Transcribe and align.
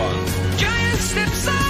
fun. 0.00 0.56
Giant 0.56 0.98
steps 0.98 1.48
are 1.48 1.69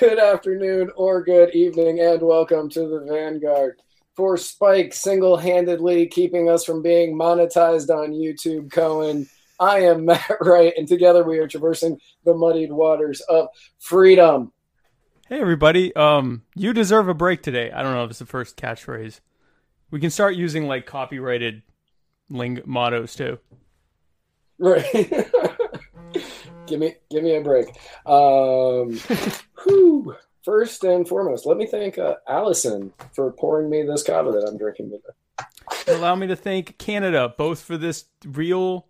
good 0.00 0.18
afternoon, 0.18 0.90
or 0.96 1.22
good 1.22 1.54
evening, 1.54 2.00
and 2.00 2.22
welcome 2.22 2.70
to 2.70 2.88
the 2.88 3.04
Vanguard. 3.06 3.82
For 4.16 4.38
Spike 4.38 4.94
single 4.94 5.36
handedly 5.36 6.06
keeping 6.06 6.48
us 6.48 6.64
from 6.64 6.80
being 6.80 7.14
monetized 7.14 7.90
on 7.94 8.12
YouTube, 8.12 8.72
Cohen, 8.72 9.28
I 9.58 9.80
am 9.80 10.04
Matt 10.06 10.38
Wright, 10.40 10.72
and 10.78 10.88
together 10.88 11.22
we 11.22 11.38
are 11.38 11.46
traversing 11.46 12.00
the 12.24 12.32
muddied 12.32 12.72
waters 12.72 13.20
of 13.28 13.48
freedom. 13.78 14.52
Hey, 15.28 15.38
everybody. 15.38 15.94
Um, 15.94 16.44
you 16.54 16.72
deserve 16.72 17.08
a 17.08 17.14
break 17.14 17.42
today. 17.42 17.70
I 17.70 17.82
don't 17.82 17.92
know 17.92 18.04
if 18.04 18.10
it's 18.10 18.20
the 18.20 18.24
first 18.24 18.56
catchphrase. 18.56 19.20
We 19.90 20.00
can 20.00 20.08
start 20.08 20.34
using 20.34 20.66
like 20.66 20.86
copyrighted 20.86 21.60
ling- 22.30 22.62
mottos 22.64 23.14
too. 23.14 23.38
Right. 24.58 24.90
give 26.66 26.80
me 26.80 26.94
give 27.10 27.22
me 27.22 27.36
a 27.36 27.42
break. 27.42 27.68
Um, 28.06 28.98
whew. 29.64 30.16
First 30.44 30.84
and 30.84 31.06
foremost, 31.06 31.44
let 31.44 31.58
me 31.58 31.66
thank 31.66 31.98
uh, 31.98 32.16
Allison 32.26 32.92
for 33.12 33.30
pouring 33.32 33.68
me 33.68 33.82
this 33.82 34.02
cava 34.02 34.32
that 34.32 34.46
I'm 34.48 34.56
drinking 34.56 34.90
today. 34.90 35.96
Allow 35.96 36.14
me 36.14 36.26
to 36.28 36.36
thank 36.36 36.78
Canada 36.78 37.34
both 37.36 37.60
for 37.60 37.76
this 37.76 38.06
real, 38.24 38.86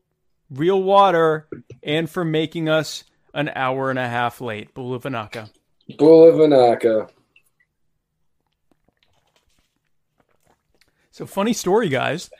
real 0.48 0.82
water 0.82 1.48
and 1.82 2.08
for 2.08 2.24
making 2.24 2.68
us 2.68 3.04
an 3.34 3.50
hour 3.54 3.90
and 3.90 3.98
a 3.98 4.08
half 4.08 4.40
late. 4.40 4.74
Bulavanaka. 4.74 5.50
Bulavanaka. 5.90 7.10
So 11.10 11.26
funny 11.26 11.52
story, 11.52 11.88
guys. 11.88 12.30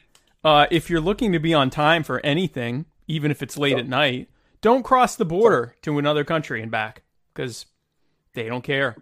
Uh, 0.43 0.67
if 0.71 0.88
you're 0.88 1.00
looking 1.00 1.33
to 1.33 1.38
be 1.38 1.53
on 1.53 1.69
time 1.69 2.03
for 2.03 2.25
anything, 2.25 2.87
even 3.06 3.31
if 3.31 3.43
it's 3.43 3.59
late 3.59 3.76
at 3.76 3.88
night, 3.88 4.29
don't 4.61 4.85
cross 4.85 5.17
the 5.17 5.25
border 5.25 5.75
to 5.83 5.99
another 5.99 6.25
country 6.25 6.62
and 6.62 6.71
back 6.71 7.03
because 7.35 7.67
they 8.35 8.49
don't 8.49 8.62
care. 8.62 8.97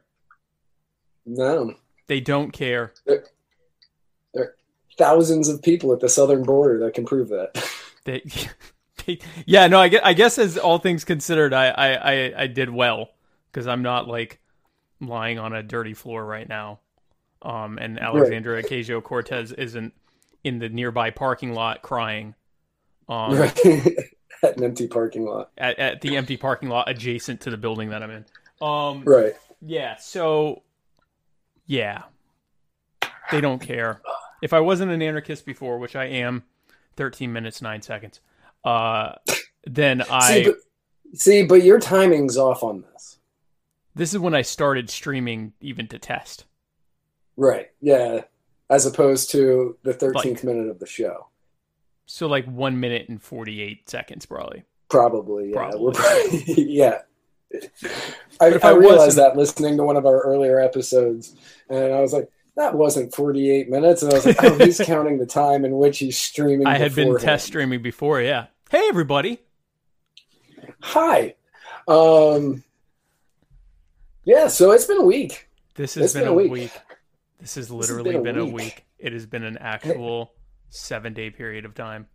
No, 1.27 1.75
They 2.07 2.21
don't 2.21 2.53
care. 2.53 2.93
there 3.05 3.25
are 4.37 4.55
thousands 4.97 5.49
of 5.49 5.63
people 5.63 5.93
at 5.93 6.01
the 6.01 6.09
southern 6.09 6.43
border 6.43 6.79
that 6.81 6.95
can 6.95 7.05
prove 7.05 7.29
that. 7.29 7.63
They, 8.05 8.23
they 9.05 9.19
yeah, 9.45 9.67
no, 9.67 9.79
I 9.79 9.89
guess, 9.89 10.01
I 10.03 10.15
guess 10.15 10.39
as 10.39 10.57
all 10.57 10.79
things 10.79 11.05
considered, 11.05 11.53
I, 11.53 11.67
I, 11.67 11.93
I, 11.93 12.33
I 12.45 12.47
did 12.47 12.71
well 12.71 13.11
because 13.53 13.67
I'm 13.67 13.83
not 13.83 14.09
like 14.09 14.41
lying 14.99 15.39
on 15.39 15.53
a 15.53 15.63
dirty 15.63 15.93
floor 15.93 16.25
right 16.25 16.49
now. 16.49 16.81
Um, 17.43 17.77
and 17.77 18.01
Alexandra 18.01 18.63
Ocasio 18.63 19.03
Cortez 19.03 19.53
isn't 19.53 19.93
in 20.43 20.59
the 20.59 20.71
nearby 20.71 21.11
parking 21.11 21.53
lot 21.53 21.83
crying. 21.83 22.35
Um, 23.11 23.37
right. 23.37 23.59
at 24.43 24.57
an 24.57 24.65
empty 24.65 24.87
parking 24.87 25.27
lot. 25.27 25.51
at, 25.59 25.79
at 25.79 26.01
the 26.01 26.17
empty 26.17 26.39
parking 26.39 26.69
lot 26.71 26.89
adjacent 26.89 27.43
to 27.43 27.51
the 27.51 27.59
building 27.59 27.91
that 27.91 28.03
I'm 28.03 28.11
in. 28.11 28.25
Um, 28.61 29.03
Right. 29.05 29.35
Yeah. 29.61 29.97
So, 29.97 30.63
yeah, 31.67 32.03
they 33.31 33.41
don't 33.41 33.61
care. 33.61 34.01
If 34.43 34.53
I 34.53 34.61
wasn't 34.61 34.93
an 34.93 35.03
anarchist 35.03 35.45
before, 35.47 35.79
which 35.79 35.97
I 35.97 36.05
am, 36.07 36.45
thirteen 36.97 37.33
minutes 37.33 37.61
nine 37.63 37.83
seconds. 37.83 38.21
Uh, 38.65 39.13
then 39.67 40.03
I. 40.11 40.33
See, 40.33 40.45
but, 40.45 40.57
see, 41.19 41.43
but 41.47 41.63
your 41.63 41.81
timing's 41.81 42.37
off 42.37 42.63
on 42.63 42.83
this. 42.93 43.19
this 43.95 44.13
is 44.13 44.19
when 44.21 44.35
I 44.35 44.43
started 44.43 44.91
streaming, 44.91 45.53
even 45.61 45.87
to 45.89 45.99
test. 45.99 46.45
Right. 47.37 47.71
Yeah. 47.81 48.23
As 48.71 48.85
opposed 48.87 49.31
to 49.31 49.77
the 49.83 49.95
13th 49.95 50.15
Like- 50.15 50.45
minute 50.45 50.69
of 50.69 50.79
the 50.79 50.87
show. 50.87 51.29
So 52.07 52.27
like 52.27 52.47
one 52.47 52.81
minute 52.81 53.09
and 53.09 53.21
forty 53.23 53.61
eight 53.61 53.89
seconds, 53.89 54.25
probably. 54.25 54.65
Probably. 54.89 55.51
Yeah. 55.51 55.55
Probably. 55.57 55.93
Probably, 55.95 56.63
yeah. 56.63 56.99
I, 58.41 58.47
I 58.47 58.59
I 58.63 58.71
realized 58.73 59.19
that 59.19 59.37
listening 59.37 59.77
to 59.79 59.85
one 59.85 59.97
of 59.97 60.07
our 60.07 60.21
earlier 60.21 60.61
episodes, 60.61 61.35
and 61.69 61.93
I 61.93 62.01
was 62.01 62.13
like, 62.13 62.31
that 62.59 62.75
wasn't 62.75 63.15
48 63.15 63.71
minutes. 63.71 64.03
And 64.03 64.13
I 64.13 64.17
was 64.17 64.27
like, 64.27 64.43
oh, 64.43 64.59
he's 64.59 64.81
counting 64.85 65.19
the 65.19 65.27
time 65.27 65.65
in 65.65 65.79
which 65.79 65.99
he's 65.99 66.19
streaming. 66.19 66.67
I 66.67 66.77
had 66.77 66.95
been 66.95 67.17
test 67.19 67.47
streaming 67.47 67.83
before. 67.83 68.21
Yeah. 68.21 68.47
Hey, 68.69 68.87
everybody. 68.89 69.39
Hi. 70.81 71.37
Um, 71.87 72.65
yeah, 74.25 74.49
so 74.49 74.73
it's 74.73 74.85
been 74.85 74.99
a 74.99 75.05
week. 75.05 75.49
This 75.77 75.95
has 75.95 76.13
been, 76.13 76.23
been 76.23 76.29
a 76.29 76.33
a 76.33 76.35
week. 76.35 76.51
week. 76.53 76.73
This 77.41 77.55
has 77.55 77.67
has 77.67 77.71
literally 77.71 78.11
been 78.11 78.21
a 78.21 78.25
been 78.25 78.39
a 78.39 78.45
week. 78.45 78.55
week. 78.55 78.87
It 78.99 79.13
has 79.13 79.25
been 79.25 79.45
an 79.45 79.57
actual 79.59 80.33
seven 80.71 81.15
day 81.15 81.31
period 81.31 81.65
of 81.65 81.75
time. 81.75 82.09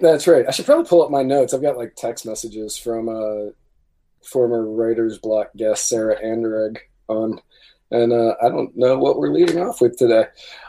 That's 0.00 0.26
right. 0.26 0.46
I 0.48 0.50
should 0.52 0.64
probably 0.64 0.86
pull 0.86 1.02
up 1.02 1.10
my 1.10 1.22
notes. 1.22 1.52
I've 1.52 1.60
got 1.60 1.76
like 1.76 1.94
text 1.94 2.24
messages 2.24 2.78
from 2.78 3.10
uh, 3.10 3.52
former 4.24 4.66
writer's 4.70 5.18
block 5.18 5.48
guest 5.56 5.88
Sarah 5.88 6.16
Anderegg 6.22 6.78
on, 7.08 7.40
and 7.90 8.12
uh, 8.12 8.34
I 8.42 8.48
don't 8.48 8.76
know 8.76 8.98
what 8.98 9.18
we're 9.18 9.32
leading 9.32 9.58
off 9.60 9.80
with 9.80 9.96
today. 9.96 10.26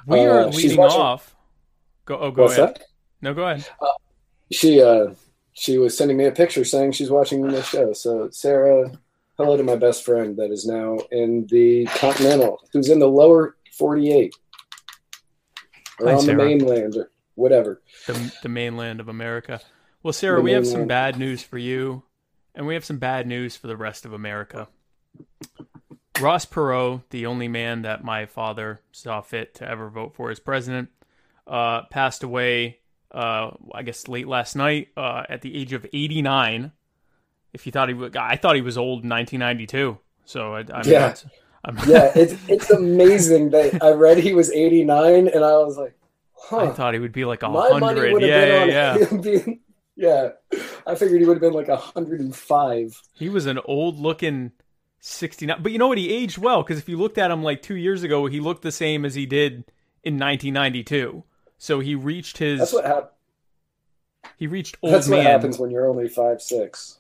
We 0.08 0.20
Uh, 0.22 0.48
are 0.48 0.52
she's 0.52 0.64
leading 0.64 0.78
watching- 0.78 1.02
off. 1.02 1.36
Go. 2.06 2.18
Oh, 2.18 2.32
go 2.32 2.44
What's 2.44 2.58
ahead. 2.58 2.76
that? 2.76 2.84
No, 3.22 3.34
go 3.34 3.44
ahead. 3.48 3.66
She 4.52 4.82
uh, 4.82 5.14
she 5.54 5.78
was 5.78 5.96
sending 5.98 6.18
me 6.18 6.26
a 6.26 6.32
picture 6.32 6.66
saying 6.66 6.94
she's 6.94 7.12
watching 7.12 7.42
the 7.48 7.62
show. 7.62 7.94
So 7.94 8.30
Sarah, 8.32 8.92
hello 9.38 9.56
to 9.56 9.64
my 9.64 9.76
best 9.76 10.04
friend 10.04 10.36
that 10.38 10.50
is 10.52 10.66
now 10.66 10.98
in 11.12 11.46
the 11.52 11.86
Continental, 11.86 12.60
who's 12.74 12.90
in 12.90 13.00
the 13.00 13.08
lower 13.08 13.56
forty-eight, 13.78 14.34
or 16.00 16.08
Hi, 16.08 16.14
on 16.16 16.26
the 16.26 16.34
mainland, 16.34 16.96
or 16.98 17.12
whatever. 17.36 17.82
the, 18.08 18.34
the 18.44 18.50
mainland 18.50 19.00
of 19.00 19.08
America. 19.08 19.62
Well, 20.04 20.14
Sarah, 20.14 20.38
The 20.38 20.42
we 20.42 20.52
have 20.54 20.66
some 20.66 20.88
bad 20.88 21.20
news 21.20 21.44
for 21.44 21.60
you, 21.60 22.04
and 22.56 22.66
we 22.68 22.74
have 22.74 22.86
some 22.86 22.98
bad 23.00 23.28
news 23.28 23.56
for 23.56 23.68
the 23.68 23.78
rest 23.78 24.06
of 24.06 24.14
America. 24.14 24.68
Ross 26.20 26.46
Perot, 26.46 27.02
the 27.10 27.26
only 27.26 27.48
man 27.48 27.82
that 27.84 28.04
my 28.04 28.26
father 28.26 28.82
saw 28.92 29.22
fit 29.22 29.56
to 29.56 29.68
ever 29.68 29.90
vote 29.90 30.14
for 30.16 30.30
as 30.30 30.40
president, 30.40 30.90
uh, 31.48 31.84
passed 31.84 32.24
away, 32.24 32.80
uh, 33.12 33.52
I 33.74 33.82
guess, 33.84 34.08
late 34.08 34.28
last 34.28 34.56
night 34.56 34.90
uh, 34.96 35.24
at 35.30 35.42
the 35.42 35.56
age 35.56 35.74
of 35.74 35.86
89. 35.92 36.72
If 37.54 37.66
you 37.66 37.72
thought 37.72 37.90
he 37.90 37.96
was, 37.96 38.12
I 38.16 38.36
thought 38.38 38.56
he 38.56 38.62
was 38.62 38.78
old 38.78 39.04
in 39.04 39.10
1992. 39.10 39.98
So 40.26 40.56
I, 40.56 40.60
I'm 40.74 40.88
Yeah. 40.88 41.16
I'm, 41.66 41.78
Yeah, 41.88 42.12
it's 42.16 42.34
it's 42.48 42.70
amazing 42.72 43.52
that 43.52 43.84
I 43.84 43.92
read 43.92 44.18
he 44.18 44.34
was 44.34 44.52
eighty-nine, 44.52 45.28
and 45.28 45.44
I 45.46 45.58
was 45.58 45.78
like, 45.78 45.96
huh. 46.34 46.58
I 46.58 46.70
thought 46.72 46.96
he 46.96 47.00
would 47.00 47.12
be 47.12 47.24
like 47.24 47.44
a 47.44 47.50
My 47.50 47.70
money 47.78 47.86
hundred. 47.86 48.14
would 48.14 48.24
have 48.24 48.30
Yeah, 48.30 48.46
been 48.46 48.62
on 48.64 48.70
yeah, 48.70 48.98
yeah. 48.98 49.18
being, 49.22 49.60
yeah. 50.02 50.30
I 50.88 50.96
figured 50.96 51.22
he 51.22 51.28
would 51.28 51.36
have 51.36 51.42
been 51.42 51.54
like 51.54 51.70
hundred 51.70 52.20
and 52.20 52.36
five. 52.36 53.00
He 53.14 53.30
was 53.30 53.46
an 53.46 53.60
old 53.66 54.00
looking 54.00 54.52
69. 55.00 55.62
But 55.62 55.72
you 55.72 55.78
know 55.78 55.88
what? 55.88 55.98
He 55.98 56.12
aged 56.12 56.38
well 56.40 56.64
because 56.64 56.80
if 56.80 56.90
you 56.90 56.98
looked 56.98 57.18
at 57.18 57.32
him 57.32 57.44
like 57.44 57.62
two 57.62 57.76
years 57.76 58.04
ago, 58.04 58.26
he 58.26 58.40
looked 58.40 58.64
the 58.64 58.72
same 58.72 59.06
as 59.06 59.16
he 59.16 59.26
did 59.26 59.64
in 60.04 60.16
1992. 60.16 61.24
So 61.58 61.80
he 61.80 61.94
reached 61.96 62.40
his 62.40 62.60
That's 62.60 62.74
what 62.74 62.86
hap- 62.86 63.14
he 64.38 64.48
reached 64.48 64.78
old 64.82 64.94
That's 64.94 65.08
man. 65.08 65.20
what 65.20 65.28
happens 65.28 65.60
when 65.60 65.70
you're 65.72 65.88
only 65.88 66.08
five 66.08 66.42
six. 66.42 66.98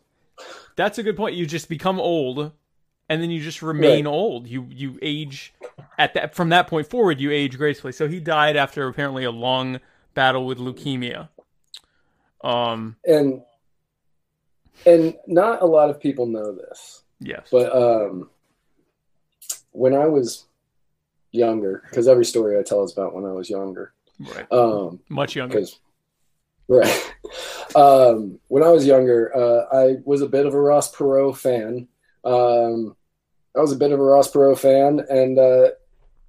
That's 0.75 0.97
a 0.97 1.03
good 1.03 1.17
point. 1.17 1.35
You 1.35 1.45
just 1.45 1.69
become 1.69 1.99
old 1.99 2.51
and 3.09 3.21
then 3.21 3.29
you 3.31 3.41
just 3.41 3.61
remain 3.61 4.05
Right. 4.05 4.11
old. 4.11 4.47
You 4.47 4.67
you 4.69 4.97
age 5.01 5.53
at 5.97 6.13
that 6.13 6.35
from 6.35 6.49
that 6.49 6.67
point 6.67 6.87
forward 6.87 7.19
you 7.19 7.31
age 7.31 7.57
gracefully. 7.57 7.93
So 7.93 8.07
he 8.07 8.19
died 8.19 8.55
after 8.55 8.87
apparently 8.87 9.23
a 9.23 9.31
long 9.31 9.79
battle 10.13 10.45
with 10.45 10.59
leukemia. 10.59 11.29
Um 12.43 12.95
And 13.05 13.41
and 14.85 15.15
not 15.27 15.61
a 15.61 15.65
lot 15.65 15.89
of 15.89 15.99
people 15.99 16.25
know 16.25 16.53
this, 16.55 17.03
yes. 17.19 17.47
but 17.51 17.75
um, 17.75 18.29
when 19.71 19.93
I 19.93 20.07
was 20.07 20.45
younger, 21.31 21.83
because 21.89 22.07
every 22.07 22.25
story 22.25 22.57
I 22.57 22.63
tell 22.63 22.83
is 22.83 22.91
about 22.93 23.13
when 23.13 23.25
I 23.25 23.31
was 23.31 23.49
younger. 23.49 23.93
right. 24.19 24.51
Um, 24.51 24.99
Much 25.09 25.35
younger. 25.35 25.55
because 25.59 25.79
right 26.67 27.13
um, 27.75 28.39
when 28.47 28.63
i 28.63 28.69
was 28.69 28.85
younger 28.85 29.35
uh, 29.35 29.65
i 29.75 29.95
was 30.05 30.21
a 30.21 30.27
bit 30.27 30.45
of 30.45 30.53
a 30.53 30.61
ross 30.61 30.93
perot 30.95 31.35
fan 31.35 31.87
um, 32.23 32.95
i 33.57 33.59
was 33.59 33.71
a 33.73 33.75
bit 33.75 33.91
of 33.91 33.99
a 33.99 34.03
ross 34.03 34.31
perot 34.31 34.57
fan 34.57 35.01
and 35.09 35.37
uh, 35.39 35.69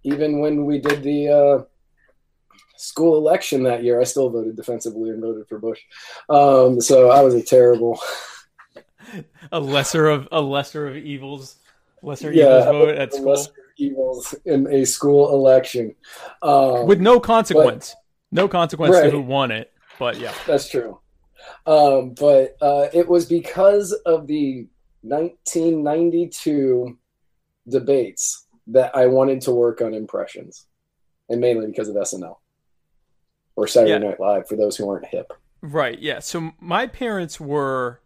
even 0.05 0.41
when 0.41 0.65
we 0.65 0.79
did 0.81 1.03
the 1.03 1.29
uh, 1.29 1.65
school 2.77 3.17
election 3.17 3.63
that 3.63 3.83
year 3.85 4.01
i 4.01 4.05
still 4.05 4.31
voted 4.31 4.57
defensively 4.57 5.11
and 5.11 5.21
voted 5.23 5.47
for 5.49 5.59
bush 5.59 5.81
um, 6.29 6.81
so 6.81 7.11
i 7.11 7.21
was 7.21 7.35
a 7.35 7.43
terrible 7.43 8.01
A 9.51 9.61
lesser 9.61 10.07
of 10.09 10.29
a 10.33 10.41
lesser 10.41 10.87
of 10.89 10.97
evils. 10.97 11.57
Lesser 12.03 12.33
yeah 12.33 12.61
evils 12.61 12.65
vote 12.67 12.97
at 12.97 13.13
school. 13.13 13.25
lesser 13.33 13.53
evils 13.77 14.35
in 14.47 14.67
a 14.73 14.85
school 14.85 15.35
election 15.35 15.95
um, 16.43 16.87
with 16.87 17.01
no 17.01 17.21
consequence. 17.21 17.95
no 18.31 18.49
consequence 18.49 18.97
to 18.97 19.03
Right. 19.03 19.13
who 19.13 19.21
won 19.21 19.51
it. 19.51 19.71
But 19.99 20.19
yeah, 20.19 20.33
That's 20.47 20.69
true. 20.71 21.01
Um, 21.67 22.15
but 22.15 22.57
uh, 22.63 22.87
it 22.93 23.07
was 23.09 23.27
because 23.27 23.93
of 24.07 24.27
the 24.27 24.67
1992 25.03 26.99
debates 27.69 28.47
that 28.69 28.97
I 28.97 29.07
wanted 29.07 29.41
to 29.43 29.53
work 29.53 29.81
on 29.83 29.95
impressions, 29.95 30.67
and 31.29 31.41
mainly 31.41 31.67
because 31.67 31.89
of 31.89 31.97
SNL 31.97 32.37
or 33.57 33.67
Saturday 33.67 33.93
Yeah. 33.93 33.99
Night 33.99 34.21
Live 34.21 34.49
for 34.49 34.57
those 34.57 34.77
who 34.77 34.89
aren't 34.89 35.07
hip. 35.07 35.33
right. 35.61 35.99
Yeah. 35.99 36.19
So 36.21 36.53
my 36.61 36.87
parents 36.87 37.39
were 37.41 38.01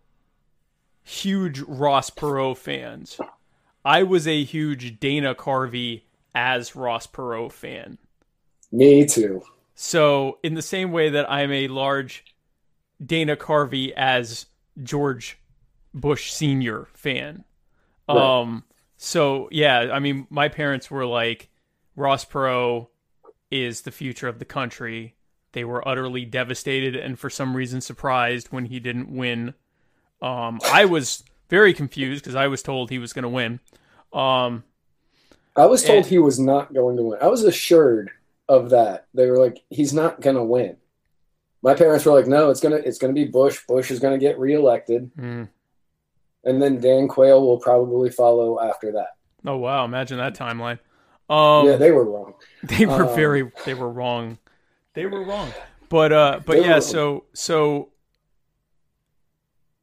huge 1.03 1.61
Ross 1.61 2.11
Perot 2.11 2.57
fans. 2.57 3.19
I 3.85 4.03
was 4.03 4.27
a 4.27 4.43
huge 4.45 4.99
Dana 4.99 5.35
Carvey 5.35 6.03
as 6.35 6.75
Ross 6.75 7.07
Perot 7.07 7.53
fan. 7.53 7.99
Me 8.73 9.07
too. 9.07 9.43
So 9.75 10.39
in 10.43 10.55
the 10.55 10.63
same 10.63 10.91
way 10.91 11.11
that 11.11 11.31
I'm 11.31 11.53
a 11.53 11.69
large 11.69 12.25
Dana 13.05 13.37
Carvey 13.37 13.93
as 13.97 14.47
George 14.83 15.39
Bush 15.95 16.33
Senior 16.33 16.89
fan. 16.95 17.45
Right. 18.09 18.17
Um 18.41 18.65
so 18.97 19.49
yeah, 19.53 19.91
I 19.93 19.99
mean 20.01 20.27
my 20.31 20.49
parents 20.49 20.91
were 20.91 21.07
like 21.07 21.49
Ross 21.95 22.25
Perot 22.25 22.89
is 23.51 23.83
the 23.83 23.91
future 23.93 24.29
of 24.29 24.39
the 24.39 24.45
country. 24.45 25.15
They 25.53 25.65
were 25.65 25.87
utterly 25.89 26.25
devastated 26.25 26.95
and 26.97 27.19
for 27.19 27.31
some 27.31 27.57
reason 27.57 27.81
surprised 27.81 28.49
when 28.51 28.67
he 28.67 28.79
didn't 28.81 29.09
win. 29.15 29.55
Um 30.23 30.61
I 30.73 30.85
was 30.85 31.23
very 31.49 31.73
confused 31.75 32.23
because 32.25 32.35
I 32.35 32.47
was 32.49 32.63
told 32.63 32.91
he 32.91 32.99
was 32.99 33.13
going 33.13 33.23
to 33.23 33.29
win. 33.29 33.61
Um 34.13 34.65
I 35.57 35.67
was 35.67 35.83
told 35.83 35.99
And- 35.99 36.07
he 36.07 36.19
was 36.19 36.39
not 36.39 36.75
going 36.75 36.97
to 36.99 37.03
win. 37.03 37.19
I 37.23 37.29
was 37.29 37.43
assured 37.45 38.11
of 38.49 38.71
that. 38.71 39.07
They 39.15 39.27
were 39.31 39.39
like, 39.39 39.63
he's 39.71 39.93
not 39.95 40.21
going 40.21 40.37
to 40.37 40.45
win. 40.45 40.77
My 41.63 41.75
parents 41.75 42.05
were 42.05 42.13
like, 42.13 42.27
no, 42.29 42.51
it's 42.51 42.61
gonna 42.61 42.77
it's 42.77 42.99
gonna 42.99 43.13
be 43.15 43.25
Bush. 43.25 43.61
Bush 43.67 43.91
is 43.91 43.99
gonna 43.99 44.19
get 44.19 44.39
reelected, 44.39 45.11
mm. 45.17 45.49
and 46.45 46.63
then 46.63 46.81
Dan 46.81 47.09
Quayle 47.09 47.41
will 47.45 47.59
probably 47.59 48.09
follow 48.11 48.61
after 48.63 48.93
that. 48.93 49.17
oh 49.45 49.57
wow, 49.57 49.85
imagine 49.85 50.19
that 50.19 50.37
timeline. 50.37 50.79
Um 51.29 51.67
yeah, 51.67 51.75
they 51.77 51.91
were 51.91 52.05
wrong. 52.05 52.35
they 52.63 52.87
were 52.87 53.05
Um, 53.09 53.17
very 53.17 53.51
they 53.65 53.75
were 53.75 53.91
wrong 53.91 54.39
they 54.97 55.07
were 55.07 55.23
wrong. 55.23 55.53
But 55.89 56.13
uh 56.13 56.41
but 56.45 56.57
They 56.57 56.63
yeah 56.67 56.81
so 56.81 57.27
so 57.33 57.91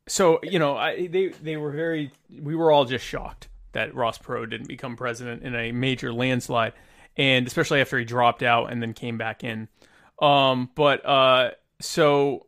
so 0.05 0.41
you 0.43 0.59
know 0.59 0.75
i 0.75 1.07
they 1.07 1.29
they 1.29 1.55
were 1.55 1.71
very 1.71 2.11
we 2.41 2.55
were 2.55 2.73
all 2.73 2.83
just 2.83 3.05
shocked 3.05 3.47
that 3.71 3.95
ross 3.95 4.17
perot 4.17 4.49
didn't 4.49 4.67
become 4.67 4.97
president 4.97 5.43
in 5.43 5.55
a 5.55 5.71
major 5.71 6.11
landslide 6.11 6.73
and 7.15 7.47
especially 7.47 7.79
after 7.79 7.97
he 7.97 8.03
dropped 8.03 8.43
out 8.43 8.69
and 8.69 8.81
then 8.81 8.91
came 8.93 9.17
back 9.17 9.45
in. 9.45 9.69
Um 10.21 10.71
but 10.75 11.05
uh 11.05 11.51
so 11.79 12.47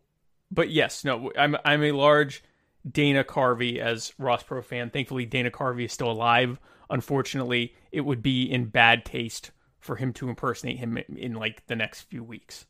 but 0.52 0.70
yes 0.70 1.06
no 1.06 1.32
i'm 1.38 1.56
i'm 1.64 1.84
a 1.84 1.94
large 1.94 2.44
dana 2.90 3.24
carvey 3.24 3.78
as 3.80 4.12
ross 4.18 4.44
perot 4.44 4.66
fan. 4.66 4.90
Thankfully 4.90 5.26
dana 5.26 5.50
carvey 5.52 5.86
is 5.86 5.94
still 5.94 6.12
alive. 6.12 6.60
Unfortunately 6.90 7.74
it 7.92 8.02
would 8.02 8.22
be 8.22 8.44
in 8.44 8.66
bad 8.66 9.06
taste 9.06 9.52
for 9.86 9.96
him 9.98 10.12
to 10.14 10.28
impersonate 10.30 10.78
him 10.78 10.98
in, 11.16 11.36
like 11.36 11.66
the 11.68 11.76
next 11.76 12.02
few 12.02 12.24
weeks 12.24 12.66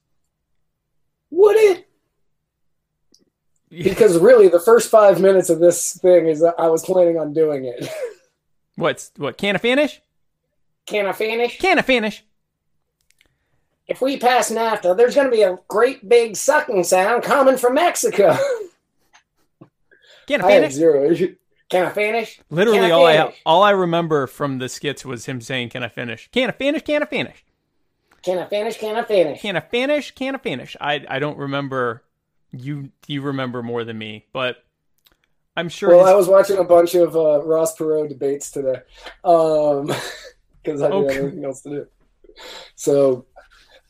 Would 1.32 1.56
it? 1.56 1.88
Because 3.70 4.20
really, 4.20 4.48
the 4.48 4.60
first 4.60 4.92
five 4.92 5.20
minutes 5.20 5.50
of 5.50 5.60
this 5.60 5.98
thing 5.98 6.28
is 6.28 6.40
that 6.42 6.56
I 6.60 6.68
was 6.68 6.86
planning 6.86 7.18
on 7.18 7.34
doing 7.34 7.66
it. 7.66 7.90
What's 8.76 9.12
what? 9.18 9.38
Can 9.38 9.56
I 9.56 9.60
finish? 9.60 10.02
Can 10.86 11.08
I 11.08 11.14
finish? 11.14 11.58
Can 11.58 11.80
I 11.80 11.82
finish? 11.82 12.24
If 13.88 14.02
we 14.02 14.18
pass 14.18 14.52
NAFTA, 14.52 14.96
there's 14.96 15.16
going 15.16 15.28
to 15.28 15.36
be 15.36 15.42
a 15.44 15.58
great 15.68 16.08
big 16.08 16.36
sucking 16.36 16.84
sound 16.84 17.24
coming 17.24 17.58
from 17.58 17.76
Mexico. 17.76 18.38
Can 20.28 20.42
I 20.42 20.48
I 20.48 20.52
have 20.52 20.62
finish? 20.62 20.74
zero. 20.74 21.14
Can 21.70 21.86
I 21.86 21.90
finish? 21.90 22.40
Literally, 22.50 22.80
Can 22.80 22.92
I 22.92 22.92
all 22.92 23.06
I 23.08 23.34
all 23.46 23.64
I 23.64 23.72
remember 23.72 24.28
from 24.28 24.60
the 24.60 24.70
skits 24.70 25.04
was 25.04 25.26
him 25.26 25.42
saying, 25.42 25.70
"Can 25.70 25.84
I 25.84 25.88
finish? 25.90 26.30
Can 26.32 26.50
I 26.50 26.52
finish? 26.54 26.84
Can 26.84 27.02
I 27.02 27.06
finish? 27.06 27.44
Can 28.22 28.38
I 28.40 28.46
finish? 28.46 28.78
Can 28.78 28.96
I 28.96 29.04
finish? 29.04 29.42
Can 29.42 29.56
I 29.56 29.60
finish? 29.62 30.12
Can 30.12 30.36
I 30.36 30.38
finish?" 30.38 30.78
I 30.80 31.06
I 31.10 31.20
don't 31.20 31.38
remember. 31.38 32.04
You 32.52 32.92
you 33.08 33.22
remember 33.22 33.64
more 33.64 33.84
than 33.84 33.98
me, 33.98 34.26
but 34.32 34.58
I'm 35.58 35.68
sure. 35.70 35.90
Well, 35.90 36.00
his- 36.06 36.10
I 36.10 36.16
was 36.16 36.28
watching 36.28 36.58
a 36.58 36.64
bunch 36.64 36.94
of 36.96 37.16
uh, 37.16 37.42
Ross 37.44 37.76
Perot 37.76 38.10
debates 38.10 38.52
today 38.52 38.82
because 39.24 40.82
I 40.82 40.90
didn't 40.90 41.06
Okay. 41.06 41.14
have 41.16 41.24
anything 41.24 41.46
else 41.46 41.62
to 41.64 41.70
do. 41.70 41.88
So 42.76 43.26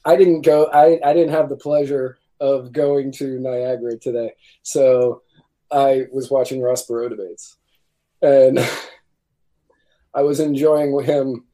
I 0.05 0.15
didn't 0.15 0.41
go. 0.41 0.65
I, 0.67 0.99
I 1.03 1.13
didn't 1.13 1.33
have 1.33 1.49
the 1.49 1.55
pleasure 1.57 2.17
of 2.39 2.71
going 2.71 3.11
to 3.13 3.39
Niagara 3.39 3.97
today. 3.97 4.31
So 4.63 5.23
I 5.71 6.05
was 6.11 6.29
watching 6.31 6.61
Ross 6.61 6.85
Perot 6.87 7.09
debates, 7.09 7.57
and 8.25 8.59
I 10.13 10.21
was 10.23 10.39
enjoying 10.39 10.97
him. 11.03 11.45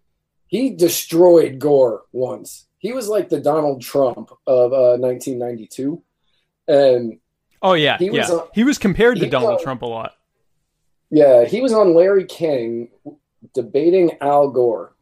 He 0.48 0.72
destroyed 0.72 1.60
Gore 1.60 2.04
once. 2.12 2.68
He 2.78 2.94
was 2.94 3.08
like 3.08 3.30
the 3.30 3.40
Donald 3.40 3.82
Trump 3.82 4.32
of 4.48 4.74
uh, 4.74 4.98
1992, 4.98 6.02
and 6.68 7.20
oh 7.62 7.74
yeah, 7.74 7.98
he 7.98 8.10
was 8.10 8.30
yeah. 8.30 8.36
on- 8.36 8.48
he 8.54 8.64
was 8.64 8.78
compared 8.78 9.20
to 9.20 9.30
Donald 9.30 9.60
on- 9.60 9.64
Trump 9.64 9.82
a 9.82 9.86
lot. 9.86 10.14
Yeah, 11.10 11.44
he 11.44 11.62
was 11.62 11.74
on 11.74 11.94
Larry 11.94 12.26
King 12.26 12.90
debating 13.54 14.18
Al 14.22 14.50
Gore. 14.50 14.94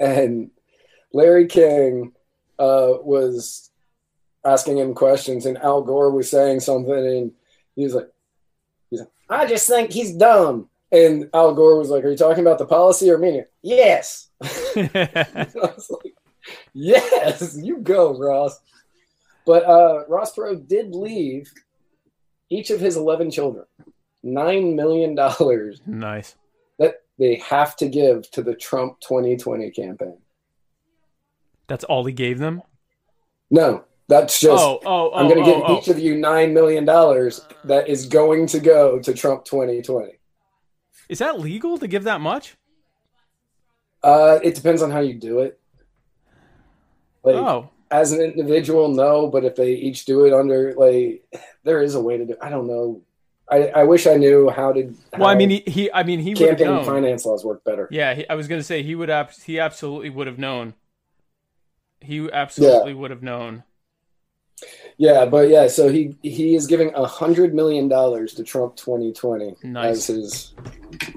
And 0.00 0.50
Larry 1.12 1.46
King 1.46 2.12
uh, 2.58 2.94
was 3.02 3.70
asking 4.44 4.78
him 4.78 4.94
questions, 4.94 5.46
and 5.46 5.56
Al 5.58 5.82
Gore 5.82 6.10
was 6.10 6.28
saying 6.28 6.60
something, 6.60 6.92
and 6.92 7.32
he 7.76 7.84
was 7.84 7.94
like 7.94 8.08
I 9.32 9.46
just 9.46 9.66
think 9.66 9.90
he's 9.90 10.12
dumb. 10.14 10.68
And 10.90 11.30
Al 11.32 11.54
Gore 11.54 11.78
was 11.78 11.88
like, 11.88 12.04
Are 12.04 12.10
you 12.10 12.16
talking 12.16 12.42
about 12.42 12.58
the 12.58 12.66
policy 12.66 13.10
or 13.10 13.18
meaning? 13.18 13.44
Yes. 13.62 14.28
I 14.42 15.48
was 15.54 15.90
like, 15.90 16.14
Yes, 16.74 17.58
you 17.60 17.78
go, 17.78 18.18
Ross. 18.18 18.60
But 19.46 19.64
uh, 19.64 20.04
Ross 20.08 20.34
Perot 20.34 20.68
did 20.68 20.94
leave 20.94 21.50
each 22.50 22.70
of 22.70 22.80
his 22.80 22.96
11 22.96 23.30
children 23.30 23.64
$9 24.24 24.74
million 24.74 25.14
nice. 25.86 26.36
that 26.78 26.94
they 27.18 27.36
have 27.36 27.74
to 27.76 27.88
give 27.88 28.30
to 28.32 28.42
the 28.42 28.54
Trump 28.54 29.00
2020 29.00 29.70
campaign. 29.70 30.18
That's 31.66 31.84
all 31.84 32.04
he 32.04 32.12
gave 32.12 32.38
them. 32.38 32.62
No, 33.50 33.84
that's 34.12 34.38
just, 34.38 34.62
oh, 34.62 34.78
oh, 34.84 35.10
oh, 35.10 35.14
I'm 35.14 35.26
going 35.26 35.42
to 35.42 35.50
oh, 35.50 35.54
give 35.54 35.62
oh. 35.66 35.78
each 35.78 35.88
of 35.88 35.98
you 35.98 36.16
$9 36.16 36.52
million 36.52 36.84
that 36.84 37.84
is 37.88 38.06
going 38.06 38.46
to 38.48 38.60
go 38.60 38.98
to 38.98 39.14
Trump 39.14 39.44
2020. 39.46 40.12
Is 41.08 41.18
that 41.20 41.40
legal 41.40 41.78
to 41.78 41.86
give 41.86 42.04
that 42.04 42.20
much? 42.20 42.56
Uh, 44.02 44.38
it 44.42 44.54
depends 44.54 44.82
on 44.82 44.90
how 44.90 45.00
you 45.00 45.14
do 45.14 45.38
it. 45.38 45.58
Like, 47.22 47.36
oh, 47.36 47.70
as 47.90 48.12
an 48.12 48.20
individual, 48.20 48.88
no, 48.88 49.28
but 49.28 49.44
if 49.44 49.56
they 49.56 49.72
each 49.72 50.04
do 50.04 50.26
it 50.26 50.34
under, 50.34 50.74
like, 50.74 51.24
there 51.64 51.80
is 51.80 51.94
a 51.94 52.00
way 52.00 52.18
to 52.18 52.26
do 52.26 52.36
I 52.40 52.50
don't 52.50 52.66
know. 52.66 53.00
I, 53.50 53.68
I 53.68 53.84
wish 53.84 54.06
I 54.06 54.16
knew 54.16 54.50
how 54.50 54.72
to. 54.72 54.94
well, 55.16 55.28
I 55.28 55.34
mean, 55.34 55.50
he, 55.50 55.62
he 55.66 55.92
I 55.92 56.02
mean, 56.02 56.20
he 56.20 56.34
campaign 56.34 56.84
finance 56.84 57.24
laws 57.24 57.44
work 57.44 57.64
better. 57.64 57.88
Yeah, 57.90 58.14
he, 58.14 58.28
I 58.28 58.34
was 58.34 58.48
gonna 58.48 58.62
say 58.62 58.82
he 58.82 58.94
would. 58.94 59.10
Ab- 59.10 59.32
he 59.44 59.60
absolutely 59.60 60.10
would 60.10 60.26
have 60.26 60.38
known. 60.38 60.74
He 62.00 62.30
absolutely 62.32 62.94
would 62.94 63.10
have 63.10 63.22
known. 63.22 63.62
Yeah, 64.98 65.24
but 65.26 65.48
yeah, 65.48 65.68
so 65.68 65.88
he 65.88 66.16
he 66.22 66.54
is 66.54 66.66
giving 66.66 66.92
a 66.94 67.06
hundred 67.06 67.54
million 67.54 67.88
dollars 67.88 68.34
to 68.34 68.44
Trump 68.44 68.76
2020 68.76 69.56
Nice. 69.64 69.96
as 69.96 70.06
his 70.06 70.54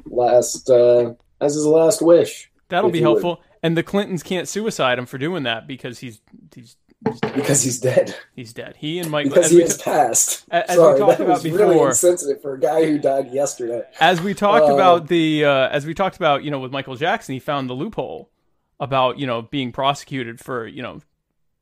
last 0.06 0.70
uh, 0.70 1.14
as 1.42 1.54
his 1.56 1.66
last 1.66 2.02
wish 2.02 2.50
That'll 2.70 2.90
be 2.90 3.00
he 3.00 3.04
would. 3.06 3.12
helpful. 3.22 3.42
And 3.62 3.76
the 3.78 3.84
Clintons 3.84 4.24
can't 4.24 4.48
suicide 4.48 4.98
him 5.00 5.06
for 5.06 5.18
doing 5.18 5.44
that 5.44 5.68
because 5.68 6.00
he's 6.00 6.22
he's 6.54 6.78
because 7.36 7.62
he's 7.62 7.80
dead 7.80 8.16
he's 8.36 8.54
dead. 8.54 8.76
He 8.78 9.00
and 9.00 9.12
Mike. 9.12 9.26
because 9.30 9.46
as 9.46 9.52
he 9.52 9.62
has 9.62 9.78
t- 9.78 9.84
passed. 9.84 10.46
as 10.50 10.70
we 10.70 10.76
Sorry, 10.76 11.00
talked 11.00 11.18
that 11.20 11.24
about 11.26 11.44
was 11.44 11.52
really 11.52 11.80
insensitive 11.80 12.42
for 12.42 12.54
a 12.56 12.60
guy 12.60 12.86
who 12.86 12.98
died 12.98 13.32
yesterday. 13.32 13.84
as 14.00 14.22
we 14.22 14.34
talked 14.34 14.70
Uh, 14.70 14.74
about 14.74 15.08
the 15.08 15.46
uh, 15.46 15.70
as 15.70 15.86
we 15.86 15.94
talked 15.94 16.16
about 16.16 16.44
you 16.44 16.50
know 16.52 16.60
with 16.60 16.72
Michael 16.72 16.96
Jackson, 16.96 17.34
he 17.34 17.40
found 17.40 17.70
the 17.70 17.74
loophole 17.76 18.32
about 18.80 19.20
you 19.20 19.28
know 19.28 19.42
being 19.44 19.72
prosecuted 19.72 20.40
for 20.40 20.66
you 20.66 20.82
know 20.82 21.02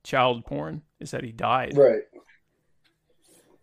child 0.03 0.45
porn 0.45 0.81
is 1.03 1.11
that 1.11 1.23
he 1.23 1.31
died. 1.31 1.77
Right. 1.77 2.01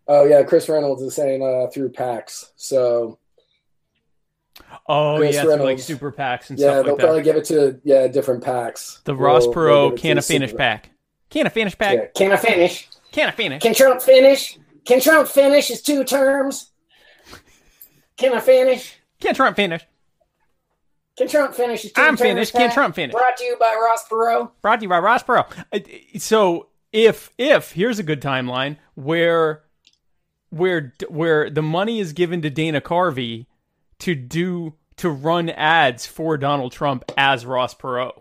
Oh 0.09 0.25
yeah, 0.25 0.43
Chris 0.43 0.69
Reynolds 0.69 1.03
is 1.03 1.15
saying 1.15 1.43
uh, 1.43 1.71
through 1.71 1.91
PACs. 1.91 2.51
So 2.57 3.19
Oh 4.89 5.17
Chris 5.19 5.37
yeah, 5.37 5.43
through, 5.43 5.57
like 5.57 5.79
super 5.79 6.13
PACs 6.13 6.51
and 6.51 6.59
yeah, 6.59 6.67
stuff 6.67 6.77
Yeah, 6.77 6.83
they'll 6.83 6.85
like 6.93 6.97
that. 6.99 7.05
probably 7.05 7.23
give 7.23 7.37
it 7.37 7.45
to 7.47 7.81
yeah 7.85 8.09
different 8.09 8.43
PACs. 8.45 9.03
the 9.05 9.15
Ross 9.15 9.45
they'll 9.45 9.55
Perot 9.55 9.97
to 9.97 10.03
can 10.03 10.19
a 10.19 10.23
finish 10.23 10.55
pack. 10.55 10.91
Can 11.29 11.47
a 11.47 11.51
finish 11.51 11.77
pack. 11.79 11.95
Yeah. 11.97 12.07
Can 12.15 12.33
I 12.33 12.37
finish? 12.37 12.89
Can 13.13 13.29
a 13.29 13.33
finish. 13.33 13.63
Can 13.63 13.75
Trump 13.75 14.03
finish? 14.03 14.59
Can 14.85 15.01
Trump 15.01 15.29
finish 15.29 15.69
his 15.69 15.83
two 15.83 16.05
terms? 16.05 16.71
Can 18.17 18.35
I 18.35 18.41
finish? 18.41 18.95
Can 19.21 19.35
Trump 19.35 19.57
finish? 19.57 19.83
Can 21.17 21.29
Trump 21.29 21.55
finish 21.55 21.83
his 21.83 21.93
I'm 21.97 22.17
finished. 22.17 22.53
Can 22.53 22.71
Trump 22.73 22.95
finish? 22.95 23.13
Brought 23.13 23.37
to 23.37 23.45
you 23.45 23.57
by 23.61 23.77
Ross 23.81 24.09
Perot. 24.09 24.51
Brought 24.63 24.77
to 24.81 24.85
you 24.85 24.89
by 24.89 24.99
Ross 24.99 25.23
Perot. 25.23 26.21
So 26.21 26.69
if 26.93 27.31
if 27.39 27.73
here's 27.73 27.99
a 27.99 28.03
good 28.03 28.21
timeline 28.21 28.77
where 28.95 29.63
where 30.51 30.93
where 31.09 31.49
the 31.49 31.63
money 31.63 32.01
is 32.01 32.13
given 32.13 32.43
to 32.43 32.51
Dana 32.51 32.81
Carvey 32.81 33.47
to 34.01 34.15
do 34.15 34.75
to 34.97 35.09
run 35.09 35.49
ads 35.51 36.07
for 36.07 36.37
Donald 36.37 36.73
Trump 36.73 37.05
as 37.17 37.47
Ross 37.47 37.75
Perot. 37.75 38.21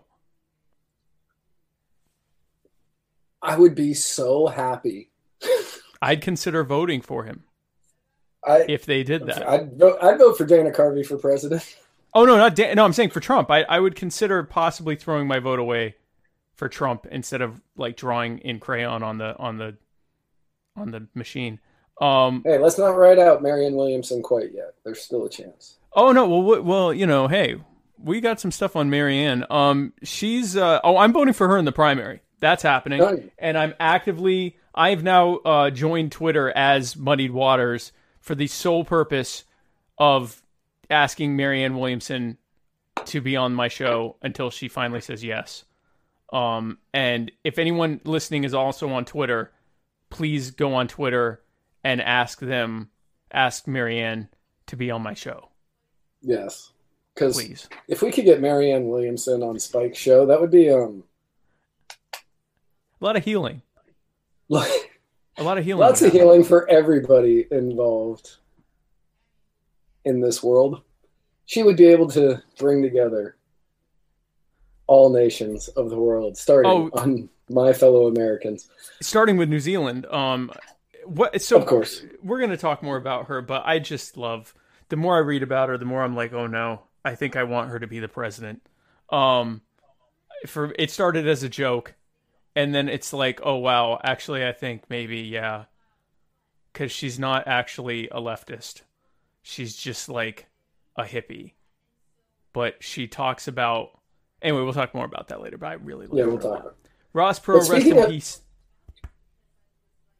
I 3.42 3.56
would 3.56 3.74
be 3.74 3.94
so 3.94 4.46
happy. 4.46 5.10
I'd 6.02 6.22
consider 6.22 6.64
voting 6.64 7.00
for 7.00 7.24
him 7.24 7.44
I 8.46 8.64
if 8.68 8.86
they 8.86 9.02
did 9.02 9.26
that. 9.26 9.48
I'd 9.48 9.78
vote, 9.78 9.98
I'd 10.02 10.18
vote 10.18 10.38
for 10.38 10.44
Dana 10.44 10.70
Carvey 10.70 11.04
for 11.04 11.16
president. 11.16 11.76
Oh 12.14 12.24
no, 12.24 12.36
not 12.36 12.54
Dan- 12.54 12.76
no. 12.76 12.84
I'm 12.84 12.92
saying 12.92 13.10
for 13.10 13.20
Trump. 13.20 13.50
I, 13.50 13.62
I 13.62 13.80
would 13.80 13.94
consider 13.94 14.42
possibly 14.42 14.96
throwing 14.96 15.26
my 15.26 15.38
vote 15.38 15.58
away 15.58 15.96
for 16.60 16.68
Trump 16.68 17.06
instead 17.10 17.40
of 17.40 17.58
like 17.74 17.96
drawing 17.96 18.38
in 18.40 18.60
crayon 18.60 19.02
on 19.02 19.16
the 19.16 19.34
on 19.38 19.56
the 19.56 19.78
on 20.76 20.90
the 20.90 21.08
machine. 21.14 21.58
Um. 22.02 22.42
Hey, 22.44 22.58
let's 22.58 22.76
not 22.76 22.98
write 22.98 23.18
out 23.18 23.42
Marianne 23.42 23.74
Williamson 23.74 24.22
quite 24.22 24.52
yet. 24.52 24.74
There's 24.84 25.00
still 25.00 25.24
a 25.24 25.30
chance. 25.30 25.78
Oh 25.94 26.12
no. 26.12 26.28
Well, 26.28 26.42
w- 26.42 26.62
well, 26.62 26.92
you 26.92 27.06
know, 27.06 27.28
hey, 27.28 27.56
we 27.98 28.20
got 28.20 28.40
some 28.40 28.50
stuff 28.50 28.76
on 28.76 28.90
Marianne. 28.90 29.46
Um. 29.48 29.94
She's. 30.02 30.54
Uh, 30.54 30.80
oh, 30.84 30.98
I'm 30.98 31.14
voting 31.14 31.32
for 31.32 31.48
her 31.48 31.56
in 31.56 31.64
the 31.64 31.72
primary. 31.72 32.20
That's 32.40 32.62
happening, 32.62 33.30
and 33.38 33.56
I'm 33.56 33.72
actively. 33.80 34.58
I've 34.74 35.02
now 35.02 35.36
uh, 35.36 35.70
joined 35.70 36.12
Twitter 36.12 36.50
as 36.50 36.94
Muddied 36.94 37.30
Waters 37.30 37.90
for 38.20 38.34
the 38.34 38.46
sole 38.48 38.84
purpose 38.84 39.44
of 39.96 40.42
asking 40.90 41.36
Marianne 41.36 41.78
Williamson 41.78 42.36
to 43.06 43.22
be 43.22 43.34
on 43.34 43.54
my 43.54 43.68
show 43.68 44.16
until 44.20 44.50
she 44.50 44.68
finally 44.68 45.00
says 45.00 45.24
yes. 45.24 45.64
Um, 46.32 46.78
and 46.94 47.30
if 47.44 47.58
anyone 47.58 48.00
listening 48.04 48.44
is 48.44 48.54
also 48.54 48.88
on 48.90 49.04
Twitter, 49.04 49.50
please 50.10 50.50
go 50.52 50.74
on 50.74 50.86
Twitter 50.88 51.42
and 51.82 52.00
ask 52.00 52.38
them, 52.40 52.90
ask 53.32 53.66
Marianne 53.66 54.28
to 54.66 54.76
be 54.76 54.90
on 54.90 55.02
my 55.02 55.14
show, 55.14 55.48
Yes, 56.22 56.72
because 57.14 57.34
please. 57.34 57.68
if 57.88 58.02
we 58.02 58.12
could 58.12 58.24
get 58.24 58.40
Marianne 58.40 58.88
Williamson 58.88 59.42
on 59.42 59.58
Spike's 59.58 59.98
show, 59.98 60.26
that 60.26 60.40
would 60.40 60.50
be 60.52 60.70
um 60.70 61.02
A 62.12 63.04
lot 63.04 63.16
of 63.16 63.24
healing. 63.24 63.62
like 64.48 65.00
A 65.38 65.42
lot 65.42 65.58
of 65.58 65.64
healing. 65.64 65.80
lots 65.80 66.02
of 66.02 66.12
healing 66.12 66.44
for 66.44 66.68
everybody 66.70 67.46
involved 67.50 68.36
in 70.04 70.20
this 70.20 70.42
world. 70.42 70.82
She 71.46 71.62
would 71.64 71.76
be 71.76 71.86
able 71.86 72.08
to 72.10 72.40
bring 72.58 72.82
together 72.82 73.36
all 74.90 75.08
nations 75.10 75.68
of 75.68 75.88
the 75.88 75.96
world, 75.98 76.36
starting 76.36 76.68
Oh. 76.70 76.90
on 76.94 77.28
my 77.48 77.72
fellow 77.72 78.08
Americans. 78.08 78.68
Starting 79.00 79.36
with 79.36 79.48
New 79.48 79.60
Zealand. 79.60 80.04
Um, 80.06 80.50
what? 81.04 81.40
So 81.40 81.56
Of 81.58 81.66
course. 81.66 82.02
we're 82.22 82.38
going 82.38 82.50
to 82.50 82.56
talk 82.56 82.82
more 82.82 82.96
about 82.96 83.26
her, 83.26 83.40
but 83.40 83.62
I 83.64 83.78
just 83.78 84.16
love 84.16 84.52
the 84.88 84.96
more 84.96 85.14
I 85.14 85.20
read 85.20 85.44
about 85.44 85.68
her, 85.68 85.78
the 85.78 85.84
more 85.84 86.02
I'm 86.02 86.16
like, 86.16 86.32
oh 86.32 86.48
no, 86.48 86.82
I 87.04 87.14
think 87.14 87.36
I 87.36 87.44
want 87.44 87.70
her 87.70 87.78
to 87.78 87.86
be 87.86 88.00
the 88.00 88.08
president. 88.08 88.62
Um, 89.10 89.62
for 90.48 90.74
it 90.76 90.90
started 90.90 91.28
as 91.28 91.44
a 91.44 91.48
joke, 91.48 91.94
and 92.56 92.74
then 92.74 92.88
it's 92.88 93.12
like, 93.12 93.40
oh 93.44 93.56
wow, 93.56 94.00
actually, 94.02 94.44
I 94.44 94.52
think 94.52 94.90
maybe 94.90 95.18
yeah, 95.18 95.66
because 96.72 96.90
she's 96.90 97.16
not 97.18 97.46
actually 97.46 98.08
a 98.08 98.16
leftist. 98.20 98.82
She's 99.42 99.76
just 99.76 100.08
like 100.08 100.46
a 100.96 101.04
hippie. 101.04 101.52
but 102.52 102.82
she 102.82 103.06
talks 103.06 103.46
about. 103.46 103.90
Anyway, 104.42 104.62
we'll 104.62 104.72
talk 104.72 104.94
more 104.94 105.04
about 105.04 105.28
that 105.28 105.40
later. 105.42 105.58
But 105.58 105.66
I 105.66 105.72
really 105.74 106.06
like 106.06 106.18
Yeah, 106.18 106.24
we'll 106.26 106.38
talk. 106.38 106.76
Ross 107.12 107.38
Perot, 107.40 107.68
But 107.68 107.74
rest 107.74 107.86
in 107.86 107.98
of- 107.98 108.08
peace. 108.08 108.40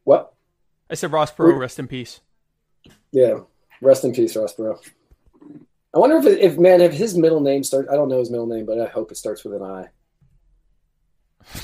What? 0.03 0.33
I 0.89 0.95
said 0.95 1.11
Ross 1.11 1.31
Perot, 1.31 1.57
rest 1.57 1.79
in 1.79 1.87
peace. 1.87 2.19
Yeah. 3.11 3.39
Rest 3.81 4.03
in 4.03 4.13
peace, 4.13 4.35
Ross 4.35 4.53
Bro. 4.53 4.79
I 5.93 5.99
wonder 5.99 6.17
if, 6.17 6.25
if 6.25 6.57
man, 6.57 6.81
if 6.81 6.93
his 6.93 7.17
middle 7.17 7.39
name 7.41 7.63
starts. 7.63 7.89
I 7.89 7.95
don't 7.95 8.09
know 8.09 8.19
his 8.19 8.29
middle 8.29 8.45
name, 8.47 8.65
but 8.65 8.79
I 8.79 8.85
hope 8.87 9.11
it 9.11 9.15
starts 9.17 9.43
with 9.43 9.53
an 9.55 9.63
I. 9.63 9.87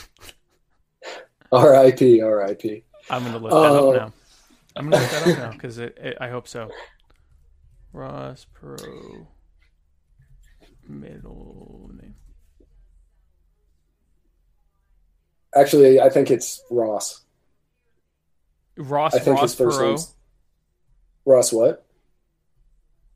R.I.P. 1.51 2.21
R.I.P. 2.21 2.83
I'm 3.09 3.23
gonna 3.23 3.37
look 3.37 3.51
that 3.51 3.57
Oh. 3.57 3.91
up 3.91 3.95
uh, 3.95 4.05
now. 4.05 4.13
I'm 4.75 4.89
gonna 4.89 5.01
look 5.01 5.11
that 5.11 5.27
up 5.27 5.37
now 5.37 5.51
because 5.51 5.79
I 6.19 6.27
hope 6.29 6.47
so. 6.47 6.69
Ross 7.93 8.45
Perot, 8.61 9.27
middle 10.87 11.89
name. 12.01 12.15
Actually, 15.55 15.99
I 15.99 16.09
think 16.09 16.29
it's 16.31 16.61
Ross. 16.69 17.21
Ross 18.77 19.15
I 19.15 19.19
think 19.19 19.35
Ross 19.39 19.51
his 19.51 19.55
first 19.55 19.79
Perot. 19.79 19.87
name's 19.87 20.13
Ross. 21.25 21.51
What? 21.53 21.85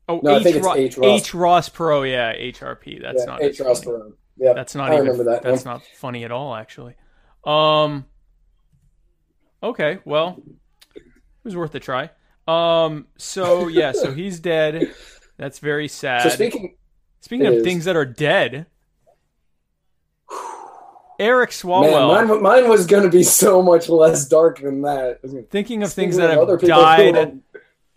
Oh, 0.08 0.20
No, 0.22 0.34
I 0.34 0.38
H, 0.38 0.42
think 0.42 0.56
it's 0.56 0.66
Ro- 0.66 0.74
H. 0.74 0.98
Ross. 0.98 1.68
H 1.68 1.72
Perot. 1.72 2.10
Yeah, 2.10 2.32
HRP. 2.34 3.00
That's 3.00 3.20
yeah, 3.20 3.24
not 3.26 3.42
H. 3.42 3.60
Ross 3.60 3.84
funny. 3.84 3.96
Perot. 3.96 4.12
Yeah, 4.38 4.52
That's 4.54 4.74
not 4.74 4.90
I 4.90 4.94
even. 4.94 5.06
remember 5.06 5.24
that 5.30 5.42
That's 5.42 5.64
one. 5.64 5.74
not 5.74 5.82
funny 5.96 6.24
at 6.24 6.32
all, 6.32 6.54
actually. 6.54 6.94
Um. 7.44 8.06
Okay, 9.62 10.00
well, 10.04 10.42
it 10.96 11.02
was 11.44 11.54
worth 11.54 11.74
a 11.74 11.80
try. 11.80 12.10
Um. 12.48 13.06
So 13.18 13.68
yeah, 13.68 13.92
so 13.92 14.12
he's 14.12 14.40
dead. 14.40 14.92
That's 15.36 15.58
very 15.60 15.86
sad. 15.88 16.22
So 16.24 16.28
speaking, 16.30 16.76
Speaking 17.20 17.46
of 17.46 17.54
is. 17.54 17.62
things 17.64 17.84
that 17.84 17.94
are 17.94 18.04
dead, 18.04 18.66
Eric 21.18 21.50
man, 21.50 21.54
Swalwell. 21.54 22.28
mine, 22.28 22.42
mine 22.42 22.68
was 22.68 22.86
going 22.86 23.02
to 23.04 23.10
be 23.10 23.22
so 23.22 23.62
much 23.62 23.88
less 23.88 24.26
dark 24.28 24.60
than 24.60 24.82
that. 24.82 25.20
thinking 25.50 25.82
of 25.82 25.92
things 25.92 26.16
that 26.16 26.36
of 26.36 26.48
have 26.48 26.60
died 26.60 27.40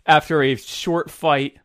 after 0.06 0.42
a 0.42 0.56
short 0.56 1.10
fight. 1.10 1.58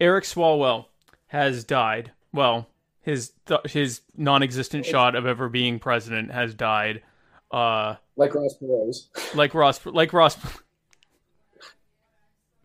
Eric 0.00 0.24
Swalwell 0.24 0.86
has 1.26 1.64
died. 1.64 2.12
Well, 2.32 2.68
his 3.00 3.32
th- 3.46 3.60
his 3.70 4.00
non-existent 4.16 4.86
shot 4.86 5.14
of 5.14 5.26
ever 5.26 5.48
being 5.48 5.78
president 5.78 6.30
has 6.30 6.54
died. 6.54 7.02
Uh, 7.50 7.96
like 8.16 8.34
Ross 8.34 8.54
Perot's. 8.60 9.08
like 9.34 9.54
Ross, 9.54 9.84
like 9.86 10.12
Ross. 10.12 10.36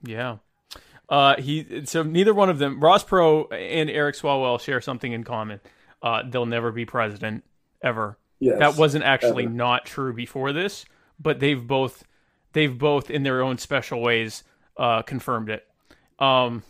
Yeah. 0.04 0.38
Uh, 1.10 1.36
he 1.40 1.86
so 1.86 2.04
neither 2.04 2.34
one 2.34 2.50
of 2.50 2.60
them, 2.60 2.80
Ross 2.80 3.04
Perot 3.04 3.48
and 3.52 3.90
Eric 3.90 4.16
Swalwell, 4.16 4.60
share 4.60 4.82
something 4.82 5.12
in 5.12 5.24
common. 5.24 5.60
Uh, 6.04 6.22
they'll 6.30 6.46
never 6.46 6.72
be 6.72 6.86
president 6.86 7.44
ever. 7.82 8.20
Yes. 8.40 8.60
That 8.60 8.78
wasn't 8.78 9.06
actually 9.06 9.46
ever. 9.46 9.54
not 9.54 9.86
true 9.86 10.14
before 10.14 10.54
this, 10.54 10.86
but 11.20 11.40
they've 11.40 11.66
both 11.66 12.04
they've 12.52 12.78
both 12.78 13.10
in 13.10 13.24
their 13.24 13.42
own 13.42 13.58
special 13.58 14.02
ways 14.02 14.44
uh, 14.78 15.02
confirmed 15.02 15.50
it. 15.50 15.66
Um, 16.20 16.62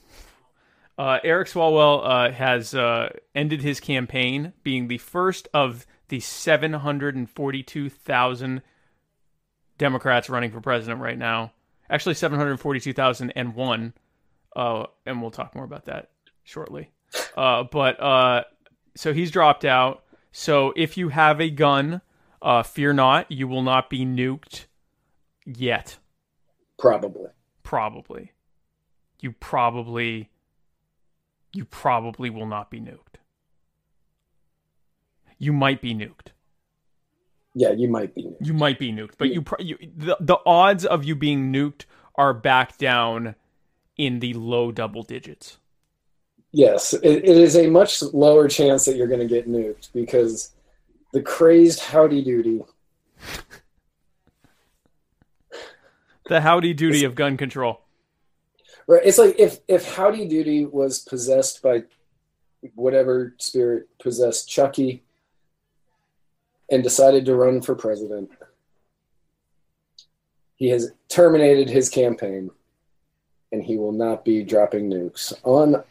uh, 0.97 1.19
Eric 1.23 1.47
Swalwell 1.47 2.01
uh, 2.03 2.31
has 2.31 2.73
uh, 2.75 3.09
ended 3.33 3.63
his 3.63 3.79
campaign, 3.79 4.53
being 4.63 4.87
the 4.87 4.99
first 4.99 5.47
of 5.53 5.87
the 6.09 6.19
742,000 6.19 8.61
Democrats 9.79 10.29
running 10.29 10.51
for 10.51 10.61
president 10.61 11.01
right 11.01 11.17
now. 11.17 11.51
Actually, 11.89 12.13
742,001. 12.15 13.93
Uh, 14.55 14.85
and 15.05 15.21
we'll 15.21 15.31
talk 15.31 15.53
more 15.55 15.65
about 15.65 15.85
that 15.85 16.09
shortly. 16.43 16.91
Uh, 17.35 17.63
but 17.63 17.99
uh, 17.99 18.43
so 18.95 19.13
he's 19.13 19.31
dropped 19.31 19.65
out. 19.65 20.03
So 20.31 20.73
if 20.75 20.97
you 20.97 21.09
have 21.09 21.39
a 21.39 21.49
gun, 21.49 22.01
uh, 22.41 22.63
fear 22.63 22.93
not, 22.93 23.31
you 23.31 23.47
will 23.47 23.61
not 23.61 23.89
be 23.89 24.05
nuked 24.05 24.65
yet. 25.45 25.97
Probably. 26.77 27.29
Probably. 27.63 28.31
You 29.19 29.31
probably. 29.31 30.29
You 31.53 31.65
probably 31.65 32.29
will 32.29 32.47
not 32.47 32.71
be 32.71 32.79
nuked. 32.79 33.19
You 35.37 35.53
might 35.53 35.81
be 35.81 35.93
nuked. 35.93 36.31
Yeah, 37.53 37.71
you 37.71 37.87
might 37.87 38.15
be. 38.15 38.27
You 38.41 38.53
might 38.53 38.79
be 38.79 38.91
nuked, 38.91 39.13
but 39.17 39.31
you, 39.31 39.43
pro- 39.43 39.63
you 39.63 39.77
the, 39.95 40.17
the 40.19 40.37
odds 40.45 40.85
of 40.85 41.03
you 41.03 41.15
being 41.15 41.53
nuked 41.53 41.85
are 42.15 42.33
back 42.33 42.77
down 42.77 43.35
in 43.95 44.19
the 44.19 44.33
low 44.33 44.71
double 44.71 45.03
digits. 45.03 45.59
Yes, 46.55 46.93
it, 46.93 47.03
it 47.03 47.25
is 47.25 47.57
a 47.57 47.67
much 47.67 48.03
lower 48.03 48.47
chance 48.47 48.85
that 48.85 48.95
you're 48.95 49.07
going 49.07 49.19
to 49.19 49.25
get 49.27 49.49
nuked 49.49 49.89
because 49.91 50.51
the 51.11 51.21
crazed 51.21 51.79
howdy 51.79 52.23
doody. 52.23 52.63
The 56.29 56.41
howdy 56.41 56.75
doody 56.75 57.03
of 57.05 57.15
gun 57.15 57.37
control. 57.37 57.81
Right. 58.85 59.01
It's 59.03 59.17
like 59.17 59.37
if 59.39 59.59
if 59.67 59.95
howdy 59.95 60.27
doody 60.27 60.65
was 60.65 60.99
possessed 60.99 61.63
by 61.63 61.83
whatever 62.75 63.33
spirit 63.39 63.89
possessed 63.99 64.47
Chucky 64.47 65.03
and 66.69 66.83
decided 66.83 67.25
to 67.25 67.35
run 67.35 67.61
for 67.61 67.73
president. 67.73 68.29
He 70.55 70.69
has 70.69 70.91
terminated 71.09 71.69
his 71.69 71.89
campaign 71.89 72.51
and 73.51 73.63
he 73.63 73.77
will 73.77 73.91
not 73.91 74.23
be 74.23 74.43
dropping 74.43 74.89
nukes 74.89 75.33
on 75.43 75.83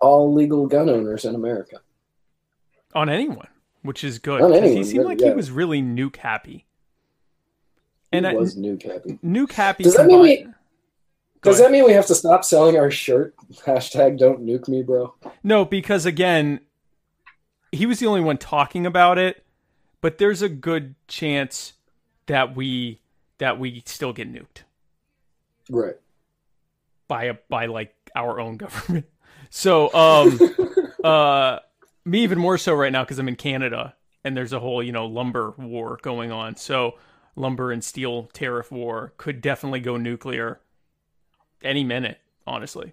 all 0.00 0.32
legal 0.34 0.66
gun 0.66 0.88
owners 0.88 1.24
in 1.24 1.34
America. 1.34 1.80
on 2.94 3.08
anyone, 3.10 3.48
which 3.82 4.02
is 4.04 4.18
good. 4.18 4.40
On 4.40 4.50
'cause 4.52 4.62
he 4.70 4.82
seemed 4.84 4.98
really, 4.98 5.04
like 5.14 5.20
yeah. 5.20 5.28
he 5.28 5.34
was 5.34 5.50
really 5.50 5.82
nuke 5.82 6.16
happy. 6.16 6.64
And 8.12 8.24
he 8.24 8.32
I, 8.32 8.34
was 8.34 8.56
nuke 8.56 8.82
happy. 8.90 9.18
nuke 9.24 9.52
happy. 9.52 9.84
Does 9.84 9.96
that 9.96 10.06
mean 10.06 10.20
we- 10.20 10.46
Go 11.42 11.50
Does 11.50 11.60
ahead. 11.60 11.68
that 11.68 11.72
mean 11.72 11.84
we 11.84 11.92
have 11.92 12.06
to 12.06 12.14
stop 12.14 12.44
selling 12.44 12.76
our 12.78 12.90
shirt? 12.90 13.34
Hashtag 13.66 14.18
don't 14.18 14.40
nuke 14.44 14.68
me, 14.68 14.82
bro. 14.82 15.14
No, 15.44 15.64
because 15.66 16.06
again, 16.06 16.60
he 17.70 17.84
was 17.86 17.98
the 18.00 18.06
only 18.06 18.22
one 18.22 18.38
talking 18.38 18.86
about 18.86 19.18
it, 19.18 19.44
but 20.00 20.16
there's 20.18 20.40
a 20.42 20.48
good 20.48 20.94
chance 21.06 21.74
that 22.26 22.56
we 22.56 23.00
that 23.38 23.58
we 23.60 23.82
still 23.86 24.12
get 24.14 24.32
nuked 24.32 24.62
Right. 25.68 25.96
by 27.06 27.24
a 27.24 27.34
by 27.50 27.66
like 27.66 27.94
our 28.16 28.40
own 28.40 28.56
government. 28.56 29.06
So, 29.56 29.90
um 29.94 30.38
uh 31.04 31.60
me 32.04 32.22
even 32.22 32.38
more 32.38 32.58
so 32.58 32.74
right 32.74 32.92
now 32.92 33.06
cuz 33.06 33.18
I'm 33.18 33.26
in 33.26 33.36
Canada 33.36 33.94
and 34.22 34.36
there's 34.36 34.52
a 34.52 34.60
whole, 34.60 34.82
you 34.82 34.92
know, 34.92 35.06
lumber 35.06 35.54
war 35.56 35.98
going 36.02 36.30
on. 36.30 36.56
So, 36.56 36.98
lumber 37.36 37.72
and 37.72 37.82
steel 37.82 38.24
tariff 38.34 38.70
war 38.70 39.14
could 39.16 39.40
definitely 39.40 39.80
go 39.80 39.96
nuclear 39.96 40.60
any 41.62 41.84
minute, 41.84 42.18
honestly. 42.46 42.92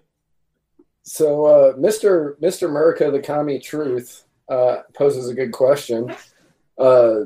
So, 1.02 1.44
uh, 1.44 1.76
Mr. 1.76 2.38
Mr. 2.40 2.66
America, 2.66 3.10
the 3.10 3.20
commie 3.20 3.58
truth, 3.58 4.24
uh, 4.48 4.84
poses 4.94 5.28
a 5.28 5.34
good 5.34 5.52
question. 5.52 6.14
Uh, 6.78 7.24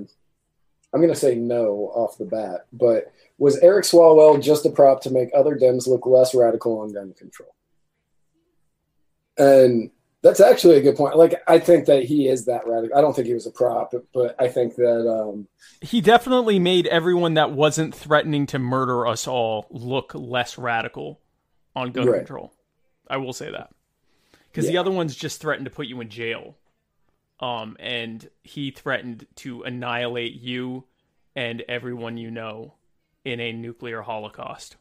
I'm 0.93 1.01
going 1.01 1.11
to 1.11 1.15
say 1.15 1.37
no 1.37 1.93
off 1.95 2.19
the 2.19 2.25
bat, 2.25 2.67
but 2.73 3.13
was 3.39 3.57
Eric 3.59 3.85
Swalwell 3.85 4.43
just 4.43 4.67
a 4.67 4.71
prop 4.71 5.01
to 5.03 5.11
make 5.11 5.29
other 5.33 5.55
Dems 5.55 5.87
look 5.87 6.07
less 6.07 6.35
radical 6.35 6.81
on 6.81 6.93
gun 6.93 7.15
control? 7.17 7.55
And 9.39 9.91
that's 10.23 10.41
actually 10.41 10.77
a 10.77 10.83
good 10.83 10.97
point. 10.97 11.17
Like, 11.17 11.43
I 11.47 11.59
think 11.59 11.87
that 11.87 12.05
he 12.05 12.29
is 12.29 12.47
that 12.47 12.67
radical. 12.67 12.97
I 12.97 13.01
don't 13.01 13.15
think 13.15 13.29
he 13.29 13.35
was 13.35 13.47
a 13.47 13.51
prop, 13.51 13.93
but, 13.93 14.05
but 14.13 14.37
I 14.39 14.49
think 14.49 14.75
that 14.77 15.09
um, 15.09 15.47
he 15.81 16.01
definitely 16.01 16.59
made 16.59 16.87
everyone 16.89 17.35
that 17.35 17.53
wasn't 17.53 17.95
threatening 17.95 18.47
to 18.47 18.59
murder 18.59 19.07
us 19.07 19.29
all 19.29 19.67
look 19.71 20.13
less 20.15 20.59
radical 20.59 21.21
on 21.77 21.93
gun 21.93 22.09
Right. 22.09 22.19
control. 22.19 22.53
I 23.09 23.19
will 23.19 23.33
say 23.33 23.51
that 23.51 23.71
because 24.51 24.67
the 24.67 24.77
other 24.77 24.91
ones 24.91 25.15
just 25.15 25.41
threatened 25.41 25.67
to 25.67 25.71
put 25.71 25.87
you 25.87 26.01
in 26.01 26.09
jail, 26.09 26.57
um, 27.41 27.77
and 27.79 28.29
he 28.43 28.71
threatened 28.71 29.27
to 29.37 29.63
annihilate 29.63 30.35
you 30.35 30.85
and 31.37 31.63
everyone 31.69 32.17
you 32.17 32.31
know 32.31 32.75
in 33.25 33.39
a 33.41 33.53
nuclear 33.53 34.03
holocaust, 34.03 34.77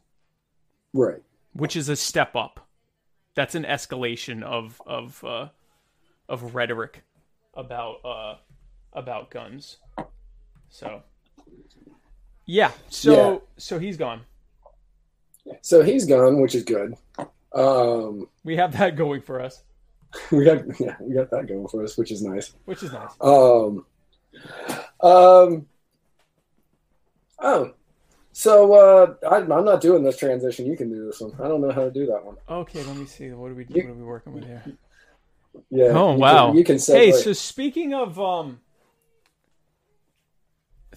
right. 0.93 1.21
which 1.53 1.75
is 1.75 1.89
a 1.89 1.95
step 1.95 2.35
up. 2.35 2.66
That's 3.37 3.53
an 3.53 3.65
escalation 3.65 4.41
of 4.41 4.81
of 4.87 5.23
uh, 5.23 5.49
of 6.27 6.55
rhetoric 6.55 7.03
about 7.53 8.03
uh, 8.03 8.35
about 8.93 9.29
guns. 9.29 9.77
So 10.69 11.03
yeah, 12.47 12.71
so 12.89 13.11
Yeah. 13.13 13.37
so 13.57 13.77
he's 13.77 13.95
gone. 13.95 14.21
So 15.61 15.83
he's 15.83 16.05
gone, 16.05 16.41
which 16.41 16.55
is 16.55 16.63
good. 16.63 16.95
Um, 17.53 18.27
We 18.43 18.55
have 18.57 18.75
that 18.75 18.95
going 18.95 19.21
for 19.21 19.39
us, 19.39 19.61
we 20.31 20.43
got 20.43 20.63
yeah, 20.79 20.95
we 20.99 21.13
got 21.13 21.29
that 21.29 21.45
going 21.47 21.67
for 21.67 21.83
us, 21.83 21.95
which 21.95 22.11
is 22.11 22.23
nice. 22.23 22.55
which 22.65 22.81
is 22.81 22.91
nice. 22.91 23.11
Um, 23.21 23.85
um, 25.01 25.67
oh, 27.39 27.71
so 28.37 28.71
uh, 28.73 29.15
I, 29.27 29.37
I'm 29.37 29.65
not 29.65 29.81
doing 29.81 30.03
this 30.03 30.15
transition. 30.15 30.67
You 30.67 30.77
can 30.77 30.91
do 30.91 31.07
this 31.07 31.19
one. 31.19 31.33
I 31.43 31.47
don't 31.47 31.59
know 31.59 31.71
how 31.71 31.85
to 31.85 31.89
do 31.89 32.05
that 32.05 32.23
one. 32.23 32.35
Okay, 32.47 32.83
let 32.83 32.95
me 32.95 33.07
see. 33.07 33.31
What 33.31 33.49
are 33.49 33.55
we 33.55 33.65
You- 33.67 33.81
what 33.81 33.89
are 33.89 33.93
we 33.95 34.03
working 34.03 34.33
with 34.33 34.45
here? 34.45 34.63
Yeah. 35.71 35.85
Oh 35.85 36.13
you 36.13 36.19
wow. 36.19 36.49
Can, 36.49 36.57
you 36.59 36.63
can 36.63 36.77
say. 36.77 37.07
Hey, 37.07 37.11
so 37.13 37.33
speaking 37.33 37.95
of 37.95 38.19
um 38.19 38.59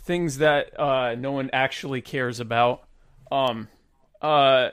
things 0.01 0.37
that 0.37 0.79
uh 0.79 1.15
no 1.15 1.33
one 1.33 1.49
actually 1.55 2.03
cares 2.03 2.41
about, 2.41 2.83
um 3.33 3.69
uh 4.21 4.69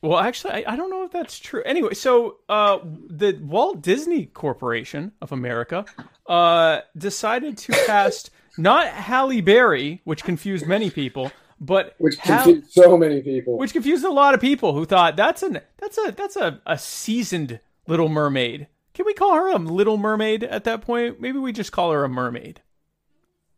well 0.00 0.18
actually 0.18 0.64
I, 0.64 0.72
I 0.72 0.76
don't 0.76 0.88
know 0.88 1.04
if 1.04 1.12
that's 1.12 1.38
true. 1.38 1.62
Anyway, 1.64 1.92
so 1.92 2.38
uh 2.48 2.78
the 2.82 3.38
Walt 3.42 3.82
Disney 3.82 4.24
Corporation 4.24 5.12
of 5.20 5.32
America 5.32 5.84
uh 6.26 6.80
decided 6.96 7.58
to 7.58 7.72
cast 7.86 8.30
not 8.58 8.88
Halle 8.88 9.40
Berry, 9.40 10.00
which 10.04 10.24
confused 10.24 10.66
many 10.66 10.90
people, 10.90 11.30
but 11.60 11.94
which 11.98 12.18
confused 12.20 12.70
so 12.70 12.96
many 12.96 13.22
people. 13.22 13.58
which 13.58 13.72
confused 13.72 14.04
a 14.04 14.10
lot 14.10 14.34
of 14.34 14.40
people 14.40 14.72
who 14.74 14.84
thought 14.84 15.16
that's 15.16 15.42
an 15.42 15.60
that's 15.78 15.98
a 15.98 16.12
that's 16.12 16.36
a, 16.36 16.60
a 16.66 16.78
seasoned 16.78 17.60
Little 17.86 18.08
Mermaid. 18.08 18.68
Can 18.94 19.06
we 19.06 19.14
call 19.14 19.34
her 19.34 19.50
a 19.50 19.58
Little 19.58 19.96
Mermaid 19.98 20.42
at 20.44 20.64
that 20.64 20.80
point? 20.80 21.20
Maybe 21.20 21.38
we 21.38 21.52
just 21.52 21.72
call 21.72 21.92
her 21.92 22.02
a 22.04 22.08
mermaid. 22.08 22.62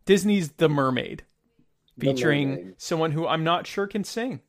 Disney's 0.05 0.53
The 0.53 0.69
Mermaid, 0.69 1.23
The 1.97 2.07
featuring 2.07 2.51
Mermaid. 2.51 2.75
someone 2.79 3.13
who 3.13 3.27
I'm 3.27 3.45
not 3.45 3.67
sure 3.67 3.87
can 3.87 4.05
sing. 4.05 4.41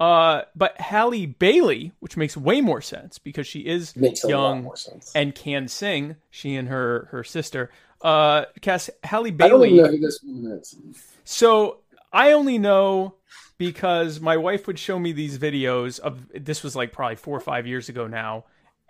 Uh, 0.00 0.42
but 0.56 0.78
Halle 0.80 1.26
Bailey, 1.26 1.92
which 2.00 2.16
makes 2.16 2.36
way 2.36 2.60
more 2.60 2.80
sense 2.82 3.18
because 3.18 3.46
she 3.46 3.60
is 3.60 3.94
young 4.24 4.68
and 5.14 5.34
can 5.34 5.68
sing. 5.68 6.16
She 6.30 6.56
and 6.56 6.68
her 6.68 7.08
her 7.12 7.22
sister. 7.22 7.70
Uh, 8.02 8.44
cast 8.60 8.90
Halle 9.02 9.26
I 9.28 9.30
don't 9.30 9.60
Bailey. 9.60 9.72
know 9.74 9.86
who 9.86 9.98
this 9.98 10.20
woman 10.22 10.52
is. 10.60 10.76
So 11.24 11.78
I 12.12 12.32
only 12.32 12.58
know 12.58 13.14
because 13.56 14.20
my 14.20 14.36
wife 14.36 14.66
would 14.66 14.78
show 14.78 14.98
me 14.98 15.12
these 15.12 15.38
videos 15.38 15.98
of 16.00 16.28
this 16.34 16.62
was 16.62 16.76
like 16.76 16.92
probably 16.92 17.16
four 17.16 17.36
or 17.36 17.40
five 17.40 17.66
years 17.66 17.88
ago 17.88 18.06
now, 18.06 18.44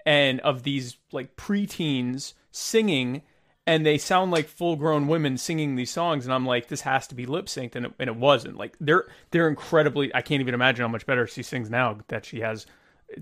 and 0.06 0.40
of 0.40 0.62
these 0.62 0.96
like 1.12 1.36
preteens 1.36 2.34
singing, 2.50 3.22
and 3.66 3.84
they 3.86 3.98
sound 3.98 4.30
like 4.30 4.48
full 4.48 4.76
grown 4.76 5.06
women 5.06 5.36
singing 5.38 5.76
these 5.76 5.90
songs, 5.90 6.24
and 6.24 6.34
I'm 6.34 6.46
like, 6.46 6.68
this 6.68 6.80
has 6.82 7.06
to 7.08 7.14
be 7.14 7.26
lip 7.26 7.46
synced, 7.46 7.76
and 7.76 7.86
it, 7.86 7.92
and 7.98 8.08
it 8.08 8.16
wasn't. 8.16 8.56
Like 8.56 8.76
they're 8.80 9.04
they're 9.30 9.48
incredibly. 9.48 10.14
I 10.14 10.22
can't 10.22 10.40
even 10.40 10.54
imagine 10.54 10.82
how 10.84 10.88
much 10.92 11.06
better 11.06 11.26
she 11.26 11.42
sings 11.42 11.70
now 11.70 11.98
that 12.08 12.24
she 12.24 12.40
has, 12.40 12.66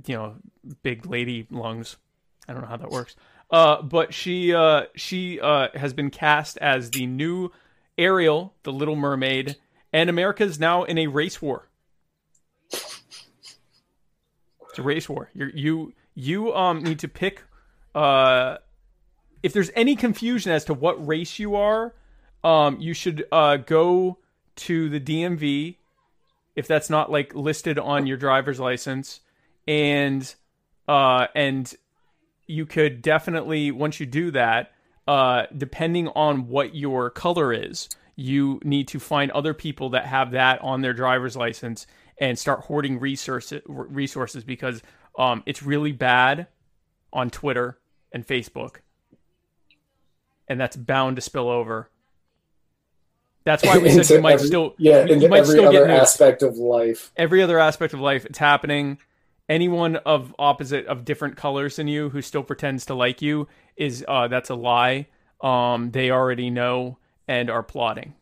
you 0.06 0.14
know, 0.14 0.36
big 0.82 1.06
lady 1.06 1.46
lungs. 1.50 1.96
I 2.48 2.52
don't 2.52 2.62
know 2.62 2.68
how 2.68 2.76
that 2.78 2.90
works. 2.90 3.14
Uh, 3.52 3.82
but 3.82 4.14
she 4.14 4.54
uh, 4.54 4.84
she 4.96 5.38
uh, 5.38 5.68
has 5.74 5.92
been 5.92 6.10
cast 6.10 6.56
as 6.58 6.90
the 6.90 7.06
new 7.06 7.50
Ariel, 7.98 8.54
the 8.62 8.72
Little 8.72 8.96
Mermaid, 8.96 9.56
and 9.92 10.08
America 10.08 10.42
is 10.42 10.58
now 10.58 10.84
in 10.84 10.96
a 10.96 11.06
race 11.06 11.42
war. 11.42 11.68
It's 12.72 13.02
a 14.78 14.82
race 14.82 15.06
war. 15.06 15.28
You're, 15.34 15.50
you 15.50 15.92
you 16.14 16.54
um 16.54 16.82
need 16.82 17.00
to 17.00 17.08
pick. 17.08 17.42
Uh, 17.94 18.56
if 19.42 19.52
there's 19.52 19.70
any 19.76 19.96
confusion 19.96 20.50
as 20.50 20.64
to 20.64 20.72
what 20.72 21.06
race 21.06 21.38
you 21.38 21.56
are, 21.56 21.92
um, 22.42 22.80
you 22.80 22.94
should 22.94 23.26
uh 23.30 23.58
go 23.58 24.16
to 24.56 24.88
the 24.88 24.98
DMV 24.98 25.76
if 26.56 26.66
that's 26.66 26.88
not 26.88 27.10
like 27.10 27.34
listed 27.34 27.78
on 27.78 28.06
your 28.06 28.16
driver's 28.16 28.58
license, 28.58 29.20
and 29.68 30.34
uh 30.88 31.26
and 31.34 31.74
you 32.52 32.66
could 32.66 33.02
definitely 33.02 33.70
once 33.70 33.98
you 34.00 34.06
do 34.06 34.30
that 34.30 34.72
uh 35.08 35.44
depending 35.56 36.06
on 36.08 36.46
what 36.48 36.74
your 36.74 37.10
color 37.10 37.52
is 37.52 37.88
you 38.16 38.60
need 38.62 38.86
to 38.88 38.98
find 39.00 39.30
other 39.32 39.54
people 39.54 39.90
that 39.90 40.06
have 40.06 40.32
that 40.32 40.60
on 40.62 40.80
their 40.82 40.92
driver's 40.92 41.34
license 41.36 41.86
and 42.20 42.38
start 42.38 42.60
hoarding 42.60 43.00
resources 43.00 43.62
resources 43.66 44.44
because 44.44 44.82
um 45.18 45.42
it's 45.46 45.62
really 45.62 45.92
bad 45.92 46.46
on 47.12 47.28
Twitter 47.30 47.78
and 48.14 48.26
Facebook. 48.26 48.76
And 50.48 50.60
that's 50.60 50.76
bound 50.76 51.16
to 51.16 51.22
spill 51.22 51.48
over. 51.48 51.90
That's 53.44 53.62
why 53.64 53.78
we 53.78 53.90
said 53.90 54.08
you 54.16 54.20
might 54.22 54.34
every- 54.34 54.46
still 54.46 54.74
Yeah, 54.78 55.04
you 55.04 55.28
might 55.28 55.40
every 55.40 55.56
still 55.56 55.72
get 55.72 55.82
other 55.82 55.90
nuked 55.92 55.98
aspect 56.00 56.42
of 56.42 56.56
life. 56.56 57.10
every 57.16 57.42
other 57.42 57.58
aspect 57.58 57.92
of 57.94 58.00
life 58.00 58.24
it's 58.24 58.38
happening 58.38 58.98
anyone 59.52 59.96
of 59.96 60.34
opposite 60.38 60.86
of 60.86 61.04
different 61.04 61.36
colors 61.36 61.76
than 61.76 61.86
you 61.88 62.08
who 62.10 62.22
still 62.22 62.42
pretends 62.42 62.86
to 62.86 62.94
like 62.94 63.22
you 63.22 63.48
is 63.76 64.04
uh 64.08 64.28
that's 64.28 64.50
a 64.50 64.54
lie. 64.54 65.06
Um 65.40 65.90
they 65.90 66.10
already 66.10 66.50
know 66.50 66.98
and 67.28 67.50
are 67.50 67.62
plotting. 67.62 68.14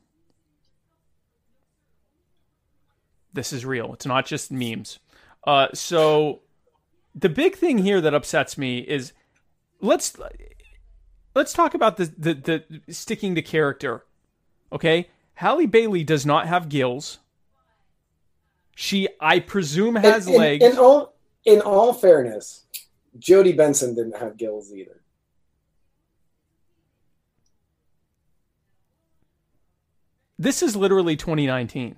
This 3.32 3.52
is 3.52 3.64
real. 3.64 3.94
It's 3.94 4.06
not 4.06 4.26
just 4.26 4.50
memes. 4.50 4.98
Uh 5.44 5.68
so 5.72 6.40
the 7.14 7.28
big 7.28 7.56
thing 7.56 7.78
here 7.78 8.00
that 8.00 8.14
upsets 8.14 8.58
me 8.58 8.80
is 8.80 9.12
let's 9.80 10.16
let's 11.34 11.52
talk 11.52 11.74
about 11.74 11.96
the 11.96 12.12
the, 12.18 12.34
the 12.34 12.92
sticking 12.92 13.34
to 13.36 13.42
character 13.42 14.04
okay? 14.72 15.08
Halle 15.34 15.66
Bailey 15.66 16.04
does 16.04 16.26
not 16.26 16.46
have 16.46 16.68
gills. 16.68 17.18
She, 18.74 19.08
I 19.20 19.40
presume, 19.40 19.96
has 19.96 20.26
in, 20.26 20.34
in- 20.34 20.38
legs. 20.38 20.64
In, 20.64 20.78
all 20.78 21.09
in 21.44 21.60
all 21.60 21.92
fairness, 21.92 22.66
Jodi 23.18 23.52
Benson 23.52 23.94
didn't 23.94 24.16
have 24.16 24.36
gills 24.36 24.72
either. 24.72 25.00
this 30.40 30.62
is 30.62 30.74
literally 30.74 31.16
2019. 31.16 31.96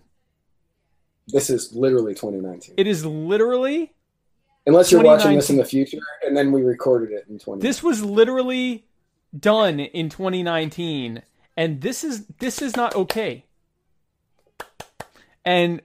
This 1.28 1.48
is 1.48 1.72
literally 1.72 2.12
2019. 2.12 2.74
It 2.76 2.88
is 2.88 3.06
literally. 3.06 3.92
Unless 4.66 4.90
you're 4.90 5.02
watching 5.02 5.36
this 5.36 5.48
in 5.48 5.56
the 5.56 5.64
future, 5.64 5.98
and 6.26 6.36
then 6.36 6.50
we 6.52 6.62
recorded 6.62 7.12
it 7.12 7.24
in 7.28 7.38
20. 7.38 7.62
This 7.62 7.82
was 7.82 8.04
literally 8.04 8.84
done 9.38 9.80
in 9.80 10.08
2019, 10.08 11.22
and 11.56 11.80
this 11.80 12.04
is 12.04 12.26
this 12.38 12.60
is 12.60 12.76
not 12.76 12.94
okay. 12.94 13.44
And 15.44 15.80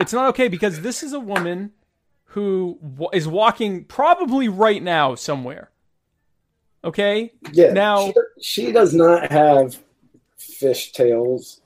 it's 0.00 0.12
not 0.12 0.28
okay 0.30 0.48
because 0.48 0.80
this 0.80 1.02
is 1.02 1.12
a 1.12 1.20
woman 1.20 1.72
who 2.38 2.78
is 3.12 3.26
walking 3.26 3.82
probably 3.84 4.48
right 4.48 4.80
now 4.80 5.16
somewhere. 5.16 5.70
Okay? 6.84 7.32
yeah. 7.52 7.72
now- 7.72 8.06
she, 8.06 8.12
she 8.40 8.72
does 8.72 8.94
not 8.94 9.30
have 9.32 9.82
fish 10.36 10.92
tails. 10.92 11.60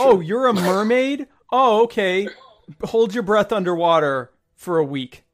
Oh, 0.00 0.20
you're 0.20 0.48
a 0.48 0.52
mermaid? 0.52 1.28
Oh, 1.52 1.84
okay. 1.84 2.28
Hold 2.82 3.14
your 3.14 3.22
breath 3.22 3.52
underwater 3.52 4.32
for 4.56 4.78
a 4.78 4.84
week. 4.84 5.24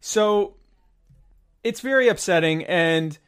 So 0.00 0.56
it's 1.64 1.80
very 1.80 2.08
upsetting 2.08 2.64
and 2.64 3.18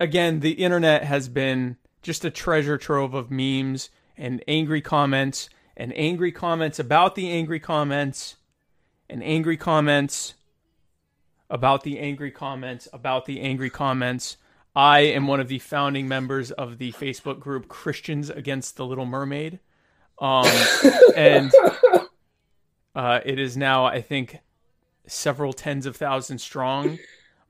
again, 0.00 0.40
the 0.40 0.52
internet 0.52 1.04
has 1.04 1.28
been 1.28 1.76
just 2.02 2.24
a 2.24 2.30
treasure 2.30 2.76
trove 2.76 3.14
of 3.14 3.30
memes 3.30 3.88
and 4.16 4.42
angry 4.48 4.80
comments 4.80 5.48
and 5.76 5.92
angry 5.96 6.32
comments 6.32 6.78
about 6.78 7.14
the 7.14 7.30
angry 7.30 7.60
comments 7.60 8.36
and 9.08 9.22
angry 9.22 9.56
comments 9.56 10.34
about 11.50 11.82
the 11.82 11.98
angry 11.98 12.30
comments 12.30 12.88
about 12.92 13.26
the 13.26 13.40
angry 13.40 13.70
comments. 13.70 14.36
I 14.76 15.00
am 15.00 15.26
one 15.26 15.40
of 15.40 15.48
the 15.48 15.60
founding 15.60 16.08
members 16.08 16.50
of 16.50 16.78
the 16.78 16.92
Facebook 16.92 17.38
group 17.38 17.68
Christians 17.68 18.30
Against 18.30 18.76
the 18.76 18.86
Little 18.86 19.06
Mermaid. 19.06 19.60
Um, 20.18 20.46
and 21.16 21.52
uh, 22.94 23.20
it 23.24 23.38
is 23.38 23.56
now, 23.56 23.84
I 23.84 24.00
think, 24.00 24.38
several 25.06 25.52
tens 25.52 25.86
of 25.86 25.96
thousands 25.96 26.42
strong. 26.42 26.98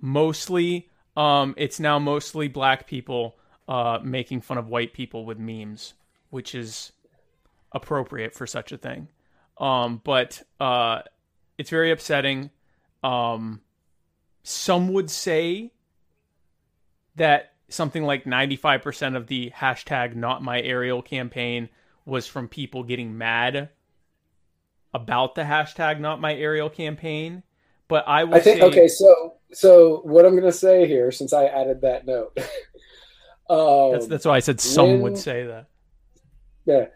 Mostly, 0.00 0.90
um, 1.16 1.54
it's 1.56 1.80
now 1.80 1.98
mostly 1.98 2.48
black 2.48 2.86
people 2.86 3.36
uh, 3.68 4.00
making 4.02 4.42
fun 4.42 4.58
of 4.58 4.68
white 4.68 4.92
people 4.92 5.24
with 5.24 5.38
memes, 5.38 5.94
which 6.30 6.54
is 6.54 6.92
appropriate 7.74 8.34
for 8.34 8.46
such 8.46 8.72
a 8.72 8.78
thing. 8.78 9.08
Um, 9.58 10.00
but 10.02 10.42
uh, 10.60 11.02
it's 11.58 11.70
very 11.70 11.90
upsetting. 11.90 12.50
Um, 13.02 13.60
some 14.42 14.92
would 14.92 15.10
say 15.10 15.72
that 17.16 17.52
something 17.68 18.04
like 18.04 18.24
95% 18.24 19.16
of 19.16 19.26
the 19.26 19.50
hashtag 19.50 20.14
not 20.14 20.42
my 20.42 20.60
Ariel 20.60 21.02
campaign 21.02 21.68
was 22.06 22.26
from 22.26 22.48
people 22.48 22.82
getting 22.82 23.16
mad 23.16 23.70
about 24.92 25.34
the 25.34 25.42
hashtag 25.42 26.00
not 26.00 26.20
my 26.20 26.34
Ariel 26.34 26.70
campaign. 26.70 27.42
But 27.88 28.08
I 28.08 28.24
will 28.24 28.36
I 28.36 28.40
think 28.40 28.60
say, 28.60 28.66
okay, 28.66 28.88
so 28.88 29.34
so 29.52 30.00
what 30.04 30.24
I'm 30.24 30.32
going 30.32 30.44
to 30.44 30.52
say 30.52 30.86
here, 30.86 31.10
since 31.10 31.32
I 31.32 31.46
added 31.46 31.82
that 31.82 32.06
note, 32.06 32.32
um, 33.50 33.92
that's, 33.92 34.06
that's 34.06 34.24
why 34.24 34.36
I 34.36 34.40
said 34.40 34.60
some 34.60 34.86
when- 34.86 35.02
would 35.02 35.18
say 35.18 35.46
that. 35.46 35.66
yeah, 36.64 36.86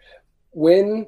when 0.59 1.07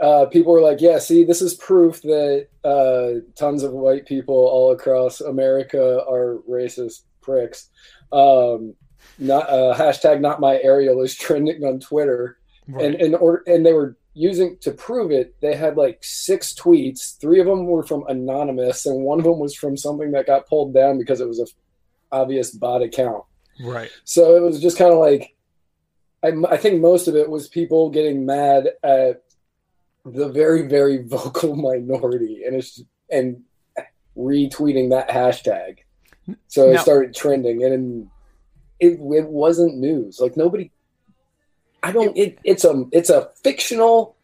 uh, 0.00 0.26
people 0.26 0.52
were 0.52 0.60
like, 0.62 0.80
"Yeah, 0.80 0.98
see, 0.98 1.24
this 1.24 1.42
is 1.42 1.54
proof 1.54 2.02
that 2.02 2.48
uh, 2.64 3.20
tons 3.38 3.62
of 3.62 3.72
white 3.72 4.06
people 4.06 4.34
all 4.34 4.72
across 4.72 5.20
America 5.20 6.02
are 6.08 6.38
racist 6.48 7.02
pricks." 7.20 7.68
Um, 8.12 8.74
not 9.18 9.48
uh, 9.48 9.74
hashtag 9.76 10.20
not 10.20 10.40
my 10.40 10.60
Ariel 10.62 11.02
is 11.02 11.14
trending 11.24 11.64
on 11.64 11.80
Twitter, 11.80 12.38
Right. 12.68 12.84
and 12.86 12.94
and 12.96 13.14
or 13.16 13.42
and 13.46 13.64
they 13.64 13.72
were 13.72 13.96
using 14.14 14.56
to 14.62 14.70
prove 14.72 15.10
it, 15.10 15.38
they 15.42 15.54
had 15.54 15.76
like 15.76 15.98
six 16.02 16.54
tweets. 16.54 17.18
Three 17.20 17.38
of 17.38 17.46
them 17.46 17.66
were 17.66 17.82
from 17.82 18.04
anonymous, 18.08 18.86
and 18.86 19.04
one 19.04 19.18
of 19.18 19.24
them 19.26 19.38
was 19.38 19.54
from 19.54 19.76
something 19.76 20.10
that 20.12 20.26
got 20.26 20.46
pulled 20.48 20.72
down 20.72 20.98
because 20.98 21.20
it 21.20 21.28
was 21.28 21.38
a 21.38 21.46
obvious 22.12 22.50
bot 22.50 22.80
account. 22.82 23.24
Right. 23.60 23.90
So 24.04 24.34
it 24.36 24.40
was 24.40 24.60
just 24.60 24.78
kind 24.78 24.90
of 24.92 24.98
like, 24.98 25.35
I, 26.26 26.54
I 26.54 26.56
think 26.56 26.80
most 26.80 27.08
of 27.08 27.16
it 27.16 27.28
was 27.28 27.48
people 27.48 27.90
getting 27.90 28.26
mad 28.26 28.70
at 28.82 29.22
the 30.04 30.28
very 30.28 30.66
very 30.68 31.02
vocal 31.06 31.56
minority, 31.56 32.42
and 32.46 32.56
it's 32.56 32.82
and 33.10 33.42
retweeting 34.16 34.90
that 34.90 35.08
hashtag. 35.08 35.78
So 36.48 36.70
it 36.70 36.74
Now- 36.74 36.82
started 36.82 37.14
trending, 37.14 37.64
and 37.64 38.08
it 38.80 38.98
it 39.00 39.26
wasn't 39.28 39.78
news. 39.78 40.20
Like 40.20 40.36
nobody. 40.36 40.70
I 41.82 41.92
don't. 41.92 42.16
It, 42.16 42.38
it's 42.44 42.64
a 42.64 42.84
it's 42.92 43.10
a 43.10 43.30
fictional. 43.42 44.16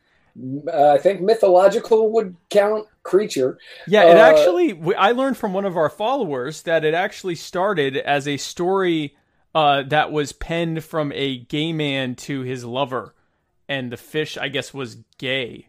Uh, 0.67 0.93
I 0.93 0.99
think 0.99 1.21
mythological 1.21 2.11
would 2.12 2.35
count 2.49 2.87
creature. 3.03 3.59
Yeah, 3.87 4.05
it 4.05 4.17
Uh, 4.17 4.21
actually. 4.21 4.95
I 4.97 5.12
learned 5.12 5.37
from 5.37 5.53
one 5.53 5.67
of 5.67 5.77
our 5.77 5.91
followers 5.91 6.62
that 6.62 6.85
it 6.85 6.95
actually 6.95 7.35
started 7.35 7.99
as 7.99 8.27
a 8.27 8.37
story 8.38 9.15
uh, 9.55 9.83
that 9.85 10.12
was 10.12 10.33
penned 10.33 10.85
from 10.85 11.12
a 11.15 11.38
gay 11.38 11.73
man 11.73 12.15
to 12.15 12.41
his 12.43 12.65
lover, 12.65 13.15
and 13.69 13.93
the 13.93 13.97
fish, 13.97 14.37
I 14.37 14.49
guess, 14.49 14.73
was 14.73 14.99
gay. 15.19 15.69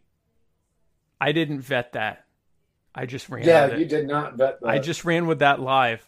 I 1.19 1.31
didn't 1.31 1.61
vet 1.61 1.93
that. 1.93 2.25
I 2.95 3.05
just 3.05 3.29
ran. 3.29 3.45
Yeah, 3.45 3.65
with 3.65 3.73
it. 3.73 3.79
you 3.79 3.85
did 3.85 4.07
not 4.07 4.37
bet 4.37 4.59
that. 4.61 4.67
I 4.67 4.79
just 4.79 5.05
ran 5.05 5.27
with 5.27 5.39
that 5.39 5.59
live. 5.59 6.07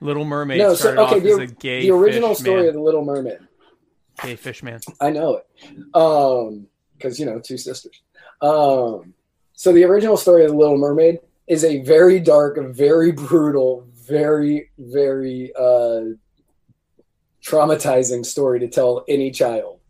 Little 0.00 0.24
Mermaid 0.24 0.58
no. 0.58 0.74
So 0.74 0.90
okay, 0.90 1.00
off 1.00 1.12
as 1.12 1.38
a 1.38 1.46
the, 1.46 1.80
the 1.80 1.90
original 1.90 2.34
story 2.34 2.62
man. 2.62 2.68
of 2.68 2.74
the 2.74 2.80
Little 2.80 3.04
Mermaid. 3.04 3.38
Gay 4.22 4.36
fish 4.36 4.62
man. 4.62 4.80
I 5.00 5.10
know 5.10 5.36
it. 5.36 5.46
Um, 5.94 6.66
because 6.96 7.18
you 7.18 7.26
know, 7.26 7.40
two 7.40 7.56
sisters. 7.56 8.02
Um, 8.40 9.14
so 9.52 9.72
the 9.72 9.84
original 9.84 10.16
story 10.16 10.44
of 10.44 10.50
the 10.50 10.56
Little 10.56 10.76
Mermaid 10.76 11.20
is 11.46 11.64
a 11.64 11.82
very 11.82 12.20
dark, 12.20 12.58
very 12.58 13.12
brutal, 13.12 13.86
very, 13.94 14.70
very 14.78 15.52
uh, 15.58 16.16
traumatizing 17.46 18.24
story 18.24 18.60
to 18.60 18.68
tell 18.68 19.04
any 19.08 19.30
child 19.30 19.80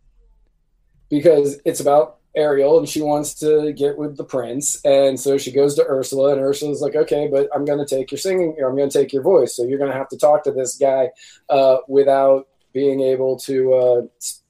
because 1.09 1.59
it's 1.65 1.79
about 1.79 2.17
Ariel 2.35 2.79
and 2.79 2.89
she 2.89 3.01
wants 3.01 3.33
to 3.35 3.71
get 3.73 3.97
with 3.97 4.17
the 4.17 4.23
prince, 4.23 4.83
and 4.83 5.17
so 5.19 5.37
she 5.37 5.51
goes 5.51 5.75
to 5.75 5.85
Ursula, 5.87 6.33
and 6.33 6.41
Ursula's 6.41 6.81
like, 6.81 6.95
"Okay, 6.95 7.29
but 7.31 7.47
I'm 7.55 7.63
going 7.63 7.79
to 7.79 7.85
take 7.85 8.11
your 8.11 8.19
singing, 8.19 8.55
or 8.59 8.69
I'm 8.69 8.75
going 8.75 8.89
to 8.89 8.99
take 8.99 9.13
your 9.13 9.23
voice, 9.23 9.55
so 9.55 9.63
you're 9.63 9.77
going 9.77 9.91
to 9.91 9.97
have 9.97 10.09
to 10.09 10.17
talk 10.17 10.43
to 10.43 10.51
this 10.51 10.77
guy 10.77 11.11
uh, 11.49 11.77
without 11.87 12.47
being 12.73 12.99
able 12.99 13.39
to. 13.39 13.73
Uh, 13.73 14.01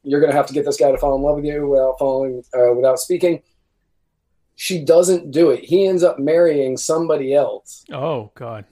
you're 0.04 0.20
going 0.20 0.32
to 0.32 0.38
have 0.38 0.48
to 0.48 0.54
get 0.54 0.66
this 0.66 0.78
guy 0.78 0.92
to 0.92 0.98
fall 0.98 1.16
in 1.16 1.22
love 1.22 1.36
with 1.36 1.46
you 1.46 1.68
without 1.68 2.00
falling, 2.00 2.44
uh, 2.58 2.74
without 2.74 3.00
speaking." 3.00 3.42
She 4.58 4.84
doesn't 4.86 5.32
do 5.32 5.52
it. 5.52 5.66
He 5.66 5.86
ends 5.86 6.02
up 6.02 6.18
marrying 6.18 6.78
somebody 6.78 7.34
else. 7.34 7.84
Oh 7.92 8.32
God. 8.36 8.66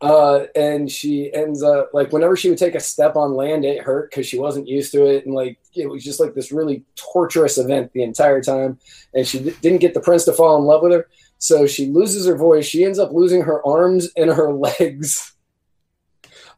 Uh, 0.00 0.46
and 0.56 0.90
she 0.90 1.32
ends 1.34 1.62
up 1.62 1.90
like 1.92 2.10
whenever 2.10 2.34
she 2.34 2.48
would 2.48 2.58
take 2.58 2.74
a 2.74 2.80
step 2.80 3.16
on 3.16 3.34
land, 3.34 3.66
it 3.66 3.82
hurt 3.82 4.10
because 4.10 4.26
she 4.26 4.38
wasn't 4.38 4.66
used 4.66 4.92
to 4.92 5.04
it, 5.04 5.26
and 5.26 5.34
like 5.34 5.58
it 5.74 5.88
was 5.90 6.02
just 6.02 6.18
like 6.18 6.34
this 6.34 6.50
really 6.50 6.82
torturous 6.96 7.58
event 7.58 7.92
the 7.92 8.02
entire 8.02 8.40
time. 8.40 8.78
And 9.12 9.26
she 9.26 9.40
d- 9.40 9.56
didn't 9.60 9.80
get 9.80 9.92
the 9.92 10.00
prince 10.00 10.24
to 10.24 10.32
fall 10.32 10.56
in 10.56 10.64
love 10.64 10.82
with 10.82 10.92
her, 10.92 11.08
so 11.36 11.66
she 11.66 11.86
loses 11.88 12.26
her 12.26 12.34
voice. 12.36 12.64
She 12.64 12.82
ends 12.82 12.98
up 12.98 13.12
losing 13.12 13.42
her 13.42 13.66
arms 13.66 14.08
and 14.16 14.30
her 14.30 14.50
legs. 14.54 15.34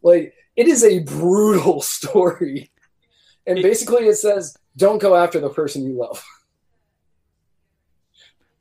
like 0.03 0.35
it 0.55 0.69
is 0.69 0.85
a 0.85 1.01
brutal 1.01 1.83
story, 1.83 2.71
and 3.45 3.61
basically 3.61 4.07
it 4.07 4.17
says, 4.17 4.57
"Don't 4.77 5.03
go 5.03 5.17
after 5.17 5.41
the 5.41 5.51
person 5.51 5.85
you 5.85 5.95
love." 5.95 6.25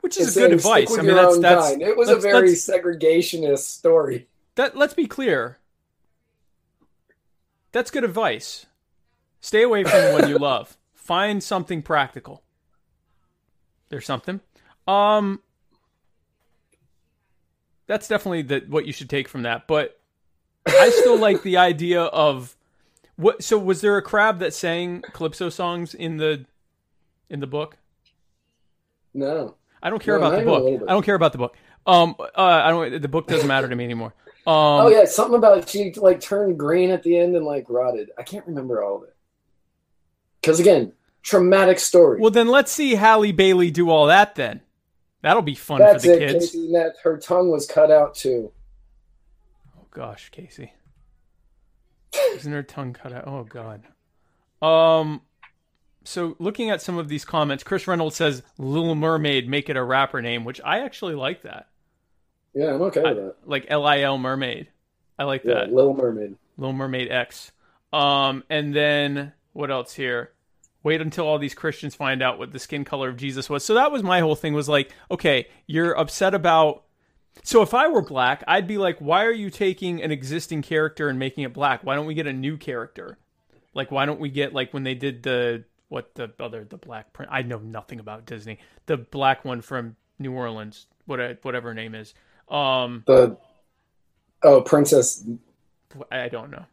Which 0.00 0.18
is 0.18 0.34
good 0.34 0.52
advice. 0.52 0.90
I 0.98 1.02
mean, 1.02 1.14
that's 1.14 1.38
that's. 1.38 1.68
kind." 1.68 1.82
It 1.82 1.96
was 1.96 2.08
a 2.08 2.16
very 2.16 2.54
segregationist 2.54 3.58
story. 3.58 4.26
That 4.56 4.76
let's 4.76 4.94
be 4.94 5.06
clear. 5.06 5.58
That's 7.72 7.90
good 7.90 8.04
advice. 8.04 8.66
Stay 9.40 9.62
away 9.62 9.82
from 9.84 10.00
the 10.02 10.12
one 10.12 10.28
you 10.28 10.38
love. 10.38 10.76
Find 10.94 11.42
something 11.42 11.82
practical. 11.82 12.42
There's 13.88 14.06
something. 14.06 14.40
Um 14.86 15.40
that's 17.86 18.08
definitely 18.08 18.42
the 18.42 18.64
what 18.68 18.86
you 18.86 18.92
should 18.92 19.10
take 19.10 19.28
from 19.28 19.42
that, 19.42 19.66
but 19.66 20.00
I 20.66 20.90
still 20.90 21.18
like 21.18 21.42
the 21.42 21.56
idea 21.56 22.02
of 22.02 22.56
what 23.16 23.42
so 23.42 23.58
was 23.58 23.80
there 23.80 23.96
a 23.96 24.02
crab 24.02 24.38
that 24.38 24.54
sang 24.54 25.02
calypso 25.12 25.48
songs 25.48 25.94
in 25.94 26.16
the 26.16 26.46
in 27.28 27.40
the 27.40 27.46
book? 27.46 27.76
No, 29.12 29.56
I 29.82 29.90
don't 29.90 30.02
care 30.02 30.18
No, 30.18 30.26
about 30.26 30.38
the 30.38 30.44
book. 30.44 30.82
I 30.88 30.92
don't 30.92 31.04
care 31.04 31.14
about 31.14 31.32
the 31.32 31.38
book. 31.38 31.56
Um 31.86 32.14
uh 32.18 32.42
I 32.42 32.70
don't 32.70 33.02
the 33.02 33.08
book 33.08 33.26
doesn't 33.26 33.48
matter 33.48 33.68
to 33.68 33.74
me 33.76 33.84
anymore. 33.84 34.14
Um 34.44 34.54
oh 34.54 34.88
yeah, 34.88 35.04
something 35.04 35.36
about 35.36 35.68
she 35.68 35.92
like 35.96 36.20
turned 36.20 36.58
green 36.58 36.90
at 36.90 37.04
the 37.04 37.16
end 37.16 37.36
and 37.36 37.46
like 37.46 37.66
rotted. 37.68 38.10
I 38.18 38.22
can't 38.22 38.46
remember 38.46 38.82
all 38.82 38.96
of 38.96 39.04
it. 39.04 39.14
Because 40.40 40.58
again, 40.58 40.92
traumatic 41.22 41.78
story. 41.78 42.20
Well, 42.20 42.32
then 42.32 42.48
let's 42.48 42.72
see 42.72 42.96
Halle 42.96 43.30
Bailey 43.30 43.70
do 43.70 43.88
all 43.88 44.06
that. 44.06 44.34
Then 44.34 44.60
that'll 45.20 45.42
be 45.42 45.54
fun 45.54 45.78
That's 45.78 46.04
for 46.04 46.10
the 46.10 46.16
it, 46.16 46.32
kids. 46.32 46.46
Casey. 46.46 46.72
That 46.72 46.94
her 47.04 47.18
tongue 47.18 47.50
was 47.52 47.66
cut 47.66 47.92
out 47.92 48.16
too. 48.16 48.50
Oh 49.78 49.86
gosh, 49.92 50.30
Casey, 50.30 50.72
isn't 52.34 52.52
her 52.52 52.64
tongue 52.64 52.92
cut 52.92 53.12
out? 53.12 53.28
Oh 53.28 53.44
god. 53.44 53.84
Um. 54.60 55.22
So 56.04 56.34
looking 56.40 56.68
at 56.68 56.82
some 56.82 56.98
of 56.98 57.08
these 57.08 57.24
comments, 57.24 57.62
Chris 57.62 57.86
Reynolds 57.86 58.16
says 58.16 58.42
"Little 58.58 58.96
Mermaid" 58.96 59.48
make 59.48 59.70
it 59.70 59.76
a 59.76 59.84
rapper 59.84 60.20
name, 60.20 60.44
which 60.44 60.60
I 60.64 60.80
actually 60.80 61.14
like 61.14 61.42
that. 61.42 61.68
Yeah, 62.54 62.74
I'm 62.74 62.82
okay 62.82 63.02
with 63.02 63.16
that. 63.16 63.36
Like 63.46 63.66
L 63.68 63.86
I 63.86 64.00
L 64.00 64.18
Mermaid. 64.18 64.68
I 65.18 65.24
like 65.24 65.44
Yeah, 65.44 65.54
that. 65.54 65.72
Little 65.72 65.94
Mermaid. 65.94 66.36
Little 66.56 66.72
Mermaid 66.72 67.10
X. 67.10 67.52
Um, 67.92 68.44
and 68.50 68.74
then 68.74 69.32
what 69.52 69.70
else 69.70 69.94
here? 69.94 70.32
Wait 70.82 71.00
until 71.00 71.26
all 71.26 71.38
these 71.38 71.54
Christians 71.54 71.94
find 71.94 72.22
out 72.22 72.38
what 72.38 72.52
the 72.52 72.58
skin 72.58 72.84
color 72.84 73.08
of 73.08 73.16
Jesus 73.16 73.48
was. 73.48 73.64
So 73.64 73.74
that 73.74 73.92
was 73.92 74.02
my 74.02 74.20
whole 74.20 74.34
thing 74.34 74.52
was 74.52 74.68
like, 74.68 74.90
okay, 75.10 75.46
you're 75.66 75.96
upset 75.96 76.34
about 76.34 76.84
so 77.42 77.62
if 77.62 77.72
I 77.72 77.88
were 77.88 78.02
black, 78.02 78.44
I'd 78.46 78.66
be 78.66 78.78
like, 78.78 78.98
why 78.98 79.24
are 79.24 79.32
you 79.32 79.48
taking 79.48 80.02
an 80.02 80.10
existing 80.10 80.62
character 80.62 81.08
and 81.08 81.18
making 81.18 81.44
it 81.44 81.54
black? 81.54 81.82
Why 81.82 81.94
don't 81.94 82.06
we 82.06 82.14
get 82.14 82.26
a 82.26 82.32
new 82.32 82.56
character? 82.56 83.18
Like 83.74 83.90
why 83.90 84.04
don't 84.04 84.20
we 84.20 84.28
get 84.28 84.52
like 84.52 84.74
when 84.74 84.82
they 84.82 84.94
did 84.94 85.22
the 85.22 85.64
what 85.88 86.14
the 86.14 86.30
other 86.40 86.64
the 86.64 86.76
black 86.78 87.12
print 87.12 87.30
I 87.32 87.42
know 87.42 87.58
nothing 87.58 88.00
about 88.00 88.26
Disney. 88.26 88.58
The 88.86 88.98
black 88.98 89.44
one 89.44 89.60
from 89.62 89.96
New 90.18 90.32
Orleans, 90.32 90.86
what 91.06 91.38
whatever 91.42 91.68
her 91.68 91.74
name 91.74 91.94
is. 91.94 92.12
Um 92.48 93.04
The 93.06 93.36
oh, 94.42 94.60
Princess 94.62 95.24
I 96.10 96.28
don't 96.28 96.50
know. 96.50 96.64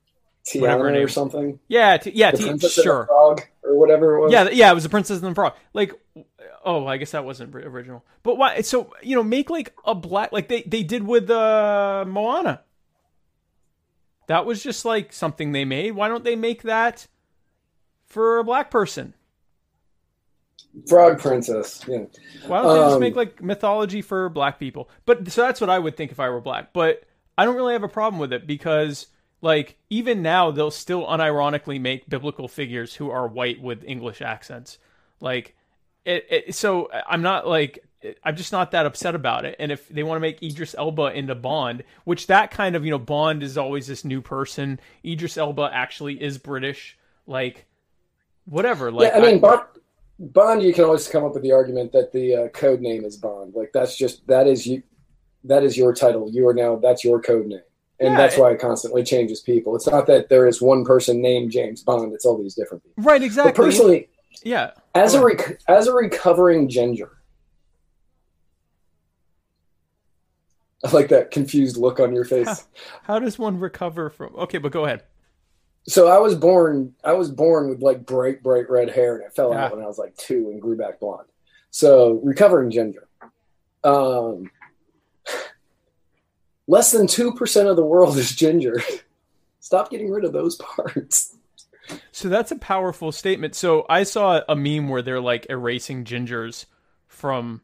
Whatever 0.56 0.86
Tiana 0.86 0.94
name 0.94 1.06
or 1.06 1.08
something. 1.10 1.60
Yeah, 1.68 1.98
t- 1.98 2.12
yeah, 2.12 2.32
t- 2.32 2.38
Princess 2.38 2.50
and 2.50 2.62
the 2.62 2.70
sure. 2.70 3.06
Frog 3.06 3.42
or 3.64 3.78
whatever 3.78 4.16
it 4.16 4.22
was. 4.22 4.32
Yeah, 4.32 4.50
yeah, 4.50 4.72
it 4.72 4.74
was 4.74 4.84
the 4.84 4.90
Princess 4.90 5.22
and 5.22 5.32
the 5.32 5.36
Frog. 5.36 5.54
Like, 5.74 5.94
oh, 6.66 6.88
I 6.88 6.98
guess 6.98 7.12
that 7.12 7.26
wasn't 7.26 7.56
original. 7.56 8.04
But 8.24 8.38
why? 8.38 8.62
So 8.62 8.94
you 9.04 9.16
know, 9.16 9.24
make 9.24 9.50
like 9.50 9.76
a 9.86 9.94
black, 9.94 10.32
like 10.32 10.48
they 10.48 10.64
they 10.64 10.84
did 10.84 11.04
with 11.04 11.30
uh, 11.30 12.06
Moana. 12.08 12.62
That 14.28 14.46
was 14.46 14.64
just 14.64 14.86
like 14.86 15.12
something 15.14 15.52
they 15.52 15.66
made. 15.66 15.92
Why 15.92 16.08
don't 16.08 16.24
they 16.24 16.36
make 16.36 16.64
that 16.64 17.08
for 18.06 18.40
a 18.40 18.44
black 18.44 18.72
person? 18.72 19.14
Frog 20.88 21.20
Princess. 21.20 21.84
Yeah. 21.88 22.06
Why 22.48 22.62
don't 22.62 22.74
they 22.74 22.82
just 22.82 22.96
Um, 22.96 23.00
make 23.00 23.16
like 23.16 23.42
mythology 23.42 24.02
for 24.02 24.30
black 24.30 24.60
people? 24.60 24.90
But 25.06 25.32
so 25.32 25.42
that's 25.42 25.60
what 25.62 25.70
I 25.70 25.80
would 25.80 25.98
think 25.98 26.12
if 26.12 26.20
I 26.20 26.30
were 26.30 26.42
black. 26.42 26.74
But 26.74 27.04
I 27.38 27.46
don't 27.46 27.56
really 27.56 27.74
have 27.74 27.84
a 27.84 27.90
problem 27.90 28.20
with 28.20 28.34
it 28.34 28.46
because 28.46 29.08
like 29.42 29.78
even 29.90 30.22
now 30.22 30.52
they'll 30.52 30.72
still 30.72 31.06
unironically 31.06 31.80
make 31.80 32.10
biblical 32.10 32.48
figures 32.48 32.96
who 32.96 33.10
are 33.10 33.28
white 33.28 33.62
with 33.62 33.84
English 33.84 34.22
accents. 34.22 34.78
Like 35.20 35.56
it, 36.06 36.26
it 36.30 36.56
so 36.56 36.90
I'm 37.08 37.22
not 37.22 37.48
like 37.48 37.80
I'm 38.24 38.36
just 38.36 38.52
not 38.52 38.72
that 38.72 38.86
upset 38.86 39.16
about 39.16 39.46
it. 39.46 39.56
And 39.60 39.72
if 39.72 39.90
they 39.90 40.04
want 40.04 40.18
to 40.18 40.22
make 40.22 40.42
Idris 40.42 40.76
Elba 40.78 41.18
into 41.18 41.36
Bond, 41.36 41.84
which 42.06 42.28
that 42.28 42.52
kind 42.52 42.76
of, 42.76 42.86
you 42.86 42.92
know, 42.92 43.00
Bond 43.00 43.44
is 43.44 43.58
always 43.58 43.88
this 43.88 44.06
new 44.06 44.22
person. 44.22 44.80
Idris 45.04 45.38
Elba 45.38 45.70
actually 45.74 46.22
is 46.22 46.38
British. 46.38 46.98
Like 47.28 47.66
whatever. 48.46 48.92
Like 48.92 49.12
yeah, 49.12 49.18
I 49.18 49.22
mean, 49.22 49.40
Bond, 49.40 49.62
Bond, 50.20 50.62
you 50.62 50.74
can 50.74 50.84
always 50.84 51.08
come 51.08 51.24
up 51.24 51.34
with 51.34 51.44
the 51.44 51.54
argument 51.54 51.94
that 51.94 52.12
the 52.12 52.36
uh, 52.36 52.48
code 52.50 52.82
name 52.82 53.06
is 53.06 53.16
Bond. 53.16 53.54
Like 53.56 53.72
that's 53.74 53.96
just 53.98 54.28
that 54.28 54.48
is 54.48 54.68
you, 54.68 54.84
that 55.46 55.64
is 55.64 55.78
your 55.78 55.94
title. 55.94 56.30
You 56.30 56.48
are 56.50 56.54
now 56.54 56.76
that's 56.76 57.06
your 57.06 57.22
code 57.22 57.48
name, 57.48 57.62
and 58.02 58.12
Yeah, 58.12 58.18
that's 58.18 58.36
it- 58.36 58.42
why 58.42 58.52
it 58.52 58.60
constantly 58.60 59.04
changes 59.04 59.40
people. 59.40 59.76
It's 59.78 59.88
not 59.88 60.08
that 60.08 60.28
there 60.28 60.46
is 60.46 60.62
one 60.62 60.84
person 60.84 61.22
named 61.22 61.52
James 61.52 61.84
Bond. 61.84 62.14
It's 62.14 62.26
all 62.26 62.38
these 62.38 62.54
different 62.54 62.84
people. 62.84 63.02
right, 63.04 63.22
But 63.22 63.26
exactly. 63.26 63.54
personally, 63.54 64.10
yeah. 64.44 64.72
as 64.94 65.14
a 65.14 65.24
rec- 65.24 65.62
as 65.70 65.88
a 65.88 65.94
recovering 65.94 66.68
ginger, 66.68 67.12
I 70.84 70.92
like 70.92 71.08
that 71.10 71.32
confused 71.32 71.78
look 71.78 72.00
on 72.02 72.14
your 72.14 72.26
face. 72.26 72.68
How 73.04 73.20
does 73.20 73.40
one 73.40 73.58
recover 73.58 74.10
from? 74.10 74.36
Okay, 74.36 74.58
but 74.58 74.72
go 74.74 74.84
ahead. 74.86 75.04
So 75.88 76.08
I 76.08 76.20
was 76.20 76.36
born 76.36 76.94
I 77.04 77.14
was 77.14 77.32
born 77.32 77.70
with 77.70 77.82
like 77.82 78.06
bright 78.06 78.44
bright 78.44 78.70
red 78.70 78.90
hair 78.90 79.16
and 79.16 79.26
it 79.26 79.34
fell 79.34 79.52
Yeah. 79.52 79.66
out 79.66 79.76
when 79.76 79.84
I 79.84 79.88
was 79.88 79.98
like 79.98 80.16
2 80.18 80.50
and 80.52 80.62
grew 80.62 80.78
back 80.78 81.00
blonde. 81.00 81.28
So 81.72 82.20
recovering 82.24 82.72
ginger. 82.72 83.08
Um, 83.84 84.50
less 86.68 86.92
than 86.92 87.08
two 87.08 87.34
percent 87.34 87.68
of 87.68 87.76
the 87.76 87.86
world 87.86 88.18
is 88.18 88.36
ginger. 88.36 88.82
Stop 89.60 89.92
getting 89.92 90.10
rid 90.10 90.26
of 90.26 90.34
those 90.34 90.56
parts. 90.56 91.36
So 92.12 92.30
that's 92.30 92.52
a 92.52 92.56
powerful 92.56 93.12
statement. 93.12 93.56
So 93.56 93.86
I 93.90 94.04
saw 94.04 94.42
a 94.48 94.56
meme 94.56 94.90
where 94.90 95.02
they're 95.02 95.20
like 95.22 95.48
erasing 95.50 96.04
gingers 96.06 96.66
from 97.08 97.62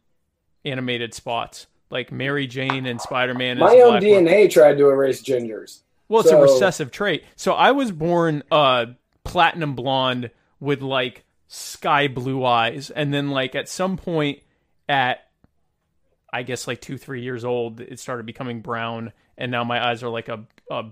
animated 0.63 1.13
spots, 1.13 1.67
like 1.89 2.11
Mary 2.11 2.47
Jane 2.47 2.85
and 2.85 2.99
Spider 2.99 3.33
Man. 3.33 3.59
My 3.59 3.79
own 3.81 4.01
DNA 4.01 4.49
tried 4.51 4.77
to 4.77 4.89
erase 4.89 5.21
gingers. 5.23 5.81
Well, 6.07 6.21
it's 6.21 6.29
So- 6.29 6.39
a 6.39 6.41
recessive 6.41 6.91
trait. 6.91 7.23
So 7.35 7.53
I 7.53 7.71
was 7.71 7.91
born 7.91 8.43
uh 8.51 8.87
platinum 9.23 9.75
blonde 9.75 10.31
with 10.59 10.81
like 10.81 11.23
sky 11.47 12.07
blue 12.07 12.43
eyes, 12.45 12.89
and 12.89 13.13
then 13.13 13.29
like 13.29 13.55
at 13.55 13.67
some 13.69 13.97
point 13.97 14.39
at 14.89 15.19
I 16.31 16.43
guess 16.43 16.67
like 16.67 16.81
two 16.81 16.97
three 16.97 17.21
years 17.21 17.45
old, 17.45 17.79
it 17.81 17.99
started 17.99 18.25
becoming 18.25 18.61
brown, 18.61 19.13
and 19.37 19.51
now 19.51 19.63
my 19.63 19.83
eyes 19.85 20.03
are 20.03 20.09
like 20.09 20.27
a 20.29 20.43
a 20.69 20.83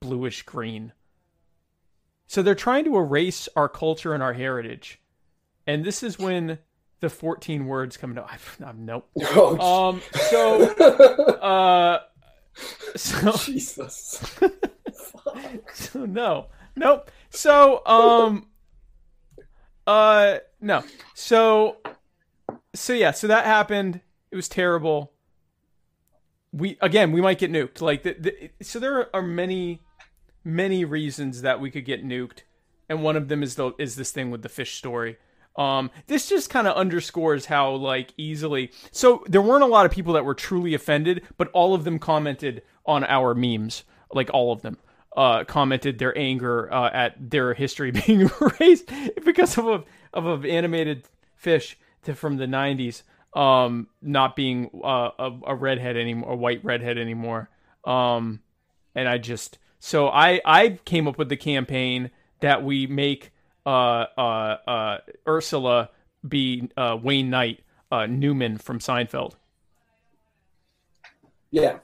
bluish 0.00 0.42
green. 0.42 0.92
So 2.26 2.42
they're 2.42 2.54
trying 2.54 2.84
to 2.84 2.96
erase 2.96 3.48
our 3.56 3.68
culture 3.68 4.14
and 4.14 4.22
our 4.22 4.32
heritage, 4.34 5.00
and 5.66 5.84
this 5.84 6.02
is 6.02 6.18
when 6.18 6.58
the 7.00 7.10
fourteen 7.10 7.66
words 7.66 7.96
come 7.96 8.10
into. 8.10 8.24
I've, 8.30 8.58
I'm 8.64 8.84
nope. 8.86 9.08
Oh, 9.20 9.88
Um. 9.90 10.02
So. 10.28 10.66
Uh. 11.40 11.98
So. 12.96 13.32
Jesus. 13.44 14.24
So 15.74 16.04
no, 16.04 16.46
nope. 16.76 17.10
So 17.30 17.84
um, 17.86 18.46
uh, 19.86 20.38
no. 20.60 20.84
So, 21.14 21.78
so 22.74 22.92
yeah. 22.92 23.10
So 23.10 23.26
that 23.26 23.44
happened. 23.44 24.00
It 24.30 24.36
was 24.36 24.48
terrible. 24.48 25.12
We 26.52 26.78
again, 26.80 27.12
we 27.12 27.20
might 27.20 27.38
get 27.38 27.50
nuked. 27.50 27.80
Like 27.80 28.02
the, 28.02 28.14
the 28.14 28.64
so 28.64 28.78
there 28.78 29.14
are 29.14 29.22
many, 29.22 29.82
many 30.44 30.84
reasons 30.84 31.42
that 31.42 31.60
we 31.60 31.70
could 31.70 31.84
get 31.84 32.04
nuked, 32.04 32.40
and 32.88 33.02
one 33.02 33.16
of 33.16 33.28
them 33.28 33.42
is 33.42 33.54
the 33.56 33.72
is 33.78 33.96
this 33.96 34.10
thing 34.10 34.30
with 34.30 34.42
the 34.42 34.48
fish 34.48 34.76
story. 34.76 35.16
Um, 35.56 35.90
this 36.06 36.28
just 36.28 36.48
kind 36.48 36.66
of 36.66 36.76
underscores 36.76 37.46
how 37.46 37.72
like 37.72 38.14
easily. 38.16 38.70
So 38.92 39.24
there 39.26 39.42
weren't 39.42 39.64
a 39.64 39.66
lot 39.66 39.84
of 39.84 39.92
people 39.92 40.12
that 40.14 40.24
were 40.24 40.34
truly 40.34 40.74
offended, 40.74 41.22
but 41.36 41.48
all 41.52 41.74
of 41.74 41.84
them 41.84 41.98
commented 41.98 42.62
on 42.86 43.04
our 43.04 43.34
memes, 43.34 43.84
like 44.12 44.30
all 44.32 44.52
of 44.52 44.62
them 44.62 44.78
uh, 45.16 45.44
commented 45.44 45.98
their 45.98 46.16
anger 46.16 46.72
uh, 46.72 46.90
at 46.92 47.30
their 47.30 47.54
history 47.54 47.90
being 48.06 48.30
erased 48.40 48.90
because 49.24 49.58
of 49.58 49.66
a 49.66 49.84
of 50.12 50.44
an 50.44 50.50
animated 50.50 51.04
fish 51.36 51.78
to, 52.04 52.14
from 52.14 52.36
the 52.36 52.46
'90s 52.46 53.02
um, 53.34 53.88
not 54.02 54.36
being 54.36 54.70
uh, 54.82 55.10
a, 55.18 55.38
a 55.48 55.54
redhead 55.54 55.96
anymore, 55.96 56.32
a 56.32 56.36
white 56.36 56.64
redhead 56.64 56.98
anymore. 56.98 57.48
Um, 57.84 58.40
and 58.94 59.08
I 59.08 59.18
just 59.18 59.58
so 59.78 60.08
I 60.08 60.40
I 60.44 60.80
came 60.84 61.08
up 61.08 61.18
with 61.18 61.28
the 61.28 61.36
campaign 61.36 62.10
that 62.40 62.64
we 62.64 62.86
make 62.86 63.32
Ursula 63.66 64.06
be 64.16 64.60
uh, 64.66 64.98
Ursula 65.26 65.90
B. 66.26 66.68
Wayne 67.02 67.30
Knight, 67.30 67.60
uh, 67.90 68.06
Newman 68.06 68.58
from 68.58 68.78
Seinfeld, 68.78 69.34
Yeah. 71.50 71.78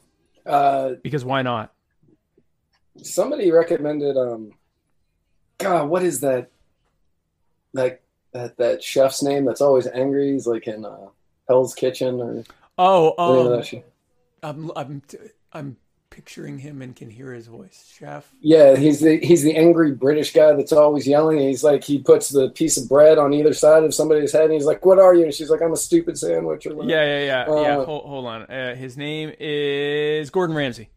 Uh, 0.45 0.93
because 1.03 1.25
why 1.25 1.43
not? 1.43 1.73
somebody 3.03 3.51
recommended 3.53 4.17
um 4.17 4.53
God, 5.59 5.89
what 5.89 6.03
is 6.03 6.21
that 6.21 6.51
that 7.75 8.01
that 8.33 8.57
that 8.57 8.83
chef's 8.83 9.23
name 9.23 9.45
that's 9.45 9.61
always 9.61 9.87
angry? 9.87 10.33
He's 10.33 10.47
like 10.47 10.67
in 10.67 10.85
uh 10.85 11.09
Hell's 11.49 11.75
Kitchen 11.75 12.21
or 12.21 12.45
Oh, 12.79 13.15
of 13.19 13.65
um. 13.65 13.83
I'm 14.43 14.71
I'm 14.77 15.03
I'm 15.53 15.77
picturing 16.11 16.59
him 16.59 16.83
and 16.83 16.95
can 16.97 17.11
hear 17.11 17.33
his 17.33 17.47
voice. 17.47 17.92
Chef. 17.99 18.31
Yeah, 18.40 18.77
he's 18.77 19.01
the 19.01 19.19
he's 19.19 19.42
the 19.42 19.57
angry 19.57 19.92
British 19.92 20.33
guy 20.33 20.53
that's 20.55 20.73
always 20.73 21.07
yelling. 21.07 21.38
He's 21.38 21.62
like 21.64 21.85
he 21.85 21.99
puts 21.99 22.29
the 22.31 22.51
piece 22.51 22.77
of 22.77 22.88
bread 22.88 23.19
on 23.19 23.33
either 23.35 23.53
side 23.53 23.85
of 23.85 23.95
somebody's 23.95 24.33
head, 24.33 24.45
and 24.45 24.53
he's 24.55 24.64
like, 24.66 24.85
"What 24.85 24.99
are 24.99 25.14
you?" 25.14 25.25
And 25.25 25.35
she's 25.35 25.51
like, 25.51 25.62
"I'm 25.62 25.73
a 25.73 25.77
stupid 25.77 26.19
sandwich." 26.19 26.66
Or 26.66 26.75
whatever. 26.77 26.90
Yeah, 26.90 27.19
yeah, 27.21 27.25
yeah, 27.47 27.61
yeah. 27.61 27.79
Uh, 27.79 27.85
Hold, 27.85 28.05
hold 28.07 28.27
on. 28.27 28.42
Uh, 28.42 28.75
his 28.75 28.97
name 28.97 29.33
is 29.38 30.31
Gordon 30.31 30.57
Ramsay. 30.57 30.88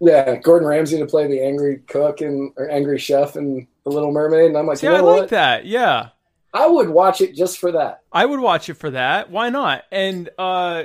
yeah. 0.00 0.36
Gordon 0.36 0.68
Ramsay 0.68 0.98
to 0.98 1.06
play 1.06 1.26
the 1.28 1.40
angry 1.40 1.78
cook 1.88 2.20
and 2.20 2.52
or 2.56 2.68
angry 2.70 2.98
chef 2.98 3.36
in 3.36 3.66
The 3.84 3.90
Little 3.90 4.12
Mermaid, 4.12 4.46
and 4.46 4.56
I'm 4.58 4.66
like, 4.66 4.78
See, 4.78 4.86
you 4.86 4.92
I 4.92 4.98
know 4.98 5.04
like 5.06 5.20
what? 5.22 5.28
that. 5.30 5.64
Yeah, 5.66 6.10
I 6.52 6.66
would 6.66 6.88
watch 6.88 7.20
it 7.20 7.34
just 7.34 7.58
for 7.58 7.72
that. 7.72 8.02
I 8.12 8.26
would 8.26 8.40
watch 8.40 8.68
it 8.68 8.74
for 8.74 8.90
that. 8.90 9.30
Why 9.30 9.48
not? 9.48 9.84
And 9.90 10.28
uh, 10.38 10.84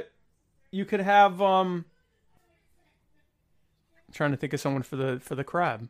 you 0.71 0.85
could 0.85 1.01
have 1.01 1.41
um. 1.41 1.85
I'm 4.07 4.13
trying 4.13 4.31
to 4.31 4.37
think 4.37 4.53
of 4.53 4.59
someone 4.59 4.83
for 4.83 4.95
the 4.95 5.19
for 5.21 5.35
the 5.35 5.43
crab. 5.43 5.89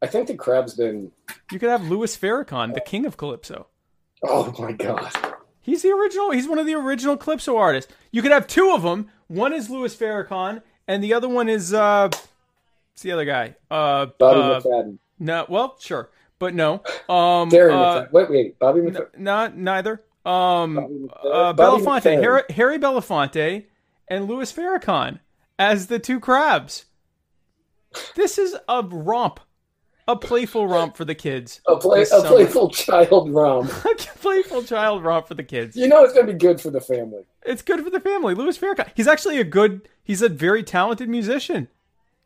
I 0.00 0.06
think 0.06 0.28
the 0.28 0.34
crab's 0.34 0.74
been. 0.74 1.12
You 1.50 1.58
could 1.58 1.68
have 1.70 1.88
Louis 1.88 2.16
Farrakhan, 2.16 2.74
the 2.74 2.80
king 2.80 3.04
of 3.04 3.16
calypso. 3.16 3.66
Oh 4.22 4.54
my 4.58 4.72
god. 4.72 5.12
He's 5.60 5.82
the 5.82 5.90
original. 5.90 6.30
He's 6.30 6.48
one 6.48 6.58
of 6.58 6.66
the 6.66 6.74
original 6.74 7.16
calypso 7.16 7.56
artists. 7.56 7.92
You 8.10 8.22
could 8.22 8.30
have 8.32 8.46
two 8.46 8.72
of 8.74 8.82
them. 8.82 9.10
One 9.26 9.52
is 9.52 9.68
Louis 9.68 9.94
Farrakhan, 9.94 10.62
and 10.86 11.04
the 11.04 11.12
other 11.12 11.28
one 11.28 11.48
is 11.48 11.74
uh, 11.74 12.08
it's 12.94 13.02
the 13.02 13.12
other 13.12 13.24
guy. 13.26 13.54
Uh, 13.70 14.06
Bobby 14.18 14.40
uh, 14.40 14.60
McFadden. 14.60 14.98
no, 15.18 15.44
well, 15.48 15.76
sure, 15.78 16.10
but 16.38 16.54
no. 16.54 16.74
Um, 17.08 17.50
Darren 17.50 17.72
uh, 17.72 18.06
McFadden. 18.06 18.12
Wait, 18.12 18.30
wait. 18.30 18.58
Bobby 18.58 18.80
n- 18.80 18.86
McFadden. 18.94 19.18
not 19.18 19.56
neither. 19.58 20.02
Um, 20.24 20.74
Bobby 20.76 20.94
McFadden. 20.94 21.08
uh, 21.34 21.52
Bobby 21.52 21.82
Belafonte, 21.84 22.00
McFadden. 22.00 22.22
Harry, 22.22 22.42
Harry 22.50 22.78
Belafonte, 22.78 23.64
and 24.08 24.26
Louis 24.26 24.50
Farrakhan 24.50 25.18
as 25.58 25.88
the 25.88 25.98
two 25.98 26.20
crabs. 26.20 26.86
This 28.14 28.38
is 28.38 28.56
a 28.68 28.82
romp, 28.82 29.40
a 30.06 30.14
playful 30.14 30.66
romp 30.66 30.96
for 30.96 31.04
the 31.04 31.14
kids. 31.14 31.60
A, 31.66 31.76
play, 31.76 32.02
a 32.02 32.22
playful 32.22 32.70
child 32.70 33.30
romp. 33.30 33.72
a 33.84 33.94
playful 33.94 34.62
child 34.62 35.02
romp 35.02 35.26
for 35.26 35.34
the 35.34 35.42
kids. 35.42 35.76
You 35.76 35.88
know 35.88 36.04
it's 36.04 36.12
going 36.12 36.26
to 36.26 36.32
be 36.32 36.38
good 36.38 36.60
for 36.60 36.70
the 36.70 36.80
family. 36.80 37.24
It's 37.44 37.62
good 37.62 37.82
for 37.82 37.90
the 37.90 38.00
family. 38.00 38.34
Louis 38.34 38.58
Farrakhan. 38.58 38.90
He's 38.94 39.08
actually 39.08 39.40
a 39.40 39.44
good. 39.44 39.88
He's 40.04 40.22
a 40.22 40.28
very 40.28 40.62
talented 40.62 41.08
musician. 41.08 41.68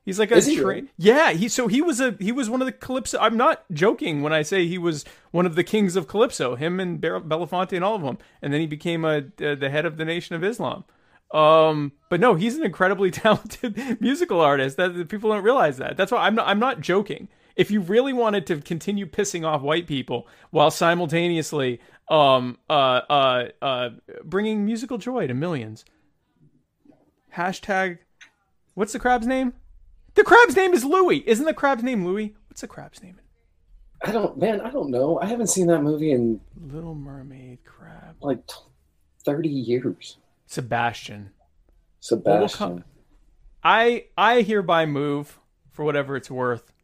He's 0.04 0.18
like 0.18 0.32
a 0.32 0.40
he 0.40 0.60
really? 0.60 0.88
yeah. 0.96 1.30
He 1.32 1.48
so 1.48 1.68
he 1.68 1.80
was 1.80 2.00
a 2.00 2.16
he 2.18 2.32
was 2.32 2.50
one 2.50 2.60
of 2.60 2.66
the 2.66 2.72
calypso. 2.72 3.18
I'm 3.20 3.36
not 3.36 3.64
joking 3.72 4.20
when 4.22 4.32
I 4.32 4.42
say 4.42 4.66
he 4.66 4.78
was 4.78 5.04
one 5.30 5.46
of 5.46 5.54
the 5.54 5.62
kings 5.62 5.94
of 5.94 6.08
calypso. 6.08 6.56
Him 6.56 6.80
and 6.80 7.00
Belafonte 7.00 7.72
and 7.74 7.84
all 7.84 7.94
of 7.94 8.02
them. 8.02 8.18
And 8.42 8.52
then 8.52 8.60
he 8.60 8.66
became 8.66 9.04
a 9.04 9.18
uh, 9.18 9.54
the 9.54 9.70
head 9.70 9.86
of 9.86 9.98
the 9.98 10.04
Nation 10.04 10.34
of 10.34 10.42
Islam. 10.42 10.84
Um, 11.32 11.92
but 12.10 12.20
no, 12.20 12.34
he's 12.34 12.56
an 12.56 12.64
incredibly 12.64 13.10
talented 13.22 14.00
musical 14.00 14.40
artist. 14.40 14.76
That 14.76 15.08
people 15.08 15.30
don't 15.30 15.42
realize 15.42 15.78
that. 15.78 15.96
That's 15.96 16.12
why 16.12 16.26
I'm 16.26 16.34
not. 16.34 16.48
I'm 16.48 16.58
not 16.58 16.80
joking. 16.80 17.28
If 17.56 17.70
you 17.70 17.80
really 17.80 18.12
wanted 18.12 18.46
to 18.46 18.60
continue 18.60 19.06
pissing 19.06 19.46
off 19.46 19.60
white 19.62 19.86
people 19.86 20.26
while 20.50 20.70
simultaneously 20.70 21.80
um 22.08 22.58
uh 22.68 23.00
uh 23.08 23.48
uh 23.62 23.90
bringing 24.24 24.64
musical 24.64 24.98
joy 24.98 25.26
to 25.26 25.34
millions, 25.34 25.84
hashtag 27.36 27.98
what's 28.74 28.92
the 28.92 28.98
crab's 28.98 29.26
name? 29.26 29.54
The 30.14 30.24
crab's 30.24 30.56
name 30.56 30.74
is 30.74 30.84
Louis. 30.84 31.26
Isn't 31.26 31.46
the 31.46 31.54
crab's 31.54 31.82
name 31.82 32.04
Louis? 32.06 32.34
What's 32.48 32.60
the 32.60 32.68
crab's 32.68 33.02
name? 33.02 33.18
I 34.04 34.10
don't, 34.12 34.36
man, 34.36 34.60
I 34.60 34.70
don't 34.70 34.90
know. 34.90 35.18
I 35.20 35.26
haven't 35.26 35.46
seen 35.46 35.68
that 35.68 35.80
movie 35.82 36.10
in 36.12 36.40
Little 36.60 36.94
Mermaid 36.94 37.60
crab. 37.64 38.16
like 38.20 38.46
t- 38.46 38.56
30 39.24 39.48
years. 39.48 40.18
Sebastian. 40.52 41.30
Sebastian. 42.00 42.84
I 43.64 44.04
I 44.18 44.42
hereby 44.42 44.84
move 44.84 45.38
for 45.70 45.82
whatever 45.82 46.14
it's 46.14 46.30
worth. 46.30 46.74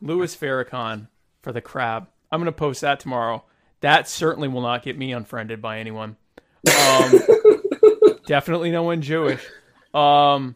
Louis 0.00 0.36
Farrakhan 0.36 1.08
for 1.42 1.50
the 1.50 1.60
crab. 1.60 2.06
I'm 2.30 2.38
gonna 2.38 2.52
post 2.52 2.82
that 2.82 3.00
tomorrow. 3.00 3.42
That 3.80 4.08
certainly 4.08 4.46
will 4.46 4.60
not 4.60 4.84
get 4.84 4.96
me 4.96 5.12
unfriended 5.12 5.60
by 5.60 5.80
anyone. 5.80 6.16
Um, 6.68 7.20
definitely 8.26 8.70
no 8.70 8.84
one 8.84 9.02
Jewish. 9.02 9.44
Um, 9.92 10.54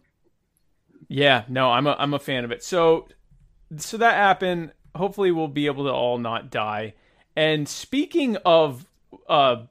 yeah, 1.08 1.42
no, 1.48 1.72
I'm 1.72 1.88
a 1.88 1.96
I'm 1.98 2.14
a 2.14 2.20
fan 2.20 2.44
of 2.44 2.52
it. 2.52 2.62
So 2.62 3.08
so 3.78 3.96
that 3.96 4.14
happened. 4.14 4.70
Hopefully, 4.94 5.32
we'll 5.32 5.48
be 5.48 5.66
able 5.66 5.86
to 5.86 5.92
all 5.92 6.18
not 6.18 6.52
die. 6.52 6.94
And 7.34 7.68
speaking 7.68 8.36
of 8.44 8.86
uh, 9.28 9.64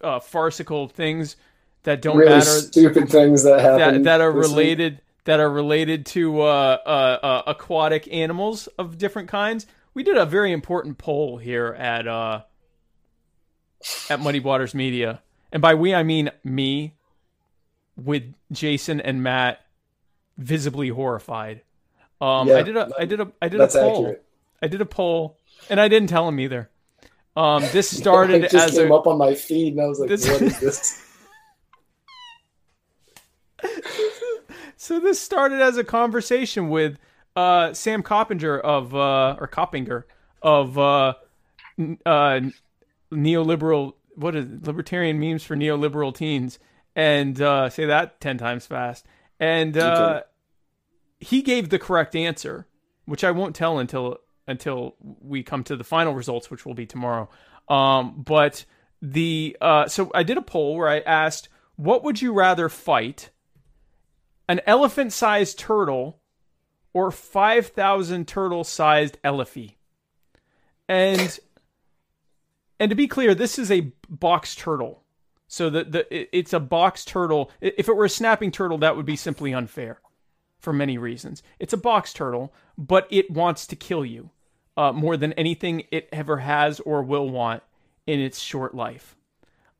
uh 0.00 0.18
farcical 0.20 0.88
things 0.88 1.36
that 1.84 2.02
don't 2.02 2.16
really 2.16 2.30
matter, 2.30 2.44
stupid 2.44 3.08
things 3.08 3.42
that 3.44 3.60
happen. 3.60 4.02
that 4.02 4.04
that 4.04 4.20
are 4.20 4.32
related 4.32 5.00
that 5.24 5.40
are 5.40 5.50
related 5.50 6.04
to 6.06 6.42
uh, 6.42 6.78
uh, 6.84 7.18
uh, 7.22 7.42
aquatic 7.46 8.06
animals 8.12 8.66
of 8.78 8.98
different 8.98 9.28
kinds. 9.28 9.66
We 9.94 10.02
did 10.02 10.16
a 10.16 10.26
very 10.26 10.52
important 10.52 10.98
poll 10.98 11.38
here 11.38 11.68
at 11.78 12.06
uh, 12.06 12.42
at 14.10 14.20
Muddy 14.20 14.40
Waters 14.40 14.74
Media, 14.74 15.22
and 15.52 15.62
by 15.62 15.74
we 15.74 15.94
I 15.94 16.02
mean 16.02 16.30
me, 16.42 16.94
with 17.96 18.34
Jason 18.52 19.00
and 19.00 19.22
Matt 19.22 19.60
visibly 20.36 20.88
horrified. 20.88 21.62
Um, 22.20 22.48
Yeah, 22.48 22.56
I 22.58 22.62
did 22.62 22.76
a 22.76 22.90
I 22.98 23.04
did 23.04 23.20
a 23.20 23.32
I 23.40 23.48
did 23.48 23.60
a 23.60 23.68
poll. 23.68 24.06
accurate. 24.06 24.24
I 24.62 24.66
did 24.66 24.80
a 24.80 24.86
poll, 24.86 25.38
and 25.68 25.80
I 25.80 25.88
didn't 25.88 26.08
tell 26.08 26.26
him 26.28 26.40
either. 26.40 26.70
Um, 27.36 27.62
this 27.72 27.96
started 27.96 28.44
it 28.44 28.50
just 28.50 28.68
as 28.70 28.78
came 28.78 28.90
a 28.90 28.96
up 28.96 29.06
on 29.06 29.18
my 29.18 29.34
feed, 29.34 29.74
and 29.74 29.82
I 29.82 29.86
was 29.86 29.98
like, 30.00 30.08
This- 30.08 30.28
"What 30.28 30.42
is 30.42 30.60
this?" 30.60 31.00
so 34.76 35.00
this 35.00 35.18
started 35.20 35.60
as 35.60 35.76
a 35.76 35.84
conversation 35.84 36.68
with 36.68 36.98
uh, 37.36 37.72
Sam 37.72 38.02
Coppinger 38.02 38.58
of 38.58 38.94
uh, 38.94 39.36
or 39.40 39.46
Coppinger 39.46 40.06
of 40.42 40.78
uh, 40.78 41.14
uh, 42.06 42.40
neoliberal 43.12 43.94
what 44.14 44.36
is 44.36 44.46
it? 44.46 44.66
libertarian 44.66 45.18
memes 45.18 45.42
for 45.42 45.56
neoliberal 45.56 46.14
teens 46.14 46.58
and 46.94 47.40
uh, 47.40 47.68
say 47.68 47.86
that 47.86 48.20
10 48.20 48.38
times 48.38 48.66
fast 48.66 49.06
and 49.40 49.76
uh, 49.76 50.22
he 51.18 51.42
gave 51.42 51.70
the 51.70 51.78
correct 51.78 52.14
answer 52.14 52.66
which 53.06 53.24
I 53.24 53.30
won't 53.30 53.56
tell 53.56 53.78
until 53.78 54.18
until 54.46 54.96
we 55.00 55.42
come 55.42 55.64
to 55.64 55.76
the 55.76 55.84
final 55.84 56.14
results 56.14 56.50
which 56.50 56.66
will 56.66 56.74
be 56.74 56.86
tomorrow 56.86 57.28
um, 57.68 58.22
but 58.22 58.64
the 59.00 59.56
uh, 59.60 59.86
so 59.86 60.10
I 60.14 60.22
did 60.22 60.38
a 60.38 60.42
poll 60.42 60.76
where 60.76 60.88
I 60.88 61.00
asked 61.00 61.48
what 61.76 62.04
would 62.04 62.22
you 62.22 62.32
rather 62.32 62.68
fight 62.68 63.30
an 64.48 64.60
elephant 64.66 65.12
sized 65.12 65.58
turtle 65.58 66.20
or 66.92 67.10
5,000 67.10 68.26
turtle 68.28 68.64
sized 68.64 69.18
elephant. 69.24 69.72
And 70.88 71.38
and 72.78 72.90
to 72.90 72.96
be 72.96 73.08
clear, 73.08 73.34
this 73.34 73.58
is 73.58 73.70
a 73.70 73.92
box 74.08 74.54
turtle. 74.54 75.02
So 75.46 75.70
the, 75.70 75.84
the 75.84 76.36
it's 76.36 76.52
a 76.52 76.60
box 76.60 77.04
turtle. 77.04 77.50
If 77.60 77.88
it 77.88 77.96
were 77.96 78.04
a 78.04 78.10
snapping 78.10 78.50
turtle, 78.50 78.78
that 78.78 78.96
would 78.96 79.06
be 79.06 79.16
simply 79.16 79.54
unfair 79.54 80.00
for 80.64 80.72
many 80.72 80.98
reasons. 80.98 81.42
It's 81.60 81.72
a 81.72 81.78
box 81.78 82.12
turtle, 82.12 82.52
but 82.76 83.06
it 83.10 83.30
wants 83.30 83.66
to 83.68 83.76
kill 83.76 84.04
you 84.04 84.30
uh, 84.76 84.92
more 84.92 85.16
than 85.16 85.32
anything 85.34 85.84
it 85.92 86.08
ever 86.12 86.38
has 86.38 86.80
or 86.80 87.02
will 87.02 87.28
want 87.28 87.62
in 88.06 88.18
its 88.18 88.40
short 88.40 88.74
life. 88.74 89.16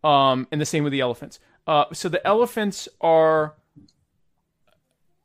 Um, 0.04 0.46
and 0.52 0.60
the 0.60 0.66
same 0.66 0.84
with 0.84 0.92
the 0.92 1.00
elephants. 1.00 1.40
Uh, 1.66 1.86
so 1.92 2.08
the 2.08 2.24
elephants 2.26 2.88
are 3.00 3.54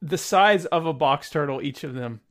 the 0.01 0.17
size 0.17 0.65
of 0.65 0.85
a 0.85 0.93
box 0.93 1.29
turtle, 1.29 1.61
each 1.61 1.83
of 1.83 1.93
them. 1.93 2.21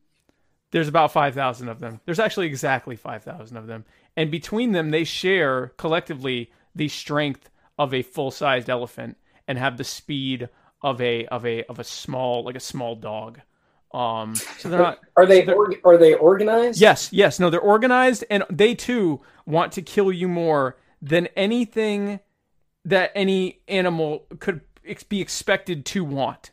There's 0.71 0.89
about 0.89 1.13
5,000 1.13 1.69
of 1.69 1.81
them. 1.81 2.01
There's 2.05 2.19
actually 2.19 2.47
exactly 2.47 2.97
5,000 2.97 3.57
of 3.57 3.67
them. 3.67 3.85
And 4.17 4.31
between 4.31 4.73
them, 4.73 4.91
they 4.91 5.05
share 5.05 5.69
collectively 5.77 6.51
the 6.75 6.89
strength 6.89 7.51
of 7.79 7.95
a 7.95 8.03
full 8.03 8.31
sized 8.31 8.69
elephant 8.69 9.17
and 9.47 9.59
have 9.59 9.77
the 9.77 9.85
speed 9.85 10.49
of 10.83 11.01
a 11.01 11.27
of 11.27 11.45
a 11.45 11.65
of 11.65 11.79
a 11.79 11.85
small 11.85 12.45
like 12.45 12.57
a 12.57 12.61
small 12.61 12.95
dog. 12.95 13.41
Um, 13.93 14.35
so 14.35 14.69
they're 14.69 14.79
not 14.79 15.01
Are 15.17 15.27
they 15.27 15.47
so 15.47 15.55
org- 15.55 15.81
are 15.85 15.97
they 15.97 16.15
organized? 16.15 16.81
Yes, 16.81 17.11
yes. 17.13 17.41
No, 17.41 17.51
they're 17.51 17.61
organized 17.61 18.25
and 18.31 18.45
they 18.51 18.75
too 18.75 19.21
want 19.47 19.73
to 19.73 19.83
kill 19.83 20.13
you 20.13 20.29
more 20.29 20.77
than 21.01 21.27
anything 21.37 22.21
that 22.85 23.13
any 23.15 23.61
animal 23.69 24.27
could 24.41 24.61
ex- 24.85 25.05
be 25.05 25.21
expected 25.21 25.85
to 25.87 26.05
want. 26.05 26.51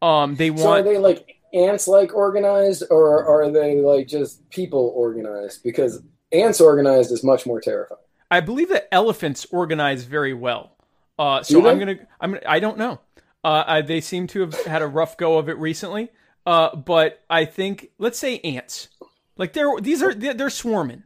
Um, 0.00 0.36
they 0.36 0.50
want. 0.50 0.62
So 0.62 0.72
are 0.72 0.82
they 0.82 0.98
like 0.98 1.36
ants 1.54 1.86
like 1.86 2.14
organized, 2.14 2.84
or 2.90 3.24
are 3.24 3.50
they 3.50 3.80
like 3.80 4.08
just 4.08 4.48
people 4.50 4.92
organized? 4.96 5.62
Because 5.62 6.02
ants 6.32 6.60
organized 6.60 7.12
is 7.12 7.22
much 7.22 7.46
more 7.46 7.60
terrifying. 7.60 8.00
I 8.30 8.40
believe 8.40 8.70
that 8.70 8.88
elephants 8.92 9.46
organize 9.50 10.04
very 10.04 10.34
well. 10.34 10.76
Uh, 11.18 11.42
so? 11.42 11.66
I'm 11.68 11.78
gonna 11.78 11.98
I'm 12.20 12.32
gonna, 12.32 12.42
I 12.46 12.58
don't 12.60 12.78
know. 12.78 13.00
Uh, 13.44 13.82
they 13.82 14.00
seem 14.00 14.26
to 14.28 14.40
have 14.40 14.54
had 14.66 14.82
a 14.82 14.86
rough 14.86 15.16
go 15.16 15.38
of 15.38 15.48
it 15.48 15.58
recently. 15.58 16.10
Uh, 16.44 16.74
but 16.74 17.22
I 17.30 17.44
think 17.44 17.90
let's 17.98 18.18
say 18.18 18.38
ants, 18.38 18.88
like 19.36 19.52
they're 19.52 19.80
these 19.80 20.02
are 20.02 20.14
they're, 20.14 20.34
they're 20.34 20.50
swarming. 20.50 21.04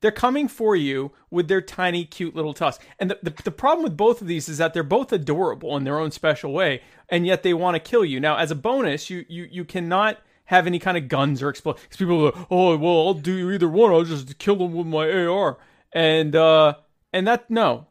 They're 0.00 0.12
coming 0.12 0.48
for 0.48 0.76
you 0.76 1.12
with 1.30 1.48
their 1.48 1.62
tiny, 1.62 2.04
cute 2.04 2.36
little 2.36 2.52
tusks. 2.52 2.84
And 2.98 3.10
the, 3.10 3.18
the, 3.22 3.30
the 3.44 3.50
problem 3.50 3.84
with 3.84 3.96
both 3.96 4.20
of 4.20 4.26
these 4.26 4.50
is 4.50 4.58
that 4.58 4.74
they're 4.74 4.82
both 4.82 5.14
adorable 5.14 5.78
in 5.78 5.84
their 5.84 5.98
own 5.98 6.10
special 6.10 6.52
way, 6.52 6.82
and 7.08 7.26
yet 7.26 7.42
they 7.42 7.54
want 7.54 7.76
to 7.76 7.80
kill 7.80 8.04
you. 8.04 8.20
Now, 8.20 8.36
as 8.36 8.50
a 8.50 8.54
bonus, 8.56 9.08
you 9.08 9.24
you, 9.28 9.48
you 9.50 9.64
cannot 9.64 10.18
have 10.46 10.66
any 10.66 10.78
kind 10.78 10.96
of 10.96 11.08
guns 11.08 11.42
or 11.42 11.48
explode. 11.48 11.76
Because 11.76 11.96
people 11.96 12.20
are 12.20 12.32
like, 12.32 12.46
oh, 12.50 12.76
well, 12.76 13.06
I'll 13.06 13.14
do 13.14 13.50
either 13.50 13.68
one. 13.68 13.92
I'll 13.92 14.04
just 14.04 14.38
kill 14.38 14.56
them 14.56 14.74
with 14.74 14.86
my 14.86 15.10
AR. 15.10 15.58
And 15.92 16.36
uh, 16.36 16.74
and 17.12 17.26
that 17.26 17.48
no, 17.50 17.86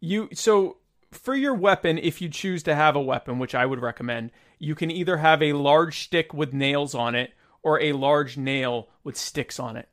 you 0.00 0.28
so 0.34 0.76
for 1.12 1.34
your 1.34 1.54
weapon, 1.54 1.98
if 1.98 2.20
you 2.20 2.28
choose 2.28 2.62
to 2.64 2.74
have 2.74 2.96
a 2.96 3.00
weapon, 3.00 3.38
which 3.38 3.54
I 3.54 3.66
would 3.66 3.80
recommend, 3.80 4.30
you 4.58 4.74
can 4.74 4.90
either 4.90 5.18
have 5.18 5.42
a 5.42 5.52
large 5.52 6.00
stick 6.00 6.32
with 6.34 6.52
nails 6.52 6.94
on 6.94 7.14
it 7.14 7.32
or 7.62 7.80
a 7.80 7.92
large 7.92 8.36
nail 8.36 8.88
with 9.04 9.16
sticks 9.16 9.58
on 9.58 9.76
it. 9.76 9.88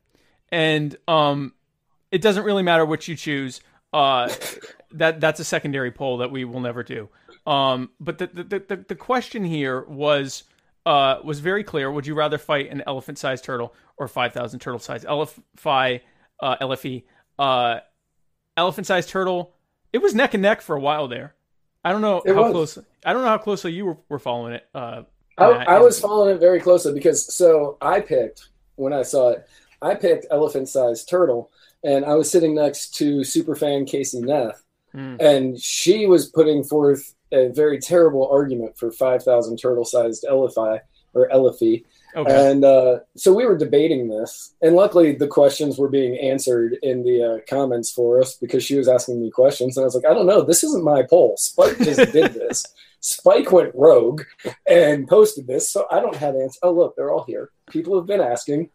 And 0.50 0.96
um, 1.08 1.54
it 2.10 2.22
doesn't 2.22 2.44
really 2.44 2.62
matter 2.62 2.84
which 2.84 3.08
you 3.08 3.16
choose. 3.16 3.60
Uh, 3.92 4.28
that 4.92 5.20
that's 5.20 5.40
a 5.40 5.44
secondary 5.44 5.90
poll 5.90 6.18
that 6.18 6.30
we 6.30 6.44
will 6.44 6.60
never 6.60 6.82
do. 6.82 7.08
Um, 7.46 7.90
but 8.00 8.18
the, 8.18 8.26
the 8.26 8.44
the 8.44 8.84
the 8.88 8.94
question 8.94 9.44
here 9.44 9.84
was 9.84 10.44
uh 10.86 11.18
was 11.22 11.40
very 11.40 11.62
clear. 11.62 11.90
Would 11.90 12.06
you 12.06 12.14
rather 12.14 12.38
fight 12.38 12.70
an 12.70 12.82
elephant-sized 12.86 13.44
turtle 13.44 13.74
or 13.96 14.08
five 14.08 14.32
thousand 14.32 14.64
elephant? 14.66 16.02
Uh, 16.40 16.56
elephant. 16.60 17.04
Uh, 17.38 17.80
elephant-sized 18.56 19.08
turtle. 19.08 19.54
It 19.94 20.02
was 20.02 20.12
neck 20.14 20.34
and 20.34 20.42
neck 20.42 20.60
for 20.60 20.74
a 20.74 20.80
while 20.80 21.06
there. 21.06 21.34
I 21.84 21.92
don't 21.92 22.00
know 22.00 22.20
It 22.26 22.34
how 22.34 22.42
was. 22.42 22.74
close. 22.74 22.78
I 23.06 23.12
don't 23.12 23.22
know 23.22 23.28
how 23.28 23.38
closely 23.38 23.72
you 23.72 23.86
were, 23.86 23.96
were 24.08 24.18
following 24.18 24.54
it. 24.54 24.66
Uh, 24.74 25.02
I, 25.38 25.44
I 25.44 25.78
was 25.78 26.00
following 26.00 26.34
it 26.34 26.40
very 26.40 26.60
closely 26.60 26.92
because 26.92 27.32
so 27.32 27.78
I 27.80 28.00
picked 28.00 28.48
when 28.74 28.92
I 28.92 29.02
saw 29.02 29.30
it, 29.30 29.46
I 29.80 29.94
picked 29.94 30.26
elephant 30.32 30.68
sized 30.68 31.08
turtle, 31.08 31.50
and 31.84 32.04
I 32.04 32.14
was 32.14 32.28
sitting 32.28 32.56
next 32.56 32.94
to 32.96 33.18
superfan 33.20 33.86
Casey 33.86 34.20
Neff, 34.20 34.60
Hmm. 34.92 35.16
and 35.20 35.60
she 35.60 36.06
was 36.06 36.26
putting 36.26 36.64
forth 36.64 37.14
a 37.32 37.48
very 37.48 37.78
terrible 37.80 38.28
argument 38.28 38.76
for 38.76 38.90
five 38.90 39.22
thousand 39.22 39.58
turtle 39.58 39.84
sized 39.84 40.24
elefai 40.28 40.80
or 41.14 41.28
elefie, 41.28 41.84
okay. 42.14 42.50
and 42.50 42.64
uh, 42.64 43.00
so 43.16 43.32
we 43.32 43.46
were 43.46 43.56
debating 43.56 44.08
this, 44.08 44.54
and 44.62 44.76
luckily 44.76 45.14
the 45.14 45.26
questions 45.26 45.78
were 45.78 45.88
being 45.88 46.16
answered 46.18 46.76
in 46.82 47.02
the 47.02 47.22
uh, 47.22 47.38
comments 47.48 47.90
for 47.90 48.20
us 48.20 48.36
because 48.36 48.64
she 48.64 48.76
was 48.76 48.88
asking 48.88 49.20
me 49.20 49.30
questions, 49.30 49.76
and 49.76 49.84
I 49.84 49.86
was 49.86 49.94
like, 49.94 50.06
I 50.06 50.14
don't 50.14 50.26
know, 50.26 50.42
this 50.42 50.64
isn't 50.64 50.84
my 50.84 51.02
poll. 51.02 51.36
Spike 51.36 51.78
just 51.78 51.98
did 52.12 52.34
this. 52.34 52.64
Spike 53.00 53.52
went 53.52 53.74
rogue 53.74 54.22
and 54.66 55.06
posted 55.06 55.46
this, 55.46 55.70
so 55.70 55.86
I 55.90 56.00
don't 56.00 56.16
have 56.16 56.34
answers. 56.34 56.58
Oh, 56.62 56.72
look, 56.72 56.96
they're 56.96 57.10
all 57.12 57.24
here. 57.24 57.50
People 57.70 57.96
have 57.96 58.06
been 58.06 58.20
asking. 58.20 58.70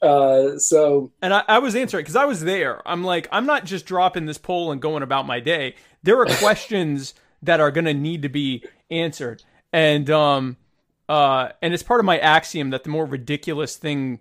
Uh, 0.00 0.58
so 0.58 1.12
And 1.20 1.34
I, 1.34 1.42
I 1.48 1.58
was 1.58 1.74
answering 1.74 2.02
because 2.02 2.16
I 2.16 2.24
was 2.24 2.40
there. 2.40 2.80
I'm 2.88 3.04
like, 3.04 3.28
I'm 3.32 3.46
not 3.46 3.64
just 3.64 3.84
dropping 3.84 4.26
this 4.26 4.38
poll 4.38 4.70
and 4.72 4.80
going 4.80 5.02
about 5.02 5.26
my 5.26 5.40
day. 5.40 5.74
There 6.02 6.18
are 6.20 6.26
questions 6.38 7.14
that 7.42 7.60
are 7.60 7.70
going 7.70 7.84
to 7.84 7.94
need 7.94 8.22
to 8.22 8.28
be 8.28 8.64
answered, 8.90 9.42
and 9.72 10.08
um, 10.08 10.56
uh, 11.08 11.50
and 11.62 11.72
it's 11.74 11.82
part 11.82 12.00
of 12.00 12.06
my 12.06 12.18
axiom 12.18 12.70
that 12.70 12.84
the 12.84 12.90
more 12.90 13.06
ridiculous 13.06 13.76
thing 13.76 14.20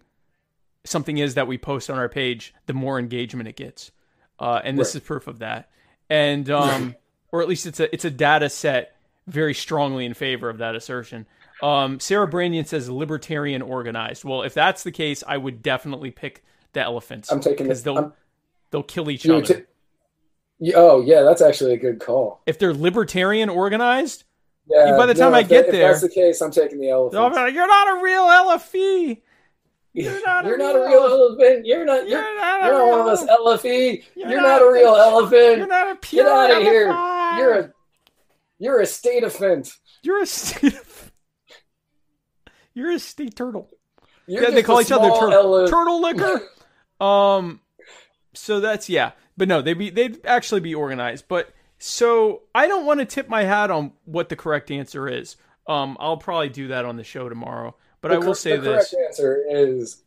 something 0.85 1.17
is 1.17 1.33
that 1.35 1.47
we 1.47 1.57
post 1.57 1.89
on 1.89 1.97
our 1.97 2.07
page, 2.09 2.53
the 2.65 2.73
more 2.73 2.97
engagement 2.97 3.47
it 3.49 3.55
gets. 3.57 3.91
Uh, 4.39 4.61
and 4.63 4.77
this 4.79 4.89
Right. 4.95 5.01
is 5.01 5.07
proof 5.07 5.27
of 5.27 5.39
that. 5.39 5.69
And 6.09 6.49
um, 6.49 6.95
or 7.31 7.41
at 7.41 7.49
least 7.49 7.65
it's 7.65 7.79
a 7.81 7.93
it's 7.93 8.05
a 8.05 8.11
data 8.11 8.49
set 8.49 8.95
very 9.27 9.53
strongly 9.53 10.05
in 10.05 10.13
favor 10.13 10.49
of 10.49 10.59
that 10.59 10.75
assertion. 10.75 11.25
Um, 11.61 11.99
Sarah 11.99 12.27
Brandian 12.29 12.65
says 12.67 12.89
libertarian 12.89 13.61
organized. 13.61 14.23
Well, 14.23 14.43
if 14.43 14.53
that's 14.53 14.83
the 14.83 14.91
case, 14.91 15.23
I 15.27 15.37
would 15.37 15.61
definitely 15.61 16.11
pick 16.11 16.45
the 16.73 16.81
elephants. 16.81 17.31
I'm 17.31 17.41
taking 17.41 17.65
because 17.65 17.83
they'll 17.83 17.97
I'm- 17.97 18.13
they'll 18.71 18.83
kill 18.83 19.09
each 19.11 19.27
other. 19.27 19.41
t- 20.61 20.71
oh 20.75 21.01
yeah, 21.01 21.23
that's 21.23 21.41
actually 21.41 21.73
a 21.73 21.77
good 21.77 21.99
call. 21.99 22.41
if 22.45 22.57
they're 22.59 22.73
libertarian 22.73 23.49
organized, 23.49 24.23
Yeah. 24.69 24.97
By 24.97 25.05
the 25.05 25.13
time 25.13 25.33
I 25.33 25.43
get 25.43 25.65
that- 25.67 25.71
there- 25.71 25.91
if 25.91 26.01
that's 26.01 26.01
the 26.01 26.09
case, 26.09 26.41
I'm 26.41 26.51
taking 26.51 26.79
the 26.79 26.89
elephant. 26.89 27.33
like, 27.35 27.53
"You're 27.53 27.67
not 27.67 27.97
a 27.97 28.03
real 28.03 28.23
LFE. 28.23 29.21
You're 29.93 30.21
not 30.25 30.45
a 30.45 30.47
You're 30.49 30.57
not 30.57 30.75
a 30.75 30.79
real 30.79 31.03
elephant. 31.05 31.65
You're 31.65 31.85
not. 31.85 32.07
You're, 32.07 32.21
not 32.21 32.87
one 32.87 32.99
of 32.99 33.07
us, 33.07 33.25
elephant. 33.27 34.03
You're 34.15 34.29
You're, 34.29 34.41
not- 34.41 34.61
not, 34.61 34.61
a 34.61 34.71
real 34.71 34.95
elephant. 34.95 35.57
You're 35.57 35.67
not 35.67 35.91
a 35.91 35.95
pure 35.95 36.25
Get 36.25 36.31
out 36.31 36.51
of 36.51 36.63
here. 36.63 36.87
You're 36.87 37.53
a. 37.59 37.73
You're 38.59 38.81
a 38.81 38.85
state 38.85 39.23
offend. 39.23 39.71
You're 40.01 40.21
a 40.21 40.25
state. 40.25 40.79
You're 42.73 42.91
a 42.91 42.99
state 42.99 43.35
turtle. 43.35 43.69
Yeah, 44.27 44.49
they 44.49 44.61
call 44.63 44.81
each 44.81 44.91
other 44.91 45.09
turtle, 45.09 45.33
ele- 45.33 45.67
turtle 45.67 46.01
liquor. 46.01 46.41
Um, 46.99 47.59
so 48.33 48.59
that's 48.59 48.89
yeah, 48.89 49.11
but 49.37 49.47
no, 49.47 49.61
they 49.61 49.75
be 49.75 49.91
they'd 49.91 50.25
actually 50.25 50.61
be 50.61 50.73
organized. 50.73 51.25
But 51.27 51.51
so 51.79 52.43
I 52.55 52.67
don't 52.67 52.85
want 52.85 52.99
to 52.99 53.05
tip 53.05 53.29
my 53.29 53.43
hat 53.43 53.69
on 53.71 53.91
what 54.05 54.29
the 54.29 54.35
correct 54.35 54.71
answer 54.71 55.07
is. 55.07 55.35
Um, 55.67 55.97
I'll 55.99 56.17
probably 56.17 56.49
do 56.49 56.69
that 56.69 56.85
on 56.85 56.95
the 56.97 57.03
show 57.03 57.29
tomorrow. 57.29 57.75
But 58.01 58.09
The 58.09 58.15
I 58.15 58.17
will 58.19 58.25
cor- 58.27 58.35
say 58.35 58.55
the 58.57 58.61
this: 58.61 58.89
the 58.91 58.95
correct 58.97 59.09
answer 59.09 59.43
is 59.49 60.03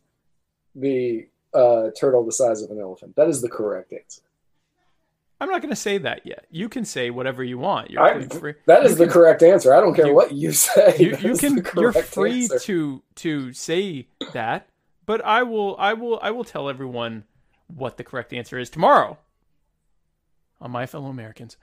the 0.74 1.28
uh, 1.52 1.90
turtle 1.98 2.24
the 2.24 2.32
size 2.32 2.62
of 2.62 2.70
an 2.70 2.80
elephant. 2.80 3.16
That 3.16 3.28
is 3.28 3.42
the 3.42 3.48
correct 3.48 3.92
answer. 3.92 4.22
I'm 5.42 5.48
not 5.48 5.62
going 5.62 5.70
to 5.70 5.76
say 5.76 5.96
that 5.98 6.26
yet. 6.26 6.44
You 6.50 6.68
can 6.68 6.84
say 6.84 7.08
whatever 7.10 7.42
you 7.42 7.56
want. 7.58 7.90
You're 7.90 8.02
I- 8.02 8.22
free. 8.26 8.54
That 8.66 8.84
is 8.84 8.92
you 8.92 8.96
the 8.98 9.04
can- 9.04 9.12
correct 9.12 9.42
answer. 9.42 9.74
I 9.74 9.80
don't 9.80 9.94
care 9.94 10.06
you- 10.08 10.14
what 10.14 10.32
you 10.32 10.52
say. 10.52 10.96
You, 10.98 11.16
you 11.16 11.36
can. 11.36 11.64
You're 11.76 11.92
free 11.92 12.42
answer. 12.42 12.58
to 12.60 13.02
to 13.16 13.52
say 13.52 14.06
that. 14.32 14.68
But 15.06 15.24
I 15.24 15.42
will. 15.42 15.76
I 15.78 15.94
will. 15.94 16.18
I 16.22 16.30
will 16.30 16.44
tell 16.44 16.68
everyone 16.68 17.24
what 17.68 17.96
the 17.96 18.04
correct 18.04 18.32
answer 18.32 18.58
is 18.58 18.70
tomorrow 18.70 19.18
on 20.60 20.70
my 20.70 20.86
fellow 20.86 21.08
Americans. 21.08 21.56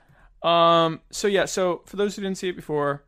Um, 0.44 1.02
so 1.12 1.28
yeah, 1.28 1.46
so 1.46 1.82
for 1.86 1.96
those 1.98 2.16
who 2.16 2.22
didn't 2.22 2.38
see 2.38 2.50
it 2.50 2.56
before, 2.56 3.04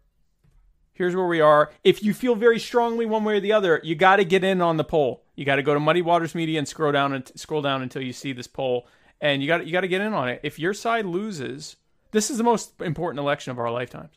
here's 0.94 1.16
where 1.16 1.28
we 1.28 1.42
are. 1.42 1.72
If 1.84 2.04
you 2.04 2.14
feel 2.14 2.36
very 2.36 2.60
strongly 2.60 3.06
one 3.06 3.24
way 3.24 3.38
or 3.38 3.40
the 3.40 3.54
other, 3.54 3.80
you 3.84 3.96
got 3.96 4.18
to 4.18 4.26
get 4.26 4.44
in 4.44 4.62
on 4.62 4.78
the 4.78 4.84
poll. 4.84 5.24
You 5.36 5.46
got 5.46 5.56
to 5.56 5.64
go 5.64 5.74
to 5.74 5.80
Muddy 5.80 6.02
Waters 6.02 6.36
Media 6.36 6.60
and 6.60 6.68
scroll 6.68 6.92
down 6.92 7.14
and 7.14 7.32
scroll 7.36 7.62
down 7.62 7.82
until 7.82 8.02
you 8.02 8.12
see 8.12 8.34
this 8.34 8.48
poll, 8.48 8.88
and 9.22 9.42
you 9.42 9.48
got 9.48 9.66
you 9.66 9.72
got 9.72 9.82
to 9.82 9.88
get 9.88 10.02
in 10.02 10.14
on 10.14 10.28
it. 10.28 10.42
If 10.44 10.60
your 10.60 10.74
side 10.74 11.06
loses, 11.06 11.78
this 12.12 12.30
is 12.30 12.38
the 12.38 12.44
most 12.44 12.74
important 12.82 13.20
election 13.20 13.52
of 13.52 13.60
our 13.60 13.72
lifetimes. 13.72 14.12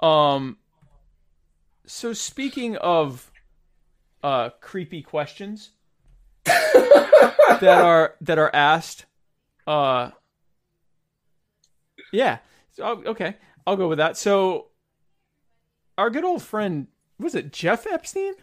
um. 0.00 0.58
So 1.86 2.12
speaking 2.12 2.76
of 2.76 3.30
uh 4.22 4.50
creepy 4.60 5.02
questions 5.02 5.70
that 6.44 7.64
are 7.64 8.14
that 8.20 8.38
are 8.38 8.50
asked, 8.54 9.06
uh, 9.66 10.10
yeah, 12.12 12.38
so, 12.72 13.02
okay, 13.06 13.36
I'll 13.66 13.76
go 13.76 13.88
with 13.88 13.98
that. 13.98 14.16
So 14.16 14.68
our 15.98 16.10
good 16.10 16.24
old 16.24 16.42
friend 16.42 16.86
was 17.18 17.34
it 17.34 17.52
Jeff 17.52 17.86
Epstein? 17.86 18.34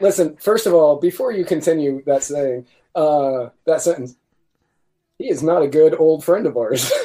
Listen, 0.00 0.36
first 0.36 0.66
of 0.66 0.74
all, 0.74 0.96
before 0.96 1.32
you 1.32 1.44
continue 1.44 2.02
that 2.06 2.22
saying, 2.22 2.66
uh, 2.94 3.48
that 3.66 3.82
sentence, 3.82 4.16
he 5.18 5.28
is 5.30 5.42
not 5.42 5.62
a 5.62 5.68
good 5.68 5.94
old 5.98 6.24
friend 6.24 6.46
of 6.46 6.56
ours. 6.56 6.90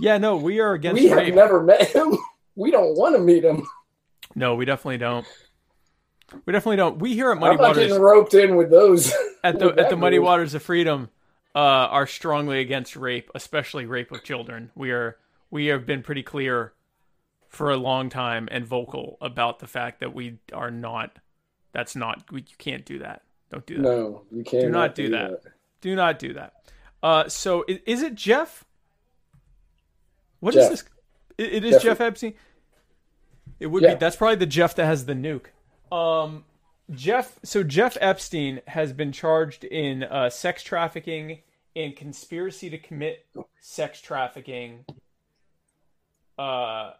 Yeah, 0.00 0.16
no, 0.16 0.36
we 0.36 0.60
are 0.60 0.72
against 0.72 1.00
we 1.00 1.08
have 1.08 1.34
never 1.34 1.62
met 1.62 1.88
him. 1.88 2.16
We 2.56 2.70
don't 2.70 2.96
want 2.96 3.16
to 3.16 3.20
meet 3.20 3.44
him. 3.44 3.66
No, 4.34 4.54
we 4.54 4.64
definitely 4.64 4.96
don't. 4.96 5.26
We 6.46 6.54
definitely 6.54 6.76
don't. 6.76 6.98
We 6.98 7.12
here 7.12 7.30
at 7.30 7.38
Muddy 7.38 7.56
I'm 7.56 7.56
not 7.58 7.68
Waters 7.68 7.88
getting 7.88 8.02
roped 8.02 8.32
in 8.32 8.56
with 8.56 8.70
those. 8.70 9.12
at 9.44 9.58
the 9.58 9.74
at 9.78 9.90
the 9.90 9.96
Muddy. 9.96 10.18
Waters 10.18 10.54
of 10.54 10.62
Freedom 10.62 11.10
uh, 11.54 11.58
are 11.58 12.06
strongly 12.06 12.60
against 12.60 12.96
rape, 12.96 13.30
especially 13.34 13.86
rape 13.86 14.12
of 14.12 14.22
children. 14.22 14.70
We 14.74 14.90
are 14.92 15.16
we 15.50 15.66
have 15.66 15.86
been 15.86 16.02
pretty 16.02 16.22
clear 16.22 16.72
for 17.48 17.70
a 17.70 17.76
long 17.76 18.08
time 18.08 18.48
and 18.50 18.64
vocal 18.64 19.18
about 19.20 19.58
the 19.58 19.66
fact 19.66 20.00
that 20.00 20.14
we 20.14 20.38
are 20.52 20.70
not. 20.70 21.18
That's 21.72 21.96
not. 21.96 22.30
We, 22.30 22.40
you 22.40 22.56
can't 22.58 22.84
do 22.84 23.00
that. 23.00 23.22
Don't 23.50 23.66
do 23.66 23.76
that. 23.76 23.82
No, 23.82 24.22
you 24.30 24.44
can't. 24.44 24.64
Do 24.64 24.70
not 24.70 24.94
do 24.94 25.10
that. 25.10 25.40
Do 25.80 25.96
not 25.96 26.18
do 26.18 26.34
that. 26.34 26.54
Uh, 27.02 27.28
so 27.28 27.64
is, 27.66 27.78
is 27.86 28.02
it 28.02 28.14
Jeff? 28.14 28.64
What 30.38 30.54
is 30.54 30.62
Jeff. 30.62 30.70
this? 30.70 30.84
It, 31.38 31.52
it 31.54 31.64
is 31.64 31.72
Jeff- 31.72 31.82
Jeff 31.82 32.00
Epstein. 32.00 32.34
It 33.58 33.66
would 33.66 33.82
be. 33.82 33.94
That's 33.94 34.16
probably 34.16 34.36
the 34.36 34.46
Jeff 34.46 34.76
that 34.76 34.86
has 34.86 35.04
the 35.04 35.14
nuke. 35.14 35.46
Um, 35.94 36.44
Jeff. 36.92 37.38
So 37.42 37.62
Jeff 37.62 37.96
Epstein 38.00 38.60
has 38.66 38.92
been 38.92 39.12
charged 39.12 39.64
in 39.64 40.04
uh, 40.04 40.30
sex 40.30 40.62
trafficking 40.62 41.40
and 41.76 41.94
conspiracy 41.94 42.70
to 42.70 42.78
commit 42.78 43.26
sex 43.60 44.00
trafficking. 44.00 44.84
Uh, 46.38 46.92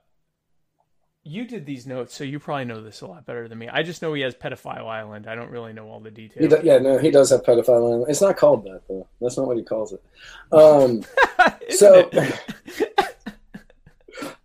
you 1.23 1.45
did 1.45 1.67
these 1.67 1.87
notes, 1.87 2.15
so 2.15 2.25
you 2.25 2.39
probably 2.39 2.65
know 2.65 2.83
this 2.83 3.03
a 3.03 3.07
lot 3.07 3.27
better 3.27 3.47
than 3.47 3.59
me. 3.59 3.69
I 3.69 3.83
just 3.83 4.01
know 4.01 4.15
he 4.15 4.23
has 4.23 4.35
pedophile 4.35 4.89
island. 4.89 5.27
I 5.27 5.35
don't 5.35 5.51
really 5.51 5.73
know 5.73 5.89
all 5.89 6.01
the 6.01 6.11
details. 6.11 6.49
do, 6.49 6.61
yeah, 6.63 6.79
no, 6.79 6.99
he 6.99 7.11
does 7.11 7.31
have 7.31 7.43
pedophile. 7.43 7.93
Island. 7.93 8.07
It's 8.09 8.23
not 8.23 8.37
called 8.37 8.65
that 8.65 8.83
though. 8.89 9.07
That's 9.21 9.37
not 9.37 9.47
what 9.47 9.57
he 9.57 9.63
calls 9.63 9.93
it. 9.93 10.03
Um, 10.51 11.05
so? 11.71 12.11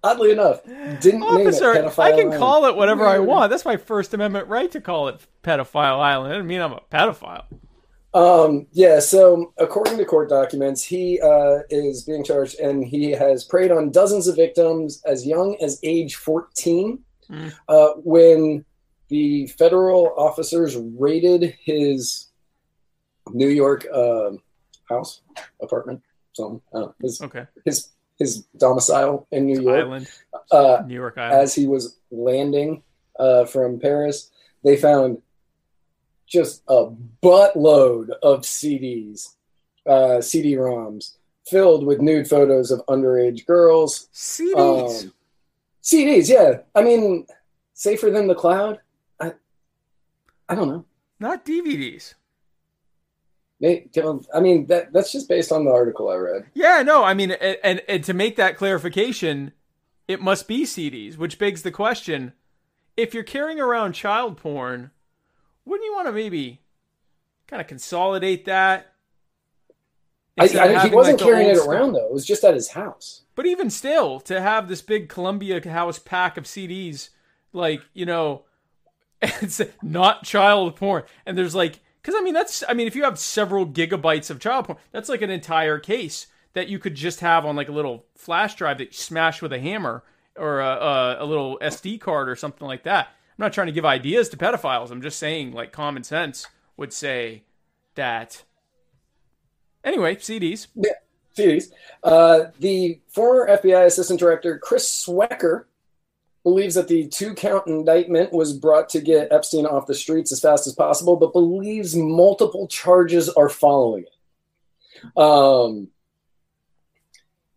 oddly 0.06 0.32
enough, 0.32 0.64
didn't 1.00 1.24
Officer, 1.24 1.74
name 1.74 1.86
it 1.86 1.88
pedophile. 1.90 2.00
I 2.04 2.12
can 2.12 2.20
Island. 2.28 2.40
call 2.40 2.66
it 2.66 2.76
whatever 2.76 3.06
I 3.08 3.20
want. 3.20 3.50
That's 3.50 3.66
my 3.66 3.78
First 3.78 4.14
Amendment 4.14 4.48
right 4.48 4.72
to 4.72 4.82
call 4.82 5.08
it 5.08 5.26
pedophile 5.44 6.00
island. 6.00 6.32
It 6.32 6.36
doesn't 6.36 6.48
mean 6.48 6.62
I'm 6.62 6.74
a 6.74 6.82
pedophile. 6.92 7.46
Um, 8.14 8.68
yeah, 8.72 9.00
so 9.00 9.54
according 9.58 9.98
to 9.98 10.06
court 10.06 10.30
documents, 10.30 10.82
he 10.84 11.20
uh, 11.20 11.60
is 11.70 12.04
being 12.04 12.24
charged 12.24 12.60
and 12.62 12.82
he 12.86 13.12
has 13.12 13.44
preyed 13.44 13.72
on 13.72 13.92
dozens 13.92 14.28
of 14.28 14.38
victims 14.38 15.02
as 15.06 15.26
young 15.26 15.58
as 15.62 15.80
age 15.84 16.16
14 16.16 17.00
Hmm. 17.28 17.48
uh, 17.68 17.90
when 18.04 18.64
the 19.10 19.48
federal 19.48 20.14
officers 20.16 20.78
raided 20.78 21.56
his 21.60 22.28
New 23.32 23.48
York 23.48 23.88
um 23.92 24.38
house, 24.88 25.22
apartment, 25.60 26.04
something, 26.34 26.62
uh, 26.72 26.90
his, 27.02 27.20
Okay. 27.24 27.48
his, 27.66 27.90
his 28.18 28.46
domicile 28.58 29.28
in 29.32 29.46
New 29.46 29.62
York. 29.62 29.86
Island, 29.86 30.08
Uh, 30.52 30.84
New 30.88 30.94
York 30.96 31.18
Island. 31.18 31.42
as 31.42 31.54
he 31.56 31.68
was 31.68 31.98
landing 32.12 32.82
uh, 33.20 33.46
from 33.46 33.80
Paris, 33.80 34.32
they 34.64 34.78
found 34.78 35.22
just 36.28 36.64
a 36.68 36.88
buttload 37.22 38.10
of 38.24 38.42
CDs, 38.42 39.36
uh, 39.86 40.22
CD-ROMs 40.22 41.18
filled 41.48 41.86
with 41.86 42.02
nude 42.02 42.28
photos 42.28 42.72
of 42.72 42.84
underage 42.88 43.46
girls. 43.46 44.08
CDs. 44.14 45.04
Um, 45.06 45.14
CDs, 45.84 46.28
yeah. 46.30 46.60
I 46.74 46.82
mean, 46.84 47.28
safer 47.74 48.10
than 48.10 48.28
the 48.28 48.34
cloud. 48.36 48.80
I, 49.20 49.34
I 50.50 50.56
don't 50.56 50.68
know. 50.68 50.86
Not 51.20 51.46
DVDs. 51.46 52.16
I 53.64 54.40
mean, 54.40 54.68
that 54.68 54.92
that's 54.92 55.12
just 55.12 55.30
based 55.30 55.52
on 55.52 55.66
the 55.66 55.72
article 55.72 56.10
I 56.10 56.16
read. 56.16 56.46
Yeah, 56.54 56.82
no, 56.84 57.04
I 57.04 57.14
mean, 57.14 57.32
and, 57.32 57.58
and, 57.64 57.82
and 57.88 58.04
to 58.04 58.14
make 58.14 58.36
that 58.36 58.58
clarification, 58.58 59.54
it 60.08 60.22
must 60.22 60.48
be 60.48 60.64
CDs, 60.64 61.18
which 61.18 61.40
begs 61.40 61.62
the 61.62 61.72
question 61.72 62.34
if 62.98 63.14
you're 63.14 63.24
carrying 63.24 63.60
around 63.60 63.94
child 63.94 64.38
porn, 64.38 64.92
wouldn't 65.66 65.86
you 65.86 65.94
want 65.94 66.08
to 66.08 66.12
maybe 66.12 66.62
kind 67.48 67.62
of 67.62 67.68
consolidate 67.68 68.46
that? 68.46 68.94
I, 70.38 70.44
I, 70.44 70.88
he 70.88 70.94
wasn't 70.94 71.20
like, 71.20 71.28
carrying 71.28 71.50
it 71.50 71.58
stuff? 71.58 71.70
around 71.70 71.94
though. 71.94 72.06
It 72.06 72.14
was 72.14 72.26
just 72.26 72.44
at 72.44 72.54
his 72.54 72.70
house. 72.70 73.22
But 73.36 73.46
even 73.46 73.70
still, 73.70 74.20
to 74.22 74.42
have 74.42 74.68
this 74.68 74.82
big 74.82 75.10
Columbia 75.10 75.68
House 75.70 76.00
pack 76.00 76.38
of 76.38 76.44
CDs, 76.46 77.10
like, 77.54 77.82
you 77.94 78.06
know, 78.06 78.44
it's 79.22 79.62
not 79.82 80.24
child 80.24 80.76
porn. 80.76 81.04
And 81.26 81.38
there's 81.38 81.56
like, 81.56 81.80
because 82.06 82.22
I 82.22 82.24
mean, 82.24 82.36
that's, 82.36 82.64
I 82.70 82.76
mean, 82.76 82.86
if 82.86 82.96
you 82.96 83.04
have 83.04 83.18
several 83.18 83.66
gigabytes 83.66 84.30
of 84.30 84.40
child 84.40 84.66
porn, 84.66 84.78
that's 84.92 85.10
like 85.10 85.24
an 85.24 85.32
entire 85.32 85.80
case 85.80 86.28
that 86.54 86.68
you 86.68 86.78
could 86.78 86.94
just 86.94 87.22
have 87.22 87.48
on 87.48 87.56
like 87.56 87.68
a 87.68 87.72
little 87.72 88.06
flash 88.14 88.54
drive 88.54 88.78
that 88.78 88.86
you 88.86 88.94
smash 88.94 89.42
with 89.42 89.52
a 89.52 89.60
hammer 89.60 90.04
or 90.36 90.60
a, 90.60 90.68
a, 90.68 91.18
a 91.22 91.26
little 91.26 91.58
SD 91.64 92.00
card 92.00 92.30
or 92.30 92.36
something 92.36 92.68
like 92.68 92.84
that. 92.84 93.08
I'm 93.08 93.40
not 93.40 93.54
trying 93.54 93.66
to 93.66 93.74
give 93.74 93.86
ideas 93.86 94.30
to 94.30 94.38
pedophiles. 94.38 94.92
I'm 94.92 95.02
just 95.02 95.18
saying, 95.18 95.54
like, 95.54 95.72
common 95.72 96.04
sense 96.04 96.46
would 96.78 96.94
say 96.94 97.42
that. 97.96 98.44
Anyway, 99.84 100.18
CDs. 100.18 100.68
CDs. 101.36 101.72
Uh, 102.04 102.52
the 102.60 103.02
former 103.08 103.48
FBI 103.50 103.84
Assistant 103.84 104.20
Director 104.20 104.60
Chris 104.60 104.88
Swecker 104.88 105.64
believes 106.46 106.76
that 106.76 106.88
the 106.88 107.08
two 107.08 107.34
count 107.34 107.66
indictment 107.68 108.32
was 108.32 108.54
brought 108.54 108.88
to 108.88 109.02
get 109.02 109.32
Epstein 109.32 109.66
off 109.66 109.88
the 109.88 109.96
streets 109.96 110.32
as 110.32 110.40
fast 110.40 110.68
as 110.68 110.74
possible, 110.74 111.18
but 111.18 111.34
believes 111.34 111.96
multiple 111.96 112.68
charges 112.68 113.28
are 113.30 113.50
following 113.50 114.04
it. 114.06 115.18
Um, 115.18 115.90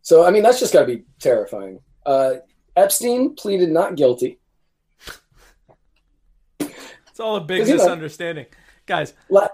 so, 0.02 0.24
I 0.24 0.30
mean, 0.30 0.42
that's 0.42 0.58
just 0.58 0.72
got 0.72 0.80
to 0.80 0.86
be 0.96 1.04
terrifying. 1.20 1.80
Uh, 2.04 2.36
Epstein 2.76 3.34
pleaded 3.36 3.68
not 3.68 3.94
guilty. 3.94 4.38
It's 6.60 7.20
all 7.20 7.36
a 7.36 7.40
big 7.40 7.60
Is 7.60 7.68
he 7.68 7.74
not- 7.74 7.82
misunderstanding. 7.84 8.46
Guys, 8.86 9.12
La- 9.28 9.48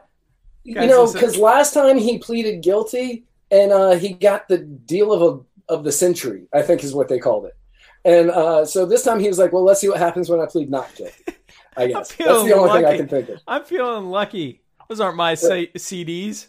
you 0.63 0.75
Guys, 0.77 0.89
know, 0.89 1.03
listen. 1.03 1.21
because 1.21 1.37
last 1.37 1.75
time 1.75 1.99
he 1.99 2.19
pleaded 2.19 2.63
guilty 2.63 3.25
and 3.51 3.73
uh, 3.73 3.93
he 3.97 4.11
got 4.13 4.47
the 4.47 4.59
deal 4.59 5.13
of 5.13 5.23
a, 5.69 5.73
of 5.75 5.83
the 5.83 5.91
century, 5.91 6.47
I 6.53 6.63
think 6.63 6.85
is 6.85 6.95
what 6.95 7.09
they 7.09 7.19
called 7.19 7.47
it. 7.47 7.57
And 8.05 8.31
uh, 8.31 8.65
so 8.67 8.85
this 8.85 9.03
time 9.03 9.21
he 9.21 9.29
was 9.29 9.39
like, 9.39 9.53
"Well, 9.53 9.65
let's 9.65 9.81
see 9.81 9.89
what 9.89 9.99
happens 9.99 10.29
when 10.29 10.41
I 10.41 10.47
plead 10.47 10.71
not 10.71 10.95
guilty." 10.95 11.15
I 11.77 11.89
guess 11.89 12.15
that's 12.15 12.45
the 12.45 12.55
only 12.55 12.73
thing 12.73 12.85
I 12.85 12.97
can 12.97 13.09
think 13.09 13.29
of. 13.31 13.41
I'm 13.47 13.65
feeling 13.65 14.07
lucky. 14.07 14.63
Those 14.89 15.01
aren't 15.01 15.17
my 15.17 15.35
say, 15.35 15.69
CDs. 15.69 16.49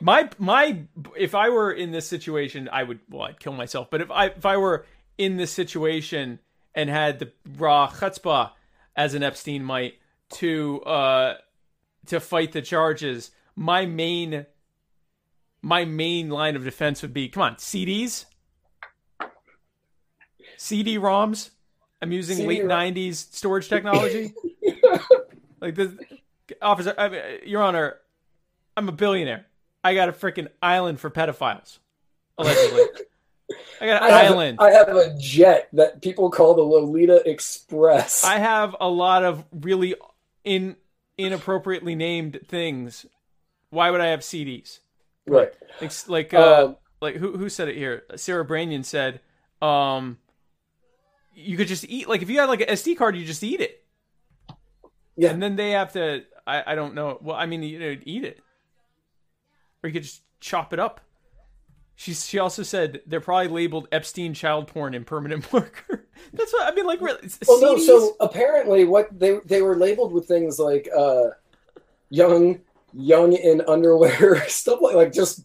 My 0.00 0.30
my 0.38 0.82
if 1.16 1.34
I 1.34 1.48
were 1.48 1.72
in 1.72 1.90
this 1.90 2.06
situation, 2.06 2.68
I 2.72 2.82
would 2.84 3.00
well, 3.10 3.22
I'd 3.22 3.40
kill 3.40 3.52
myself. 3.52 3.90
But 3.90 4.02
if 4.02 4.10
I 4.10 4.26
if 4.26 4.46
I 4.46 4.56
were 4.56 4.86
in 5.18 5.36
this 5.36 5.52
situation 5.52 6.38
and 6.74 6.88
had 6.88 7.18
the 7.18 7.32
raw 7.56 7.90
chutzpah, 7.90 8.52
as 8.96 9.14
an 9.14 9.22
Epstein 9.22 9.64
might, 9.64 9.94
to 10.30 10.80
uh 10.82 11.34
to 12.06 12.20
fight 12.20 12.52
the 12.52 12.62
charges, 12.62 13.32
my 13.56 13.84
main 13.84 14.46
my 15.62 15.84
main 15.84 16.30
line 16.30 16.56
of 16.56 16.64
defense 16.64 17.02
would 17.02 17.12
be, 17.12 17.28
come 17.28 17.42
on, 17.42 17.56
CDs, 17.56 18.26
CD-ROMs. 20.58 21.50
I'm 22.00 22.12
using 22.12 22.46
late 22.46 22.58
CD-ROM. 22.58 22.94
'90s 22.94 23.14
storage 23.34 23.68
technology. 23.68 24.34
like 25.60 25.74
this, 25.74 25.92
officer, 26.60 26.94
I 26.96 27.08
mean, 27.08 27.22
Your 27.44 27.62
Honor, 27.62 27.96
I'm 28.76 28.88
a 28.88 28.92
billionaire. 28.92 29.46
I 29.82 29.94
got 29.94 30.08
a 30.08 30.12
freaking 30.12 30.48
island 30.60 31.00
for 31.00 31.10
pedophiles, 31.10 31.78
allegedly. 32.36 32.82
I 33.80 33.86
got 33.86 34.02
an 34.02 34.12
I 34.12 34.24
island. 34.26 34.58
I 34.60 34.70
have 34.72 34.88
a 34.88 35.16
jet 35.18 35.68
that 35.72 36.02
people 36.02 36.30
call 36.30 36.54
the 36.54 36.62
Lolita 36.62 37.22
Express. 37.28 38.24
I 38.24 38.38
have 38.38 38.76
a 38.80 38.88
lot 38.88 39.24
of 39.24 39.44
really 39.52 39.94
in 40.44 40.76
inappropriately 41.16 41.94
named 41.94 42.40
things 42.46 43.06
why 43.70 43.90
would 43.90 44.00
I 44.00 44.06
have 44.08 44.20
CDs? 44.20 44.80
Right. 45.26 45.52
Like, 45.80 46.08
like, 46.08 46.34
uh, 46.34 46.64
Um, 46.66 46.76
like 47.00 47.16
who 47.16 47.36
who 47.36 47.48
said 47.48 47.68
it 47.68 47.76
here? 47.76 48.04
Sarah 48.16 48.44
Branion 48.44 48.84
said, 48.84 49.20
um, 49.62 50.18
you 51.38 51.56
could 51.56 51.68
just 51.68 51.84
eat. 51.88 52.08
Like 52.08 52.22
if 52.22 52.30
you 52.30 52.38
had 52.38 52.48
like 52.48 52.60
an 52.60 52.68
SD 52.68 52.96
card, 52.96 53.16
you 53.16 53.24
just 53.24 53.42
eat 53.42 53.60
it. 53.60 53.84
Yeah. 55.16 55.30
And 55.30 55.42
then 55.42 55.56
they 55.56 55.70
have 55.72 55.92
to. 55.92 56.24
I 56.46 56.72
I 56.72 56.74
don't 56.74 56.94
know. 56.94 57.18
Well, 57.20 57.36
I 57.36 57.46
mean, 57.46 57.62
you 57.62 57.78
know, 57.78 57.96
eat 58.04 58.24
it, 58.24 58.40
or 59.82 59.88
you 59.88 59.94
could 59.94 60.02
just 60.02 60.22
chop 60.40 60.72
it 60.72 60.78
up. 60.78 61.00
She 61.94 62.14
she 62.14 62.38
also 62.38 62.62
said 62.62 63.00
they're 63.06 63.20
probably 63.20 63.48
labeled 63.48 63.88
Epstein 63.90 64.32
child 64.32 64.68
porn 64.68 64.94
and 64.94 65.04
permanent 65.04 65.52
marker. 65.52 66.06
That's 66.32 66.52
what 66.52 66.72
I 66.72 66.74
mean. 66.74 66.86
Like, 66.86 67.00
really, 67.00 67.28
Well, 67.46 67.60
no. 67.60 67.78
So 67.78 68.16
apparently, 68.20 68.84
what 68.84 69.18
they 69.18 69.38
they 69.44 69.62
were 69.62 69.76
labeled 69.76 70.12
with 70.12 70.26
things 70.26 70.58
like 70.58 70.88
uh, 70.96 71.30
young, 72.10 72.60
young 72.92 73.32
in 73.32 73.62
underwear, 73.62 74.44
stuff 74.48 74.80
like 74.80 74.94
like 74.94 75.12
just 75.12 75.44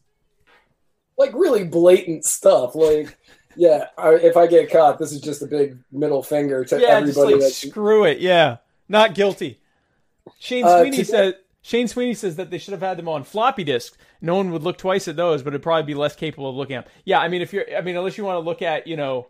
like 1.18 1.34
really 1.34 1.64
blatant 1.64 2.26
stuff. 2.26 2.76
Like, 2.76 3.18
yeah, 3.56 3.88
I, 3.97 4.14
if 4.16 4.36
I 4.38 4.47
get 4.47 4.72
caught, 4.72 4.99
this 4.99 5.12
is 5.12 5.22
just 5.22 5.41
a 5.41 5.47
big 5.47 5.78
middle 5.91 6.24
finger 6.24 6.64
to 6.66 6.76
yeah, 6.80 6.99
just 7.01 7.18
everybody. 7.18 7.34
like 7.34 7.41
that's 7.41 7.56
screw 7.70 8.04
it. 8.06 8.20
Yeah, 8.20 8.58
not 8.89 9.14
guilty. 9.16 9.60
Shane 10.39 10.66
Uh, 10.66 10.80
Sweeney 10.80 10.97
today- 10.97 11.04
said. 11.04 11.36
Shane 11.66 11.88
Sweeney 11.88 12.14
says 12.14 12.36
that 12.36 12.49
they 12.51 12.58
should 12.58 12.74
have 12.74 12.82
had 12.82 12.97
them 12.97 13.08
on 13.08 13.24
floppy 13.24 13.64
disks. 13.64 13.97
No 14.20 14.36
one 14.36 14.51
would 14.51 14.64
look 14.64 14.78
twice 14.78 15.08
at 15.08 15.16
those, 15.16 15.41
but 15.43 15.51
it'd 15.54 15.64
probably 15.64 15.84
be 15.84 15.93
less 15.93 16.14
capable 16.14 16.49
of 16.49 16.56
looking 16.58 16.76
at. 16.76 16.86
'em. 16.86 16.91
Yeah, 17.06 17.20
I 17.20 17.30
mean, 17.30 17.41
if 17.41 17.54
you're, 17.54 17.66
I 17.74 17.80
mean, 17.80 17.95
unless 17.95 18.18
you 18.18 18.26
want 18.26 18.36
to 18.36 18.39
look 18.41 18.62
at, 18.62 18.86
you 18.86 18.97
know, 18.97 19.28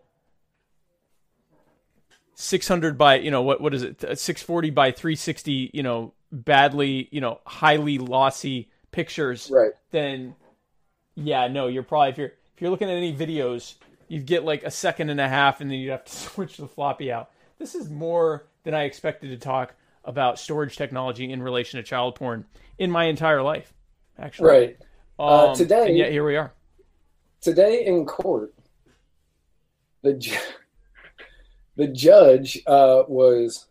six 2.36 2.68
hundred 2.68 2.98
by, 2.98 3.16
you 3.20 3.30
know, 3.32 3.42
what 3.44 3.62
what 3.62 3.74
is 3.74 3.84
it, 3.84 4.18
six 4.18 4.42
forty 4.42 4.70
by 4.72 4.92
three 4.92 5.16
sixty, 5.16 5.70
you 5.74 5.84
know, 5.84 6.14
badly, 6.32 7.08
you 7.12 7.22
know, 7.22 7.40
highly 7.46 8.00
lossy 8.00 8.70
pictures, 8.92 9.50
right. 9.52 9.72
then 9.92 10.36
yeah, 11.16 11.48
no, 11.48 11.68
you're 11.68 11.84
probably 11.84 12.10
if 12.10 12.18
you're 12.18 12.34
if 12.56 12.62
you're 12.62 12.72
looking 12.72 12.90
at 12.90 12.96
any 12.96 13.16
videos, 13.16 13.76
you'd 14.14 14.28
get 14.28 14.44
like 14.46 14.64
a 14.64 14.70
second 14.72 15.10
and 15.10 15.20
a 15.20 15.28
half, 15.28 15.60
and 15.60 15.72
then 15.72 15.80
you'd 15.80 15.90
have 15.92 16.06
to 16.06 16.12
switch 16.16 16.58
the 16.58 16.68
floppy 16.68 17.12
out. 17.12 17.32
This 17.58 17.74
is 17.76 17.90
more 17.90 18.46
than 18.64 18.74
I 18.76 18.84
expected 18.84 19.30
to 19.32 19.38
talk 19.38 19.74
about 20.06 20.38
storage 20.38 20.78
technology 20.78 21.32
in 21.32 21.42
relation 21.42 21.78
to 21.78 21.84
child 21.84 22.16
porn 22.16 22.46
in 22.78 22.92
my 22.92 23.06
entire 23.06 23.42
life. 23.42 23.74
Actually, 24.20 24.50
Right. 24.50 24.78
Uh, 25.18 25.50
Um, 25.50 25.56
today- 25.56 25.88
and 25.88 25.98
yet 25.98 26.12
here 26.12 26.24
we 26.26 26.36
are. 26.36 26.54
today 27.42 27.86
in 27.86 28.06
court, 28.06 28.54
the 30.04 30.14
ju- 30.14 30.36
the 31.76 31.88
judge 31.88 32.62
uh, 32.68 33.04
was 33.08 33.66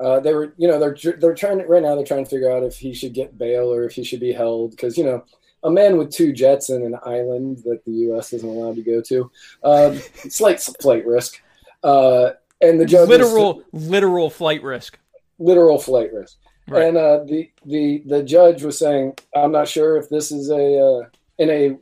uh, 0.00 0.20
they 0.20 0.32
were 0.34 0.54
you 0.56 0.68
know 0.68 0.78
they're 0.78 1.16
they're 1.18 1.34
trying 1.34 1.58
to, 1.58 1.64
right 1.66 1.82
now 1.82 1.94
they're 1.94 2.04
trying 2.04 2.24
to 2.24 2.30
figure 2.30 2.50
out 2.50 2.62
if 2.62 2.76
he 2.78 2.94
should 2.94 3.12
get 3.14 3.36
bail 3.36 3.72
or 3.72 3.84
if 3.84 3.92
he 3.92 4.04
should 4.04 4.20
be 4.20 4.32
held 4.32 4.70
because 4.72 4.96
you 4.96 5.04
know 5.04 5.24
a 5.66 5.70
man 5.70 5.96
with 5.98 6.10
two 6.10 6.32
jets 6.32 6.70
and 6.70 6.82
an 6.84 6.96
island 7.04 7.58
that 7.64 7.80
the 7.84 7.92
U.S. 8.08 8.32
isn't 8.32 8.48
allowed 8.48 8.76
to 8.76 8.82
go 8.82 9.00
to, 9.10 9.18
um, 9.64 9.98
slight 10.30 10.60
flight 10.80 11.04
risk, 11.06 11.42
uh, 11.82 12.30
and 12.60 12.80
the 12.80 12.86
judge 12.86 13.08
was- 13.08 13.18
Literal, 13.18 13.62
literal 13.72 14.30
flight 14.30 14.62
risk. 14.62 14.98
literal 15.38 15.78
flight 15.78 16.12
risk. 16.12 16.36
Right. 16.68 16.84
And 16.86 16.96
uh, 16.96 17.18
the 17.24 17.50
the 17.64 18.02
the 18.06 18.22
judge 18.22 18.62
was 18.64 18.78
saying, 18.78 19.14
"I'm 19.34 19.52
not 19.52 19.68
sure 19.68 19.96
if 19.98 20.08
this 20.08 20.32
is 20.32 20.50
a 20.50 20.64
uh, 20.88 21.08
in 21.38 21.48
a 21.50 21.76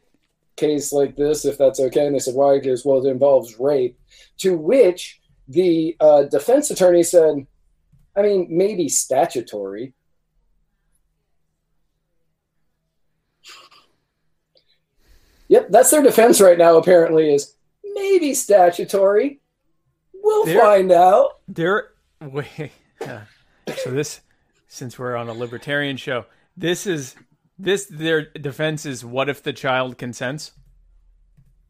case 0.56 0.92
like 0.92 1.16
this, 1.16 1.44
if 1.46 1.56
that's 1.56 1.80
okay." 1.80 2.04
And 2.06 2.14
they 2.14 2.18
said, 2.18 2.34
"Why?" 2.34 2.58
Because 2.58 2.84
well, 2.84 3.04
it 3.04 3.10
involves 3.10 3.58
rape. 3.58 3.98
To 4.38 4.56
which 4.58 5.20
the 5.48 5.96
uh, 6.00 6.24
defense 6.24 6.70
attorney 6.70 7.02
said, 7.02 7.46
"I 8.16 8.20
mean, 8.22 8.46
maybe 8.50 8.88
statutory." 8.90 9.94
Yep, 15.48 15.68
that's 15.70 15.90
their 15.90 16.02
defense 16.02 16.40
right 16.40 16.58
now. 16.58 16.76
Apparently, 16.76 17.34
is 17.34 17.54
maybe 17.94 18.34
statutory. 18.34 19.40
We'll 20.14 20.46
There- 20.46 20.60
find 20.60 20.90
out. 20.92 21.40
There, 21.48 21.88
wait. 22.20 22.72
yeah. 23.00 23.24
So 23.76 23.90
this, 23.90 24.20
since 24.68 24.98
we're 24.98 25.16
on 25.16 25.28
a 25.28 25.34
libertarian 25.34 25.96
show, 25.96 26.24
this 26.56 26.86
is 26.86 27.14
this 27.58 27.86
their 27.86 28.22
defense 28.30 28.84
is 28.86 29.04
what 29.04 29.28
if 29.28 29.42
the 29.42 29.52
child 29.52 29.98
consents? 29.98 30.52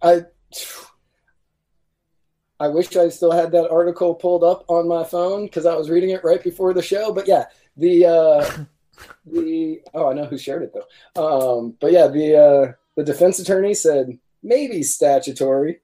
I 0.03 0.25
I 2.61 2.69
wish 2.69 2.95
I 2.97 3.09
still 3.09 3.33
had 3.33 3.51
that 3.53 3.71
article 3.71 4.15
pulled 4.15 4.45
up 4.45 4.65
on 4.69 4.87
my 4.89 5.05
phone 5.05 5.47
because 5.47 5.67
I 5.67 5.75
was 5.75 5.91
reading 5.91 6.11
it 6.11 6.23
right 6.25 6.43
before 6.43 6.73
the 6.73 6.83
show. 6.83 7.13
But 7.13 7.27
yeah, 7.27 7.47
the 7.77 8.07
uh, 8.07 8.51
the 9.27 9.81
oh, 9.93 10.11
I 10.11 10.15
know 10.15 10.27
who 10.27 10.39
shared 10.39 10.63
it 10.63 10.73
though. 10.73 11.59
Um, 11.61 11.77
but 11.81 11.93
yeah, 11.93 12.07
the 12.07 12.37
uh, 12.37 12.73
the 12.97 13.05
defense 13.05 13.39
attorney 13.39 13.75
said 13.75 14.19
maybe 14.43 14.83
statutory, 14.83 15.81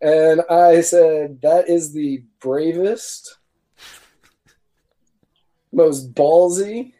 and 0.00 0.42
I 0.50 0.80
said 0.80 1.40
that 1.42 1.68
is 1.68 1.92
the 1.92 2.24
bravest, 2.40 3.38
most 5.72 6.14
ballsy, 6.14 6.92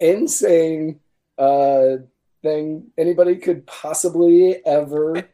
insane 0.00 1.00
uh, 1.38 1.96
thing 2.42 2.90
anybody 2.96 3.36
could 3.36 3.66
possibly 3.66 4.64
ever. 4.66 5.28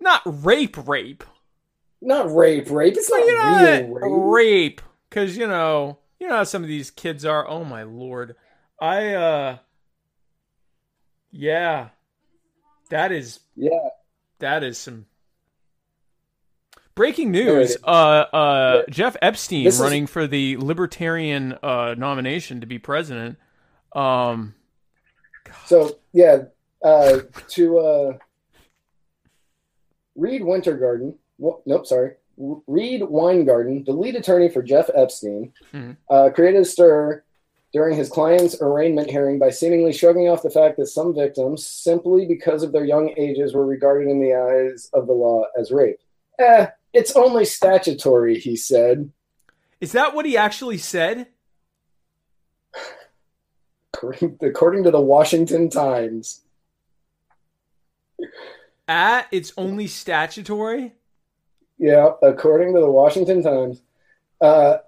Not 0.00 0.22
rape, 0.24 0.88
rape. 0.88 1.24
Not 2.00 2.34
rape, 2.34 2.70
rape. 2.70 2.94
It's 2.96 3.10
not 3.10 3.26
know, 3.26 3.88
real 3.88 3.88
rape. 3.88 4.32
rape, 4.32 4.82
because 5.08 5.36
you 5.36 5.46
know, 5.46 5.98
you 6.20 6.28
know 6.28 6.36
how 6.36 6.44
some 6.44 6.62
of 6.62 6.68
these 6.68 6.90
kids 6.90 7.24
are. 7.24 7.48
Oh 7.48 7.64
my 7.64 7.82
lord, 7.82 8.36
I 8.80 9.14
uh, 9.14 9.58
yeah, 11.32 11.88
that 12.90 13.12
is 13.12 13.40
Yeah, 13.56 13.88
that 14.38 14.62
is 14.64 14.78
some 14.78 15.06
breaking 16.94 17.30
news. 17.30 17.76
Uh, 17.84 17.90
uh. 17.90 18.82
Jeff 18.90 19.16
Epstein 19.22 19.64
This 19.64 19.76
is- 19.76 19.80
running 19.80 20.06
for 20.06 20.26
the 20.26 20.56
Libertarian 20.56 21.52
uh 21.62 21.94
nomination 21.96 22.60
to 22.60 22.66
be 22.66 22.78
president. 22.78 23.38
Um, 23.92 24.54
So 25.66 25.98
yeah, 26.12 26.44
uh, 26.84 27.20
to 27.50 27.78
uh, 27.78 28.18
Reed 30.16 30.42
Wintergarden. 30.42 31.14
w- 31.38 31.62
Nope, 31.66 31.86
sorry. 31.86 32.12
Reed 32.36 33.02
Weingarten, 33.02 33.82
the 33.84 33.92
lead 33.92 34.14
attorney 34.14 34.48
for 34.48 34.62
Jeff 34.62 34.88
Epstein, 34.94 35.52
Mhm. 35.72 35.96
uh, 36.08 36.30
created 36.30 36.60
a 36.60 36.64
stir 36.64 37.24
during 37.72 37.96
his 37.96 38.08
client's 38.08 38.60
arraignment 38.62 39.10
hearing 39.10 39.38
by 39.38 39.50
seemingly 39.50 39.92
shrugging 39.92 40.28
off 40.28 40.42
the 40.42 40.50
fact 40.50 40.76
that 40.78 40.86
some 40.86 41.14
victims, 41.14 41.66
simply 41.66 42.26
because 42.26 42.62
of 42.62 42.72
their 42.72 42.84
young 42.84 43.12
ages, 43.18 43.54
were 43.54 43.66
regarded 43.66 44.08
in 44.08 44.20
the 44.20 44.34
eyes 44.34 44.88
of 44.92 45.06
the 45.06 45.12
law 45.12 45.44
as 45.58 45.70
rape. 45.70 46.00
Eh, 46.38 46.66
it's 46.92 47.14
only 47.14 47.44
statutory, 47.44 48.38
he 48.38 48.56
said. 48.56 49.10
is 49.80 49.92
that 49.92 50.14
what 50.14 50.24
he 50.24 50.36
actually 50.36 50.78
said? 50.78 51.26
According, 53.92 54.38
according 54.40 54.84
to 54.84 54.90
the 54.90 55.00
Washington 55.00 55.68
Times. 55.68 56.42
At 58.86 59.26
it's 59.30 59.52
only 59.56 59.86
statutory. 59.86 60.94
Yeah, 61.78 62.12
according 62.22 62.74
to 62.74 62.80
the 62.80 62.90
Washington 62.90 63.42
Times, 63.42 63.82
uh, 64.40 64.78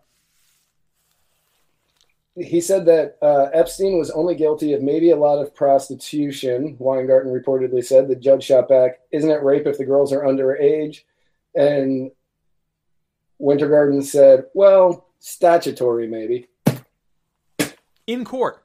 he 2.41 2.61
said 2.61 2.87
that 2.87 3.19
uh, 3.23 3.49
Epstein 3.53 3.99
was 3.99 4.11
only 4.11 4.35
guilty 4.35 4.73
of 4.73 4.83
maybe 4.83 5.11
a 5.11 5.17
lot 5.17 5.41
of 5.41 5.55
prostitution. 5.55 6.77
Weingarten 6.79 7.33
reportedly 7.33 7.85
said. 7.85 8.09
The 8.09 8.17
judge 8.17 8.45
shot 8.45 8.69
back, 8.69 9.01
"Isn't 9.13 9.31
it 9.31 9.43
rape 9.43 9.67
if 9.67 9.79
the 9.79 9.85
girls 9.85 10.13
are 10.13 10.23
underage?" 10.23 11.03
And 11.55 12.11
Wintergarten 13.41 14.03
said, 14.03 14.47
"Well, 14.55 15.07
statutory 15.19 16.07
maybe." 16.09 16.49
in 18.07 18.25
court. 18.25 18.65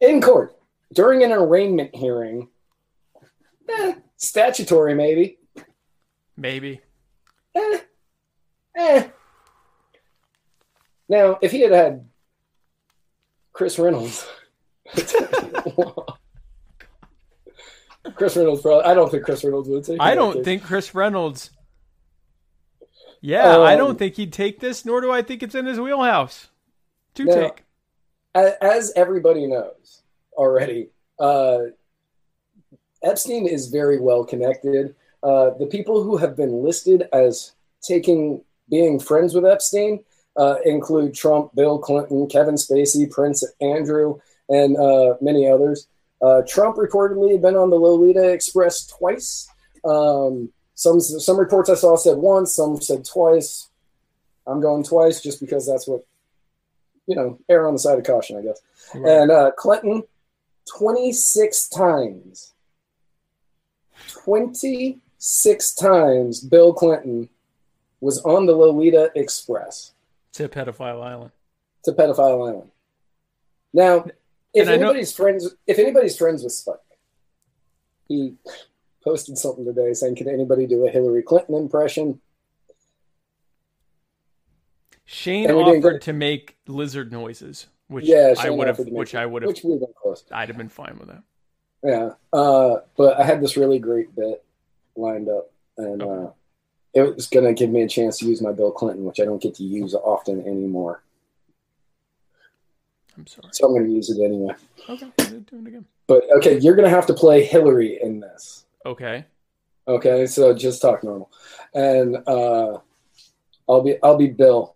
In 0.00 0.20
court 0.20 0.56
during 0.92 1.22
an 1.22 1.32
arraignment 1.32 1.94
hearing, 1.94 2.48
eh, 3.68 3.94
statutory 4.16 4.94
maybe. 4.94 5.38
Maybe. 6.36 6.80
eh, 7.54 7.78
eh. 8.76 9.08
Now, 11.08 11.38
if 11.40 11.52
he 11.52 11.60
had 11.60 11.72
had 11.72 12.08
Chris 13.58 13.76
Reynolds, 13.76 14.24
Chris 18.14 18.36
Reynolds 18.36 18.62
probably. 18.62 18.84
I 18.84 18.94
don't 18.94 19.10
think 19.10 19.24
Chris 19.24 19.42
Reynolds 19.42 19.68
would 19.68 19.82
take. 19.82 20.00
I 20.00 20.14
don't 20.14 20.44
think 20.44 20.62
Chris 20.62 20.94
Reynolds. 20.94 21.50
Yeah, 23.20 23.58
I 23.58 23.72
Um, 23.72 23.78
don't 23.78 23.98
think 23.98 24.14
he'd 24.14 24.32
take 24.32 24.60
this, 24.60 24.84
nor 24.84 25.00
do 25.00 25.10
I 25.10 25.22
think 25.22 25.42
it's 25.42 25.56
in 25.56 25.66
his 25.66 25.80
wheelhouse 25.80 26.50
to 27.14 27.24
No. 27.24 27.34
take. 27.34 27.64
As 28.36 28.92
everybody 28.94 29.48
knows 29.48 30.02
already, 30.34 30.90
uh, 31.18 31.62
Epstein 33.02 33.48
is 33.48 33.66
very 33.66 33.98
well 33.98 34.24
connected. 34.24 34.94
Uh, 35.24 35.50
the 35.58 35.66
people 35.66 36.00
who 36.04 36.16
have 36.16 36.36
been 36.36 36.62
listed 36.62 37.08
as 37.12 37.54
taking 37.82 38.44
being 38.70 39.00
friends 39.00 39.34
with 39.34 39.44
Epstein 39.44 40.04
uh, 40.38 40.56
include 40.64 41.14
Trump, 41.14 41.54
Bill 41.54 41.78
Clinton, 41.78 42.28
Kevin 42.28 42.54
Spacey, 42.54 43.10
Prince 43.10 43.44
Andrew, 43.60 44.18
and 44.48 44.76
uh, 44.76 45.14
many 45.20 45.48
others. 45.48 45.88
Uh, 46.22 46.42
Trump 46.46 46.76
reportedly 46.76 47.32
had 47.32 47.42
been 47.42 47.56
on 47.56 47.70
the 47.70 47.76
Lolita 47.76 48.28
Express 48.30 48.86
twice. 48.86 49.48
Um, 49.84 50.50
some 50.74 51.00
some 51.00 51.38
reports 51.38 51.70
I 51.70 51.74
saw 51.74 51.96
said 51.96 52.16
once, 52.16 52.54
some 52.54 52.80
said 52.80 53.04
twice. 53.04 53.68
I'm 54.46 54.60
going 54.60 54.84
twice 54.84 55.20
just 55.20 55.40
because 55.40 55.66
that's 55.66 55.86
what 55.86 56.04
you 57.08 57.16
know, 57.16 57.38
err 57.48 57.66
on 57.66 57.72
the 57.72 57.78
side 57.78 57.98
of 57.98 58.04
caution, 58.04 58.36
I 58.36 58.42
guess. 58.42 58.60
Right. 58.94 59.22
And 59.22 59.30
uh, 59.30 59.50
Clinton, 59.56 60.04
26 60.76 61.68
times. 61.70 62.52
26 64.08 65.74
times 65.74 66.40
Bill 66.40 66.72
Clinton 66.72 67.28
was 68.00 68.20
on 68.20 68.46
the 68.46 68.52
Lolita 68.52 69.10
Express 69.16 69.92
to 70.32 70.48
Pedophile 70.48 71.02
Island. 71.02 71.32
to 71.84 71.92
Pedophile 71.92 72.48
Island. 72.48 72.70
Now, 73.72 74.06
if 74.54 74.62
And 74.62 74.70
I 74.70 74.76
know- 74.76 74.86
anybody's 74.86 75.12
friends, 75.12 75.54
if 75.66 75.78
anybody's 75.78 76.16
friends 76.16 76.42
with 76.42 76.52
Spike, 76.52 76.76
he 78.08 78.36
posted 79.04 79.38
something 79.38 79.64
today 79.64 79.92
saying, 79.94 80.16
"Can 80.16 80.28
anybody 80.28 80.66
do 80.66 80.86
a 80.86 80.90
Hillary 80.90 81.22
Clinton 81.22 81.54
impression?" 81.54 82.20
Shane 85.04 85.50
offered 85.50 85.92
get- 85.94 86.02
to 86.02 86.12
make 86.12 86.56
lizard 86.66 87.10
noises, 87.12 87.66
which 87.88 88.04
Yeah, 88.04 88.34
I 88.38 88.50
would 88.50 88.66
have, 88.66 88.74
offered 88.76 88.86
to 88.86 88.90
make 88.92 88.98
which 88.98 89.14
I 89.14 89.24
would 89.26 89.42
have, 89.42 89.48
which 89.48 89.62
been 89.62 89.80
close. 89.96 90.24
I'd 90.30 90.48
have 90.48 90.58
been 90.58 90.68
fine 90.68 90.98
with 90.98 91.08
that. 91.08 91.22
Yeah, 91.82 92.14
uh, 92.32 92.80
but 92.96 93.18
I 93.18 93.22
had 93.24 93.40
this 93.40 93.56
really 93.56 93.78
great 93.78 94.14
bit 94.14 94.44
lined 94.96 95.28
up, 95.28 95.50
and 95.78 96.02
uh, 96.02 96.30
it 96.94 97.14
was 97.14 97.26
going 97.26 97.46
to 97.46 97.54
give 97.54 97.70
me 97.70 97.82
a 97.82 97.88
chance 97.88 98.18
to 98.18 98.26
use 98.26 98.40
my 98.40 98.52
Bill 98.52 98.70
Clinton, 98.70 99.04
which 99.04 99.20
I 99.20 99.24
don't 99.24 99.42
get 99.42 99.54
to 99.56 99.64
use 99.64 99.94
often 99.94 100.40
anymore. 100.40 101.02
I'm 103.16 103.26
sorry. 103.26 103.48
So 103.52 103.66
I'm 103.66 103.72
going 103.72 103.86
to 103.86 103.92
use 103.92 104.10
it 104.10 104.22
anyway. 104.22 104.54
Okay, 104.88 105.10
do 105.18 105.44
it 105.52 105.66
again. 105.66 105.84
But 106.06 106.24
okay, 106.36 106.58
you're 106.58 106.76
going 106.76 106.88
to 106.88 106.94
have 106.94 107.06
to 107.06 107.14
play 107.14 107.44
Hillary 107.44 108.00
in 108.00 108.20
this. 108.20 108.64
Okay. 108.86 109.24
Okay, 109.86 110.26
so 110.26 110.54
just 110.54 110.82
talk 110.82 111.02
normal, 111.02 111.30
and 111.74 112.16
uh, 112.26 112.76
I'll 113.66 113.82
be 113.82 113.96
I'll 114.02 114.18
be 114.18 114.26
Bill, 114.26 114.74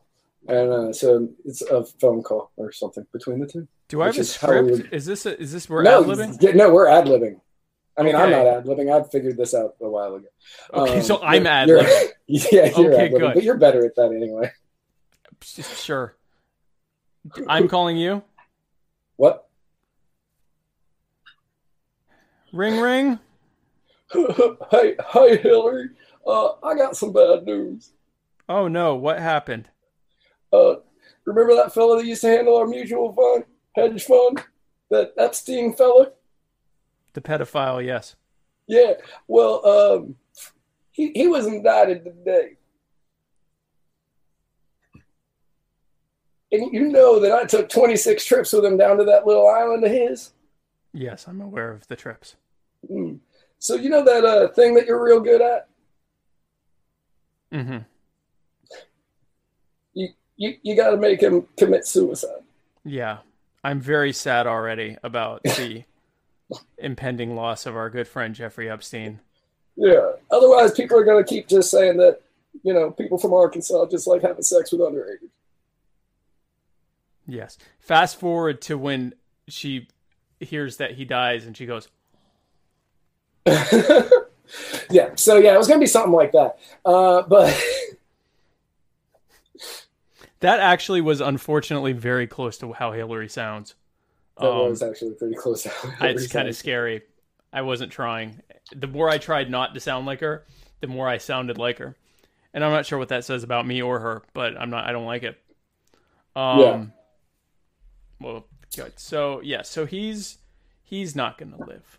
and 0.49 0.73
uh, 0.73 0.93
so 0.95 1.29
it's 1.45 1.61
a 1.61 1.85
phone 1.85 2.23
call 2.23 2.51
or 2.57 2.73
something 2.73 3.07
between 3.13 3.39
the 3.39 3.47
two. 3.47 3.69
Do 3.89 4.01
I 4.01 4.07
have 4.07 4.17
a 4.17 4.21
is 4.21 4.37
how 4.37 4.63
we 4.63 4.75
script? 4.75 4.95
Is 4.95 5.05
this 5.05 5.27
a, 5.27 5.39
is 5.39 5.53
this 5.53 5.69
we're 5.69 5.83
no, 5.83 6.01
ad 6.01 6.07
libbing? 6.07 6.55
no, 6.55 6.73
we're 6.73 6.89
ad 6.89 7.05
libbing. 7.05 7.41
I 7.97 8.03
mean, 8.03 8.15
I'm 8.17 8.31
not 8.31 8.47
ad 8.47 8.65
libbing. 8.65 8.91
I've 8.95 9.11
figured 9.11 9.37
this 9.37 9.55
out 9.55 9.75
a 9.81 9.89
while 9.89 10.15
ago. 10.15 10.27
Okay, 10.73 10.97
Um, 10.97 11.03
so 11.03 11.23
I'm 11.23 11.47
ad 11.47 11.69
libbing. 11.69 12.09
Yeah, 12.27 12.71
you're 12.79 12.95
Okay, 12.95 13.09
good. 13.11 13.35
but 13.35 13.43
you're 13.43 13.59
better 13.59 13.85
at 13.85 13.95
that 13.97 14.07
anyway. 14.13 14.51
Sure. 15.43 16.17
I'm 17.47 17.69
calling 17.69 17.97
you. 17.99 18.23
What? 19.17 19.47
Ring 22.53 22.81
ring. 22.81 23.19
hey, 24.71 24.97
hey, 25.13 25.37
Hillary. 25.39 25.91
Uh, 26.27 26.53
I 26.63 26.75
got 26.75 26.97
some 26.97 27.13
bad 27.13 27.45
news. 27.45 27.93
Oh 28.49 28.69
no, 28.69 28.95
what 28.95 29.19
happened? 29.19 29.69
Uh, 30.53 30.77
remember 31.25 31.55
that 31.57 31.73
fella 31.75 31.99
that 31.99 32.07
used 32.07 32.21
to 32.23 32.29
handle 32.29 32.57
our 32.57 32.67
mutual 32.67 33.13
fund, 33.13 33.45
hedge 33.75 34.05
fund, 34.05 34.43
that 34.91 35.13
Epstein 35.19 35.75
fella? 35.75 36.13
The 37.15 37.21
pedophile, 37.21 37.85
yes. 37.85 38.17
Yeah. 38.67 38.95
Well, 39.29 39.67
um, 39.67 40.17
he 40.91 41.13
he 41.15 41.29
was 41.29 41.47
indicted 41.47 42.05
today, 42.05 42.57
and 46.51 46.73
you 46.73 46.89
know 46.89 47.19
that 47.21 47.33
I 47.33 47.45
took 47.45 47.69
26 47.69 48.25
trips 48.25 48.53
with 48.53 48.65
him 48.65 48.77
down 48.77 48.99
to 48.99 49.05
that 49.05 49.27
little 49.27 49.49
island 49.49 49.85
of 49.85 49.91
his. 49.91 50.33
Yes, 50.93 51.27
I'm 51.27 51.41
aware 51.41 51.71
of 51.71 51.87
the 51.89 51.97
trips. 51.97 52.37
Mm. 52.91 53.19
So 53.59 53.75
you 53.75 53.91
know 53.91 54.05
that 54.05 54.25
uh, 54.25 54.49
thing 54.49 54.75
that 54.75 54.87
you're 54.87 55.03
real 55.03 55.21
good 55.21 55.41
at. 55.41 55.69
Mm-hmm. 57.53 57.79
You 59.95 60.09
you, 60.37 60.55
you 60.63 60.77
got 60.77 60.91
to 60.91 60.97
make 60.97 61.21
him 61.21 61.47
commit 61.57 61.87
suicide. 61.87 62.43
Yeah. 62.85 63.19
I'm 63.65 63.81
very 63.81 64.13
sad 64.13 64.47
already 64.47 64.97
about 65.05 65.43
the 65.45 65.85
impending 66.79 67.35
loss 67.35 67.67
of 67.67 67.77
our 67.77 67.91
good 67.91 68.09
friend 68.09 68.35
Jeffrey 68.35 68.71
Epstein. 68.71 69.21
Yeah. 69.77 70.13
Otherwise, 70.31 70.73
people 70.73 70.99
are 70.99 71.05
going 71.05 71.23
to 71.23 71.29
keep 71.29 71.49
just 71.49 71.71
saying 71.71 71.97
that, 71.99 72.21
you 72.63 72.75
know, 72.75 72.91
people 72.91 73.19
from 73.19 73.33
Arkansas 73.33 73.87
just 73.91 74.07
like 74.07 74.23
having 74.23 74.43
sex 74.43 74.73
with 74.73 74.81
underage. 74.81 75.29
Yes. 77.27 77.59
Fast 77.81 78.19
forward 78.19 78.61
to 78.63 78.77
when 78.77 79.15
she 79.49 79.89
hears 80.41 80.79
that 80.79 80.93
he 80.93 81.05
dies 81.05 81.47
and 81.47 81.57
she 81.57 81.67
goes, 81.67 81.89
yeah. 83.47 85.11
So 85.15 85.39
yeah, 85.39 85.55
it 85.55 85.59
was 85.59 85.69
going 85.69 85.81
to 85.81 85.83
be 85.83 85.87
something 85.87 86.13
like 86.13 86.33
that. 86.33 86.59
Uh, 86.85 87.23
but 87.23 87.59
That 90.43 90.59
actually 90.59 91.01
was 91.01 91.21
unfortunately 91.21 91.93
very 91.93 92.27
close 92.27 92.59
to 92.59 92.73
how 92.73 92.91
Hillary 92.91 93.29
sounds. 93.29 93.77
That 94.41 94.47
Um, 94.49 94.71
was 94.71 94.83
actually 94.83 95.15
pretty 95.15 95.35
close. 95.35 95.67
it's 96.01 96.27
kind 96.27 96.49
of 96.49 96.57
scary. 96.57 97.03
I 97.53 97.63
wasn't 97.63 97.93
trying. 97.93 98.41
The 98.75 98.87
more 98.87 99.09
I 99.09 99.19
tried 99.19 99.51
not 99.51 99.75
to 99.75 99.81
sound 99.81 100.07
like 100.07 100.21
her, 100.21 100.45
the 100.81 100.87
more 100.87 101.09
I 101.09 101.19
sounded 101.19 101.59
like 101.59 101.79
her. 101.79 101.97
And 102.55 102.65
I'm 102.65 102.73
not 102.73 102.87
sure 102.87 102.99
what 102.99 103.09
that 103.09 103.25
says 103.25 103.43
about 103.43 103.67
me 103.67 103.83
or 103.83 104.01
her, 104.01 104.23
but 104.35 104.57
I'm 104.57 104.71
not. 104.71 104.87
I 104.87 104.93
don't 104.93 105.07
like 105.07 105.23
it. 105.23 105.39
Um, 106.37 106.59
Yeah. 106.61 106.87
Well, 108.21 108.47
good. 108.77 108.99
So 108.99 109.41
yeah. 109.43 109.63
So 109.63 109.87
he's 109.87 110.39
he's 110.83 111.15
not 111.17 111.39
gonna 111.39 111.59
live. 111.59 111.99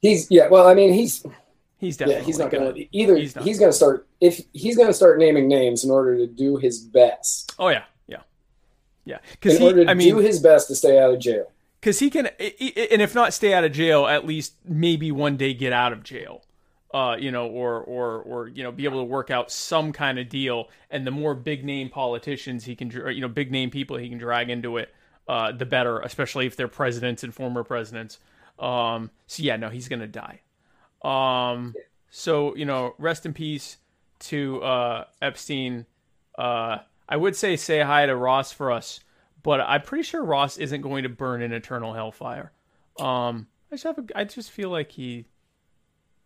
He's 0.00 0.30
yeah. 0.30 0.48
Well, 0.48 0.66
I 0.66 0.74
mean, 0.74 0.92
he's 0.92 1.24
He's 1.78 1.98
yeah. 2.04 2.20
definitely 2.20 2.24
He's 2.24 2.38
not 2.38 2.50
going 2.50 2.64
gonna. 2.64 2.86
either. 2.92 3.16
he's 3.16 3.34
He's, 3.36 3.58
going 3.58 3.70
to 3.70 3.76
start 3.76 4.06
if 4.20 4.40
he's 4.52 4.76
going 4.76 4.88
to 4.88 4.94
start 4.94 5.18
naming 5.18 5.48
names 5.48 5.84
in 5.84 5.90
order 5.90 6.16
to 6.18 6.26
do 6.26 6.56
his 6.56 6.78
best. 6.80 7.52
Oh 7.58 7.68
yeah, 7.68 7.84
yeah. 9.04 9.18
Because 9.32 9.56
In 9.56 9.62
order 9.62 9.78
he, 9.80 9.84
to 9.86 9.90
I 9.90 9.94
mean, 9.94 10.14
do 10.14 10.18
his 10.18 10.40
best 10.40 10.68
to 10.68 10.74
stay 10.74 10.98
out 10.98 11.12
of 11.12 11.20
jail. 11.20 11.50
because 11.80 11.98
he 11.98 12.10
can, 12.10 12.26
and 12.26 13.02
if 13.02 13.14
not 13.14 13.32
stay 13.32 13.54
out 13.54 13.64
of 13.64 13.72
jail, 13.72 14.06
at 14.06 14.26
least 14.26 14.54
maybe 14.64 15.10
one 15.12 15.36
day 15.36 15.54
get 15.54 15.72
out 15.72 15.92
of 15.92 16.02
jail. 16.02 16.42
Uh, 16.92 17.14
you 17.16 17.30
know, 17.30 17.46
or 17.46 17.76
or 17.80 18.20
or 18.22 18.48
you 18.48 18.64
know, 18.64 18.72
be 18.72 18.84
able 18.84 18.98
to 18.98 19.04
work 19.04 19.30
out 19.30 19.50
some 19.52 19.92
kind 19.92 20.18
of 20.18 20.28
deal. 20.28 20.68
And 20.90 21.06
the 21.06 21.12
more 21.12 21.34
big 21.36 21.64
name 21.64 21.88
politicians 21.88 22.64
he 22.64 22.74
can, 22.74 22.90
you 22.90 23.20
know, 23.20 23.28
big 23.28 23.52
name 23.52 23.70
people 23.70 23.96
he 23.96 24.08
can 24.08 24.18
drag 24.18 24.50
into 24.50 24.76
it, 24.76 24.92
uh, 25.28 25.52
the 25.52 25.64
better. 25.66 26.00
Especially 26.00 26.46
if 26.46 26.56
they're 26.56 26.66
presidents 26.66 27.22
and 27.22 27.32
former 27.32 27.62
presidents. 27.62 28.18
Um, 28.58 29.10
so 29.28 29.42
yeah, 29.44 29.54
no, 29.56 29.68
he's 29.68 29.88
gonna 29.88 30.08
die. 30.08 30.40
Um, 31.04 31.74
so 32.10 32.56
you 32.56 32.64
know, 32.64 32.94
rest 32.98 33.24
in 33.24 33.34
peace 33.34 33.76
to 34.20 34.60
uh, 34.62 35.04
Epstein. 35.22 35.86
Uh, 36.36 36.78
I 37.10 37.16
would 37.16 37.34
say 37.36 37.56
say 37.56 37.80
hi 37.80 38.06
to 38.06 38.14
Ross 38.16 38.52
for 38.52 38.70
us, 38.70 39.00
but 39.42 39.60
I'm 39.60 39.82
pretty 39.82 40.04
sure 40.04 40.24
Ross 40.24 40.56
isn't 40.58 40.80
going 40.80 41.02
to 41.02 41.08
burn 41.08 41.42
in 41.42 41.52
eternal 41.52 41.92
hellfire. 41.92 42.52
Um, 42.98 43.48
I 43.70 43.74
just 43.74 43.84
have 43.84 43.98
a, 43.98 44.04
I 44.14 44.24
just 44.24 44.50
feel 44.50 44.70
like 44.70 44.92
he. 44.92 45.26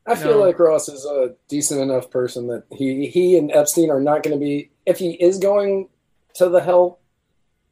I 0.06 0.14
feel 0.16 0.32
No. 0.32 0.40
like 0.40 0.58
Ross 0.58 0.88
is 0.90 1.06
a 1.06 1.34
decent 1.48 1.80
enough 1.80 2.10
person 2.10 2.46
that 2.48 2.64
he 2.70 3.06
he 3.06 3.38
and 3.38 3.50
Epstein 3.50 3.90
are 3.90 4.00
not 4.00 4.22
going 4.22 4.38
to 4.38 4.40
be. 4.44 4.70
If 4.84 4.98
he 4.98 5.12
is 5.12 5.38
going 5.38 5.88
to 6.34 6.50
the 6.50 6.60
hell, 6.60 6.98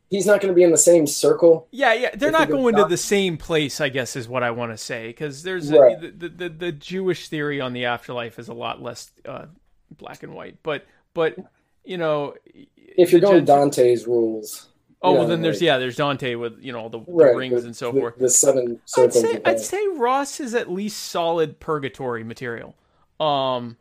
he's 0.09 0.25
not 0.25 0.41
going 0.41 0.49
to 0.51 0.55
be 0.55 0.63
in 0.63 0.71
the 0.71 0.79
same 0.79 1.07
circle. 1.07 1.69
Yeah, 1.71 1.93
yeah, 1.93 2.11
they're 2.15 2.31
not 2.31 2.49
going 2.49 2.77
to 2.77 2.87
the 2.87 2.97
same 2.97 3.37
place. 3.37 3.83
I 3.83 3.91
guess 3.91 4.17
is 4.17 4.29
what 4.29 4.43
I 4.43 4.51
want 4.53 4.73
to 4.73 4.79
say 4.79 5.09
because 5.09 5.43
there's 5.43 5.71
Right. 5.71 6.03
a, 6.03 6.11
the, 6.11 6.29
the 6.31 6.49
the 6.49 6.73
Jewish 6.73 7.29
theory 7.29 7.61
on 7.61 7.75
the 7.75 7.85
afterlife 7.85 8.39
is 8.39 8.49
a 8.49 8.55
lot 8.55 8.81
less 8.83 9.11
uh, 9.27 9.47
black 9.91 10.23
and 10.23 10.33
white, 10.33 10.57
but 10.63 10.87
but 11.13 11.37
you 11.85 11.99
know 11.99 12.35
If 12.77 13.13
you're 13.13 13.21
going 13.21 13.45
Dante's 13.45 14.07
rules. 14.07 14.69
Oh 15.05 15.13
you 15.13 15.19
well, 15.19 15.27
then 15.27 15.43
there's 15.43 15.57
like- 15.57 15.67
yeah, 15.67 15.79
there's 15.79 15.97
Dante 15.97 16.37
with 16.37 16.61
you 16.61 16.73
know 16.73 16.81
all 16.81 16.89
the, 16.89 17.01
the 17.01 17.13
right, 17.13 17.35
rings 17.35 17.63
the- 17.63 17.67
and 17.67 17.77
so 17.77 17.91
the- 17.91 18.01
forth. 18.01 18.19
The 18.19 18.31
seven 18.31 18.81
I'd 18.97 19.13
say 19.13 19.41
I'd 19.45 19.61
say 19.61 19.85
Ross 19.95 20.39
is 20.41 20.55
at 20.55 20.71
least 20.71 20.99
solid 20.99 21.59
purgatory 21.59 22.23
material. 22.25 22.77
Um, 23.19 23.77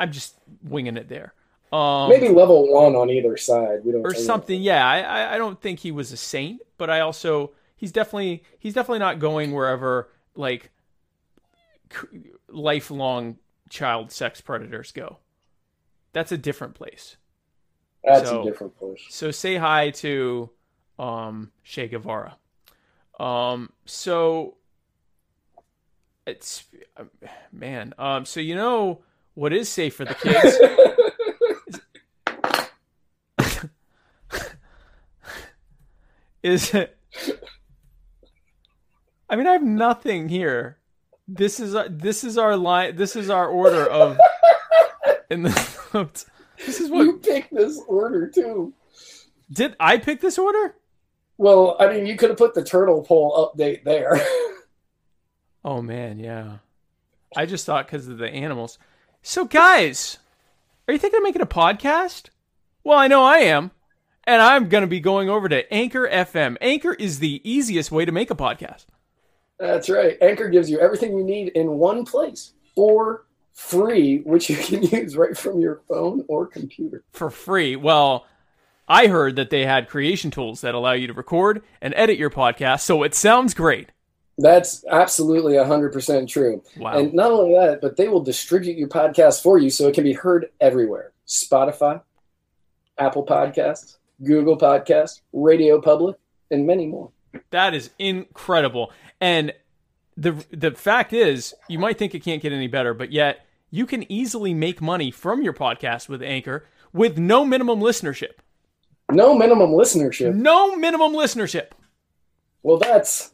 I'm 0.00 0.10
just 0.10 0.34
winging 0.64 0.96
it 0.96 1.08
there. 1.08 1.34
Um, 1.72 2.10
maybe 2.10 2.28
level 2.28 2.70
one 2.72 2.94
on 2.96 3.08
either 3.08 3.36
side. 3.36 3.84
We 3.84 3.92
don't 3.92 4.04
or 4.04 4.14
something. 4.14 4.60
Yeah, 4.60 4.86
I, 4.86 5.34
I 5.34 5.38
don't 5.38 5.60
think 5.60 5.78
he 5.78 5.90
was 5.90 6.12
a 6.12 6.16
saint, 6.16 6.60
but 6.76 6.90
I 6.90 7.00
also 7.00 7.52
he's 7.76 7.92
definitely 7.92 8.42
he's 8.58 8.74
definitely 8.74 8.98
not 8.98 9.20
going 9.20 9.52
wherever 9.52 10.10
like 10.34 10.70
lifelong 12.48 13.36
child 13.70 14.10
sex 14.12 14.40
predators 14.40 14.92
go. 14.92 15.18
That's 16.12 16.32
a 16.32 16.38
different 16.38 16.74
place. 16.74 17.16
That's 18.04 18.28
so- 18.28 18.42
a 18.42 18.44
different 18.44 18.76
push. 18.78 19.02
So 19.10 19.30
say 19.30 19.56
hi 19.56 19.90
to 19.90 20.50
um 20.98 21.52
Che 21.64 21.88
Guevara. 21.88 22.36
Um 23.18 23.72
so 23.84 24.56
it's 26.26 26.64
man, 27.52 27.94
um 27.98 28.24
so 28.24 28.40
you 28.40 28.54
know 28.54 29.02
what 29.34 29.52
is 29.52 29.68
safe 29.68 29.94
for 29.94 30.04
the 30.04 30.14
kids? 30.14 30.58
is 36.42 36.74
I 39.32 39.36
mean, 39.36 39.46
I 39.46 39.52
have 39.52 39.62
nothing 39.62 40.28
here. 40.28 40.76
This 41.26 41.58
is 41.58 41.74
this 41.88 42.22
is 42.24 42.36
our 42.36 42.54
line. 42.56 42.96
This 42.96 43.16
is 43.16 43.30
our 43.30 43.48
order 43.48 43.86
of 43.86 44.18
in 45.30 45.44
the 45.44 45.50
notes. 45.94 46.26
This 46.66 46.80
is 46.80 46.90
what 46.90 47.04
You 47.04 47.18
picked 47.18 47.52
this 47.52 47.80
order 47.88 48.28
too. 48.28 48.72
did 49.50 49.74
I 49.80 49.96
pick 49.98 50.20
this 50.20 50.38
order? 50.38 50.76
Well, 51.38 51.76
I 51.80 51.88
mean, 51.88 52.06
you 52.06 52.16
could 52.16 52.28
have 52.28 52.38
put 52.38 52.54
the 52.54 52.62
turtle 52.62 53.02
poll 53.02 53.52
update 53.56 53.84
there. 53.84 54.20
Oh 55.64 55.80
man, 55.80 56.18
yeah. 56.18 56.56
I 57.36 57.46
just 57.46 57.64
thought 57.66 57.86
because 57.86 58.08
of 58.08 58.18
the 58.18 58.28
animals. 58.28 58.78
So 59.22 59.44
guys, 59.44 60.18
are 60.86 60.92
you 60.92 60.98
thinking 60.98 61.18
of 61.18 61.22
making 61.22 61.40
a 61.42 61.46
podcast? 61.46 62.30
Well, 62.82 62.98
I 62.98 63.06
know 63.06 63.22
I 63.22 63.38
am. 63.38 63.70
And 64.24 64.42
I'm 64.42 64.68
going 64.68 64.82
to 64.82 64.88
be 64.88 64.98
going 65.00 65.28
over 65.30 65.48
to 65.48 65.72
Anchor 65.72 66.08
FM. 66.08 66.56
Anchor 66.60 66.94
is 66.94 67.20
the 67.20 67.40
easiest 67.48 67.92
way 67.92 68.04
to 68.04 68.10
make 68.12 68.30
a 68.32 68.34
podcast. 68.36 68.86
That's 69.58 69.88
right. 69.88 70.16
Anchor 70.20 70.48
gives 70.48 70.68
you 70.68 70.80
everything 70.80 71.16
you 71.16 71.22
need 71.24 71.50
in 71.50 71.70
one 71.72 72.04
place 72.04 72.54
for 72.74 73.26
free, 73.52 74.18
which 74.18 74.50
you 74.50 74.56
can 74.56 74.82
use 75.00 75.16
right 75.16 75.36
from 75.36 75.60
your 75.60 75.82
phone 75.88 76.24
or 76.28 76.46
computer. 76.46 77.04
for 77.12 77.30
free. 77.30 77.76
Well, 77.76 78.26
I 78.88 79.06
heard 79.06 79.36
that 79.36 79.50
they 79.50 79.64
had 79.64 79.88
creation 79.88 80.30
tools 80.30 80.60
that 80.62 80.74
allow 80.74 80.92
you 80.92 81.06
to 81.06 81.12
record 81.12 81.62
and 81.80 81.94
edit 81.96 82.18
your 82.18 82.30
podcast, 82.30 82.80
so 82.80 83.02
it 83.02 83.14
sounds 83.14 83.54
great. 83.54 83.90
That's 84.38 84.84
absolutely 84.90 85.54
100% 85.54 86.28
true. 86.28 86.62
Wow. 86.76 86.98
And 86.98 87.14
not 87.14 87.30
only 87.30 87.54
that, 87.54 87.80
but 87.80 87.96
they 87.96 88.08
will 88.08 88.22
distribute 88.22 88.76
your 88.78 88.88
podcast 88.88 89.42
for 89.42 89.58
you 89.58 89.70
so 89.70 89.88
it 89.88 89.94
can 89.94 90.04
be 90.04 90.14
heard 90.14 90.50
everywhere 90.60 91.12
Spotify, 91.26 92.00
Apple 92.98 93.24
Podcasts, 93.24 93.96
Google 94.22 94.58
Podcasts, 94.58 95.20
Radio 95.32 95.80
Public, 95.80 96.16
and 96.50 96.66
many 96.66 96.86
more. 96.86 97.10
That 97.50 97.74
is 97.74 97.90
incredible. 97.98 98.92
And 99.20 99.52
the 100.16 100.44
the 100.50 100.72
fact 100.72 101.12
is, 101.12 101.54
you 101.68 101.78
might 101.78 101.98
think 101.98 102.14
it 102.14 102.20
can't 102.20 102.42
get 102.42 102.52
any 102.52 102.68
better, 102.68 102.94
but 102.94 103.12
yet 103.12 103.46
you 103.70 103.86
can 103.86 104.10
easily 104.10 104.54
make 104.54 104.80
money 104.82 105.10
from 105.10 105.42
your 105.42 105.52
podcast 105.52 106.08
with 106.08 106.22
Anchor 106.22 106.66
with 106.92 107.18
no 107.18 107.44
minimum 107.44 107.80
listenership. 107.80 108.32
No 109.10 109.34
minimum 109.34 109.70
listenership. 109.70 110.34
No 110.34 110.76
minimum 110.76 111.12
listenership. 111.12 111.68
Well, 112.62 112.78
that's 112.78 113.32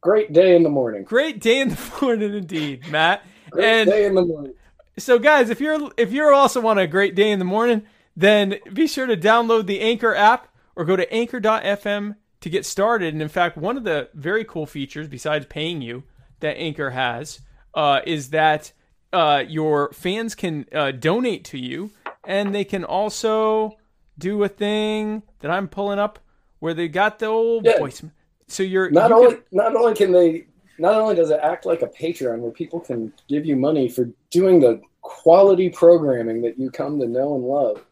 great 0.00 0.32
day 0.32 0.54
in 0.54 0.62
the 0.62 0.68
morning. 0.68 1.04
Great 1.04 1.40
day 1.40 1.60
in 1.60 1.70
the 1.70 1.92
morning 2.02 2.34
indeed, 2.34 2.86
Matt. 2.88 3.24
Great 3.50 3.64
and 3.64 3.90
day 3.90 4.04
in 4.06 4.14
the 4.14 4.24
morning. 4.24 4.54
So 4.98 5.18
guys, 5.18 5.50
if 5.50 5.60
you're 5.60 5.90
if 5.96 6.12
you're 6.12 6.32
also 6.32 6.60
want 6.60 6.78
a 6.78 6.86
great 6.86 7.14
day 7.14 7.30
in 7.30 7.38
the 7.38 7.44
morning, 7.44 7.82
then 8.16 8.56
be 8.72 8.86
sure 8.86 9.06
to 9.06 9.16
download 9.16 9.66
the 9.66 9.80
Anchor 9.80 10.14
app 10.14 10.48
or 10.76 10.84
go 10.84 10.96
to 10.96 11.12
anchor.fm 11.12 12.16
to 12.44 12.50
get 12.50 12.66
started. 12.66 13.14
And 13.14 13.22
in 13.22 13.28
fact, 13.30 13.56
one 13.56 13.78
of 13.78 13.84
the 13.84 14.10
very 14.12 14.44
cool 14.44 14.66
features 14.66 15.08
besides 15.08 15.46
paying 15.46 15.80
you 15.80 16.02
that 16.40 16.58
Anchor 16.58 16.90
has 16.90 17.40
uh, 17.72 18.02
is 18.06 18.30
that 18.30 18.70
uh, 19.14 19.44
your 19.48 19.90
fans 19.94 20.34
can 20.34 20.66
uh, 20.70 20.90
donate 20.90 21.42
to 21.46 21.58
you, 21.58 21.90
and 22.22 22.54
they 22.54 22.64
can 22.64 22.84
also 22.84 23.78
do 24.18 24.44
a 24.44 24.48
thing 24.48 25.22
that 25.40 25.50
I'm 25.50 25.68
pulling 25.68 25.98
up 25.98 26.18
where 26.58 26.74
they 26.74 26.86
got 26.86 27.18
the 27.18 27.26
old 27.26 27.64
Yeah. 27.64 27.78
voice. 27.78 28.02
So 28.46 28.62
you're 28.62 28.90
Not 28.90 29.08
you 29.08 29.16
only 29.16 29.34
can- 29.36 29.44
not 29.52 29.74
only 29.74 29.94
can 29.94 30.12
they 30.12 30.46
not 30.78 30.96
only 31.00 31.14
does 31.14 31.30
it 31.30 31.40
act 31.42 31.64
like 31.64 31.80
a 31.80 31.86
Patreon 31.86 32.40
where 32.40 32.50
people 32.50 32.78
can 32.78 33.10
give 33.26 33.46
you 33.46 33.56
money 33.56 33.88
for 33.88 34.10
doing 34.30 34.60
the 34.60 34.82
quality 35.00 35.70
programming 35.70 36.42
that 36.42 36.58
you 36.58 36.70
come 36.70 36.98
to 37.00 37.06
know 37.06 37.36
and 37.36 37.44
love, 37.44 37.82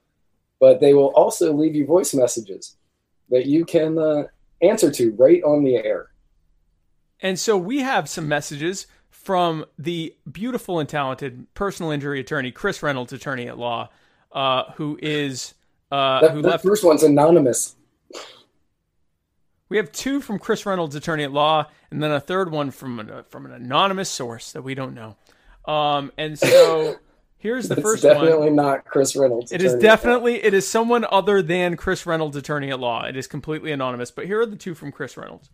but 0.61 0.79
they 0.81 0.93
will 0.93 1.13
also 1.15 1.55
leave 1.55 1.75
you 1.75 1.87
voice 1.87 2.13
messages 2.13 2.77
that 3.31 3.47
you 3.47 3.65
can 3.65 3.99
uh, 3.99 4.25
answer 4.63 4.91
to 4.91 5.13
right 5.13 5.43
on 5.43 5.65
the 5.65 5.77
air. 5.77 6.11
And 7.21 7.39
so 7.39 7.57
we 7.57 7.81
have 7.81 8.09
some 8.09 8.29
messages 8.29 8.87
from 9.11 9.65
the 9.79 10.15
beautiful 10.31 10.81
and 10.81 10.89
talented 10.89 11.47
personal 11.55 11.93
injury 11.93 12.19
attorney, 12.21 12.51
Chris 12.51 12.83
Reynolds, 12.83 13.13
attorney 13.13 13.47
at 13.47 13.59
law, 13.59 13.91
uh, 14.33 14.65
who 14.77 14.99
is 15.01 15.55
uh, 15.93 16.21
That, 16.21 16.31
who 16.33 16.43
that 16.43 16.49
left. 16.49 16.65
first 16.65 16.83
one's 16.85 17.03
anonymous. 17.03 17.77
We 19.69 19.77
have 19.77 19.93
two 19.93 20.21
from 20.21 20.39
Chris 20.39 20.67
Reynolds, 20.67 20.95
attorney 20.97 21.25
at 21.25 21.33
law, 21.33 21.67
and 21.91 22.03
then 22.03 22.11
a 22.11 22.21
third 22.21 22.51
one 22.51 22.71
from 22.71 22.99
an, 23.01 23.25
from 23.31 23.47
an 23.47 23.53
anonymous 23.53 24.11
source 24.11 24.53
that 24.53 24.63
we 24.63 24.75
don't 24.75 24.95
know. 24.95 25.17
Um, 25.65 26.13
and 26.19 26.39
so 26.39 26.97
here's 27.43 27.69
the 27.69 27.75
It's 27.75 27.83
first 27.83 28.03
definitely 28.03 28.31
one. 28.31 28.57
Definitely 28.57 28.57
not 28.57 28.85
Chris 28.85 29.17
Reynolds. 29.17 29.53
It 29.53 29.63
is 29.63 29.75
attorney 29.75 29.89
at 29.89 29.91
law. 29.91 29.97
definitely 29.97 30.45
it 30.45 30.55
is 30.55 30.69
someone 30.69 31.07
other 31.11 31.43
than 31.43 31.77
Chris 31.77 32.07
Reynolds, 32.07 32.37
attorney 32.37 32.71
at 32.71 32.81
law. 32.81 33.05
It 33.05 33.17
is 33.17 33.27
completely 33.27 33.73
anonymous. 33.73 34.11
But 34.11 34.27
here 34.27 34.41
are 34.41 34.47
the 34.47 34.57
two 34.57 34.75
from 34.75 34.93
Chris 34.93 35.17
Reynolds. 35.17 35.51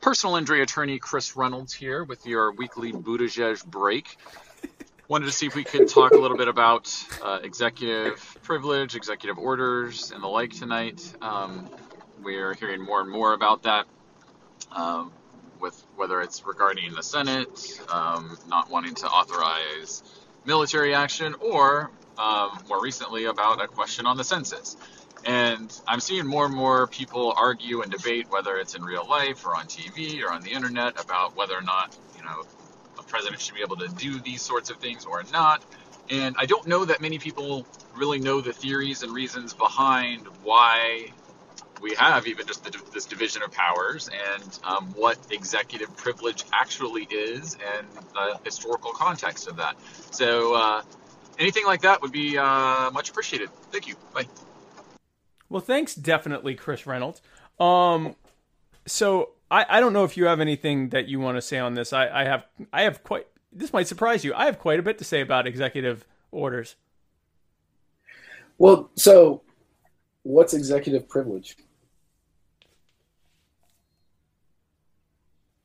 personal 0.00 0.36
injury 0.36 0.62
attorney 0.62 0.98
Chris 0.98 1.36
Reynolds 1.36 1.72
here 1.74 2.04
with 2.04 2.26
your 2.26 2.52
weekly 2.52 2.92
Buttigieg 2.92 3.64
break. 3.66 4.16
Wanted 5.08 5.26
to 5.26 5.32
see 5.32 5.46
if 5.46 5.56
we 5.56 5.64
could 5.64 5.88
talk 5.88 6.12
a 6.12 6.18
little 6.18 6.36
bit 6.36 6.48
about 6.48 6.94
uh, 7.22 7.40
executive 7.42 8.38
privilege, 8.42 8.94
executive 8.94 9.38
orders, 9.38 10.12
and 10.12 10.22
the 10.22 10.28
like 10.28 10.52
tonight. 10.52 11.02
Um, 11.20 11.68
we're 12.22 12.54
hearing 12.54 12.82
more 12.84 13.00
and 13.00 13.10
more 13.10 13.32
about 13.32 13.64
that, 13.64 13.86
um, 14.70 15.10
with 15.60 15.80
whether 15.96 16.20
it's 16.20 16.44
regarding 16.46 16.94
the 16.94 17.02
Senate 17.02 17.80
um, 17.90 18.38
not 18.48 18.70
wanting 18.70 18.94
to 18.96 19.06
authorize 19.06 20.02
military 20.44 20.94
action, 20.94 21.34
or 21.40 21.90
um, 22.18 22.64
more 22.68 22.82
recently 22.82 23.26
about 23.26 23.62
a 23.62 23.68
question 23.68 24.06
on 24.06 24.16
the 24.16 24.24
census. 24.24 24.76
And 25.24 25.70
I'm 25.86 26.00
seeing 26.00 26.26
more 26.26 26.46
and 26.46 26.54
more 26.54 26.86
people 26.86 27.34
argue 27.36 27.82
and 27.82 27.92
debate 27.92 28.26
whether 28.30 28.56
it's 28.56 28.74
in 28.74 28.82
real 28.82 29.06
life 29.08 29.44
or 29.44 29.54
on 29.54 29.66
TV 29.66 30.22
or 30.22 30.32
on 30.32 30.42
the 30.42 30.50
internet 30.50 30.98
about 31.00 31.36
whether 31.36 31.54
or 31.54 31.62
not, 31.62 31.96
you 32.16 32.22
know, 32.22 32.42
a 32.98 33.02
president 33.02 33.40
should 33.40 33.54
be 33.54 33.62
able 33.62 33.76
to 33.76 33.88
do 33.88 34.18
these 34.20 34.42
sorts 34.42 34.70
of 34.70 34.78
things 34.78 35.04
or 35.04 35.22
not. 35.30 35.62
And 36.10 36.34
I 36.38 36.46
don't 36.46 36.66
know 36.66 36.84
that 36.86 37.00
many 37.00 37.18
people 37.18 37.66
really 37.96 38.18
know 38.18 38.40
the 38.40 38.52
theories 38.52 39.02
and 39.02 39.12
reasons 39.12 39.52
behind 39.54 40.26
why 40.42 41.12
we 41.80 41.94
have 41.94 42.26
even 42.26 42.46
just 42.46 42.64
the, 42.64 42.82
this 42.92 43.06
division 43.06 43.42
of 43.42 43.52
powers 43.52 44.08
and 44.34 44.58
um, 44.64 44.86
what 44.94 45.18
executive 45.30 45.94
privilege 45.96 46.44
actually 46.52 47.04
is 47.10 47.56
and 47.76 47.86
the 48.14 48.38
historical 48.44 48.92
context 48.92 49.48
of 49.48 49.56
that. 49.56 49.76
So 50.10 50.54
uh, 50.54 50.82
anything 51.38 51.64
like 51.66 51.82
that 51.82 52.02
would 52.02 52.12
be 52.12 52.38
uh, 52.38 52.90
much 52.90 53.10
appreciated. 53.10 53.50
Thank 53.70 53.88
you. 53.88 53.94
Bye. 54.14 54.26
Well, 55.48 55.62
thanks, 55.62 55.94
definitely, 55.94 56.54
Chris 56.54 56.86
Reynolds. 56.86 57.20
Um, 57.58 58.14
so 58.86 59.30
I, 59.50 59.66
I 59.68 59.80
don't 59.80 59.92
know 59.92 60.04
if 60.04 60.16
you 60.16 60.26
have 60.26 60.40
anything 60.40 60.90
that 60.90 61.08
you 61.08 61.20
want 61.20 61.36
to 61.36 61.42
say 61.42 61.58
on 61.58 61.74
this. 61.74 61.92
I, 61.92 62.08
I 62.08 62.24
have 62.24 62.46
I 62.72 62.82
have 62.82 63.02
quite 63.02 63.26
this 63.52 63.72
might 63.72 63.88
surprise 63.88 64.24
you. 64.24 64.32
I 64.34 64.44
have 64.44 64.58
quite 64.58 64.78
a 64.78 64.82
bit 64.82 64.98
to 64.98 65.04
say 65.04 65.20
about 65.20 65.46
executive 65.46 66.06
orders. 66.30 66.76
Well, 68.58 68.90
so 68.94 69.42
what's 70.22 70.54
executive 70.54 71.08
privilege? 71.08 71.56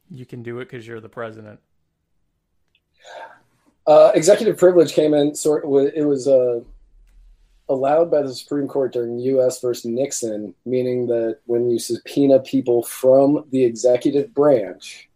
You 0.10 0.26
can 0.26 0.44
do 0.44 0.60
it 0.60 0.66
because 0.66 0.86
you're 0.86 1.02
the 1.02 1.10
president. 1.10 1.60
Uh, 3.88 4.12
executive 4.16 4.58
privilege 4.58 4.94
came 4.94 5.14
in 5.14 5.36
sort 5.36 5.64
it 5.94 6.06
was 6.06 6.28
uh, 6.28 6.60
allowed 7.70 8.10
by 8.10 8.22
the 8.22 8.34
Supreme 8.34 8.68
Court 8.68 8.94
during 8.94 9.20
U.S. 9.20 9.62
versus 9.62 9.86
Nixon, 9.86 10.56
meaning 10.66 11.08
that 11.08 11.40
when 11.46 11.70
you 11.70 11.80
subpoena 11.80 12.40
people 12.40 12.84
from 12.84 13.46
the 13.52 13.64
executive 13.64 14.34
branch, 14.34 15.10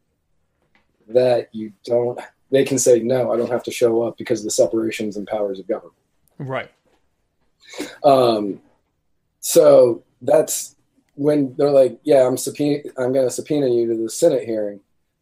that 1.08 1.50
you 1.52 1.74
don't 1.84 2.20
they 2.52 2.64
can 2.64 2.80
say 2.80 3.00
no, 3.00 3.32
I 3.32 3.38
don't 3.38 3.52
have 3.52 3.64
to 3.64 3.72
show 3.72 4.02
up 4.04 4.18
because 4.18 4.40
of 4.40 4.46
the 4.46 4.52
separations 4.52 5.18
and 5.18 5.28
powers 5.28 5.60
of 5.60 5.68
government. 5.68 5.96
Right. 6.40 6.72
Um, 8.04 8.62
so 9.40 10.04
that's 10.22 10.76
when 11.20 11.54
they're 11.58 11.70
like, 11.70 12.00
yeah, 12.04 12.26
I'm 12.26 12.38
subpoena, 12.38 12.80
I'm 12.98 13.12
going 13.12 13.28
to 13.28 13.32
subpoena 13.32 13.68
you 13.68 13.88
to 13.88 14.02
the 14.04 14.10
Senate 14.10 14.46
hearing. 14.46 14.80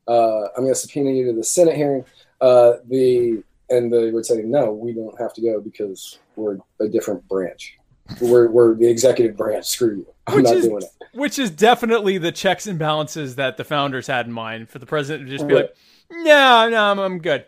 Uh, 0.08 0.44
I'm 0.56 0.62
going 0.64 0.70
to 0.74 0.76
subpoena 0.80 1.10
you 1.12 1.26
to 1.26 1.34
the 1.34 1.44
Senate 1.44 1.76
hearing. 1.76 2.06
Uh, 2.40 2.74
the 2.88 3.44
and 3.70 3.92
they 3.92 4.12
would 4.12 4.26
say, 4.26 4.38
no, 4.44 4.72
we 4.72 4.94
don't 4.94 5.20
have 5.20 5.34
to 5.34 5.42
go 5.42 5.60
because 5.60 6.20
we're 6.36 6.58
a 6.80 6.88
different 6.88 7.28
branch. 7.28 7.78
We're 8.22 8.48
we're 8.50 8.76
the 8.76 8.88
executive 8.88 9.36
branch. 9.36 9.66
Screw 9.66 9.98
you. 9.98 10.08
I'm 10.28 10.36
Which 10.36 10.46
not 10.46 10.56
is- 10.56 10.66
doing 10.66 10.84
it. 10.84 10.90
Which 11.14 11.40
is 11.40 11.50
definitely 11.50 12.20
the 12.20 12.32
checks 12.32 12.68
and 12.68 12.78
balances 12.78 13.38
that 13.38 13.58
the 13.58 13.64
founders 13.64 14.06
had 14.06 14.28
in 14.28 14.32
mind 14.32 14.70
for 14.70 14.78
the 14.78 14.86
president 14.86 15.28
to 15.28 15.32
just 15.36 15.48
be 15.48 15.56
Right. 15.56 15.62
like, 15.64 15.76
no, 16.12 16.70
no, 16.70 16.92
I'm, 16.92 17.00
I'm 17.00 17.18
good. 17.18 17.46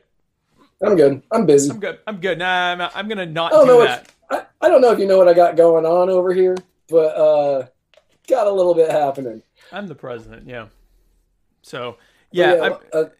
I'm 0.81 0.95
good. 0.95 1.21
I'm 1.31 1.45
busy. 1.45 1.69
I'm 1.69 1.79
good. 1.79 1.99
I'm 2.07 2.19
good. 2.19 2.39
Nah, 2.39 2.71
I'm, 2.71 2.81
I'm 2.95 3.07
going 3.07 3.19
to 3.19 3.25
not 3.27 3.53
I 3.53 3.57
don't 3.57 3.67
do 3.67 3.71
know 3.73 3.83
that. 3.83 4.11
what 4.29 4.49
I, 4.61 4.65
I 4.65 4.69
don't 4.69 4.81
know 4.81 4.91
if 4.91 4.97
you 4.97 5.05
know 5.05 5.17
what 5.19 5.27
I 5.27 5.33
got 5.35 5.55
going 5.55 5.85
on 5.85 6.09
over 6.09 6.33
here, 6.33 6.57
but 6.89 7.15
uh, 7.15 7.67
got 8.29 8.47
a 8.47 8.51
little 8.51 8.75
bit 8.75 8.91
happening. 8.91 9.41
I'm 9.71 9.87
the 9.87 9.95
president. 9.95 10.47
Yeah. 10.47 10.67
So, 11.61 11.97
yeah. 12.31 12.61
I'm, 12.61 12.73
a, 12.93 13.11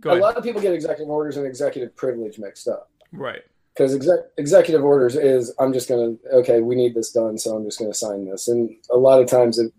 go 0.00 0.12
a 0.12 0.18
lot 0.18 0.36
of 0.36 0.44
people 0.44 0.60
get 0.60 0.72
executive 0.72 1.10
orders 1.10 1.36
and 1.36 1.46
executive 1.46 1.94
privilege 1.96 2.38
mixed 2.38 2.68
up. 2.68 2.90
Right. 3.12 3.42
because 3.74 3.94
exec- 3.94 4.30
executive 4.38 4.82
orders 4.82 5.16
is 5.16 5.54
I'm 5.58 5.72
just 5.72 5.88
gonna 5.88 6.14
okay 6.32 6.60
we 6.60 6.74
need 6.74 6.94
this 6.94 7.12
done 7.12 7.36
so 7.38 7.54
I'm 7.54 7.64
just 7.64 7.78
gonna 7.78 7.94
sign 7.94 8.24
this 8.24 8.48
and 8.48 8.74
a 8.90 8.96
lot 8.96 9.20
of 9.20 9.28
times 9.28 9.58
it 9.58 9.72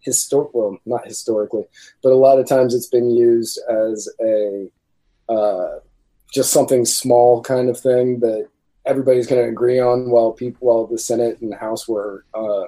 historic 0.00 0.54
well 0.54 0.78
not 0.86 1.06
historically 1.06 1.64
but 2.02 2.12
a 2.12 2.16
lot 2.16 2.38
of 2.38 2.48
times 2.48 2.74
it's 2.74 2.86
been 2.86 3.10
used 3.10 3.60
as 3.68 4.08
a 4.22 4.70
uh, 5.28 5.78
just 6.32 6.52
something 6.52 6.84
small 6.84 7.42
kind 7.42 7.68
of 7.68 7.78
thing 7.78 8.20
that 8.20 8.48
everybody's 8.86 9.26
going 9.26 9.42
to 9.42 9.48
agree 9.48 9.78
on 9.78 10.10
while 10.10 10.32
people 10.32 10.66
while 10.66 10.86
the 10.86 10.98
senate 10.98 11.40
and 11.40 11.54
house 11.54 11.86
were 11.86 12.24
uh, 12.34 12.64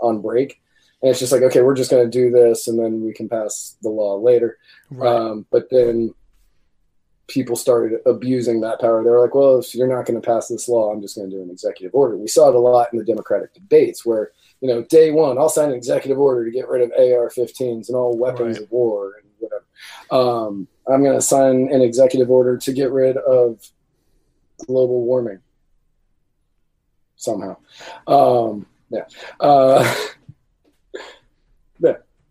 on 0.00 0.20
break 0.22 0.60
and 1.04 1.10
it's 1.10 1.20
just 1.20 1.32
like 1.32 1.42
okay 1.42 1.60
we're 1.60 1.74
just 1.76 1.90
going 1.90 2.02
to 2.02 2.10
do 2.10 2.30
this 2.30 2.66
and 2.66 2.78
then 2.78 3.04
we 3.04 3.12
can 3.12 3.28
pass 3.28 3.76
the 3.82 3.90
law 3.90 4.16
later 4.16 4.56
Right. 4.90 5.06
um, 5.14 5.44
but 5.50 5.68
then 5.70 6.14
people 7.26 7.56
started 7.56 8.00
abusing 8.04 8.60
that 8.60 8.78
power. 8.82 9.02
They 9.02 9.08
were 9.08 9.22
like, 9.22 9.34
well, 9.34 9.58
if 9.58 9.74
you're 9.74 9.88
not 9.88 10.04
going 10.04 10.20
to 10.20 10.26
pass 10.26 10.48
this 10.48 10.68
law, 10.68 10.92
I'm 10.92 11.00
just 11.00 11.16
going 11.16 11.30
to 11.30 11.34
do 11.34 11.42
an 11.42 11.48
executive 11.48 11.94
order. 11.94 12.18
We 12.18 12.28
saw 12.28 12.50
it 12.50 12.54
a 12.54 12.58
lot 12.58 12.88
in 12.92 12.98
the 12.98 13.04
Democratic 13.04 13.54
debates 13.54 14.04
where, 14.04 14.32
you 14.60 14.68
know, 14.68 14.82
day 14.82 15.10
one, 15.10 15.38
I'll 15.38 15.48
sign 15.48 15.70
an 15.70 15.74
executive 15.74 16.18
order 16.18 16.44
to 16.44 16.50
get 16.50 16.68
rid 16.68 16.82
of 16.82 16.90
AR 16.92 17.30
15s 17.30 17.88
and 17.88 17.96
all 17.96 18.18
weapons 18.18 18.58
Right. 18.58 18.64
of 18.66 18.70
war 18.70 19.14
and 19.22 19.30
whatever. 19.38 19.64
Um, 20.10 20.68
I'm 20.86 21.02
going 21.02 21.16
to 21.16 21.22
sign 21.22 21.72
an 21.72 21.80
executive 21.80 22.30
order 22.30 22.58
to 22.58 22.72
get 22.74 22.90
rid 22.92 23.16
of 23.16 23.58
global 24.66 25.00
warming 25.06 25.38
somehow. 27.16 27.56
Um, 28.06 28.66
yeah. 28.90 29.06
Uh, 29.40 29.82
yeah. 29.82 29.94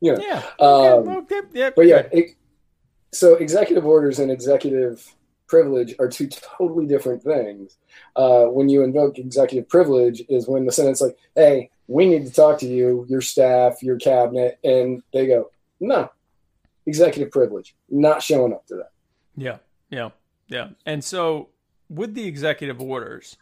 You 0.03 0.11
know, 0.11 0.21
yeah. 0.21 0.43
um, 0.59 1.07
okay, 1.07 1.37
okay, 1.37 1.47
yeah, 1.53 1.69
but 1.73 1.85
yeah, 1.85 2.03
it, 2.11 2.35
so 3.13 3.35
executive 3.35 3.85
orders 3.85 4.19
and 4.19 4.29
executive 4.29 5.15
privilege 5.47 5.95
are 5.97 6.09
two 6.09 6.27
totally 6.27 6.85
different 6.85 7.23
things. 7.23 7.77
Uh, 8.17 8.47
when 8.47 8.67
you 8.67 8.83
invoke 8.83 9.17
executive 9.17 9.69
privilege, 9.69 10.21
is 10.27 10.45
when 10.45 10.65
the 10.65 10.73
Senate's 10.73 10.99
like, 10.99 11.15
"Hey, 11.35 11.69
we 11.87 12.05
need 12.05 12.25
to 12.25 12.33
talk 12.33 12.59
to 12.59 12.67
you, 12.67 13.05
your 13.07 13.21
staff, 13.21 13.81
your 13.81 13.95
cabinet," 13.95 14.59
and 14.61 15.01
they 15.13 15.25
go, 15.25 15.51
"No, 15.79 16.09
executive 16.85 17.31
privilege, 17.31 17.73
not 17.89 18.21
showing 18.21 18.51
up 18.51 18.67
to 18.67 18.75
that." 18.75 18.91
Yeah, 19.37 19.59
yeah, 19.89 20.09
yeah. 20.49 20.71
And 20.85 21.01
so 21.01 21.47
with 21.89 22.13
the 22.13 22.27
executive 22.27 22.81
orders, 22.81 23.37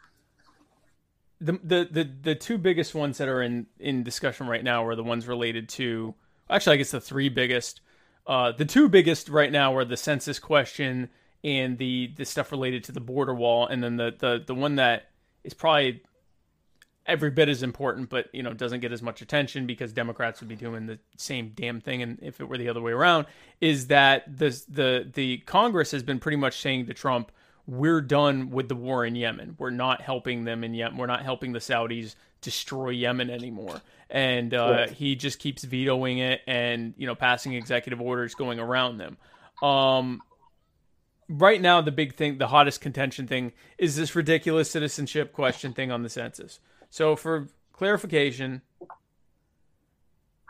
the 1.40 1.54
the 1.54 1.88
the, 1.90 2.10
the 2.22 2.36
two 2.36 2.60
biggest 2.60 2.94
ones 2.94 3.18
that 3.18 3.28
are 3.28 3.42
in 3.42 3.66
in 3.80 4.04
discussion 4.04 4.46
right 4.46 4.64
now 4.64 4.86
are 4.86 4.96
the 4.96 5.04
ones 5.04 5.28
related 5.28 5.68
to 5.70 6.14
actually 6.52 6.76
I 6.76 6.78
guess 6.78 6.92
the 6.92 7.02
three 7.02 7.30
biggest 7.30 7.82
uh 8.28 8.52
the 8.52 8.66
two 8.66 8.90
biggest 8.90 9.30
right 9.30 9.52
now 9.52 9.76
are 9.76 9.86
the 9.86 9.98
census 9.98 10.40
question 10.40 11.10
and 11.44 11.78
the 11.78 12.14
the 12.16 12.26
stuff 12.26 12.52
related 12.52 12.84
to 12.86 12.92
the 12.92 13.02
border 13.02 13.34
wall. 13.34 13.68
And 13.68 13.84
then 13.84 13.98
the 13.98 14.16
the 14.18 14.44
the 14.46 14.56
one 14.56 14.76
that 14.76 15.10
is 15.44 15.54
probably 15.54 16.04
every 17.08 17.32
bit 17.32 17.50
as 17.50 17.64
important 17.64 18.10
but 18.10 18.28
you 18.32 18.44
know 18.44 18.54
doesn't 18.54 18.80
get 18.80 18.92
as 18.92 19.02
much 19.02 19.24
attention 19.24 19.66
because 19.66 19.92
democrats 19.92 20.40
would 20.40 20.48
be 20.48 20.56
doing 20.56 20.86
the 20.86 21.00
same 21.18 21.52
damn 21.56 21.82
thing 21.82 22.04
and 22.04 22.20
if 22.22 22.40
it 22.40 22.48
were 22.48 22.60
the 22.60 22.70
other 22.70 22.80
way 22.80 22.92
around 22.92 23.26
is 23.60 23.88
that 23.88 24.38
the 24.38 24.50
the 24.70 25.10
the 25.14 25.40
congress 25.40 25.90
has 25.90 26.04
been 26.04 26.20
pretty 26.20 26.38
much 26.38 26.62
saying 26.62 26.86
to 26.86 26.94
trump 26.94 27.32
we're 27.68 28.02
done 28.02 28.50
with 28.50 28.68
the 28.68 28.76
war 28.76 29.06
in 29.06 29.16
yemen. 29.16 29.56
We're 29.58 29.70
not 29.70 30.02
helping 30.02 30.44
them 30.44 30.64
in 30.64 30.74
yemen. 30.74 30.98
We're 30.98 31.06
not 31.06 31.24
helping 31.24 31.54
the 31.54 31.60
saudis 31.60 32.16
destroy 32.42 32.90
yemen 32.90 33.30
anymore 33.30 33.82
and 34.12 34.54
uh, 34.54 34.88
he 34.88 35.16
just 35.16 35.40
keeps 35.40 35.64
vetoing 35.64 36.20
it 36.20 36.42
and 36.46 36.94
you 36.98 37.08
know 37.08 37.16
passing 37.16 37.54
executive 37.54 38.02
orders 38.02 38.36
going 38.36 38.60
around 38.60 38.98
them. 38.98 39.18
Um 39.62 40.22
right 41.30 41.62
now 41.62 41.82
the 41.82 41.92
big 41.92 42.16
thing 42.16 42.38
the 42.38 42.48
hottest 42.48 42.82
contention 42.82 43.26
thing 43.26 43.54
is 43.78 43.96
this 43.96 44.16
ridiculous 44.16 44.70
citizenship 44.70 45.32
question 45.32 45.74
thing 45.74 45.92
on 45.92 46.04
the 46.04 46.10
census. 46.10 46.60
So 46.90 47.16
for 47.16 47.48
clarification 47.72 48.62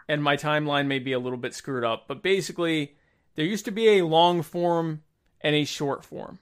and 0.10 0.24
my 0.24 0.36
timeline 0.36 0.88
may 0.88 1.00
be 1.00 1.14
a 1.14 1.20
little 1.20 1.38
bit 1.38 1.54
screwed 1.54 1.84
up 1.84 2.08
but 2.08 2.24
basically 2.24 2.96
there 3.36 3.46
used 3.46 3.66
to 3.66 3.72
be 3.72 4.00
a 4.00 4.06
long 4.06 4.42
form 4.42 5.04
and 5.42 5.56
a 5.56 5.66
short 5.66 6.04
form 6.04 6.40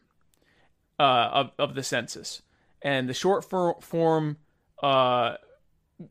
uh, 0.99 1.29
of, 1.31 1.51
of 1.57 1.75
the 1.75 1.83
census. 1.83 2.41
And 2.81 3.09
the 3.09 3.13
short 3.13 3.45
for- 3.45 3.79
form 3.81 4.37
uh, 4.81 5.35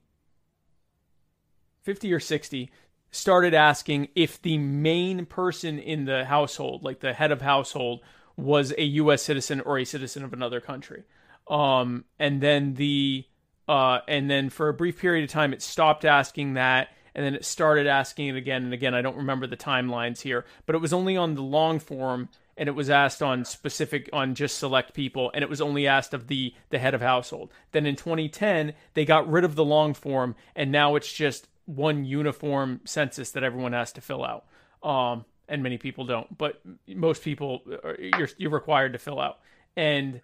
50 1.84 2.14
or 2.14 2.20
60 2.20 2.72
started 3.12 3.54
asking 3.54 4.10
if 4.16 4.42
the 4.42 4.58
main 4.58 5.26
person 5.26 5.80
in 5.80 6.04
the 6.06 6.26
household 6.26 6.84
like 6.84 7.00
the 7.00 7.14
head 7.14 7.32
of 7.32 7.42
household 7.42 8.02
was 8.36 8.74
a 8.78 8.84
US 8.84 9.22
citizen 9.22 9.62
or 9.62 9.78
a 9.78 9.86
citizen 9.86 10.24
of 10.24 10.34
another 10.34 10.60
country. 10.60 11.04
Um, 11.48 12.06
and 12.20 12.42
then 12.42 12.74
the 12.74 13.26
uh, 13.68 14.00
and 14.08 14.30
then 14.30 14.50
for 14.50 14.70
a 14.70 14.74
brief 14.74 15.00
period 15.00 15.24
of 15.24 15.30
time 15.30 15.54
it 15.54 15.62
stopped 15.62 16.06
asking 16.06 16.56
that 16.56 16.90
and 17.16 17.26
then 17.26 17.34
it 17.34 17.46
started 17.46 17.88
asking 17.88 18.28
it 18.28 18.36
again 18.36 18.64
and 18.64 18.74
again. 18.74 18.94
I 18.94 19.02
don't 19.02 19.18
remember 19.18 19.48
the 19.48 19.58
timelines 19.58 20.22
here 20.22 20.46
but 20.66 20.76
it 20.76 20.82
was 20.82 20.94
only 20.94 21.18
on 21.18 21.36
the 21.36 21.42
long 21.42 21.80
form 21.80 22.30
and 22.58 22.70
it 22.70 22.74
was 22.74 22.90
asked 22.90 23.22
on 23.22 23.46
specific 23.46 24.10
on 24.14 24.36
just 24.36 24.58
select 24.58 24.94
people 24.94 25.32
and 25.34 25.44
it 25.44 25.50
was 25.50 25.62
only 25.62 25.88
asked 25.88 26.14
of 26.14 26.28
the 26.28 26.54
the 26.70 26.80
head 26.80 26.94
of 26.94 27.02
household. 27.02 27.52
Then 27.72 27.86
in 27.86 27.96
2010 27.96 28.74
they 28.94 29.06
got 29.06 29.30
rid 29.30 29.44
of 29.44 29.56
the 29.56 29.66
long 29.66 29.94
form 29.94 30.36
and 30.56 30.72
now 30.72 30.96
it's 30.96 31.12
just 31.12 31.48
one 31.66 32.06
uniform 32.06 32.82
census 32.86 33.32
that 33.32 33.44
everyone 33.44 33.74
has 33.74 33.92
to 33.94 34.02
fill 34.02 34.24
out. 34.24 34.46
Um, 34.84 35.26
and 35.48 35.64
many 35.64 35.78
people 35.78 36.06
don't 36.06 36.38
but 36.38 36.62
most 36.88 37.24
people 37.24 37.62
are, 37.84 37.96
you're, 38.00 38.30
you're 38.38 38.52
required 38.52 38.94
to 38.94 39.00
fill 39.00 39.20
out. 39.20 39.40
And 39.76 40.22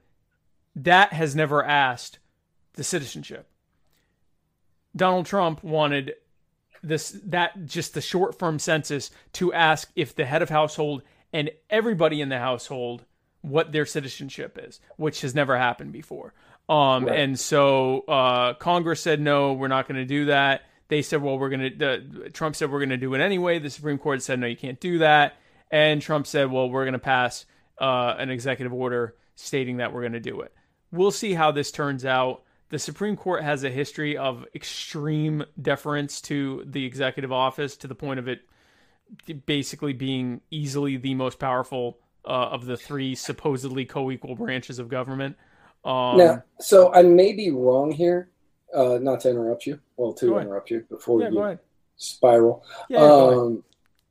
that 0.75 1.13
has 1.13 1.35
never 1.35 1.63
asked 1.63 2.19
the 2.73 2.83
citizenship. 2.83 3.47
Donald 4.95 5.25
Trump 5.25 5.63
wanted 5.63 6.15
this 6.83 7.11
that 7.25 7.65
just 7.65 7.93
the 7.93 8.01
short 8.01 8.37
form 8.39 8.59
census 8.59 9.11
to 9.33 9.53
ask 9.53 9.89
if 9.95 10.15
the 10.15 10.25
head 10.25 10.41
of 10.41 10.49
household 10.49 11.03
and 11.33 11.49
everybody 11.69 12.21
in 12.21 12.29
the 12.29 12.39
household 12.39 13.05
what 13.41 13.71
their 13.71 13.85
citizenship 13.85 14.59
is, 14.61 14.79
which 14.97 15.21
has 15.21 15.33
never 15.33 15.57
happened 15.57 15.91
before. 15.91 16.33
Um, 16.69 17.05
Right. 17.05 17.19
and 17.19 17.39
so 17.39 18.01
uh, 18.01 18.53
Congress 18.55 19.01
said 19.01 19.19
no, 19.19 19.53
we're 19.53 19.67
not 19.67 19.87
going 19.87 19.99
to 19.99 20.05
do 20.05 20.25
that. 20.25 20.61
They 20.89 21.01
said, 21.01 21.21
well, 21.21 21.39
we're 21.39 21.49
going 21.49 21.77
to. 21.77 21.93
Uh, 22.25 22.29
Trump 22.33 22.55
said 22.55 22.69
we're 22.71 22.79
going 22.79 22.89
to 22.89 22.97
do 22.97 23.13
it 23.13 23.21
anyway. 23.21 23.59
The 23.59 23.69
Supreme 23.69 23.97
Court 23.97 24.21
said 24.21 24.39
no, 24.39 24.47
you 24.47 24.57
can't 24.57 24.79
do 24.79 24.97
that. 24.99 25.35
And 25.71 26.01
Trump 26.01 26.27
said, 26.27 26.51
well, 26.51 26.69
we're 26.69 26.83
going 26.83 26.93
to 26.93 26.99
pass 26.99 27.45
uh, 27.79 28.15
an 28.17 28.29
executive 28.29 28.73
order 28.73 29.15
stating 29.35 29.77
that 29.77 29.93
we're 29.93 30.01
going 30.01 30.11
to 30.13 30.19
do 30.19 30.41
it. 30.41 30.53
We'll 30.91 31.11
see 31.11 31.33
how 31.33 31.51
this 31.51 31.71
turns 31.71 32.03
out. 32.05 32.43
The 32.71 32.79
Supreme 32.79 33.17
Court 33.17 33.43
has 33.43 33.65
a 33.65 33.69
history 33.69 34.17
of 34.17 34.45
extreme 34.55 35.43
deference 35.61 36.21
to 36.21 36.63
the 36.65 36.85
executive 36.85 37.31
office 37.31 37.75
to 37.77 37.87
the 37.87 37.95
point 37.95 38.17
of 38.17 38.29
it 38.29 38.41
basically 39.45 39.91
being 39.91 40.39
easily 40.51 40.95
the 40.95 41.13
most 41.13 41.37
powerful 41.37 41.99
uh, 42.25 42.29
of 42.29 42.65
the 42.65 42.77
three 42.77 43.13
supposedly 43.13 43.83
co-equal 43.83 44.35
branches 44.35 44.79
of 44.79 44.87
government. 44.87 45.35
Um, 45.83 46.17
now, 46.17 46.43
so 46.61 46.93
I 46.93 47.03
may 47.03 47.33
be 47.33 47.51
wrong 47.51 47.91
here, 47.91 48.29
uh, 48.73 48.99
not 49.01 49.19
to 49.21 49.29
interrupt 49.31 49.65
you, 49.65 49.77
well, 49.97 50.13
to 50.13 50.37
interrupt 50.37 50.71
you 50.71 50.85
before 50.89 51.19
yeah, 51.19 51.27
you 51.27 51.33
go 51.33 51.43
ahead. 51.43 51.59
spiral. 51.97 52.63
Yeah, 52.87 52.99
um, 52.99 53.65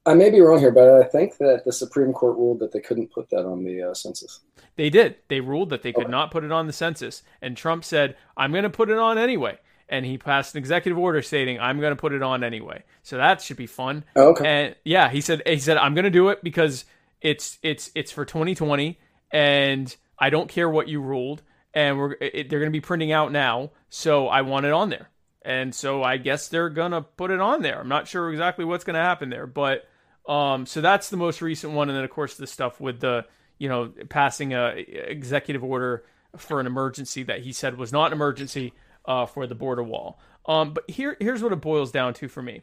I 0.05 0.13
may 0.13 0.29
be 0.29 0.41
wrong 0.41 0.59
here, 0.59 0.73
but 0.73 1.01
I 1.01 1.05
think 1.05 1.39
that 1.39 1.65
the 1.65 1.73
Supreme 1.73 2.13
Court 2.13 2.37
ruled 2.37 2.59
that 2.59 2.73
they 2.73 2.81
couldn't 2.81 3.11
put 3.11 3.31
that 3.31 3.47
on 3.47 3.65
the 3.65 3.85
uh, 3.85 3.95
census. 3.95 4.41
They 4.81 4.89
did. 4.89 5.17
They 5.29 5.41
ruled 5.41 5.69
that 5.71 5.83
they 5.83 5.93
could 5.93 6.05
Okay. 6.05 6.11
not 6.11 6.31
put 6.31 6.43
it 6.43 6.51
on 6.51 6.67
the 6.67 6.73
census, 6.73 7.23
and 7.43 7.55
Trump 7.55 7.85
said, 7.85 8.17
"I'm 8.35 8.51
going 8.51 8.63
to 8.63 8.71
put 8.71 8.89
it 8.89 8.97
on 8.97 9.19
anyway." 9.19 9.59
And 9.91 10.07
he 10.07 10.17
passed 10.17 10.55
an 10.55 10.59
executive 10.59 10.97
order 10.97 11.21
stating, 11.21 11.61
"I'm 11.61 11.81
going 11.81 11.91
to 11.95 12.01
put 12.01 12.15
it 12.15 12.23
on 12.23 12.43
anyway." 12.43 12.85
So 13.03 13.19
that 13.19 13.43
should 13.43 13.59
be 13.59 13.67
fun. 13.67 14.05
Oh, 14.17 14.29
okay. 14.31 14.47
And 14.49 14.75
yeah, 14.83 15.11
he 15.11 15.21
said 15.21 15.43
he 15.45 15.59
said 15.59 15.77
I'm 15.77 15.93
going 15.93 16.07
to 16.07 16.11
do 16.11 16.31
it 16.31 16.43
because 16.43 16.87
it's 17.21 17.59
it's 17.63 17.91
it's 17.95 18.11
for 18.11 18.25
2020 18.25 18.99
and 19.31 19.95
I 20.19 20.31
don't 20.31 20.49
care 20.49 20.71
what 20.71 20.89
you 20.89 21.03
ruled 21.03 21.43
and 21.75 21.99
we're 21.99 22.13
it, 22.19 22.49
they're 22.49 22.59
going 22.59 22.73
to 22.73 22.77
be 22.77 22.81
printing 22.81 23.13
out 23.13 23.33
now, 23.33 23.73
so 23.91 24.29
I 24.29 24.41
want 24.41 24.65
it 24.65 24.73
on 24.73 24.89
there. 24.89 25.11
And 25.43 25.75
so 25.75 26.03
I 26.03 26.17
guess 26.17 26.49
they're 26.49 26.71
going 26.71 26.93
to 26.93 27.03
put 27.03 27.31
it 27.31 27.41
on 27.41 27.61
there. 27.61 27.81
I'm 27.81 27.89
not 27.89 28.09
sure 28.09 28.31
exactly 28.31 28.65
what's 28.65 28.85
going 28.85 28.95
to 28.95 29.03
happen 29.03 29.29
there, 29.29 29.47
but 29.47 29.87
um 30.27 30.65
so 30.65 30.81
that's 30.81 31.11
the 31.11 31.17
most 31.19 31.43
recent 31.43 31.75
one 31.75 31.89
and 31.91 31.97
then 31.97 32.05
of 32.05 32.11
course 32.11 32.37
the 32.37 32.47
stuff 32.47 32.81
with 32.81 33.01
the 33.01 33.27
you 33.61 33.69
know 33.69 33.93
passing 34.09 34.53
a 34.53 34.75
executive 34.77 35.63
order 35.63 36.05
for 36.37 36.59
an 36.59 36.67
emergency 36.67 37.23
that 37.23 37.43
he 37.43 37.53
said 37.53 37.77
was 37.79 37.93
not 37.93 38.07
an 38.07 38.15
emergency 38.15 38.73
uh, 39.05 39.27
for 39.27 39.47
the 39.47 39.55
border 39.55 39.83
wall. 39.83 40.19
Um, 40.47 40.75
but 40.75 40.91
here 40.91 41.17
here's 41.21 41.43
what 41.43 41.53
it 41.53 41.61
boils 41.61 41.93
down 41.93 42.15
to 42.15 42.27
for 42.27 42.43
me 42.43 42.63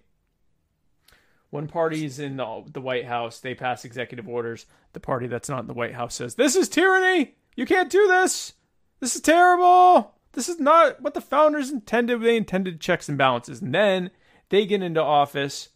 when 1.49 1.67
parties 1.67 2.19
in 2.19 2.37
the, 2.37 2.63
the 2.71 2.81
White 2.81 3.05
House 3.05 3.39
they 3.39 3.55
pass 3.55 3.85
executive 3.85 4.27
orders, 4.27 4.65
the 4.93 4.99
party 4.99 5.27
that's 5.27 5.49
not 5.49 5.61
in 5.61 5.67
the 5.67 5.73
White 5.73 5.93
House 5.93 6.15
says, 6.15 6.35
"This 6.35 6.55
is 6.55 6.67
tyranny. 6.67 7.35
You 7.55 7.65
can't 7.65 7.89
do 7.89 8.07
this. 8.07 8.53
This 8.99 9.15
is 9.15 9.21
terrible. 9.21 10.15
This 10.33 10.49
is 10.49 10.59
not 10.59 11.01
what 11.01 11.13
the 11.13 11.21
founders 11.21 11.69
intended. 11.69 12.21
They 12.21 12.35
intended 12.35 12.81
checks 12.81 13.07
and 13.07 13.17
balances." 13.17 13.61
And 13.61 13.73
then 13.73 14.11
they 14.49 14.65
get 14.65 14.83
into 14.83 15.01
office 15.01 15.69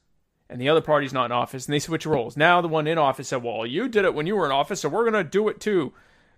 and 0.52 0.60
the 0.62 0.70
other 0.70 0.82
party's 0.82 1.14
not 1.14 1.26
in 1.26 1.32
office, 1.32 1.66
and 1.66 1.74
they 1.74 1.80
switch 1.80 2.06
roles. 2.06 2.36
Now 2.38 2.62
the 2.62 2.68
one 2.68 2.86
in 2.86 2.98
office 2.98 3.30
said, 3.30 3.42
"Well, 3.44 3.66
you 3.66 3.88
did 3.88 4.06
it 4.06 4.14
when 4.14 4.28
you 4.28 4.36
were 4.36 4.46
in 4.46 4.52
office, 4.52 4.82
so 4.82 4.90
we're 4.90 5.06
gonna 5.06 5.24
do 5.24 5.48
it 5.48 5.60
too, 5.60 5.94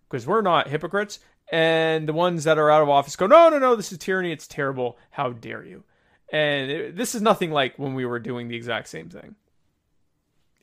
because 0.08 0.26
we're 0.28 0.42
not 0.42 0.70
hypocrites." 0.70 1.20
And 1.52 2.08
the 2.08 2.14
ones 2.14 2.46
that 2.46 2.58
are 2.58 2.72
out 2.72 2.82
of 2.82 2.90
office 2.90 3.16
go, 3.16 3.28
"No, 3.28 3.50
no, 3.50 3.60
no, 3.60 3.76
this 3.76 3.92
is 3.92 3.98
tyranny. 3.98 4.32
It's 4.32 4.48
terrible. 4.48 4.98
How 5.12 5.32
dare 5.32 5.64
you?" 5.66 5.84
And 6.32 6.72
it, 6.72 6.96
this 6.96 7.14
is 7.16 7.22
nothing 7.22 7.52
like 7.52 7.78
when 7.78 7.94
we 7.96 8.06
were 8.06 8.20
doing 8.20 8.48
the 8.48 8.56
exact 8.56 8.88
same 8.88 9.10
thing. 9.10 9.36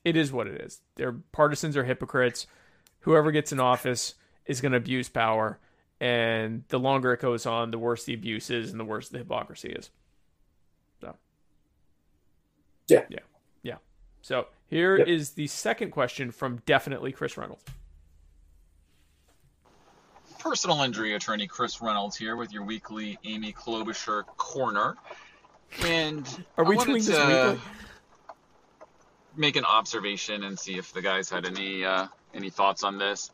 It 0.05 0.17
is 0.17 0.33
what 0.33 0.47
it 0.47 0.61
is. 0.61 0.81
Their 0.97 1.13
partisans 1.13 1.77
are 1.77 1.85
hypocrites. 1.85 2.47
Whoever 3.01 3.31
gets 3.31 3.53
in 3.53 3.61
office 3.61 4.15
is 4.47 4.61
going 4.61 4.73
to 4.73 4.79
abuse 4.79 5.09
power, 5.09 5.59
and 6.01 6.65
the 6.69 6.79
longer 6.79 7.13
it 7.13 7.21
goes 7.21 7.47
on, 7.47 7.71
the 7.71 7.79
worse 7.79 8.05
the 8.05 8.15
abuse 8.15 8.49
is, 8.51 8.71
and 8.71 8.81
the 8.81 8.85
worse 8.85 9.09
the 9.11 9.19
hypocrisy 9.19 9.71
is. 9.71 9.91
So, 11.01 11.17
Yeah. 12.89 12.99
yeah, 13.01 13.07
yeah. 13.11 13.19
So 14.23 14.47
here 14.69 14.97
is 14.97 15.31
Yep. 15.31 15.37
the 15.37 15.47
second 15.47 15.91
question 15.91 16.31
from 16.31 16.59
definitely 16.67 17.13
Chris 17.13 17.37
Reynolds. 17.37 17.65
Personal 20.39 20.83
injury 20.83 21.15
attorney 21.15 21.47
Chris 21.47 21.83
Reynolds 21.83 22.17
here 22.17 22.35
with 22.37 22.53
your 22.53 22.65
weekly 22.65 23.19
Amy 23.25 23.53
Klobuchar 23.53 24.25
corner. 24.37 24.97
And 25.85 26.27
Are 26.57 26.65
we 26.65 26.75
I 26.75 26.79
wanted 26.79 26.91
doing 26.93 27.05
this 27.05 27.17
to 27.17 27.51
weekly? 27.53 27.61
make 29.37 29.57
an 29.57 29.65
observation 29.65 30.45
and 30.45 30.59
see 30.59 30.77
if 30.79 30.93
the 30.93 31.03
guys 31.03 31.29
had 31.31 31.47
any 31.47 31.85
uh, 31.85 32.07
any 32.35 32.51
thoughts 32.51 32.85
on 32.85 32.99
this. 32.99 33.31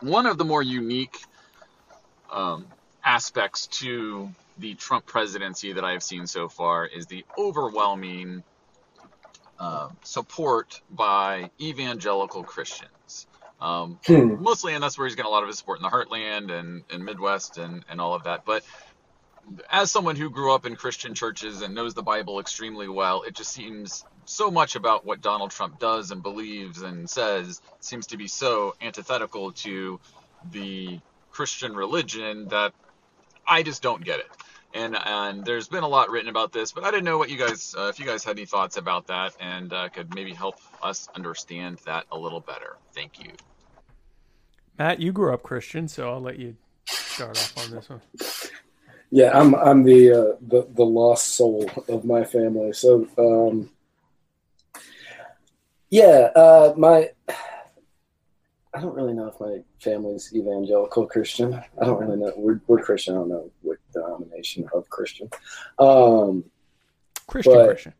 One 0.00 0.24
of 0.26 0.38
the 0.38 0.44
more 0.44 0.62
unique 0.62 1.18
um, 2.32 2.66
aspects 3.04 3.66
to 3.66 4.30
the 4.58 4.74
Trump 4.74 5.04
presidency 5.06 5.72
that 5.74 5.84
I 5.84 5.92
have 5.92 6.02
seen 6.02 6.26
so 6.26 6.48
far 6.48 6.86
is 6.86 7.06
the 7.06 7.24
overwhelming 7.38 8.42
uh, 9.60 9.90
support 10.04 10.82
by 10.90 11.50
evangelical 11.60 12.44
Christians. 12.44 13.28
Um, 13.60 14.00
Hmm. 14.06 14.36
mostly, 14.38 14.74
and 14.74 14.84
that's 14.84 14.98
where 14.98 15.08
he's 15.08 15.16
getting 15.16 15.30
a 15.30 15.32
lot 15.34 15.44
of 15.44 15.48
his 15.48 15.58
support 15.58 15.80
in 15.80 15.84
the 15.84 15.90
Heartland 15.90 16.52
and, 16.52 16.84
and 16.90 17.04
Midwest 17.06 17.58
and, 17.58 17.84
and 17.90 18.00
all 18.02 18.14
of 18.14 18.24
that. 18.24 18.42
But 18.46 18.64
as 19.70 19.92
someone 19.92 20.16
who 20.16 20.30
grew 20.30 20.54
up 20.54 20.66
in 20.66 20.76
Christian 20.76 21.14
churches 21.14 21.62
and 21.62 21.74
knows 21.74 21.94
the 21.94 22.04
Bible 22.04 22.40
extremely 22.40 22.88
well, 22.88 23.22
it 23.24 23.36
just 23.36 23.52
seems 23.52 24.06
so 24.26 24.50
much 24.50 24.76
about 24.76 25.06
what 25.06 25.22
Donald 25.22 25.52
Trump 25.52 25.78
does 25.78 26.12
and 26.12 26.22
believes 26.22 26.82
and 26.82 27.10
says 27.10 27.60
seems 27.80 28.08
to 28.08 28.18
be 28.18 28.28
so 28.28 28.74
antithetical 28.82 29.52
to 29.52 30.00
the 30.44 31.00
Christian 31.30 31.74
religion 31.74 32.48
that 32.50 32.72
I 33.46 33.62
just 33.62 33.82
don't 33.82 34.04
get 34.04 34.20
it. 34.20 34.26
And 34.72 34.96
and 34.96 35.44
there's 35.44 35.68
been 35.68 35.82
a 35.82 35.88
lot 35.88 36.10
written 36.10 36.28
about 36.28 36.52
this, 36.52 36.70
but 36.70 36.84
I 36.84 36.90
didn't 36.90 37.04
know 37.04 37.18
what 37.18 37.28
you 37.28 37.36
guys, 37.36 37.74
uh, 37.76 37.88
if 37.88 37.98
you 37.98 38.06
guys 38.06 38.22
had 38.22 38.36
any 38.36 38.46
thoughts 38.46 38.76
about 38.76 39.06
that, 39.08 39.34
and 39.40 39.72
uh, 39.72 39.88
could 39.88 40.14
maybe 40.14 40.32
help 40.32 40.60
us 40.82 41.08
understand 41.14 41.78
that 41.86 42.06
a 42.12 42.18
little 42.18 42.40
better. 42.40 42.76
Thank 42.92 43.24
you. 43.24 43.32
Matt, 44.78 45.00
you 45.00 45.12
grew 45.12 45.34
up 45.34 45.42
Christian, 45.42 45.88
so 45.88 46.10
I'll 46.10 46.20
let 46.20 46.38
you 46.38 46.56
start 46.86 47.36
off 47.36 47.58
on 47.58 47.70
this 47.70 47.88
one. 47.90 48.00
Yeah, 49.10 49.38
I'm 49.38 49.54
I'm 49.56 49.82
the 49.82 50.12
uh, 50.12 50.36
the 50.40 50.68
the 50.72 50.84
lost 50.84 51.34
soul 51.34 51.68
of 51.88 52.04
my 52.04 52.24
family. 52.24 52.72
So 52.72 53.08
um, 53.18 53.70
yeah, 55.90 56.30
uh, 56.36 56.74
my 56.76 57.10
I 58.72 58.80
don't 58.80 58.94
really 58.94 59.12
know 59.14 59.26
if 59.26 59.40
my 59.40 59.58
family's 59.80 60.32
evangelical 60.34 61.04
Christian. 61.06 61.54
I 61.54 61.84
don't 61.84 62.00
really 62.00 62.16
know. 62.16 62.32
We're 62.36 62.60
we're 62.68 62.82
Christian. 62.82 63.14
I 63.14 63.18
don't 63.18 63.28
know 63.28 63.50
what 63.62 63.78
denomination 63.92 64.68
of 64.72 64.88
Christian. 64.88 65.28
Um, 65.78 66.44
Christian, 67.26 67.52
But- 67.54 67.66
Christian. 67.70 67.94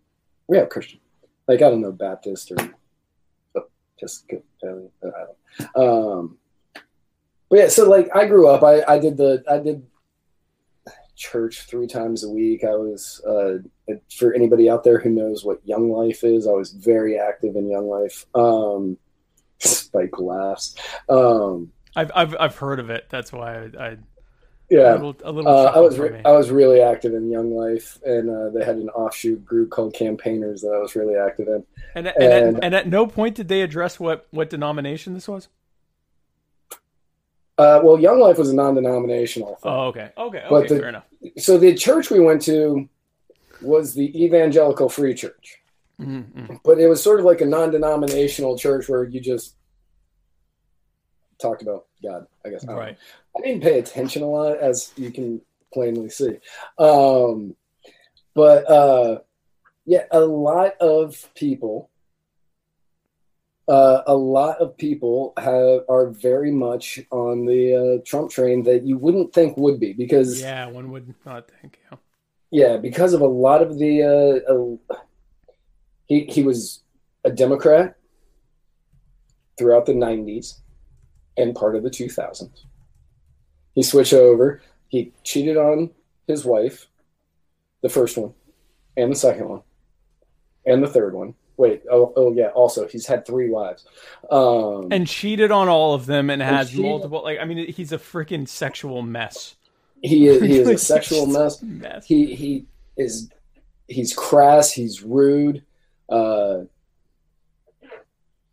we 0.48 0.56
have 0.58 0.68
Christian. 0.68 1.00
Like 1.48 1.62
I 1.62 1.70
don't 1.70 1.80
know 1.80 1.90
Baptist 1.92 2.52
or 2.52 2.56
Episcopalian. 3.98 4.90
I 5.04 5.08
don't. 5.74 5.76
Um, 5.76 6.38
but 7.48 7.58
yeah, 7.58 7.68
so 7.68 7.88
like 7.88 8.08
I 8.14 8.26
grew 8.26 8.46
up. 8.48 8.62
I 8.62 8.82
I 8.86 8.98
did 9.00 9.16
the 9.16 9.42
I 9.50 9.58
did 9.58 9.84
church 11.16 11.62
three 11.62 11.86
times 11.88 12.22
a 12.24 12.30
week. 12.30 12.62
I 12.64 12.74
was 12.76 13.20
uh, 13.26 13.58
for 14.16 14.32
anybody 14.32 14.70
out 14.70 14.84
there 14.84 14.98
who 15.00 15.10
knows 15.10 15.44
what 15.44 15.60
Young 15.66 15.90
Life 15.90 16.22
is. 16.24 16.46
I 16.46 16.52
was 16.52 16.70
very 16.72 17.18
active 17.18 17.56
in 17.56 17.68
Young 17.68 17.88
Life. 17.88 18.24
Um, 18.34 18.96
Spike 19.68 20.18
laughs. 20.18 20.74
Um, 21.08 21.72
I've, 21.96 22.10
I've 22.14 22.36
I've 22.38 22.56
heard 22.56 22.80
of 22.80 22.90
it. 22.90 23.06
That's 23.10 23.32
why 23.32 23.54
I, 23.54 23.70
I 23.78 23.88
a 23.88 23.96
yeah, 24.70 24.92
little 24.92 25.16
a 25.24 25.32
little. 25.32 25.50
uh, 25.50 25.64
I 25.74 25.80
was 25.80 25.98
re- 25.98 26.22
I 26.24 26.30
was 26.32 26.50
really 26.50 26.80
active 26.80 27.12
in 27.14 27.28
Young 27.30 27.52
Life, 27.52 27.98
and 28.04 28.30
uh, 28.30 28.50
they 28.50 28.64
had 28.64 28.76
an 28.76 28.88
offshoot 28.90 29.44
group 29.44 29.70
called 29.70 29.94
Campaigners 29.94 30.60
that 30.62 30.68
I 30.72 30.78
was 30.78 30.94
really 30.94 31.16
active 31.16 31.48
in. 31.48 31.64
and, 31.96 32.06
and, 32.06 32.22
at, 32.22 32.42
and- 32.44 32.64
and 32.64 32.74
at 32.74 32.86
no 32.88 33.06
point 33.06 33.34
did 33.34 33.48
they 33.48 33.62
address 33.62 33.98
what 33.98 34.28
what 34.30 34.48
denomination 34.50 35.14
this 35.14 35.26
was. 35.26 35.48
Uh, 37.58 37.80
well, 37.82 38.00
Young 38.00 38.18
Life 38.20 38.38
was 38.38 38.48
a 38.50 38.54
non-denominational. 38.54 39.56
Thing. 39.56 39.70
Oh, 39.70 39.80
okay, 39.88 40.10
okay, 40.16 40.44
But 40.48 40.68
the- 40.68 40.78
fair 40.78 40.88
enough. 40.88 41.04
So 41.36 41.58
the 41.58 41.74
church 41.74 42.10
we 42.10 42.18
went 42.20 42.40
to 42.42 42.88
was 43.60 43.92
the 43.92 44.24
Evangelical 44.24 44.88
Free 44.88 45.12
Church, 45.14 45.59
Mm-hmm. 46.00 46.54
but 46.64 46.78
it 46.78 46.88
was 46.88 47.02
sort 47.02 47.20
of 47.20 47.26
like 47.26 47.40
a 47.40 47.46
non-denominational 47.46 48.58
church 48.58 48.88
where 48.88 49.04
you 49.04 49.20
just 49.20 49.56
talked 51.40 51.62
about 51.62 51.86
God. 52.02 52.26
I 52.44 52.50
guess. 52.50 52.66
I. 52.68 52.72
Right. 52.72 52.98
I 53.36 53.40
didn't 53.40 53.62
pay 53.62 53.78
attention 53.78 54.22
a 54.22 54.26
lot, 54.26 54.58
as 54.58 54.92
you 54.96 55.10
can 55.10 55.40
plainly 55.72 56.10
see. 56.10 56.38
Um, 56.78 57.54
but 58.34 58.70
uh, 58.70 59.20
yeah, 59.86 60.04
a 60.10 60.20
lot 60.20 60.74
of 60.80 61.28
people, 61.34 61.90
uh, 63.68 64.02
a 64.06 64.14
lot 64.14 64.58
of 64.58 64.76
people 64.76 65.32
have 65.36 65.80
are 65.88 66.10
very 66.10 66.50
much 66.50 67.00
on 67.10 67.46
the 67.46 67.74
uh, 68.00 68.04
Trump 68.04 68.30
train 68.30 68.62
that 68.64 68.84
you 68.84 68.98
wouldn't 68.98 69.32
think 69.32 69.56
would 69.56 69.80
be 69.80 69.92
because 69.92 70.40
Yeah, 70.40 70.66
one 70.66 70.90
would 70.90 71.14
not 71.24 71.50
think. 71.60 71.78
Yeah. 71.90 71.98
yeah, 72.50 72.76
because 72.76 73.12
of 73.12 73.20
a 73.20 73.26
lot 73.26 73.62
of 73.62 73.78
the 73.78 74.02
uh, 74.48 74.94
he 76.10 76.24
he 76.24 76.42
was 76.42 76.82
a 77.24 77.30
Democrat 77.30 77.96
throughout 79.56 79.86
the 79.86 79.92
'90s 79.92 80.58
and 81.36 81.54
part 81.54 81.76
of 81.76 81.82
the 81.84 81.88
2000s. 81.90 82.50
He 83.74 83.82
switched 83.84 84.12
over. 84.12 84.60
He 84.88 85.12
cheated 85.22 85.56
on 85.56 85.90
his 86.26 86.44
wife, 86.44 86.88
the 87.82 87.88
first 87.88 88.18
one, 88.18 88.34
and 88.96 89.12
the 89.12 89.16
second 89.16 89.48
one, 89.48 89.62
and 90.66 90.82
the 90.82 90.88
third 90.88 91.14
one. 91.14 91.34
Wait, 91.56 91.82
oh, 91.90 92.12
oh 92.16 92.32
yeah. 92.32 92.48
Also, 92.48 92.88
he's 92.88 93.06
had 93.06 93.24
three 93.24 93.48
wives. 93.48 93.84
Um, 94.30 94.88
And 94.90 95.06
cheated 95.06 95.52
on 95.52 95.68
all 95.68 95.94
of 95.94 96.06
them 96.06 96.28
and 96.30 96.42
has 96.42 96.70
cheated- 96.70 96.84
multiple. 96.86 97.22
Like, 97.22 97.38
I 97.38 97.44
mean, 97.44 97.70
he's 97.72 97.92
a 97.92 97.98
freaking 97.98 98.48
sexual 98.48 99.02
mess. 99.02 99.54
he 100.02 100.26
is, 100.26 100.42
he 100.42 100.58
is 100.58 100.68
a 100.68 100.78
sexual 100.94 101.26
mess. 101.26 101.62
Mess. 101.62 102.04
he 102.06 102.34
he 102.34 102.64
is 102.96 103.28
he's 103.86 104.12
crass 104.14 104.72
he's 104.72 105.02
rude 105.02 105.62
uh 106.10 106.60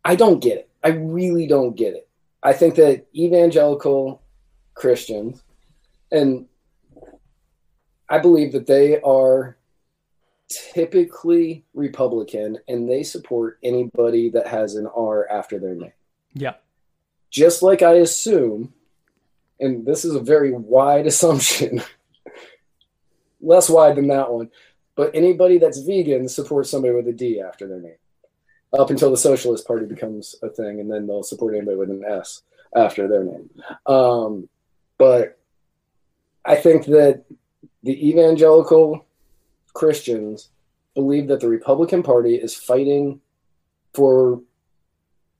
i 0.04 0.14
don't 0.14 0.40
get 0.40 0.58
it 0.58 0.70
i 0.84 0.88
really 0.88 1.46
don't 1.46 1.76
get 1.76 1.94
it 1.94 2.08
i 2.42 2.52
think 2.52 2.74
that 2.76 3.06
evangelical 3.14 4.22
christians 4.74 5.42
and 6.12 6.46
i 8.08 8.18
believe 8.18 8.52
that 8.52 8.66
they 8.66 9.00
are 9.00 9.56
typically 10.48 11.64
republican 11.74 12.58
and 12.68 12.88
they 12.88 13.02
support 13.02 13.58
anybody 13.62 14.30
that 14.30 14.46
has 14.46 14.76
an 14.76 14.86
r 14.94 15.28
after 15.30 15.58
their 15.58 15.74
name 15.74 15.92
Yeah. 16.34 16.54
just 17.30 17.62
like 17.62 17.82
i 17.82 17.94
assume 17.94 18.72
and 19.60 19.84
this 19.84 20.04
is 20.04 20.14
a 20.14 20.20
very 20.20 20.52
wide 20.52 21.06
assumption 21.12 21.82
less 23.40 23.70
wide 23.70 23.96
than 23.96 24.08
that 24.08 24.30
one. 24.32 24.50
But 24.98 25.12
anybody 25.14 25.58
that's 25.58 25.78
vegan 25.78 26.28
supports 26.28 26.72
somebody 26.72 26.92
with 26.92 27.06
a 27.06 27.12
D 27.12 27.40
after 27.40 27.68
their 27.68 27.78
name, 27.78 28.00
up 28.76 28.90
until 28.90 29.12
the 29.12 29.16
Socialist 29.16 29.64
Party 29.64 29.86
becomes 29.86 30.34
a 30.42 30.48
thing, 30.48 30.80
and 30.80 30.90
then 30.90 31.06
they'll 31.06 31.22
support 31.22 31.54
anybody 31.54 31.76
with 31.76 31.90
an 31.90 32.04
S 32.04 32.42
after 32.74 33.06
their 33.06 33.22
name. 33.22 33.48
Um, 33.86 34.48
but 34.98 35.38
I 36.44 36.56
think 36.56 36.86
that 36.86 37.22
the 37.84 38.08
evangelical 38.08 39.06
Christians 39.72 40.48
believe 40.96 41.28
that 41.28 41.38
the 41.38 41.48
Republican 41.48 42.02
Party 42.02 42.34
is 42.34 42.56
fighting 42.56 43.20
for 43.94 44.42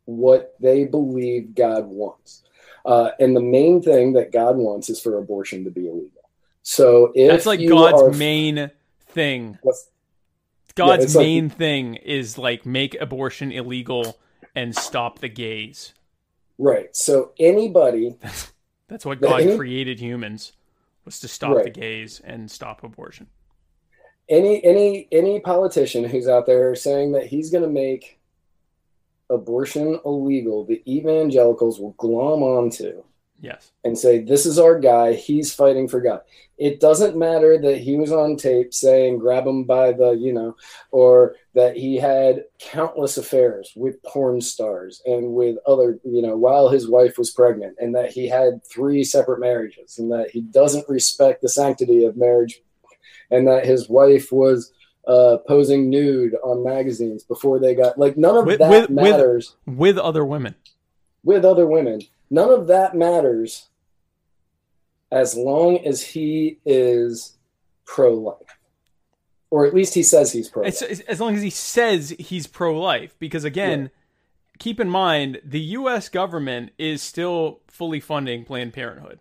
what 0.05 0.55
they 0.61 0.85
believe 0.85 1.57
God 1.57 1.87
wants. 1.87 2.45
Uh, 2.87 3.11
and 3.19 3.35
the 3.35 3.43
main 3.43 3.83
thing 3.83 4.13
that 4.13 4.31
God 4.31 4.57
wants 4.57 4.89
is 4.89 5.01
for 5.01 5.19
abortion 5.19 5.65
to 5.65 5.71
be 5.73 5.89
illegal. 5.89 6.31
So 6.63 7.11
if 7.17 7.29
That's 7.33 7.47
like 7.47 7.69
God's 7.69 8.03
are- 8.03 8.11
main 8.13 8.71
thing. 9.09 9.59
What's- 9.63 9.91
God's 10.75 11.17
like- 11.17 11.25
main 11.25 11.49
thing 11.51 11.97
is 11.97 12.39
like 12.39 12.65
make 12.65 12.95
abortion 13.01 13.51
illegal 13.51 14.19
and 14.55 14.75
stop 14.77 15.19
the 15.19 15.29
gays. 15.29 15.93
right. 16.59 16.95
So 16.95 17.33
anybody, 17.39 18.17
That's 18.89 19.05
what 19.05 19.21
God 19.21 19.41
any- 19.43 19.57
created 19.57 19.99
humans 20.01 20.53
was 21.05 21.19
to 21.21 21.29
stop 21.29 21.63
the 21.65 21.71
gays 21.71 22.21
and 22.25 22.51
stop 22.51 22.85
abortion. 22.85 23.27
any 24.29 24.63
any 24.65 25.09
any 25.11 25.41
politician 25.41 26.05
who's 26.05 26.29
out 26.29 26.47
there 26.47 26.75
saying 26.75 27.13
that 27.13 27.27
he's 27.27 27.51
going 27.51 27.65
to 27.65 27.71
make 27.71 28.19
abortion 29.31 29.99
illegal, 30.05 30.65
the 30.65 30.83
evangelicals 30.87 31.79
will 31.81 31.93
glom 31.99 32.43
onto 32.43 33.03
Yes. 33.41 33.71
and 33.85 33.97
say, 33.97 34.19
This 34.21 34.47
is 34.47 34.59
our 34.59 34.79
guy. 34.81 35.13
He's 35.15 35.55
fighting 35.55 35.87
for 35.89 36.01
God. 36.01 36.21
It 36.57 36.81
doesn't 36.81 37.17
matter 37.17 37.57
that 37.57 37.79
he 37.79 37.97
was 37.97 38.11
on 38.11 38.37
tape 38.37 38.75
saying, 38.75 39.19
Grab 39.19 39.47
him 39.47 39.63
by 39.65 39.93
the, 39.93 40.11
you 40.11 40.33
know, 40.33 40.57
or 40.91 41.37
that 41.55 41.77
he 41.77 41.97
had 41.97 42.45
countless 42.59 43.17
affairs 43.17 43.73
with 43.77 44.03
porn 44.03 44.41
stars 44.41 45.01
and 45.07 45.35
with 45.35 45.57
other, 45.67 46.01
you 46.05 46.21
know, 46.23 46.37
while 46.37 46.69
his 46.69 46.89
wife 46.89 47.17
was 47.17 47.31
pregnant, 47.31 47.77
and 47.79 47.95
that 47.95 48.11
he 48.11 48.29
had 48.29 48.65
three 48.65 49.05
separate 49.05 49.39
marriages, 49.41 49.99
and 49.99 50.11
that 50.11 50.31
he 50.31 50.41
doesn't 50.41 50.89
respect 50.89 51.41
the 51.43 51.49
sanctity 51.49 52.05
of 52.05 52.17
marriage, 52.17 52.61
and 53.31 53.47
that 53.47 53.65
his 53.67 53.89
wife 53.89 54.33
was. 54.33 54.73
Uh, 55.07 55.39
posing 55.49 55.89
nude 55.89 56.35
on 56.45 56.63
magazines 56.63 57.25
before 57.25 57.59
they 57.59 57.75
got 57.75 57.97
like 57.99 58.19
none 58.19 58.37
of 58.37 58.45
With- 58.45 58.59
that 58.59 58.69
with- 58.69 58.91
with- 58.91 58.91
matters 58.91 59.57
With 59.65 59.97
other 59.97 60.23
women. 60.23 60.55
with 61.25 61.47
other 61.47 61.65
women. 61.67 62.03
None 62.31 62.51
of 62.51 62.67
that 62.67 62.95
matters 62.95 63.69
as 65.11 65.35
long 65.37 65.79
as 65.87 66.03
he 66.03 66.59
is 66.65 67.37
pro 67.87 68.13
life. 68.15 68.59
Or 69.51 69.65
at 69.65 69.73
least 69.73 69.95
he 69.95 70.03
says 70.03 70.33
he's 70.33 70.51
pro 70.51 70.65
life. 70.65 70.83
as 70.83 71.21
long 71.21 71.35
as 71.35 71.43
he 71.43 71.51
says 71.51 72.15
he's 72.19 72.47
pro 72.47 72.79
life. 72.79 73.17
Because 73.19 73.45
again, 73.45 73.91
keep 74.59 74.79
in 74.79 74.91
mind 74.91 75.41
the 75.43 75.61
U.S. 75.61 76.09
government 76.11 76.73
is 76.77 77.03
still 77.03 77.61
fully 77.69 78.01
funding 78.01 78.45
Planned 78.45 78.75
Parenthood. 78.75 79.21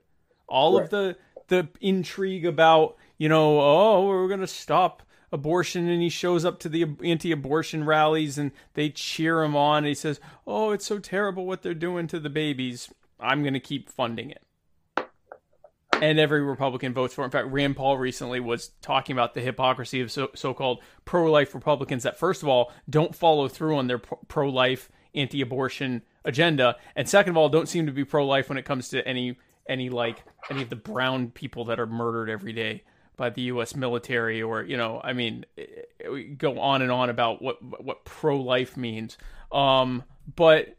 All 0.49 0.75
Right. 0.75 0.83
of 0.83 0.89
the 0.89 1.17
the 1.47 1.69
intrigue 1.79 2.45
about 2.45 2.97
you 3.17 3.29
know 3.29 3.59
oh 3.61 4.05
we're 4.05 4.27
going 4.27 4.41
to 4.41 4.47
stop 4.47 5.01
abortion 5.31 5.87
and 5.87 6.01
he 6.01 6.09
shows 6.09 6.43
up 6.43 6.59
to 6.59 6.67
the 6.69 6.85
anti-abortion 7.03 7.85
rallies 7.85 8.37
and 8.37 8.51
they 8.73 8.89
cheer 8.89 9.43
him 9.43 9.55
on 9.55 9.79
and 9.79 9.87
he 9.87 9.93
says 9.93 10.19
oh 10.45 10.71
it's 10.71 10.85
so 10.85 10.99
terrible 10.99 11.45
what 11.45 11.61
they're 11.61 11.73
doing 11.73 12.05
to 12.07 12.19
the 12.19 12.29
babies 12.29 12.89
i'm 13.19 13.41
going 13.41 13.53
to 13.53 13.59
keep 13.59 13.89
funding 13.89 14.29
it 14.29 14.41
and 16.01 16.19
every 16.19 16.41
Republican 16.41 16.93
votes 16.93 17.13
for. 17.13 17.21
it. 17.21 17.25
In 17.25 17.31
fact, 17.31 17.47
Rand 17.47 17.75
Paul 17.75 17.97
recently 17.97 18.39
was 18.39 18.69
talking 18.81 19.15
about 19.15 19.33
the 19.33 19.41
hypocrisy 19.41 20.01
of 20.01 20.11
so- 20.11 20.31
so-called 20.35 20.81
pro-life 21.05 21.55
Republicans 21.55 22.03
that, 22.03 22.19
first 22.19 22.43
of 22.43 22.49
all, 22.49 22.71
don't 22.89 23.15
follow 23.15 23.47
through 23.47 23.77
on 23.77 23.87
their 23.87 23.97
pro- 23.97 24.19
pro-life, 24.27 24.89
anti-abortion 25.15 26.03
agenda, 26.25 26.75
and 26.95 27.07
second 27.07 27.31
of 27.31 27.37
all, 27.37 27.49
don't 27.49 27.67
seem 27.67 27.85
to 27.85 27.91
be 27.91 28.03
pro-life 28.05 28.49
when 28.49 28.57
it 28.57 28.65
comes 28.65 28.89
to 28.89 29.07
any 29.07 29.37
any 29.69 29.89
like 29.89 30.23
any 30.49 30.61
of 30.61 30.69
the 30.69 30.77
brown 30.77 31.29
people 31.29 31.65
that 31.65 31.79
are 31.79 31.85
murdered 31.85 32.29
every 32.29 32.53
day 32.53 32.83
by 33.17 33.29
the 33.29 33.41
U.S. 33.43 33.75
military, 33.75 34.41
or 34.41 34.63
you 34.63 34.77
know, 34.77 35.01
I 35.03 35.11
mean, 35.13 35.45
we 36.09 36.23
go 36.23 36.59
on 36.59 36.81
and 36.81 36.91
on 36.91 37.09
about 37.09 37.41
what 37.41 37.61
what 37.61 38.05
pro-life 38.05 38.77
means. 38.77 39.17
Um, 39.51 40.03
but 40.35 40.76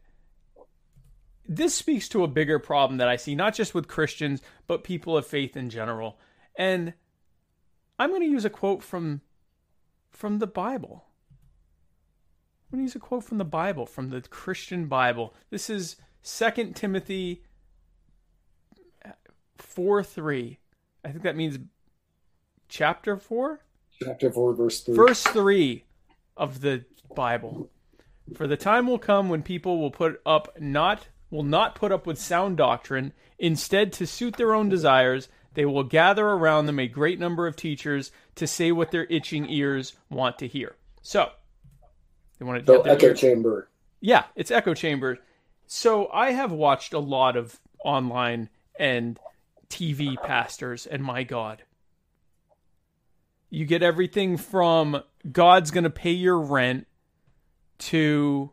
this 1.49 1.73
speaks 1.73 2.07
to 2.09 2.23
a 2.23 2.27
bigger 2.27 2.59
problem 2.59 2.99
that 2.99 3.07
I 3.07 3.15
see, 3.15 3.33
not 3.33 3.55
just 3.55 3.73
with 3.73 3.87
Christians, 3.87 4.41
but 4.67 4.83
people 4.83 5.17
of 5.17 5.25
faith 5.25 5.57
in 5.57 5.71
general. 5.71 6.19
And 6.55 6.93
I'm 7.97 8.11
going 8.11 8.21
to 8.21 8.27
use 8.27 8.45
a 8.45 8.51
quote 8.51 8.83
from 8.83 9.21
from 10.11 10.37
the 10.37 10.47
Bible. 10.47 11.05
I'm 12.71 12.77
going 12.77 12.85
to 12.85 12.89
use 12.89 12.95
a 12.95 12.99
quote 12.99 13.23
from 13.23 13.39
the 13.39 13.45
Bible, 13.45 13.87
from 13.87 14.09
the 14.09 14.21
Christian 14.21 14.85
Bible. 14.85 15.33
This 15.49 15.71
is 15.71 15.95
2 16.23 16.73
Timothy 16.73 17.43
4 19.57 20.03
3. 20.03 20.59
I 21.03 21.09
think 21.09 21.23
that 21.23 21.35
means 21.35 21.57
chapter 22.67 23.17
4? 23.17 23.59
Chapter 24.03 24.31
4, 24.31 24.53
verse 24.53 24.81
3. 24.81 24.95
Verse 24.95 25.23
3 25.23 25.83
of 26.37 26.61
the 26.61 26.85
Bible. 27.15 27.71
For 28.35 28.45
the 28.45 28.57
time 28.57 28.85
will 28.85 28.99
come 28.99 29.29
when 29.29 29.41
people 29.41 29.79
will 29.79 29.89
put 29.89 30.21
up 30.27 30.55
not 30.59 31.07
will 31.29 31.43
not 31.43 31.75
put 31.75 31.91
up 31.91 32.05
with 32.07 32.17
sound 32.19 32.57
doctrine, 32.57 33.13
instead 33.37 33.93
to 33.93 34.07
suit 34.07 34.37
their 34.37 34.53
own 34.53 34.69
desires, 34.69 35.29
they 35.53 35.65
will 35.65 35.83
gather 35.83 36.27
around 36.27 36.65
them 36.65 36.79
a 36.79 36.87
great 36.87 37.19
number 37.19 37.47
of 37.47 37.55
teachers 37.55 38.11
to 38.35 38.47
say 38.47 38.71
what 38.71 38.91
their 38.91 39.05
itching 39.05 39.49
ears 39.49 39.93
want 40.09 40.37
to 40.39 40.47
hear. 40.47 40.75
So, 41.01 41.29
they 42.37 42.45
want 42.45 42.65
to 42.65 42.71
their 42.83 42.93
echo 42.93 43.07
ears- 43.07 43.19
chamber. 43.19 43.69
yeah, 43.99 44.23
it's 44.35 44.51
echo 44.51 44.73
chamber. 44.73 45.19
So 45.67 46.09
I 46.11 46.31
have 46.31 46.51
watched 46.51 46.93
a 46.93 46.99
lot 46.99 47.35
of 47.35 47.59
online 47.85 48.49
and 48.77 49.19
TV 49.69 50.15
pastors, 50.21 50.87
and 50.87 51.03
my 51.03 51.23
God, 51.23 51.63
you 53.49 53.65
get 53.65 53.83
everything 53.83 54.37
from 54.37 55.03
God's 55.31 55.71
going 55.71 55.83
to 55.83 55.89
pay 55.89 56.11
your 56.11 56.39
rent 56.39 56.87
to 57.79 58.51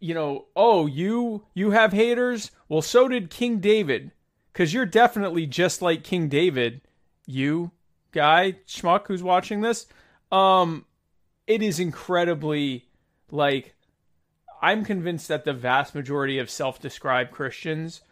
you 0.00 0.14
know, 0.14 0.46
oh, 0.54 0.86
you 0.86 1.44
you 1.54 1.70
have 1.72 1.92
haters? 1.92 2.50
Well, 2.68 2.82
so 2.82 3.08
did 3.08 3.30
King 3.30 3.58
David 3.58 4.12
cuz 4.54 4.72
you're 4.74 4.86
definitely 4.86 5.46
just 5.46 5.82
like 5.82 6.04
King 6.04 6.28
David. 6.28 6.80
You 7.26 7.70
guy 8.12 8.56
schmuck 8.66 9.06
who's 9.06 9.22
watching 9.22 9.60
this, 9.62 9.86
um 10.30 10.84
it 11.46 11.62
is 11.62 11.80
incredibly 11.80 12.86
like 13.30 13.74
I'm 14.60 14.84
convinced 14.84 15.26
that 15.28 15.44
the 15.44 15.52
vast 15.52 15.94
majority 15.94 16.38
of 16.38 16.48
self-described 16.48 17.32
Christians 17.32 18.02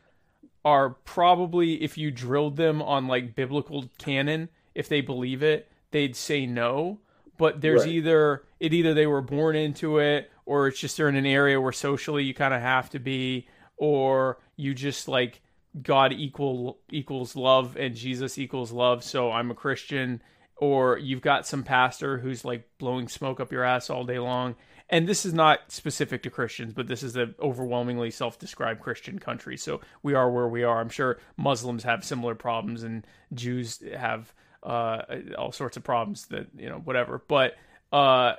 are 0.64 0.90
probably 0.90 1.82
if 1.82 1.96
you 1.96 2.10
drilled 2.10 2.56
them 2.56 2.82
on 2.82 3.06
like 3.06 3.34
biblical 3.36 3.88
canon, 3.98 4.48
if 4.74 4.88
they 4.88 5.00
believe 5.00 5.42
it, 5.42 5.68
they'd 5.92 6.16
say 6.16 6.46
no. 6.46 6.98
But 7.38 7.60
there's 7.60 7.82
Right. 7.82 7.92
either 7.94 8.44
it 8.58 8.74
either 8.74 8.92
they 8.94 9.06
were 9.06 9.22
born 9.22 9.56
into 9.56 9.98
it 9.98 10.30
or 10.50 10.66
it's 10.66 10.80
just 10.80 10.96
they're 10.96 11.08
in 11.08 11.14
an 11.14 11.24
area 11.24 11.60
where 11.60 11.70
socially 11.70 12.24
you 12.24 12.34
kind 12.34 12.52
of 12.52 12.60
have 12.60 12.90
to 12.90 12.98
be 12.98 13.46
or 13.76 14.40
you 14.56 14.74
just 14.74 15.06
like 15.06 15.40
God 15.80 16.12
equal 16.12 16.80
equals 16.90 17.36
love 17.36 17.76
and 17.76 17.94
Jesus 17.94 18.36
equals 18.36 18.72
love, 18.72 19.04
so 19.04 19.30
I'm 19.30 19.52
a 19.52 19.54
Christian 19.54 20.20
or 20.56 20.98
you've 20.98 21.20
got 21.20 21.46
some 21.46 21.62
pastor 21.62 22.18
who's 22.18 22.44
like 22.44 22.68
blowing 22.78 23.06
smoke 23.06 23.38
up 23.38 23.52
your 23.52 23.62
ass 23.62 23.90
all 23.90 24.02
day 24.02 24.18
long. 24.18 24.56
And 24.88 25.08
this 25.08 25.24
is 25.24 25.32
not 25.32 25.60
specific 25.68 26.24
to 26.24 26.30
Christians, 26.30 26.72
but 26.72 26.88
this 26.88 27.04
is 27.04 27.14
an 27.14 27.36
overwhelmingly 27.40 28.10
self-described 28.10 28.80
Christian 28.80 29.20
country. 29.20 29.56
So 29.56 29.80
we 30.02 30.14
are 30.14 30.28
where 30.28 30.48
we 30.48 30.64
are. 30.64 30.80
I'm 30.80 30.88
sure 30.88 31.20
Muslims 31.36 31.84
have 31.84 32.04
similar 32.04 32.34
problems, 32.34 32.82
and 32.82 33.06
Jews 33.32 33.80
have 33.96 34.34
uh, 34.64 35.02
all 35.38 35.52
sorts 35.52 35.76
of 35.76 35.84
problems 35.84 36.26
that 36.26 36.48
you 36.58 36.68
know, 36.68 36.78
whatever. 36.78 37.22
But 37.28 37.54
uh, 37.92 38.34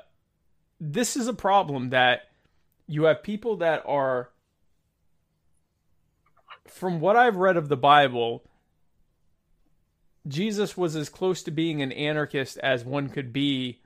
this 0.84 1.16
is 1.16 1.28
a 1.28 1.34
problem 1.34 1.92
that 1.92 2.24
you 2.88 3.04
have 3.04 3.22
people 3.22 3.58
that 3.58 3.84
are, 3.86 4.32
from 6.66 7.00
what 7.00 7.16
I've 7.16 7.36
read 7.36 7.56
of 7.56 7.70
the 7.70 7.78
Bible, 7.78 8.44
Jesus 10.28 10.76
was 10.76 10.96
as 10.96 11.08
close 11.08 11.44
to 11.44 11.52
being 11.52 11.84
an 11.84 11.92
anarchist 11.92 12.58
as 12.58 12.84
one 12.84 13.10
could 13.10 13.32
be 13.32 13.80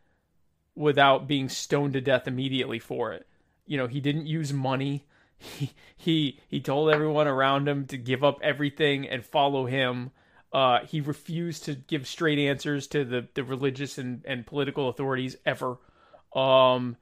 without 0.73 1.27
being 1.27 1.49
stoned 1.49 1.93
to 1.93 2.01
death 2.01 2.27
immediately 2.30 2.80
for 2.80 3.11
it. 3.11 3.27
You 3.67 3.77
know, 3.77 3.88
he 3.88 3.99
didn't 3.99 4.27
use 4.27 4.51
money. 4.51 5.05
He 5.38 5.73
he 5.97 6.39
he 6.47 6.61
told 6.61 6.89
everyone 6.89 7.27
around 7.27 7.67
him 7.67 7.85
to 7.88 7.97
give 7.97 8.23
up 8.23 8.39
everything 8.41 9.05
and 9.05 9.23
follow 9.23 9.65
him. 9.65 10.11
Uh, 10.53 10.85
he 10.85 11.01
refused 11.01 11.65
to 11.65 11.76
give 11.76 12.07
straight 12.07 12.39
answers 12.39 12.88
to 12.88 13.03
the, 13.03 13.27
the 13.34 13.43
religious 13.43 13.97
and, 13.97 14.23
and 14.26 14.47
political 14.47 14.88
authorities 14.88 15.35
ever. 15.45 15.77
Um, 16.36 16.98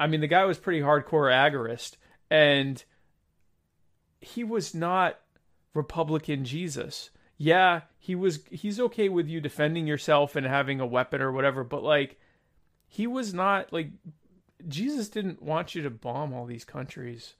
I 0.00 0.06
mean, 0.06 0.20
the 0.20 0.26
guy 0.26 0.44
was 0.44 0.58
pretty 0.58 0.80
hardcore 0.80 1.30
agorist, 1.32 1.96
and 2.30 2.82
he 4.20 4.44
was 4.44 4.74
not 4.74 5.18
Republican 5.74 6.44
Jesus. 6.44 7.10
Yeah, 7.38 7.82
he 7.98 8.14
was. 8.14 8.40
He's 8.50 8.80
okay 8.80 9.08
with 9.08 9.28
you 9.28 9.40
defending 9.40 9.86
yourself 9.86 10.36
and 10.36 10.46
having 10.46 10.80
a 10.80 10.86
weapon 10.86 11.20
or 11.20 11.30
whatever, 11.32 11.64
but 11.64 11.82
like, 11.82 12.18
he 12.88 13.06
was 13.06 13.34
not 13.34 13.72
like 13.72 13.90
Jesus 14.66 15.08
didn't 15.08 15.42
want 15.42 15.74
you 15.74 15.82
to 15.82 15.90
bomb 15.90 16.32
all 16.32 16.46
these 16.46 16.64
countries, 16.64 17.34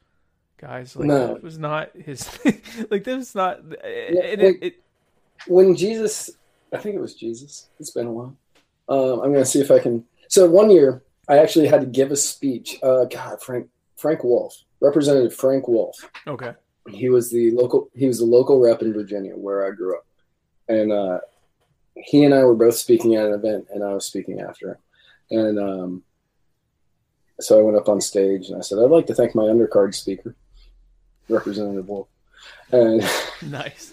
guys. 0.59 0.95
Like, 0.97 1.09
No. 1.09 1.29
that 1.29 1.43
was 1.43 1.59
not 1.59 1.97
his. 1.97 2.29
like, 2.91 3.05
this 3.05 3.17
was 3.17 3.35
not. 3.35 3.61
and 3.61 3.75
it, 3.83 4.39
like- 4.41 4.59
it, 4.63 4.83
when 5.47 5.77
Jesus, 5.77 6.31
I 6.73 6.79
think 6.79 6.95
it 6.95 7.01
was 7.01 7.15
Jesus. 7.15 7.69
It's 7.81 7.91
been 7.91 8.07
a 8.07 8.13
while. 8.13 8.37
Um, 8.89 9.21
I'm 9.21 9.33
going 9.33 9.45
to 9.45 9.47
see 9.47 9.61
if 9.61 9.71
I 9.71 9.79
can. 9.79 10.05
So 10.29 10.49
one 10.49 10.71
year, 10.71 11.03
I 11.29 11.39
actually 11.39 11.67
had 11.67 11.81
to 11.81 11.87
give 11.87 12.11
a 12.11 12.17
speech. 12.17 12.77
Uh, 12.83 13.05
God, 13.05 13.43
Frank 13.43 13.69
Frank 13.97 14.23
Wolf, 14.25 14.55
Representative 14.81 15.35
Frank 15.35 15.69
Wolf. 15.69 15.97
okay. 16.27 16.53
He 16.89 17.09
was 17.09 17.31
the 17.31 17.51
local. 17.51 17.91
He 17.95 18.07
was 18.07 18.19
the 18.19 18.25
local 18.25 18.61
rep 18.61 18.81
in 18.81 18.93
Virginia, 18.93 19.35
where 19.35 19.67
I 19.67 19.71
grew 19.73 19.97
up, 19.97 20.07
and 20.69 20.93
uh, 20.93 21.19
he 21.97 22.23
and 22.23 22.33
I 22.33 22.45
were 22.45 22.55
both 22.55 22.77
speaking 22.77 23.17
at 23.17 23.27
an 23.27 23.33
event, 23.33 23.67
and 23.75 23.83
I 23.83 23.93
was 23.93 24.07
speaking 24.07 24.41
after 24.41 24.71
him. 24.71 24.77
And 25.31 25.59
um, 25.59 26.03
so 27.41 27.59
I 27.59 27.63
went 27.63 27.77
up 27.77 27.89
on 27.89 28.01
stage 28.01 28.49
and 28.51 28.59
I 28.59 28.61
said, 28.61 28.79
"I'd 28.79 28.91
like 28.91 29.07
to 29.09 29.15
thank 29.17 29.35
my 29.35 29.43
undercard 29.43 29.97
speaker, 29.97 30.37
Representative 31.29 31.89
Wolf." 31.89 32.07
And 32.71 33.03
Nice. 33.43 33.93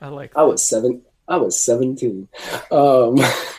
I 0.00 0.08
like 0.08 0.36
I 0.36 0.42
was 0.42 0.64
seven. 0.64 1.02
I 1.28 1.36
was 1.36 1.60
17. 1.60 2.26
Um, 2.72 3.16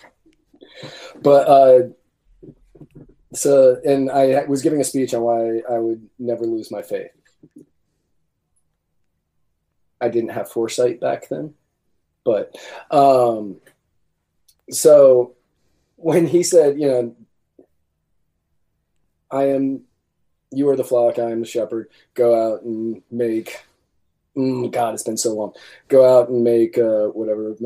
but 1.22 1.48
uh, 1.48 1.80
so, 3.34 3.80
and 3.86 4.10
I 4.10 4.46
was 4.46 4.62
giving 4.62 4.82
a 4.82 4.84
speech 4.84 5.14
on 5.14 5.22
why 5.22 5.62
I 5.70 5.78
would 5.78 6.08
never 6.18 6.46
lose 6.46 6.72
my 6.72 6.82
faith. 6.82 7.12
I 10.02 10.08
didn't 10.10 10.30
have 10.30 10.52
foresight 10.52 11.02
back 11.02 11.28
then, 11.28 11.54
but 12.24 12.56
um, 12.90 13.58
so 14.72 15.36
when 15.98 16.26
he 16.26 16.44
said, 16.44 16.80
you 16.80 16.88
know, 16.88 17.16
I 19.32 19.50
am, 19.50 19.82
you 20.52 20.70
are 20.70 20.76
the 20.76 20.84
flock, 20.84 21.20
I 21.20 21.32
am 21.32 21.42
the 21.42 21.46
shepherd. 21.46 21.90
Go 22.14 22.54
out 22.54 22.64
and 22.64 23.02
make. 23.12 23.62
Mm, 24.36 24.72
God, 24.72 24.94
it's 24.94 25.04
been 25.04 25.18
so 25.18 25.34
long. 25.34 25.54
Go 25.88 26.20
out 26.20 26.30
and 26.30 26.44
make 26.44 26.78
uh, 26.78 27.08
whatever 27.08 27.50
of 27.50 27.62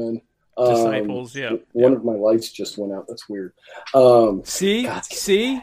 Um, 0.55 0.69
Disciples, 0.75 1.35
yeah, 1.35 1.51
One 1.71 1.93
yeah. 1.93 1.97
of 1.97 2.05
my 2.05 2.13
lights 2.13 2.51
just 2.51 2.77
went 2.77 2.93
out. 2.93 3.05
That's 3.07 3.27
weird. 3.27 3.53
Um, 3.93 4.41
See, 4.45 4.83
God, 4.83 5.03
see, 5.05 5.59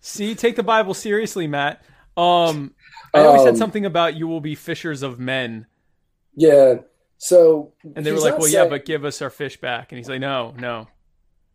see. 0.00 0.34
Take 0.34 0.56
the 0.56 0.62
Bible 0.62 0.94
seriously, 0.94 1.46
Matt. 1.46 1.82
Um, 2.16 2.74
I 3.12 3.22
know 3.22 3.32
he 3.34 3.38
said 3.40 3.48
Um, 3.50 3.56
something 3.56 3.84
about 3.84 4.16
you 4.16 4.26
will 4.26 4.40
be 4.40 4.54
fishers 4.54 5.02
of 5.02 5.18
men, 5.18 5.66
yeah. 6.34 6.76
So 7.18 7.72
and 7.94 8.04
they 8.04 8.12
were 8.12 8.18
like, 8.20 8.38
"Well, 8.38 8.48
yeah, 8.48 8.66
but 8.66 8.84
give 8.84 9.04
us 9.04 9.20
our 9.22 9.30
fish 9.30 9.60
back." 9.60 9.92
And 9.92 9.98
he's 9.98 10.08
like, 10.08 10.20
"No, 10.20 10.54
no." 10.58 10.88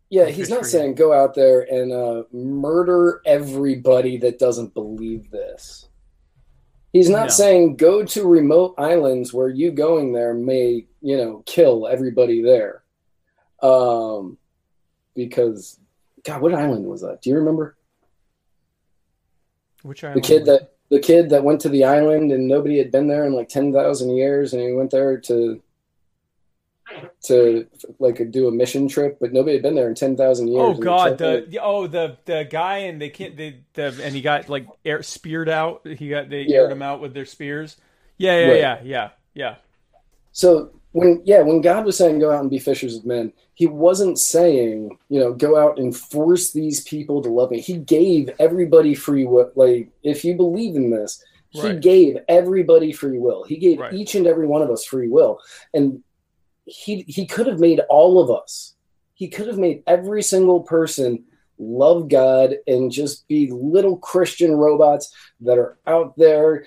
Yeah, 0.08 0.26
he's 0.26 0.50
not 0.50 0.60
for 0.60 0.64
you. 0.66 0.70
saying 0.70 0.94
go 0.96 1.12
out 1.12 1.34
there 1.34 1.60
and 1.60 1.92
uh, 1.92 2.24
murder 2.32 3.20
everybody 3.24 4.18
that 4.18 4.38
doesn't 4.40 4.74
believe 4.74 5.30
this. 5.30 5.88
He's 6.92 7.08
not 7.08 7.24
No. 7.26 7.28
saying 7.28 7.76
go 7.76 8.04
to 8.04 8.26
remote 8.26 8.74
islands 8.76 9.32
where 9.32 9.48
you 9.48 9.70
going 9.70 10.12
there 10.12 10.34
may, 10.34 10.86
you 11.00 11.16
know, 11.16 11.42
kill 11.46 11.86
everybody 11.88 12.42
there. 12.42 12.82
Um, 13.62 14.38
because, 15.14 15.78
God, 16.24 16.40
what 16.42 16.54
island 16.54 16.84
was 16.86 17.00
that? 17.02 17.20
Do 17.22 17.30
you 17.30 17.36
remember 17.36 17.76
Which 19.82 20.04
island? 20.04 20.22
the 20.22 20.26
kid 20.26 20.44
that 20.46 20.72
the 20.90 20.98
kid 21.00 21.30
that 21.30 21.44
went 21.44 21.60
to 21.62 21.68
the 21.68 21.84
island 21.84 22.32
and 22.32 22.48
nobody 22.48 22.78
had 22.78 22.90
been 22.90 23.06
there 23.06 23.24
in 23.24 23.32
like 23.32 23.48
ten 23.48 23.72
thousand 23.72 24.16
years, 24.16 24.52
and 24.52 24.62
he 24.62 24.72
went 24.72 24.90
there 24.90 25.18
to 25.18 25.62
to 27.24 27.66
like 27.98 28.30
do 28.30 28.48
a 28.48 28.50
mission 28.50 28.88
trip, 28.88 29.18
but 29.20 29.32
nobody 29.32 29.52
had 29.54 29.62
been 29.62 29.74
there 29.76 29.88
in 29.88 29.94
ten 29.94 30.16
thousand 30.16 30.48
years. 30.48 30.60
Oh 30.60 30.74
God, 30.74 31.18
the 31.18 31.46
the- 31.48 31.62
oh 31.62 31.86
the 31.86 32.16
the 32.24 32.46
guy 32.50 32.78
and 32.78 33.00
they 33.00 33.10
can't 33.10 33.36
they 33.36 33.60
the 33.74 33.96
and 34.02 34.14
he 34.14 34.20
got 34.20 34.48
like 34.48 34.66
air 34.84 35.02
speared 35.02 35.48
out. 35.48 35.86
He 35.86 36.08
got 36.08 36.28
they 36.28 36.42
Yeah. 36.42 36.58
aired 36.58 36.72
him 36.72 36.82
out 36.82 37.00
with 37.00 37.14
their 37.14 37.26
spears. 37.26 37.76
Yeah, 38.18 38.38
yeah, 38.38 38.48
Right. 38.48 38.58
yeah, 38.58 38.80
yeah, 38.84 39.08
yeah. 39.34 39.54
So 40.32 40.79
when 40.92 41.22
yeah, 41.24 41.42
when 41.42 41.60
God 41.60 41.84
was 41.84 41.96
saying 41.96 42.18
go 42.18 42.30
out 42.32 42.40
and 42.40 42.50
be 42.50 42.58
fishers 42.58 42.96
of 42.96 43.06
men, 43.06 43.32
he 43.54 43.66
wasn't 43.66 44.18
saying, 44.18 44.98
you 45.08 45.20
know, 45.20 45.32
go 45.32 45.56
out 45.56 45.78
and 45.78 45.96
force 45.96 46.52
these 46.52 46.82
people 46.82 47.22
to 47.22 47.28
love 47.28 47.50
me. 47.50 47.60
He 47.60 47.76
gave 47.78 48.30
everybody 48.38 48.94
free 48.94 49.24
will. 49.24 49.52
Like 49.54 49.90
if 50.02 50.24
you 50.24 50.34
believe 50.34 50.74
in 50.76 50.90
this, 50.90 51.22
he 51.50 51.60
Right. 51.62 51.80
gave 51.80 52.16
everybody 52.28 52.92
free 52.92 53.18
will. 53.18 53.44
He 53.44 53.56
gave 53.56 53.78
Right. 53.78 53.92
each 53.92 54.14
and 54.14 54.26
every 54.26 54.46
one 54.46 54.62
of 54.62 54.70
us 54.70 54.84
free 54.84 55.08
will. 55.08 55.38
And 55.74 56.02
he 56.64 57.02
he 57.06 57.26
could 57.26 57.46
have 57.46 57.60
made 57.60 57.80
all 57.88 58.20
of 58.20 58.30
us. 58.30 58.74
He 59.14 59.28
could 59.28 59.46
have 59.46 59.58
made 59.58 59.82
every 59.86 60.22
single 60.22 60.60
person 60.60 61.24
love 61.58 62.08
God 62.08 62.56
and 62.66 62.90
just 62.90 63.28
be 63.28 63.50
little 63.52 63.98
Christian 63.98 64.56
robots 64.56 65.12
that 65.40 65.58
are 65.58 65.78
out 65.86 66.16
there 66.16 66.64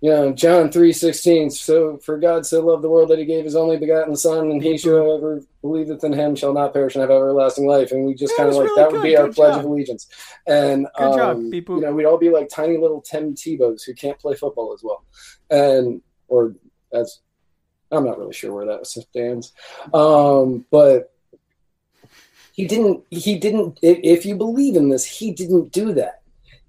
you 0.00 0.10
know, 0.10 0.32
John 0.32 0.70
three 0.70 0.92
sixteen. 0.92 1.50
So 1.50 1.96
for 1.98 2.18
God 2.18 2.46
so 2.46 2.64
loved 2.64 2.84
the 2.84 2.88
world 2.88 3.10
that 3.10 3.18
he 3.18 3.24
gave 3.24 3.44
his 3.44 3.56
only 3.56 3.76
begotten 3.76 4.14
Son, 4.14 4.50
and 4.50 4.62
he 4.62 4.76
whoever 4.76 5.42
believeth 5.60 6.04
in 6.04 6.12
him 6.12 6.36
shall 6.36 6.52
not 6.52 6.72
perish 6.72 6.94
and 6.94 7.02
have 7.02 7.10
everlasting 7.10 7.66
life. 7.66 7.90
And 7.90 8.06
we 8.06 8.14
just 8.14 8.36
kind 8.36 8.48
of 8.48 8.54
like 8.54 8.64
was 8.64 8.76
that 8.76 8.86
really 8.86 8.98
would 8.98 9.02
be 9.02 9.10
good. 9.10 9.18
our 9.18 9.26
Good 9.26 9.34
pledge 9.34 9.58
of 9.58 9.64
allegiance. 9.64 10.06
And 10.46 10.86
Good 10.96 11.20
um, 11.20 11.52
you 11.52 11.80
know, 11.80 11.92
we'd 11.92 12.06
all 12.06 12.18
be 12.18 12.30
like 12.30 12.48
tiny 12.48 12.76
little 12.76 13.00
Tim 13.00 13.34
Tebows 13.34 13.82
who 13.84 13.94
can't 13.94 14.18
play 14.18 14.34
football 14.34 14.72
as 14.72 14.82
well, 14.84 15.04
and 15.50 16.00
or 16.28 16.54
as 16.92 17.20
I'm 17.90 18.04
not 18.04 18.18
really 18.18 18.34
sure 18.34 18.52
where 18.52 18.66
that 18.66 18.86
stands, 18.86 19.52
um, 19.92 20.64
but 20.70 21.12
he 22.52 22.66
didn't. 22.66 23.04
He 23.10 23.38
didn't. 23.38 23.78
If 23.82 24.26
you 24.26 24.36
believe 24.36 24.76
in 24.76 24.88
this, 24.88 25.04
he 25.04 25.32
didn't 25.32 25.72
do 25.72 25.92
that. 25.94 26.17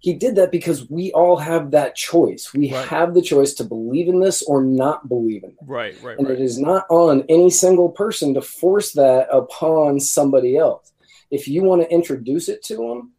He 0.02 0.14
did 0.14 0.36
that 0.38 0.52
because 0.52 0.90
we 0.90 1.12
all 1.12 1.36
have 1.38 1.72
that 1.72 1.96
choice. 1.96 2.54
We 2.54 2.72
Right. 2.72 2.88
have 2.88 3.14
the 3.14 3.22
choice 3.22 3.54
to 3.56 3.64
believe 3.66 4.08
in 4.08 4.20
this 4.22 4.42
or 4.44 4.64
not 4.64 5.10
believe 5.10 5.44
in 5.44 5.50
it. 5.52 5.56
Right, 5.66 5.94
right, 6.02 6.18
And 6.18 6.28
right. 6.30 6.40
it 6.40 6.44
is 6.44 6.58
not 6.58 6.86
on 6.90 7.26
any 7.28 7.50
single 7.50 7.90
person 7.90 8.34
to 8.36 8.42
force 8.42 8.94
that 8.94 9.28
upon 9.30 10.00
somebody 10.00 10.56
else. 10.58 10.92
If 11.32 11.48
you 11.48 11.64
want 11.64 11.82
to 11.82 11.92
introduce 11.94 12.48
it 12.50 12.64
to 12.64 12.78
them, 12.78 13.12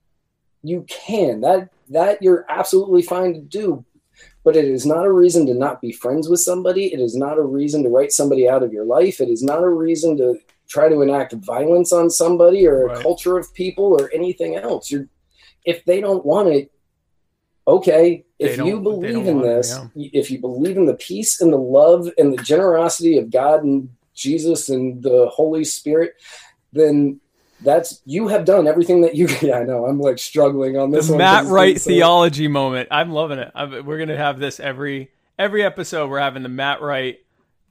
you 0.63 0.85
can. 0.89 1.41
That 1.43 1.69
that 1.91 2.23
you're 2.23 2.47
absolutely 2.49 3.03
fine 3.03 3.35
to 3.35 3.41
do. 3.41 3.85
But 4.45 4.55
it 4.57 4.65
is 4.65 4.87
not 4.87 5.05
a 5.05 5.13
reason 5.13 5.45
to 5.47 5.55
not 5.55 5.81
be 5.83 5.91
friends 5.93 6.29
with 6.29 6.41
somebody. 6.41 6.87
It 6.95 7.01
is 7.01 7.17
not 7.17 7.37
a 7.37 7.43
reason 7.43 7.83
to 7.83 7.89
write 7.91 8.13
somebody 8.13 8.49
out 8.49 8.63
of 8.63 8.73
your 8.73 8.85
life. 8.85 9.21
It 9.21 9.29
is 9.29 9.43
not 9.43 9.63
a 9.65 9.69
reason 9.69 10.17
to 10.19 10.39
try 10.69 10.89
to 10.89 11.03
enact 11.03 11.33
violence 11.33 11.93
on 11.93 12.09
somebody 12.09 12.67
or 12.67 12.87
Right. 12.87 12.99
a 12.99 13.03
culture 13.03 13.37
of 13.37 13.53
people 13.55 13.87
or 14.01 14.09
anything 14.15 14.55
else. 14.55 14.91
You're 14.91 15.09
if 15.71 15.85
they 15.85 16.01
don't 16.01 16.25
want 16.25 16.49
it, 16.49 16.71
okay. 17.67 18.25
If 18.39 18.59
you 18.59 18.81
believe 18.81 19.27
in 19.27 19.37
want 19.37 19.47
it, 19.47 19.57
this, 19.57 19.79
yeah. 19.95 20.11
if 20.13 20.31
you 20.31 20.39
believe 20.39 20.77
in 20.77 20.87
the 20.87 20.95
peace 20.95 21.41
and 21.41 21.53
the 21.53 21.59
love 21.59 22.09
and 22.17 22.33
the 22.33 22.43
generosity 22.43 23.19
of 23.19 23.31
God 23.31 23.63
and 23.65 23.91
Jesus 24.15 24.69
and 24.69 25.03
the 25.03 25.29
Holy 25.29 25.65
Spirit, 25.65 26.15
then 26.73 27.21
that's 27.63 28.01
you 28.07 28.29
have 28.29 28.45
done 28.45 28.67
everything 28.67 29.03
that 29.03 29.15
you. 29.15 29.29
Yeah, 29.43 29.59
I 29.59 29.65
know. 29.65 29.87
I'm 29.87 30.01
like 30.01 30.19
struggling 30.19 30.77
on 30.77 30.91
this 30.91 31.07
the 31.07 31.13
one. 31.13 31.19
Matt 31.19 31.45
Wright 31.47 31.81
so- 31.81 31.91
theology 31.91 32.49
moment. 32.49 32.89
I'm 32.91 33.11
loving 33.11 33.39
it. 33.39 33.51
I'm, 33.55 33.85
we're 33.85 33.99
gonna 33.99 34.17
have 34.17 34.39
this 34.39 34.61
every 34.61 35.11
every 35.39 35.63
episode. 35.63 36.09
We're 36.09 36.21
having 36.21 36.43
the 36.43 36.49
Matt 36.49 36.81
Wright 36.83 37.19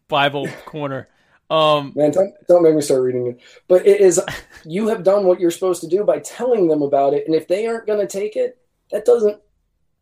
Bible 0.08 0.48
corner. 0.66 1.08
Um, 1.50 1.94
Man, 1.96 2.12
don't, 2.12 2.34
don't 2.48 2.62
make 2.64 2.76
me 2.76 2.82
start 2.82 3.02
reading 3.02 3.28
it. 3.28 3.40
But 3.68 3.88
it 3.88 4.02
is 4.02 4.22
you 4.66 4.88
have 4.90 5.04
done 5.04 5.26
what 5.26 5.40
you're 5.40 5.52
supposed 5.52 5.82
to 5.82 5.88
do 5.88 6.04
by 6.04 6.20
telling 6.20 6.68
them 6.68 6.82
about 6.82 7.14
it, 7.14 7.26
and 7.26 7.36
if 7.36 7.48
they 7.48 7.66
aren't 7.68 7.88
going 7.88 8.00
to 8.00 8.08
take 8.08 8.36
it, 8.36 8.58
that 8.92 9.06
doesn't. 9.06 9.40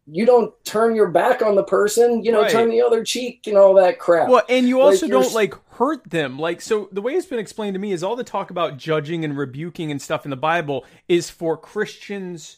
You 0.09 0.25
don't 0.25 0.53
turn 0.63 0.95
your 0.95 1.09
back 1.09 1.41
on 1.41 1.55
the 1.55 1.63
person. 1.65 2.23
You 2.23 2.31
know, 2.31 2.41
Right. 2.43 2.51
turn 2.51 2.69
the 2.69 2.81
other 2.81 3.03
cheek 3.03 3.45
and 3.45 3.57
all 3.57 3.73
that 3.73 3.99
crap. 3.99 4.29
well, 4.29 4.43
and 4.47 4.65
you 4.65 4.79
also 4.79 5.05
you're 5.05 5.21
don't 5.21 5.33
like 5.33 5.53
hurt 5.71 6.09
them. 6.09 6.39
Like 6.39 6.61
so, 6.61 6.87
the 6.93 7.01
way 7.01 7.13
it's 7.13 7.25
been 7.27 7.39
explained 7.39 7.73
to 7.75 7.79
me 7.79 7.91
is 7.91 8.03
all 8.03 8.15
the 8.15 8.23
talk 8.23 8.49
about 8.49 8.77
judging 8.77 9.25
and 9.25 9.37
rebuking 9.37 9.91
and 9.91 10.01
stuff 10.01 10.25
in 10.25 10.29
the 10.29 10.37
Bible 10.37 10.85
is 11.09 11.29
for 11.29 11.57
Christians 11.57 12.57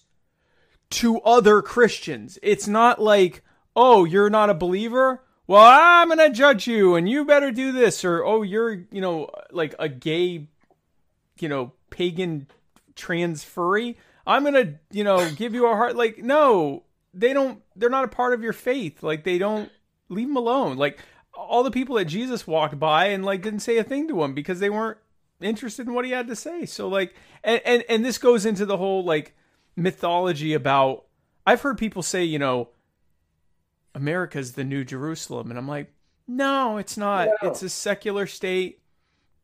to 0.91 1.19
other 1.21 1.63
Christians. 1.63 2.37
It's 2.43 2.67
not 2.67 3.01
like, 3.01 3.41
oh, 3.75 4.05
you're 4.05 4.29
not 4.29 4.51
a 4.51 4.53
believer. 4.53 5.23
Well, 5.49 5.65
I'm 5.67 6.09
gonna 6.09 6.29
judge 6.29 6.67
you, 6.67 6.93
and 6.93 7.09
you 7.09 7.25
better 7.25 7.51
do 7.51 7.71
this, 7.71 8.05
or 8.05 8.23
oh, 8.23 8.43
you're 8.43 8.85
you 8.91 9.01
know 9.01 9.31
like 9.49 9.73
a 9.79 9.89
gay, 9.89 10.47
you 11.39 11.49
know, 11.49 11.73
pagan 11.89 12.45
trans 12.95 13.43
furry. 13.43 13.97
I'm 14.27 14.43
gonna 14.43 14.75
you 14.91 15.03
know 15.03 15.27
give 15.31 15.55
you 15.55 15.65
a 15.65 15.75
heart. 15.75 15.95
Like 15.95 16.19
no, 16.19 16.83
they 17.15 17.33
don't. 17.33 17.63
They're 17.75 17.89
not 17.89 18.03
a 18.03 18.09
part 18.09 18.35
of 18.35 18.43
your 18.43 18.53
faith. 18.53 19.01
Like 19.01 19.23
they 19.23 19.39
don't 19.39 19.71
leave 20.07 20.27
them 20.27 20.37
alone. 20.37 20.77
Like 20.77 20.99
all 21.33 21.63
the 21.63 21.71
people 21.71 21.95
that 21.95 22.05
Jesus 22.05 22.45
walked 22.45 22.77
by 22.77 23.05
and 23.07 23.25
like 23.25 23.41
didn't 23.41 23.61
say 23.61 23.79
a 23.79 23.83
thing 23.83 24.07
to 24.09 24.21
him 24.21 24.35
because 24.35 24.59
they 24.59 24.69
weren't 24.69 24.99
interested 25.41 25.87
in 25.87 25.95
what 25.95 26.05
he 26.05 26.11
had 26.11 26.27
to 26.27 26.35
say. 26.35 26.67
So 26.67 26.87
like, 26.87 27.15
and 27.43 27.59
and, 27.65 27.83
and 27.89 28.05
this 28.05 28.19
goes 28.19 28.45
into 28.45 28.67
the 28.67 28.77
whole 28.77 29.03
like 29.03 29.35
mythology 29.75 30.53
about. 30.53 31.05
I've 31.43 31.61
heard 31.61 31.79
people 31.79 32.03
say, 32.03 32.23
you 32.23 32.37
know, 32.37 32.69
America's 33.95 34.53
the 34.53 34.63
new 34.63 34.83
Jerusalem, 34.83 35.49
and 35.49 35.57
I'm 35.57 35.67
like, 35.67 35.93
no, 36.27 36.77
it's 36.77 36.97
not. 36.97 37.27
No. 37.41 37.49
It's 37.49 37.63
a 37.63 37.69
secular 37.69 38.27
state, 38.27 38.81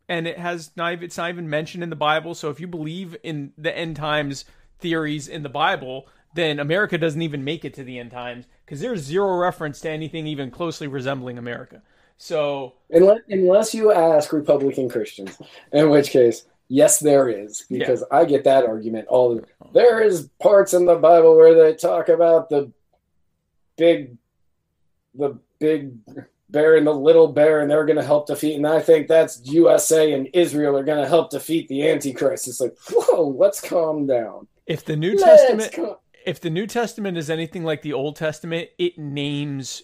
and 0.08 0.28
it 0.28 0.38
has 0.38 0.72
not. 0.76 1.04
It's 1.04 1.18
not 1.18 1.30
even 1.30 1.50
mentioned 1.50 1.84
in 1.84 1.90
the 1.90 1.96
Bible. 1.96 2.36
So 2.36 2.50
if 2.50 2.60
you 2.60 2.68
believe 2.68 3.18
in 3.24 3.54
the 3.58 3.76
end 3.76 3.96
times 3.96 4.46
theories 4.80 5.28
in 5.28 5.42
the 5.44 5.50
Bible, 5.50 6.08
then 6.36 6.60
America 6.60 6.98
doesn't 6.98 7.22
even 7.22 7.44
make 7.44 7.66
it 7.66 7.74
to 7.76 7.84
the 7.84 7.98
end 7.98 8.12
times 8.12 8.46
because 8.66 8.82
there's 8.82 9.02
zero 9.02 9.38
reference 9.38 9.80
to 9.82 9.90
anything 9.90 10.28
even 10.28 10.52
closely 10.52 10.88
resembling 10.88 11.38
America. 11.38 11.82
So 12.18 12.74
unless, 12.90 13.22
unless 13.30 13.74
you 13.74 13.92
ask 13.92 14.32
Republican 14.32 14.90
Christians, 14.90 15.42
in 15.72 15.90
which 15.90 16.10
case, 16.10 16.46
yes, 16.68 17.00
there 17.00 17.30
is, 17.30 17.66
because 17.70 18.04
I 18.12 18.26
get 18.26 18.44
that 18.44 18.66
argument 18.66 19.08
all 19.08 19.36
the 19.36 19.46
There 19.74 20.02
is 20.02 20.30
parts 20.42 20.74
in 20.74 20.86
the 20.86 20.96
Bible 20.96 21.36
where 21.36 21.56
they 21.56 21.76
talk 21.76 22.10
about 22.10 22.50
the 22.50 22.72
big, 23.78 24.18
the 25.18 25.40
big 25.60 25.94
bear 26.50 26.76
and 26.78 26.86
the 26.86 26.94
little 26.94 27.28
bear, 27.28 27.62
and 27.62 27.70
they're 27.70 27.86
going 27.86 27.98
to 27.98 28.04
help 28.04 28.28
defeat. 28.28 28.56
And 28.56 28.68
I 28.68 28.80
think 28.80 29.08
that's 29.08 29.42
USA 29.46 30.14
and 30.14 30.30
Israel 30.34 30.78
are 30.78 30.84
going 30.84 31.02
to 31.02 31.08
help 31.08 31.32
defeat 31.32 31.68
the 31.68 31.88
Antichrist. 31.90 32.48
It's 32.48 32.60
like, 32.60 32.76
whoa, 32.92 33.36
let's 33.38 33.62
calm 33.62 34.06
down. 34.06 34.48
if 34.66 34.86
the 34.86 34.96
New 34.96 35.16
Let's 35.16 35.24
Testament 35.24 35.74
calm- 35.74 35.98
if 36.26 36.40
the 36.40 36.50
New 36.50 36.66
Testament 36.66 37.18
is 37.18 37.30
anything 37.30 37.64
like 37.64 37.84
the 37.84 37.94
Old 37.94 38.16
Testament, 38.16 38.70
it 38.80 38.98
names 38.98 39.84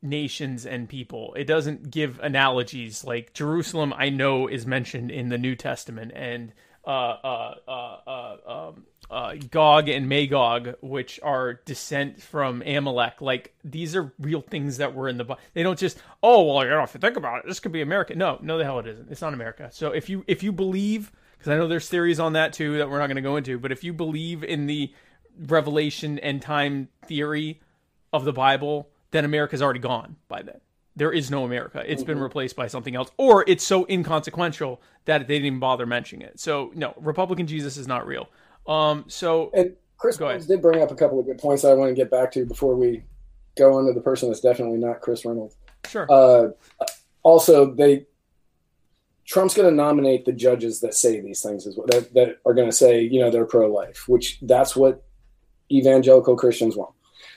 nations 0.00 0.64
and 0.64 0.88
people. 0.88 1.34
It 1.36 1.44
doesn't 1.44 1.90
give 1.90 2.18
analogies 2.20 3.04
like 3.04 3.34
Jerusalem. 3.34 3.92
I 3.96 4.08
know 4.08 4.46
is 4.46 4.66
mentioned 4.66 5.10
in 5.10 5.28
the 5.28 5.38
New 5.38 5.54
Testament, 5.54 6.12
and 6.14 6.52
uh, 6.86 6.90
uh, 6.90 7.54
uh, 7.68 7.96
uh, 8.06 8.36
um, 8.46 8.86
uh, 9.10 9.34
Gog 9.50 9.88
and 9.88 10.08
Magog, 10.08 10.74
which 10.80 11.18
are 11.22 11.54
descent 11.64 12.20
from 12.20 12.62
Amalek. 12.62 13.20
Like 13.20 13.54
these 13.64 13.96
are 13.96 14.12
real 14.18 14.40
things 14.42 14.78
that 14.78 14.94
were 14.94 15.08
in 15.08 15.16
the. 15.16 15.24
Bible. 15.24 15.40
They 15.54 15.62
don't 15.62 15.78
just 15.78 15.98
oh 16.22 16.42
well 16.42 16.64
you 16.64 16.70
know 16.70 16.82
if 16.82 16.94
you 16.94 17.00
think 17.00 17.16
about 17.16 17.38
it 17.38 17.46
this 17.46 17.60
could 17.60 17.72
be 17.72 17.80
America. 17.80 18.14
No, 18.14 18.38
no 18.42 18.58
the 18.58 18.64
hell 18.64 18.78
it 18.78 18.86
isn't. 18.86 19.10
It's 19.10 19.22
not 19.22 19.34
America. 19.34 19.70
So 19.72 19.92
if 19.92 20.08
you 20.08 20.24
if 20.26 20.42
you 20.42 20.52
believe 20.52 21.12
because 21.38 21.52
I 21.52 21.56
know 21.56 21.68
there's 21.68 21.88
theories 21.88 22.20
on 22.20 22.34
that 22.34 22.52
too 22.52 22.78
that 22.78 22.90
we're 22.90 22.98
not 22.98 23.06
going 23.06 23.16
to 23.16 23.22
go 23.22 23.36
into, 23.36 23.58
but 23.58 23.72
if 23.72 23.84
you 23.84 23.92
believe 23.92 24.42
in 24.42 24.66
the 24.66 24.92
revelation 25.38 26.18
and 26.18 26.42
time 26.42 26.88
theory 27.06 27.60
of 28.12 28.24
the 28.24 28.32
Bible, 28.32 28.90
then 29.10 29.24
America's 29.24 29.62
already 29.62 29.80
gone 29.80 30.16
by 30.28 30.42
then. 30.42 30.60
There 30.96 31.12
is 31.12 31.30
no 31.30 31.44
America. 31.44 31.84
It's 31.86 32.02
been 32.02 32.18
replaced 32.18 32.56
by 32.56 32.66
something 32.66 32.96
else, 32.96 33.08
or 33.16 33.44
it's 33.46 33.62
so 33.62 33.86
inconsequential 33.88 34.82
that 35.04 35.28
they 35.28 35.34
didn't 35.34 35.46
even 35.46 35.58
bother 35.60 35.86
mentioning 35.86 36.26
it. 36.26 36.40
So 36.40 36.72
no, 36.74 36.92
Republican 36.96 37.46
Jesus 37.46 37.76
is 37.76 37.86
not 37.86 38.04
real. 38.04 38.28
Um, 38.68 39.04
so 39.08 39.50
And 39.54 39.74
Chris 39.96 40.16
Go 40.16 40.26
ahead. 40.26 40.34
Reynolds 40.34 40.46
did 40.46 40.62
bring 40.62 40.82
up 40.82 40.90
a 40.90 40.94
couple 40.94 41.18
of 41.18 41.26
good 41.26 41.38
points 41.38 41.62
that 41.62 41.72
I 41.72 41.74
want 41.74 41.90
to 41.90 41.94
get 41.94 42.10
back 42.10 42.30
to 42.32 42.44
before 42.44 42.76
we 42.76 43.02
go 43.56 43.74
on 43.74 43.86
to 43.86 43.92
the 43.92 44.00
person 44.00 44.28
that's 44.28 44.40
definitely 44.40 44.78
not 44.78 45.00
Chris 45.00 45.24
Reynolds. 45.24 45.56
sure, 45.88 46.06
Uh, 46.10 46.50
also, 47.22 47.74
they 47.74 48.06
Trump's 49.24 49.54
going 49.54 49.68
to 49.68 49.74
nominate 49.74 50.24
the 50.24 50.32
judges 50.32 50.80
that 50.80 50.94
say 50.94 51.20
these 51.20 51.42
things 51.42 51.66
as 51.66 51.76
well, 51.76 51.86
that, 51.88 52.14
that 52.14 52.38
are 52.46 52.54
going 52.54 52.68
to 52.68 52.74
say, 52.74 53.02
you 53.02 53.20
know, 53.20 53.30
they're 53.30 53.44
pro-life, 53.44 54.08
which 54.08 54.38
that's 54.40 54.74
what 54.74 55.04
evangelical 55.70 56.34
Christians 56.34 56.76
want. 56.76 56.94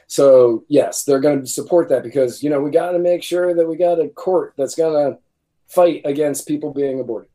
So 0.08 0.66
yes, 0.68 1.04
they're 1.04 1.20
going 1.20 1.42
to 1.42 1.48
support 1.48 1.90
that 1.90 2.04
because 2.04 2.44
you 2.44 2.50
know 2.50 2.60
we 2.60 2.70
got 2.70 2.92
to 2.92 3.00
make 3.00 3.24
sure 3.24 3.54
that 3.56 3.66
we 3.66 3.78
got 3.78 4.00
a 4.00 4.10
court 4.10 4.54
that's 4.58 4.76
going 4.76 5.14
to 5.14 5.20
fight 5.68 6.02
against 6.04 6.48
people 6.48 6.74
being 6.74 7.00
aborted. 7.00 7.30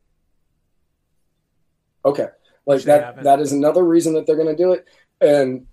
Okay, 2.05 2.27
like 2.67 2.83
that. 2.83 3.03
haven't. 3.03 3.23
That 3.23 3.39
is 3.39 3.51
another 3.51 3.83
reason 3.83 4.13
that 4.13 4.27
they're 4.27 4.35
going 4.35 4.55
to 4.55 4.63
do 4.63 4.73
it, 4.73 4.85
and 5.21 5.65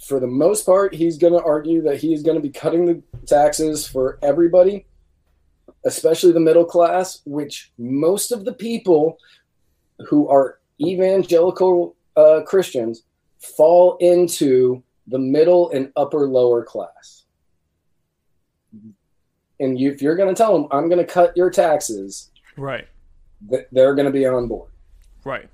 for 0.00 0.18
the 0.18 0.26
most 0.26 0.64
part, 0.64 0.94
he's 0.94 1.18
going 1.18 1.32
to 1.32 1.42
argue 1.42 1.82
that 1.82 1.98
he 1.98 2.14
is 2.14 2.22
going 2.22 2.36
to 2.36 2.42
be 2.42 2.50
cutting 2.50 2.86
the 2.86 3.02
taxes 3.26 3.86
for 3.86 4.18
everybody, 4.22 4.86
especially 5.84 6.32
the 6.32 6.40
middle 6.40 6.64
class, 6.64 7.20
which 7.26 7.70
most 7.78 8.32
of 8.32 8.44
the 8.44 8.52
people 8.52 9.18
who 10.08 10.28
are 10.28 10.58
evangelical 10.80 11.96
uh, 12.16 12.40
Christians 12.46 13.04
fall 13.38 13.98
into 13.98 14.82
the 15.06 15.18
middle 15.18 15.70
and 15.70 15.92
upper 15.96 16.26
lower 16.26 16.64
class. 16.64 17.24
And 19.58 19.78
you, 19.78 19.90
if 19.90 20.00
you're 20.00 20.16
going 20.16 20.34
to 20.34 20.34
tell 20.34 20.54
them, 20.54 20.68
I'm 20.70 20.88
going 20.88 21.04
to 21.04 21.12
cut 21.12 21.36
your 21.36 21.50
taxes, 21.50 22.30
right, 22.56 22.88
th- 23.50 23.66
they're 23.72 23.94
going 23.94 24.06
to 24.06 24.12
be 24.12 24.26
on 24.26 24.48
board. 24.48 24.70
right. 25.24 25.48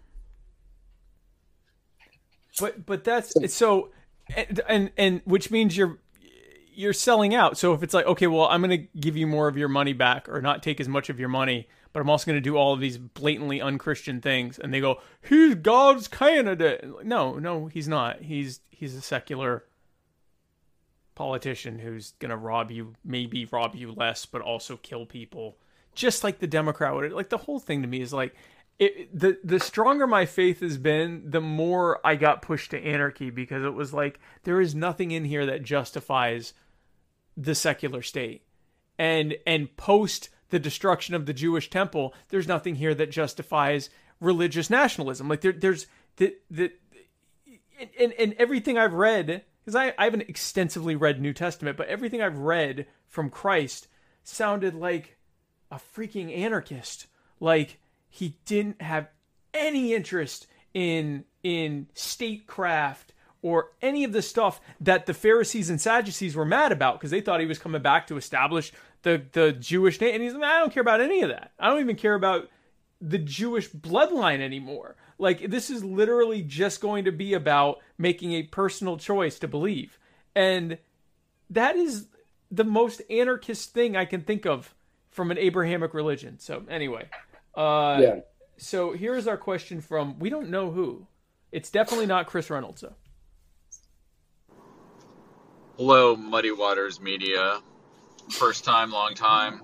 But 2.60 2.86
but 2.86 3.04
that's 3.04 3.34
so 3.52 3.90
and, 4.34 4.60
and 4.68 4.90
and 4.96 5.20
which 5.24 5.50
means 5.50 5.76
you're 5.76 5.98
you're 6.72 6.92
selling 6.92 7.34
out. 7.34 7.56
So 7.58 7.72
if 7.74 7.82
it's 7.82 7.94
like 7.94 8.06
okay, 8.06 8.26
well, 8.26 8.46
I'm 8.46 8.62
going 8.62 8.70
to 8.70 8.98
give 8.98 9.16
you 9.16 9.26
more 9.26 9.48
of 9.48 9.56
your 9.56 9.68
money 9.68 9.92
back 9.92 10.28
or 10.28 10.40
not 10.40 10.62
take 10.62 10.80
as 10.80 10.88
much 10.88 11.08
of 11.10 11.18
your 11.20 11.28
money, 11.28 11.68
but 11.92 12.00
I'm 12.00 12.10
also 12.10 12.26
going 12.26 12.36
to 12.36 12.40
do 12.40 12.56
all 12.56 12.72
of 12.72 12.80
these 12.80 12.98
blatantly 12.98 13.60
unchristian 13.60 14.20
things, 14.20 14.58
and 14.58 14.72
they 14.72 14.80
go, 14.80 15.00
"He's 15.26 15.54
God's 15.54 16.08
candidate." 16.08 16.84
No, 17.04 17.38
no, 17.38 17.66
he's 17.66 17.88
not. 17.88 18.22
He's 18.22 18.60
he's 18.70 18.94
a 18.94 19.00
secular 19.00 19.64
politician 21.14 21.78
who's 21.78 22.12
going 22.18 22.30
to 22.30 22.36
rob 22.36 22.70
you, 22.70 22.94
maybe 23.04 23.46
rob 23.46 23.74
you 23.74 23.92
less, 23.92 24.26
but 24.26 24.42
also 24.42 24.76
kill 24.76 25.06
people, 25.06 25.56
just 25.94 26.22
like 26.24 26.38
the 26.38 26.46
Democrat 26.46 26.94
would. 26.94 27.12
Like 27.12 27.30
the 27.30 27.38
whole 27.38 27.58
thing 27.58 27.82
to 27.82 27.88
me 27.88 28.00
is 28.00 28.12
like. 28.12 28.34
It, 28.78 29.18
the 29.18 29.38
the 29.42 29.58
stronger 29.58 30.06
my 30.06 30.26
faith 30.26 30.60
has 30.60 30.76
been, 30.76 31.30
the 31.30 31.40
more 31.40 31.98
I 32.04 32.16
got 32.16 32.42
pushed 32.42 32.72
to 32.72 32.78
anarchy 32.78 33.30
because 33.30 33.64
it 33.64 33.74
was 33.74 33.94
like 33.94 34.20
there 34.44 34.60
is 34.60 34.74
nothing 34.74 35.12
in 35.12 35.24
here 35.24 35.46
that 35.46 35.62
justifies 35.62 36.52
the 37.36 37.54
secular 37.54 38.02
state 38.02 38.42
and 38.98 39.36
and 39.46 39.74
post 39.76 40.30
the 40.50 40.58
destruction 40.58 41.14
of 41.14 41.26
the 41.26 41.32
Jewish 41.32 41.70
temple, 41.70 42.14
there's 42.28 42.46
nothing 42.46 42.76
here 42.76 42.94
that 42.94 43.10
justifies 43.10 43.90
religious 44.20 44.70
nationalism. 44.70 45.28
Like 45.28 45.40
there, 45.40 45.52
there's 45.52 45.86
the 46.16 46.36
the 46.50 46.72
and, 47.98 48.12
and 48.12 48.34
everything 48.38 48.78
I've 48.78 48.94
read 48.94 49.42
because 49.64 49.74
I, 49.74 49.92
I 49.98 50.04
haven't 50.04 50.28
extensively 50.28 50.96
read 50.96 51.20
New 51.20 51.32
Testament, 51.32 51.76
but 51.76 51.88
everything 51.88 52.22
I've 52.22 52.38
read 52.38 52.86
from 53.08 53.30
Christ 53.30 53.88
sounded 54.22 54.74
like 54.74 55.16
a 55.70 55.76
freaking 55.76 56.36
anarchist. 56.36 57.06
Like 57.40 57.78
he 58.08 58.38
didn't 58.44 58.80
have 58.82 59.08
any 59.52 59.94
interest 59.94 60.46
in 60.74 61.24
in 61.42 61.86
statecraft 61.94 63.12
or 63.42 63.70
any 63.80 64.04
of 64.04 64.12
the 64.12 64.22
stuff 64.22 64.60
that 64.80 65.06
the 65.06 65.14
Pharisees 65.14 65.70
and 65.70 65.80
Sadducees 65.80 66.34
were 66.34 66.44
mad 66.44 66.72
about 66.72 66.98
because 66.98 67.10
they 67.10 67.20
thought 67.20 67.40
he 67.40 67.46
was 67.46 67.58
coming 67.58 67.82
back 67.82 68.06
to 68.08 68.16
establish 68.16 68.72
the 69.02 69.22
the 69.32 69.52
Jewish 69.52 70.00
nation. 70.00 70.16
And 70.16 70.24
he's 70.24 70.34
like, 70.34 70.42
I 70.42 70.58
don't 70.58 70.72
care 70.72 70.80
about 70.80 71.00
any 71.00 71.22
of 71.22 71.30
that. 71.30 71.52
I 71.58 71.68
don't 71.68 71.80
even 71.80 71.96
care 71.96 72.14
about 72.14 72.48
the 73.00 73.18
Jewish 73.18 73.70
bloodline 73.70 74.40
anymore. 74.40 74.96
Like 75.18 75.50
this 75.50 75.70
is 75.70 75.84
literally 75.84 76.42
just 76.42 76.80
going 76.80 77.04
to 77.04 77.12
be 77.12 77.34
about 77.34 77.78
making 77.98 78.32
a 78.32 78.42
personal 78.42 78.96
choice 78.96 79.38
to 79.38 79.48
believe. 79.48 79.98
And 80.34 80.78
that 81.50 81.76
is 81.76 82.06
the 82.50 82.64
most 82.64 83.02
anarchist 83.08 83.72
thing 83.72 83.96
I 83.96 84.04
can 84.04 84.22
think 84.22 84.46
of 84.46 84.74
from 85.10 85.30
an 85.30 85.38
Abrahamic 85.38 85.94
religion. 85.94 86.38
So 86.38 86.64
anyway, 86.68 87.08
uh 87.56 87.98
Yeah. 88.00 88.20
so 88.56 88.92
here's 88.92 89.26
our 89.26 89.36
question 89.36 89.80
from 89.80 90.18
we 90.18 90.28
don't 90.30 90.50
know 90.50 90.70
who. 90.70 91.06
It's 91.52 91.70
definitely 91.70 92.06
not 92.06 92.26
Chris 92.26 92.50
Reynolds 92.50 92.82
though. 92.82 92.94
Hello, 95.76 96.16
Muddied 96.16 96.56
Waters 96.58 97.00
Media. 97.00 97.60
First 98.30 98.64
time, 98.64 98.90
long 98.90 99.14
time, 99.14 99.62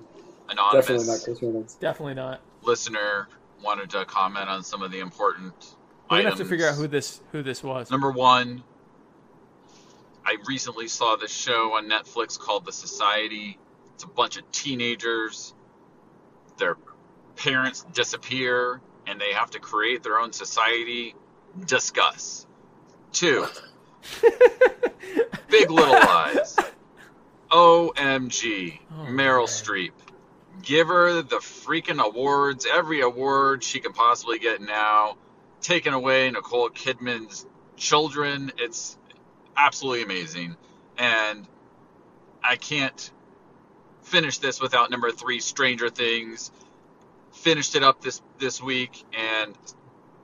anonymous 0.49 0.87
Definitely 0.87 1.07
not 1.07 1.21
Chris 1.25 1.43
Reynolds. 1.43 1.75
Definitely 1.77 2.15
not. 2.15 2.41
listener 2.63 3.29
wanted 3.63 3.91
to 3.91 4.05
comment 4.05 4.49
on 4.49 4.63
some 4.63 4.83
of 4.83 4.91
the 4.91 5.01
important 5.01 5.53
We're 6.11 6.19
gonna 6.19 6.29
items. 6.29 6.39
have 6.39 6.47
to 6.47 6.51
figure 6.51 6.69
out 6.69 6.75
who 6.77 6.87
this 6.89 7.21
who 7.33 7.43
this 7.43 7.63
was. 7.63 7.91
Number 7.91 8.11
one, 8.11 8.63
I 10.25 10.37
recently 10.47 10.87
saw 10.89 11.17
this 11.17 11.33
show 11.33 11.73
on 11.77 11.89
Netflix 11.89 12.39
called 12.39 12.65
The 12.67 12.73
Society. 12.73 13.59
It's 13.95 14.05
a 14.05 14.09
bunch 14.09 14.37
of 14.37 14.51
teenagers. 14.53 15.55
Their 16.59 16.77
parents 17.43 17.85
disappear 17.93 18.81
and 19.07 19.21
they 19.21 19.33
have 19.33 19.51
to 19.51 19.59
create 19.59 20.03
their 20.03 20.19
own 20.19 20.33
society. 20.33 21.15
Discuss. 21.67 22.47
Two, 23.13 23.47
Big 25.49 25.71
Little 25.71 25.93
Lies. 25.93 26.57
OMG. 27.51 28.79
Oh, 28.91 29.05
Meryl. 29.05 29.47
Streep. 29.47 29.93
Give 30.63 30.89
her 30.89 31.21
the 31.21 31.37
freaking 31.37 32.03
awards, 32.03 32.67
every 32.71 33.03
award 33.03 33.63
she 33.63 33.81
can 33.81 33.93
possibly 33.93 34.39
get 34.39 34.63
now. 34.63 35.17
Taking 35.61 35.93
away 35.93 36.31
Nicole 36.31 36.71
Kidman's 36.71 37.47
children. 37.77 38.53
It's 38.57 38.97
absolutely 39.57 40.05
amazing. 40.05 40.57
And 40.97 41.47
I 42.43 42.57
can't 42.57 43.11
finish 44.03 44.39
this 44.39 44.61
without 44.61 44.91
number 44.91 45.11
three, 45.11 45.41
Stranger 45.41 45.91
Things. 45.91 46.51
Finished 47.43 47.75
it 47.75 47.83
up 47.83 48.01
this 48.01 48.23
this 48.39 48.63
week 48.63 49.05
and 49.13 49.57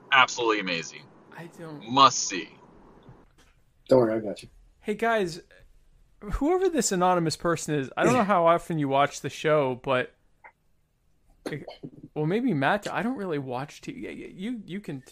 absolutely 0.09 0.61
amazing. 0.61 1.03
I 1.37 1.49
don't 1.59 1.85
Must 1.89 2.17
see. 2.17 2.47
Don't 3.89 3.99
worry, 3.99 4.15
I 4.15 4.19
got 4.19 4.41
you. 4.41 4.47
Hey 4.79 4.93
guys, 4.93 5.41
whoever 6.21 6.69
this 6.69 6.93
anonymous 6.93 7.35
person 7.35 7.75
is, 7.75 7.89
I 7.97 8.05
don't 8.05 8.13
know 8.13 8.23
how 8.35 8.47
often 8.47 8.79
you 8.79 8.87
watch 8.87 9.19
the 9.19 9.29
show, 9.29 9.81
but 9.83 10.13
well, 12.15 12.25
maybe 12.25 12.53
Matt. 12.53 12.87
I 12.91 13.01
don't 13.01 13.17
really 13.17 13.39
watch 13.39 13.81
TV. 13.81 14.33
You 14.35 14.61
you 14.65 14.79
can. 14.79 15.03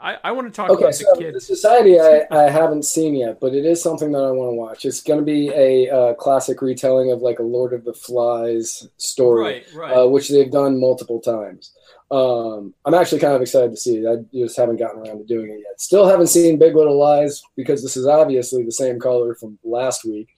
I 0.00 0.16
I 0.24 0.32
want 0.32 0.46
to 0.46 0.52
talk 0.52 0.70
Okay, 0.70 0.84
about 0.84 0.94
so 0.94 1.04
the 1.16 1.32
the. 1.32 1.40
Society 1.40 2.00
I, 2.00 2.26
I 2.30 2.50
haven't 2.50 2.84
seen 2.84 3.14
yet, 3.14 3.38
but 3.40 3.54
it 3.54 3.64
is 3.64 3.82
something 3.82 4.12
that 4.12 4.18
I 4.24 4.30
want 4.30 4.50
to 4.50 4.54
watch. 4.56 4.84
It's 4.84 5.02
going 5.02 5.20
to 5.20 5.24
be 5.24 5.48
a 5.50 5.90
uh, 5.90 6.14
classic 6.14 6.60
retelling 6.62 7.12
of 7.12 7.22
like 7.22 7.38
a 7.38 7.42
Lord 7.42 7.72
of 7.72 7.84
the 7.84 7.94
Flies 7.94 8.88
story, 8.96 9.42
Right, 9.44 9.66
right. 9.74 9.96
uh, 9.96 10.06
which 10.08 10.28
they've 10.28 10.50
done 10.50 10.78
multiple 10.80 11.20
times. 11.20 11.72
Um, 12.10 12.72
I'm 12.84 12.94
actually 12.94 13.20
kind 13.20 13.34
of 13.34 13.42
excited 13.42 13.70
to 13.72 13.76
see 13.76 13.96
it. 13.96 14.06
I 14.08 14.24
just 14.36 14.56
haven't 14.56 14.76
gotten 14.76 15.00
around 15.00 15.18
to 15.18 15.24
doing 15.24 15.50
it 15.50 15.58
yet. 15.66 15.80
Still 15.80 16.06
haven't 16.06 16.28
seen 16.28 16.58
Big 16.58 16.76
Little 16.76 16.98
Lies 16.98 17.42
because 17.56 17.82
this 17.82 17.96
is 17.96 18.06
obviously 18.06 18.64
the 18.64 18.70
same 18.72 19.00
color 19.00 19.34
from 19.34 19.58
last 19.64 20.04
week. 20.04 20.28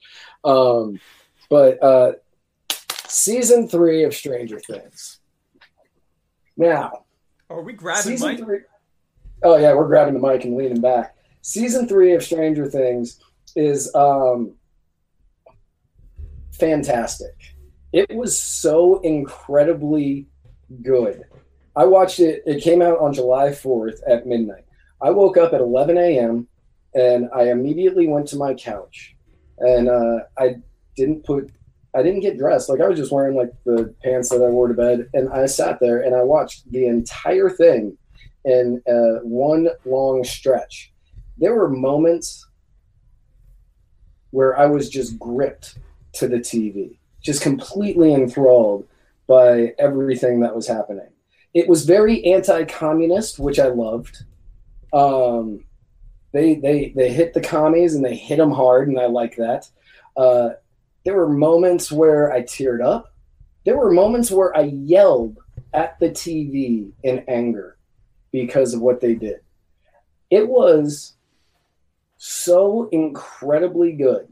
Um, 0.43 0.99
but 1.49 1.81
uh, 1.83 2.13
season 3.07 3.67
three 3.67 4.03
of 4.03 4.13
Stranger 4.15 4.59
Things. 4.59 5.18
Now, 6.59 7.05
Are 7.49 7.61
we 7.61 7.71
grabbing 7.71 8.19
mic? 8.19 8.37
three. 8.37 8.59
Oh 9.43 9.55
yeah, 9.55 9.73
we're 9.73 9.87
grabbing 9.87 10.13
the 10.13 10.19
mic 10.19 10.43
and 10.43 10.57
leaning 10.57 10.81
back. 10.81 11.15
Season 11.41 11.87
three 11.87 12.13
of 12.13 12.21
Stranger 12.21 12.67
Things 12.69 13.17
is 13.55 13.95
um, 13.95 14.55
fantastic. 16.51 17.55
It 17.93 18.13
was 18.13 18.37
so 18.37 18.99
incredibly 19.01 20.27
good. 20.81 21.23
I 21.77 21.85
watched 21.85 22.19
it. 22.19 22.43
It 22.45 22.61
came 22.61 22.81
out 22.81 22.99
on 22.99 23.13
July 23.13 23.49
4th 23.49 23.99
at 24.05 24.27
midnight. 24.27 24.65
I 25.01 25.11
woke 25.11 25.37
up 25.37 25.53
at 25.53 25.61
11 25.61 25.97
a.m. 25.97 26.45
and 26.93 27.29
I 27.33 27.51
immediately 27.51 28.07
went 28.07 28.27
to 28.27 28.35
my 28.35 28.53
couch, 28.53 29.15
and 29.59 29.87
uh, 29.87 30.19
I 30.37 30.57
didn't 30.97 31.23
put. 31.23 31.51
I 31.95 32.03
didn't 32.03 32.21
get 32.21 32.37
dressed. 32.37 32.69
Like 32.69 32.81
I 32.81 32.87
was 32.87 32.99
just 32.99 33.11
wearing 33.11 33.35
like 33.35 33.51
the 33.65 33.93
pants 34.03 34.29
that 34.29 34.43
I 34.43 34.49
wore 34.49 34.67
to 34.67 34.73
bed, 34.73 35.09
and 35.13 35.29
I 35.29 35.45
sat 35.47 35.79
there 35.79 36.01
and 36.01 36.15
I 36.15 36.21
watched 36.21 36.71
the 36.71 36.85
entire 36.85 37.49
thing 37.49 37.97
in 38.45 38.81
uh, 38.87 39.23
one 39.23 39.69
long 39.85 40.23
stretch. 40.23 40.93
There 41.37 41.55
were 41.55 41.69
moments 41.69 42.47
where 44.31 44.57
I 44.57 44.67
was 44.67 44.89
just 44.89 45.17
gripped 45.17 45.79
to 46.13 46.27
the 46.27 46.37
TV, 46.37 46.97
just 47.21 47.41
completely 47.41 48.13
enthralled 48.13 48.87
by 49.27 49.73
everything 49.79 50.41
that 50.41 50.55
was 50.55 50.67
happening. 50.67 51.09
It 51.53 51.67
was 51.67 51.85
very 51.85 52.23
anti-communist, 52.25 53.39
which 53.39 53.59
I 53.59 53.69
loved. 53.69 54.23
Um, 54.93 55.65
they 56.31 56.55
they 56.55 56.93
they 56.95 57.11
hit 57.11 57.33
the 57.33 57.41
commies 57.41 57.95
and 57.95 58.05
they 58.05 58.15
hit 58.15 58.37
them 58.37 58.51
hard, 58.51 58.87
and 58.87 58.99
I 58.99 59.07
like 59.07 59.35
that. 59.37 59.67
Uh, 60.15 60.49
there 61.09 61.17
were 61.17 61.27
moments 61.27 61.91
where 61.91 62.31
I 62.31 62.43
teared 62.43 62.85
up. 62.85 63.15
There 63.65 63.75
were 63.75 63.91
moments 63.91 64.29
where 64.29 64.55
I 64.55 64.65
yelled 64.65 65.39
at 65.73 65.99
the 65.99 66.11
TV 66.11 66.91
in 67.01 67.23
anger 67.27 67.79
because 68.31 68.75
of 68.75 68.81
what 68.81 69.01
they 69.01 69.15
did. 69.15 69.39
It 70.29 70.47
was 70.47 71.15
so 72.17 72.89
incredibly 72.91 73.93
good. 73.93 74.27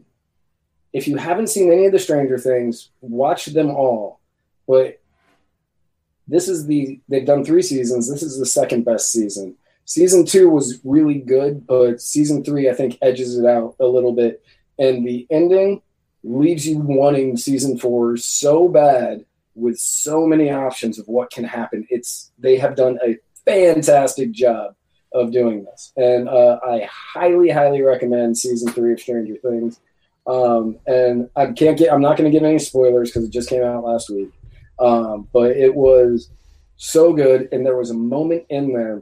If 0.94 1.08
you 1.08 1.18
haven't 1.18 1.48
seen 1.48 1.72
any 1.72 1.88
of 1.88 1.94
the 1.94 1.98
Stranger 1.98 2.38
Things, 2.38 2.91
watch 3.02 3.48
them 3.48 3.72
all. 3.72 4.20
But 4.68 5.02
this 6.28 6.48
is 6.48 6.68
the 6.68 7.02
they've 7.10 7.26
done 7.26 7.44
three 7.44 7.64
seasons. 7.64 8.08
This 8.08 8.22
is 8.22 8.38
the 8.38 8.45
second 8.45 8.86
best 8.86 9.12
season. 9.12 9.56
Season 9.86 10.28
two 10.28 10.48
was 10.48 10.80
really 10.84 11.22
good, 11.22 11.66
but 11.66 12.02
season 12.02 12.44
three 12.44 12.70
I 12.70 12.76
think 12.76 12.99
edges 13.02 13.36
it 13.36 13.48
out 13.48 13.76
a 13.80 13.88
little 13.88 14.14
bit. 14.14 14.44
And 14.78 15.08
the 15.08 15.26
ending 15.32 15.82
leaves 16.28 16.68
you 16.68 16.78
wanting 16.80 17.38
season 17.38 17.78
four 17.78 18.18
so 18.18 18.68
bad 18.68 19.26
with 19.56 19.80
so 19.80 20.28
many 20.28 20.52
options 20.52 20.99
of 20.99 21.08
what 21.08 21.32
can 21.32 21.44
happen. 21.44 21.88
It's 21.90 22.32
they 22.38 22.58
have 22.58 22.76
done 22.76 22.99
a 23.04 23.18
fantastic 23.45 24.32
job 24.32 24.76
of 25.14 25.32
doing 25.32 25.64
this, 25.64 25.94
and 25.95 26.28
uh, 26.28 26.60
I 26.66 26.88
highly, 26.91 27.49
highly 27.49 27.82
recommend 27.82 28.38
season 28.38 28.72
three 28.72 28.94
of 28.94 28.99
Stranger 28.99 29.36
Things. 29.38 29.80
Um, 30.28 30.78
and 30.86 31.30
I 31.38 31.48
can't 31.54 31.78
get, 31.78 31.91
I'm 31.91 32.02
not 32.02 32.18
going 32.18 32.30
to 32.30 32.38
give 32.38 32.45
any 32.45 32.60
spoilers 32.60 33.10
because 33.10 33.24
it 33.24 33.32
just 33.32 33.49
came 33.49 33.64
out 33.64 33.86
last 33.86 34.10
week. 34.10 34.30
Um, 34.78 35.30
but 35.32 35.52
it 35.52 35.74
was 35.74 36.30
so 36.76 37.14
good, 37.14 37.48
and 37.54 37.66
there 37.66 37.78
was 37.78 37.90
a 37.90 37.95
moment 37.95 38.45
in 38.49 38.74
there 38.74 39.02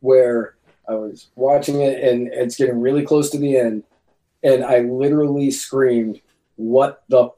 where 0.00 0.56
I 0.88 0.94
was 0.94 1.28
watching 1.36 1.82
it, 1.82 2.02
and 2.02 2.28
it's 2.28 2.56
getting 2.56 2.80
really 2.80 3.04
close 3.04 3.30
to 3.30 3.38
the 3.38 3.56
end, 3.58 3.84
and 4.44 4.64
I 4.64 4.80
literally 4.80 5.50
screamed, 5.50 6.20
"What 6.56 7.02
the?" 7.08 7.30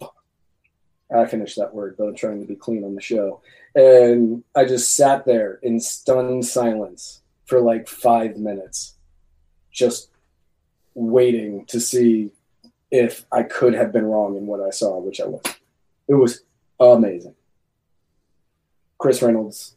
I 1.14 1.24
finished 1.26 1.56
that 1.56 1.72
word, 1.72 1.96
but 1.96 2.08
I'm 2.08 2.16
trying 2.16 2.40
to 2.40 2.46
be 2.46 2.56
clean 2.56 2.84
on 2.84 2.94
the 2.96 3.00
show. 3.00 3.40
And 3.76 4.42
I 4.56 4.64
just 4.64 4.96
sat 4.96 5.24
there 5.24 5.60
in 5.62 5.78
stunned 5.78 6.44
silence 6.44 7.22
for 7.44 7.60
like 7.60 7.86
five 7.88 8.36
minutes, 8.36 8.96
just 9.70 10.10
waiting 10.94 11.64
to 11.66 11.78
see 11.78 12.32
if 12.90 13.24
I 13.30 13.44
could 13.44 13.74
have 13.74 13.92
been 13.92 14.06
wrong 14.06 14.36
in 14.36 14.46
what 14.46 14.60
I 14.60 14.70
saw, 14.70 14.98
which 14.98 15.20
I 15.20 15.26
was. 15.26 15.42
It 16.08 16.14
was 16.14 16.42
amazing. 16.80 17.34
Chris 18.98 19.22
Reynolds, 19.22 19.76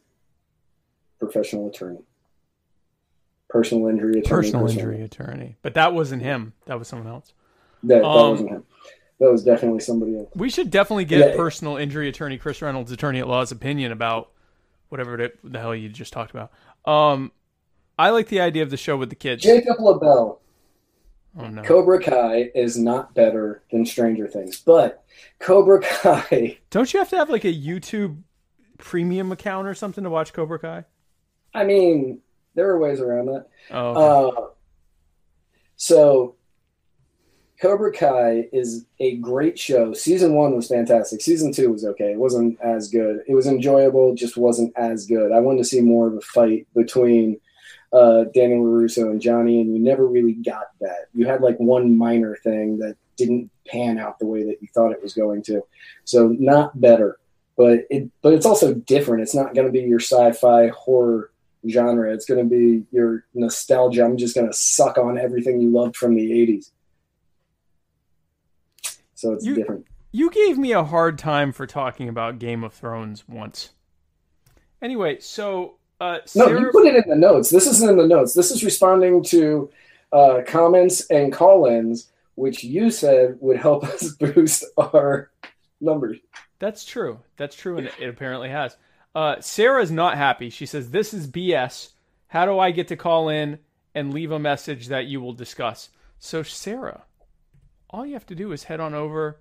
professional 1.18 1.68
attorney, 1.68 2.00
personal 3.50 3.88
injury 3.88 4.20
attorney. 4.20 4.28
Personal 4.28 4.62
Chris 4.64 4.76
injury 4.76 5.02
attorney. 5.02 5.56
But 5.62 5.74
that 5.74 5.92
wasn't 5.92 6.22
him. 6.22 6.54
That 6.66 6.78
was 6.78 6.88
someone 6.88 7.08
else. 7.08 7.32
That, 7.82 7.96
that 8.00 8.04
Um, 8.04 8.30
wasn't 8.30 8.50
him. 8.50 8.64
That 9.18 9.30
was 9.30 9.44
definitely 9.44 9.80
somebody 9.80 10.16
else. 10.16 10.28
We 10.34 10.48
should 10.48 10.70
definitely 10.70 11.04
get 11.04 11.30
Yeah. 11.30 11.36
personal 11.36 11.76
injury 11.76 12.08
attorney 12.08 12.38
Chris 12.38 12.62
Reynolds, 12.62 12.90
attorney 12.90 13.18
at 13.18 13.28
law's 13.28 13.52
opinion 13.52 13.92
about 13.92 14.30
whatever 14.88 15.30
the 15.44 15.58
hell 15.58 15.74
you 15.74 15.88
just 15.90 16.12
talked 16.12 16.30
about. 16.30 16.50
Um, 16.86 17.32
I 17.98 18.10
like 18.10 18.28
the 18.28 18.40
idea 18.40 18.62
of 18.62 18.70
the 18.70 18.78
show 18.78 18.96
with 18.96 19.10
the 19.10 19.16
kids. 19.16 19.42
Jacob 19.42 19.76
LaBelle. 19.78 20.40
Oh 21.38 21.46
no, 21.48 21.62
Cobra 21.62 22.02
Kai 22.02 22.50
is 22.54 22.76
not 22.76 23.14
better 23.14 23.62
than 23.70 23.86
Stranger 23.86 24.26
Things, 24.26 24.58
but 24.60 25.04
Cobra 25.38 25.80
Kai. 25.80 26.58
don't 26.70 26.92
you 26.92 26.98
have 26.98 27.10
to 27.10 27.16
have 27.16 27.30
like 27.30 27.44
a 27.44 27.52
YouTube 27.54 28.22
premium 28.78 29.30
account 29.30 29.68
or 29.68 29.74
something 29.74 30.02
to 30.02 30.10
watch 30.10 30.32
Cobra 30.32 30.58
Kai? 30.58 30.84
I 31.54 31.64
mean, 31.64 32.20
there 32.54 32.68
are 32.70 32.78
ways 32.78 33.00
around 33.00 33.26
that. 33.26 33.46
Oh, 33.70 33.88
okay. 33.88 34.36
Uh, 34.36 34.46
so, 35.76 36.36
Cobra 37.60 37.92
Kai 37.92 38.48
is 38.52 38.86
a 39.00 39.16
great 39.16 39.58
show. 39.58 39.92
Season 39.92 40.34
one 40.34 40.56
was 40.56 40.68
fantastic. 40.68 41.20
Season 41.20 41.52
two 41.52 41.72
was 41.72 41.84
okay. 41.84 42.12
It 42.12 42.18
wasn't 42.18 42.58
as 42.60 42.88
good. 42.88 43.20
It 43.26 43.34
was 43.34 43.46
enjoyable, 43.46 44.14
just 44.14 44.36
wasn't 44.36 44.72
as 44.76 45.06
good. 45.06 45.32
I 45.32 45.40
wanted 45.40 45.58
to 45.58 45.64
see 45.64 45.80
more 45.80 46.08
of 46.08 46.14
a 46.14 46.20
fight 46.20 46.66
between 46.74 47.38
uh, 47.92 48.24
Daniel 48.34 48.64
LaRusso 48.64 49.10
and 49.10 49.20
Johnny, 49.20 49.60
and 49.60 49.74
you 49.74 49.80
never 49.80 50.06
really 50.06 50.34
got 50.34 50.68
that. 50.80 51.08
You 51.14 51.26
had 51.26 51.42
like 51.42 51.58
one 51.58 51.96
minor 51.96 52.36
thing 52.36 52.78
that 52.78 52.96
didn't 53.16 53.50
pan 53.66 53.98
out 53.98 54.18
the 54.18 54.26
way 54.26 54.44
that 54.44 54.62
you 54.62 54.68
thought 54.72 54.92
it 54.92 55.02
was 55.02 55.12
going 55.12 55.42
to. 55.44 55.62
So, 56.04 56.28
not 56.28 56.80
better. 56.80 57.18
But 57.56 57.80
it, 57.90 58.10
but 58.22 58.32
it's 58.32 58.46
also 58.46 58.72
different. 58.72 59.22
It's 59.22 59.34
not 59.34 59.54
going 59.54 59.66
to 59.66 59.72
be 59.72 59.80
your 59.80 60.00
sci-fi 60.00 60.68
horror 60.68 61.29
genre. 61.68 62.12
It's 62.12 62.24
going 62.26 62.40
to 62.42 62.48
be 62.48 62.84
your 62.90 63.24
nostalgia. 63.34 64.04
I'm 64.04 64.16
just 64.16 64.34
going 64.34 64.46
to 64.46 64.52
suck 64.52 64.98
on 64.98 65.18
everything 65.18 65.60
you 65.60 65.70
loved 65.70 65.96
from 65.96 66.14
the 66.14 66.30
80s. 66.30 66.70
So 69.14 69.32
it's 69.32 69.44
You- 69.44 69.54
different. 69.54 69.86
you 70.12 70.30
gave 70.30 70.56
me 70.58 70.72
a 70.72 70.84
hard 70.84 71.18
time 71.18 71.52
for 71.52 71.66
talking 71.66 72.08
about 72.08 72.38
Game 72.38 72.64
of 72.64 72.72
Thrones 72.72 73.28
once. 73.28 73.70
Anyway, 74.82 75.18
so 75.20 75.76
uh, 76.00 76.18
No, 76.34 76.48
you 76.48 76.70
put 76.72 76.86
it 76.86 76.94
in 77.04 77.10
the 77.10 77.16
notes. 77.16 77.50
This 77.50 77.66
isn't 77.66 77.90
in 77.90 77.96
the 77.98 78.06
notes. 78.06 78.32
This 78.32 78.50
is 78.50 78.64
responding 78.64 79.22
to 79.24 79.70
uh, 80.12 80.40
comments 80.46 81.06
and 81.10 81.30
call-ins, 81.30 82.10
which 82.36 82.64
you 82.64 82.90
said 82.90 83.36
would 83.40 83.58
help 83.58 83.84
us 83.92 84.08
boost 84.14 84.64
our 84.78 85.30
numbers. 85.82 86.16
That's 86.58 86.84
true. 86.86 87.20
That's 87.36 87.54
true, 87.54 87.76
and 87.78 87.90
it 88.00 88.08
apparently 88.08 88.48
has. 88.48 88.76
Uh, 89.14 89.40
Sarah's 89.40 89.90
not 89.90 90.16
happy. 90.16 90.50
She 90.50 90.66
says, 90.66 90.90
"This 90.90 91.12
is 91.12 91.26
BS. 91.26 91.92
How 92.28 92.44
do 92.46 92.58
I 92.58 92.70
get 92.70 92.88
to 92.88 92.96
call 92.96 93.28
in 93.28 93.58
and 93.94 94.14
leave 94.14 94.30
a 94.30 94.38
message 94.38 94.86
that 94.88 95.06
you 95.06 95.20
will 95.20 95.32
discuss?" 95.32 95.90
So, 96.18 96.42
Sarah, 96.42 97.02
all 97.90 98.06
you 98.06 98.12
have 98.12 98.26
to 98.26 98.34
do 98.34 98.52
is 98.52 98.64
head 98.64 98.78
on 98.80 98.94
over 98.94 99.40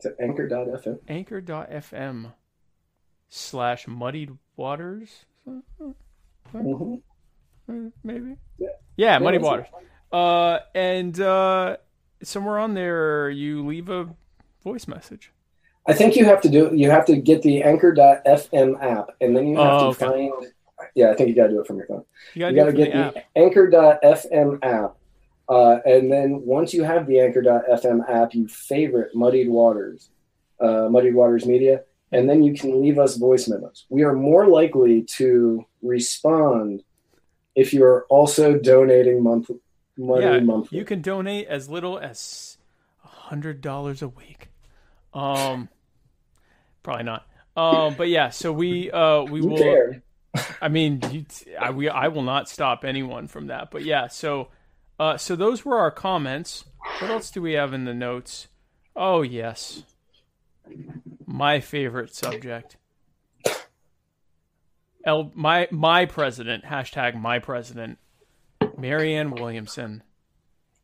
To 0.00 0.14
anchor.fm. 0.20 0.98
anchor.fm 1.08 2.32
slash 3.30 3.86
muddied 3.88 4.36
waters, 4.56 5.24
Mhm. 6.52 7.02
maybe. 8.04 8.36
Yeah. 8.58 8.68
Yeah, 8.96 9.18
muddied 9.18 9.42
waters. 9.42 9.66
Uh, 10.12 10.58
and 10.74 11.18
uh, 11.20 11.76
somewhere 12.22 12.58
on 12.58 12.74
there, 12.74 13.30
you 13.30 13.64
leave 13.66 13.88
a 13.88 14.08
voice 14.62 14.86
message. 14.88 15.32
I 15.88 15.94
think 15.94 16.14
you 16.16 16.24
have 16.26 16.40
to 16.42 16.48
do. 16.48 16.70
You 16.74 16.90
have 16.90 17.06
to 17.06 17.16
get 17.16 17.42
the 17.42 17.62
Anchor.fm 17.62 18.82
app, 18.82 19.10
and 19.20 19.36
then 19.36 19.46
you 19.48 19.56
have 19.56 19.72
Oh, 19.72 19.92
to 19.94 20.04
okay. 20.04 20.28
find. 20.30 20.52
Yeah, 20.94 21.10
I 21.10 21.14
think 21.14 21.28
you 21.30 21.34
got 21.34 21.44
to 21.48 21.54
do 21.54 21.60
it 21.60 21.66
from 21.66 21.78
your 21.78 21.86
phone. 21.86 22.04
You 22.34 22.40
gotta, 22.40 22.52
you 22.54 22.56
gotta, 22.56 22.68
it 22.68 22.72
from 22.72 22.84
get 22.84 22.92
the 22.92 22.98
app. 22.98 23.14
the 23.14 23.40
Anchor.fm 23.40 24.58
app, 24.62 24.96
uh, 25.48 25.78
and 25.84 26.12
then 26.12 26.42
once 26.44 26.72
you 26.74 26.84
have 26.84 27.06
the 27.06 27.18
Anchor.fm 27.20 28.08
app, 28.08 28.34
you 28.34 28.46
favorite 28.48 29.14
Muddied 29.14 29.48
Waters, 29.48 30.10
uh, 30.60 30.88
Muddied 30.90 31.14
Waters 31.14 31.46
Media, 31.46 31.82
and 32.12 32.28
then 32.28 32.42
you 32.42 32.54
can 32.54 32.80
leave 32.82 32.98
us 32.98 33.16
voice 33.16 33.48
memos. 33.48 33.86
We 33.88 34.02
are 34.04 34.12
more 34.14 34.46
likely 34.46 35.02
to 35.16 35.64
respond 35.82 36.82
if 37.56 37.72
you 37.72 37.82
are 37.84 38.04
also 38.08 38.56
donating 38.58 39.22
monthly 39.22 39.56
money 39.96 40.22
yeah, 40.24 40.38
monthly. 40.40 40.78
you 40.78 40.84
can 40.84 41.00
donate 41.02 41.48
as 41.48 41.68
little 41.68 41.98
as 41.98 42.56
hundred 43.00 43.60
dollars 43.60 44.00
a 44.00 44.06
week. 44.08 44.48
Um, 45.12 45.68
probably 46.82 47.04
not. 47.04 47.26
Um, 47.56 47.94
but 47.94 48.08
yeah, 48.08 48.30
so 48.30 48.52
we 48.52 48.90
uh 48.90 49.22
we 49.22 49.40
Who 49.40 49.48
will. 49.48 49.92
I 50.60 50.68
mean, 50.68 51.00
you, 51.10 51.26
I 51.58 51.70
we 51.70 51.88
I 51.88 52.08
will 52.08 52.22
not 52.22 52.48
stop 52.48 52.84
anyone 52.84 53.26
from 53.26 53.48
that. 53.48 53.70
But 53.70 53.84
yeah, 53.84 54.06
so 54.06 54.48
uh 54.98 55.16
so 55.16 55.36
those 55.36 55.64
were 55.64 55.78
our 55.78 55.90
comments. 55.90 56.64
What 57.00 57.10
else 57.10 57.30
do 57.30 57.42
we 57.42 57.54
have 57.54 57.72
in 57.72 57.84
the 57.84 57.94
notes? 57.94 58.48
Oh 58.94 59.22
yes, 59.22 59.82
my 61.26 61.60
favorite 61.60 62.14
subject. 62.14 62.76
L 65.04 65.32
my 65.34 65.68
my 65.70 66.06
president 66.06 66.64
hashtag 66.64 67.20
my 67.20 67.38
president, 67.38 67.98
Marianne 68.76 69.30
Williamson 69.30 70.02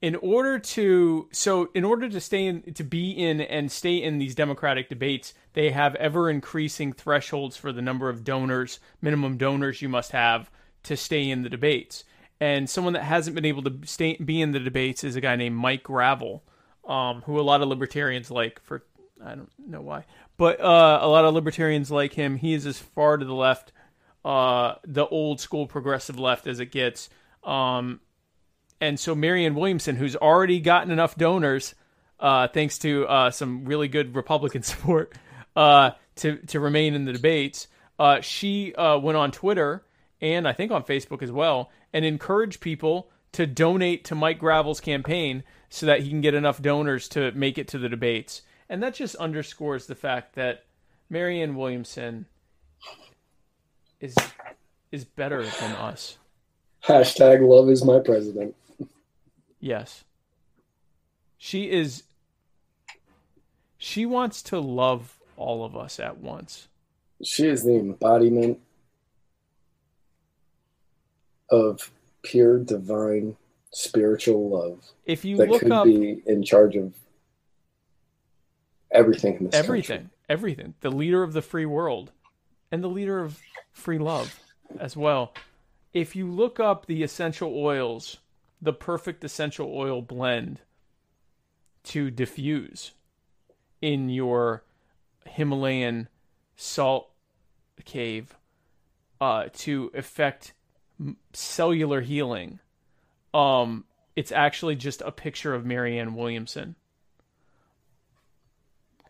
in 0.03 0.17
order 0.17 0.59
to 0.59 1.29
so 1.33 1.71
in 1.75 1.85
order 1.85 2.09
to 2.09 2.21
stay 2.21 2.47
in 2.47 2.63
to 2.75 2.85
be 2.85 3.11
in 3.11 3.41
and 3.41 3.71
stay 3.71 4.03
in 4.03 4.19
these 4.19 4.35
democratic 4.35 4.89
debates 4.89 5.35
they 5.55 5.71
have 5.71 5.95
ever 5.97 6.29
increasing 6.29 6.93
thresholds 6.93 7.57
for 7.57 7.73
the 7.73 7.83
number 7.83 8.09
of 8.09 8.25
donors 8.25 8.81
minimum 9.01 9.37
donors 9.37 9.81
you 9.81 9.89
must 9.89 10.13
have 10.13 10.51
to 10.83 10.97
stay 10.97 11.31
in 11.31 11.43
the 11.43 11.49
debates. 11.49 12.05
And 12.41 12.69
someone 12.69 12.93
that 12.93 13.05
hasn't 13.05 13.35
been 13.35 13.47
able 13.47 13.63
to 13.63 13.79
stay 13.87 14.17
be 14.17 14.43
in 14.43 14.53
the 14.53 14.61
debates 14.61 15.03
is 15.03 15.17
a 15.17 15.21
guy 15.21 15.37
named 15.37 15.57
Mike 15.57 15.85
Gravel 15.85 16.43
um, 16.87 17.23
who 17.23 17.41
a 17.41 17.43
lot 17.43 17.63
of 17.63 17.69
libertarians 17.69 18.31
like 18.31 18.61
for 18.63 18.85
I 19.25 19.35
don't 19.35 19.51
know 19.59 19.81
why 19.81 20.05
but 20.37 20.61
uh, 20.61 20.99
a 21.01 21.09
lot 21.09 21.25
of 21.25 21.33
libertarians 21.33 21.91
like 21.91 22.13
him. 22.13 22.37
He 22.37 22.53
is 22.53 22.67
as 22.67 22.79
far 22.79 23.17
to 23.17 23.25
the 23.25 23.35
left 23.35 23.73
uh, 24.25 24.77
the 24.85 25.07
old 25.07 25.41
school 25.41 25.67
progressive 25.67 26.19
left 26.19 26.47
as 26.47 26.61
it 26.61 26.73
gets. 26.73 27.11
Um, 27.43 28.01
and 28.85 29.01
so 29.01 29.15
Marianne 29.15 29.55
Williamson, 29.55 29.97
who's 29.97 30.15
already 30.15 30.61
gotten 30.61 30.91
enough 30.91 31.17
donors, 31.17 31.75
uh, 32.21 32.49
thanks 32.49 32.79
to 32.81 33.07
uh, 33.07 33.31
some 33.31 33.65
really 33.65 33.89
good 33.89 34.15
Republican 34.15 34.63
support, 34.73 35.15
uh, 35.57 35.93
to 36.17 36.37
to 36.49 36.61
remain 36.61 36.95
in 36.95 37.05
the 37.07 37.13
debates, 37.13 37.67
uh, 37.99 38.21
she 38.21 38.75
uh, 38.75 38.99
went 38.99 39.17
on 39.17 39.31
Twitter 39.31 39.85
and 40.21 40.47
I 40.47 40.53
think 40.53 40.71
on 40.71 40.85
Facebook 40.85 41.23
as 41.23 41.33
well, 41.33 41.71
and 41.93 42.05
encouraged 42.05 42.61
people 42.61 43.11
to 43.33 43.47
donate 43.47 44.05
to 44.05 44.15
Mike 44.15 44.39
Gravel's 44.39 44.81
campaign 44.81 45.43
so 45.69 45.87
that 45.87 46.01
he 46.01 46.09
can 46.09 46.21
get 46.21 46.35
enough 46.35 46.63
donors 46.63 47.09
to 47.11 47.33
make 47.33 47.59
it 47.59 47.69
to 47.69 47.79
the 47.79 47.89
debates. 47.89 48.43
And 48.69 48.83
that 48.83 48.95
just 48.95 49.17
underscores 49.17 49.87
the 49.87 49.95
fact 49.95 50.35
that 50.37 50.65
Marianne 51.11 51.57
Williamson 51.57 52.27
is 54.01 54.15
is 54.93 55.05
better 55.05 55.43
than 55.43 55.73
us. 55.73 56.19
Hashtag 56.85 57.47
love 57.47 57.69
is 57.71 57.85
my 57.85 57.99
president. 57.99 58.55
Yes. 59.65 60.05
She 61.39 61.71
is 61.71 62.03
she 63.79 64.05
wants 64.05 64.43
to 64.43 64.61
love 64.61 65.19
all 65.39 65.65
of 65.65 65.75
us 65.75 65.99
at 65.99 66.19
once. 66.19 66.69
She 67.23 67.47
is 67.47 67.65
the 67.65 67.77
embodiment 67.77 68.59
of 71.49 71.91
pure 72.23 72.59
divine 72.59 73.39
spiritual 73.73 74.51
love 74.51 74.85
If 75.07 75.25
you 75.25 75.39
that 75.39 75.49
look 75.49 75.63
could 75.63 75.73
up 75.73 75.87
be 75.87 76.23
in 76.27 76.43
charge 76.43 76.77
of 76.77 76.95
everything 78.91 79.37
in 79.39 79.45
this 79.47 79.55
everything, 79.55 79.99
country. 79.99 80.17
everything, 80.29 80.75
the 80.83 80.91
leader 80.91 81.23
of 81.23 81.33
the 81.33 81.43
free 81.43 81.67
world 81.67 82.13
and 82.71 82.85
the 82.85 82.89
leader 82.89 83.19
of 83.19 83.41
free 83.73 83.99
love 83.99 84.39
as 84.79 84.95
well. 84.95 85.33
If 85.95 86.15
you 86.15 86.31
look 86.31 86.61
up 86.61 86.85
the 86.85 87.03
essential 87.03 87.57
oils, 87.57 88.19
the 88.65 88.73
perfect 88.73 89.23
essential 89.23 89.71
oil 89.77 90.01
blend 90.01 90.61
to 91.85 92.11
diffuse 92.11 92.93
in 93.83 94.09
your 94.09 94.65
Himalayan 95.27 96.09
salt 96.57 97.11
cave 97.85 98.35
uh, 99.21 99.49
to 99.53 99.91
affect 99.95 100.55
cellular 101.35 102.01
healing. 102.01 102.59
Um, 103.35 103.85
it's 104.17 104.33
actually 104.33 104.77
just 104.77 105.03
a 105.03 105.13
picture 105.13 105.55
of 105.55 105.67
Marianne 105.67 106.15
Williamson. 106.15 106.77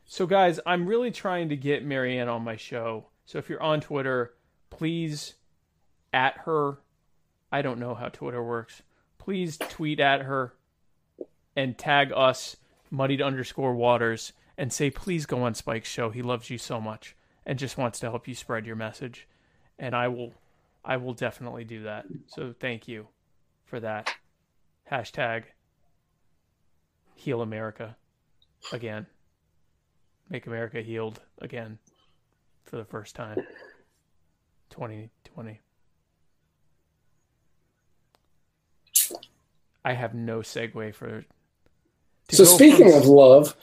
So, 0.05 0.27
guys, 0.27 0.59
I'm 0.67 0.87
really 0.87 1.13
trying 1.13 1.51
to 1.51 1.57
get 1.57 1.85
Marianne 1.85 2.29
on 2.29 2.43
my 2.43 2.57
show. 2.57 3.07
So, 3.25 3.39
if 3.39 3.49
you're 3.49 3.63
on 3.63 3.81
Twitter, 3.81 4.35
please 4.71 5.35
at 6.13 6.39
her. 6.39 6.79
I 7.53 7.63
don't 7.63 7.79
know 7.79 7.95
how 7.95 8.09
Twitter 8.09 8.43
works. 8.43 8.83
Please 9.25 9.57
tweet 9.57 10.01
at 10.01 10.21
her 10.23 10.53
and 11.57 11.79
tag 11.79 12.13
us, 12.15 12.57
muddied 12.91 13.23
underscore 13.23 13.75
waters, 13.75 14.35
and 14.59 14.71
say, 14.71 14.91
please 14.91 15.25
go 15.25 15.45
on 15.45 15.55
Spike's 15.55 15.89
show. 15.89 16.11
He 16.11 16.21
loves 16.21 16.51
you 16.51 16.59
so 16.59 16.79
much 16.79 17.17
and 17.47 17.59
just 17.59 17.79
wants 17.79 17.99
to 18.01 18.11
help 18.11 18.29
you 18.29 18.35
spread 18.35 18.67
your 18.67 18.77
message. 18.77 19.27
And 19.79 19.97
I 19.97 20.09
will, 20.09 20.35
I 20.85 20.99
will 20.99 21.15
definitely 21.15 21.65
do 21.65 21.85
that. 21.85 22.05
So, 22.27 22.55
thank 22.61 22.87
you 22.87 23.09
for 23.65 23.81
that. 23.81 24.15
Hashtag 24.93 25.45
heal 27.15 27.41
America 27.41 27.97
again. 28.73 29.07
Make 30.29 30.47
America 30.47 30.83
healed 30.83 31.21
again 31.41 31.79
for 32.65 32.77
the 32.77 32.85
first 32.85 33.17
time. 33.17 33.39
2020. 34.69 35.64
I 39.85 39.93
have 39.93 40.15
no 40.15 40.39
segue 40.41 40.95
for. 40.95 41.25
So 42.31 42.45
speaking 42.45 42.91
from- 42.91 42.99
of 43.03 43.07
love, 43.07 43.57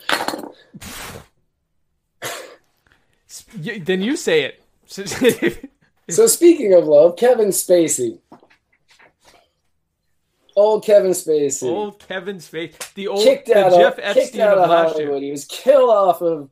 then 3.56 4.02
you 4.02 4.16
say 4.16 4.44
it. 4.44 4.62
so 6.10 6.28
speaking 6.28 6.74
of 6.74 6.86
love, 6.86 7.16
Kevin 7.18 7.50
Spacey. 7.50 8.20
Old 10.56 10.84
Kevin 10.84 11.12
Spacey. 11.12 11.64
old 11.64 12.06
Kevin 12.06 12.38
Spacey. 12.38 12.94
the 12.96 13.08
old 13.08 13.24
kicked 13.24 13.48
the 13.48 13.58
out 13.58 13.72
Jeff 13.72 13.94
of, 13.94 14.00
Epstein 14.04 14.24
kicked 14.26 14.36
out 14.38 14.58
of 14.58 14.68
Hollywood. 14.68 15.14
year. 15.14 15.22
He 15.22 15.32
was 15.32 15.46
killed 15.46 15.90
off 15.90 16.22
of 16.22 16.50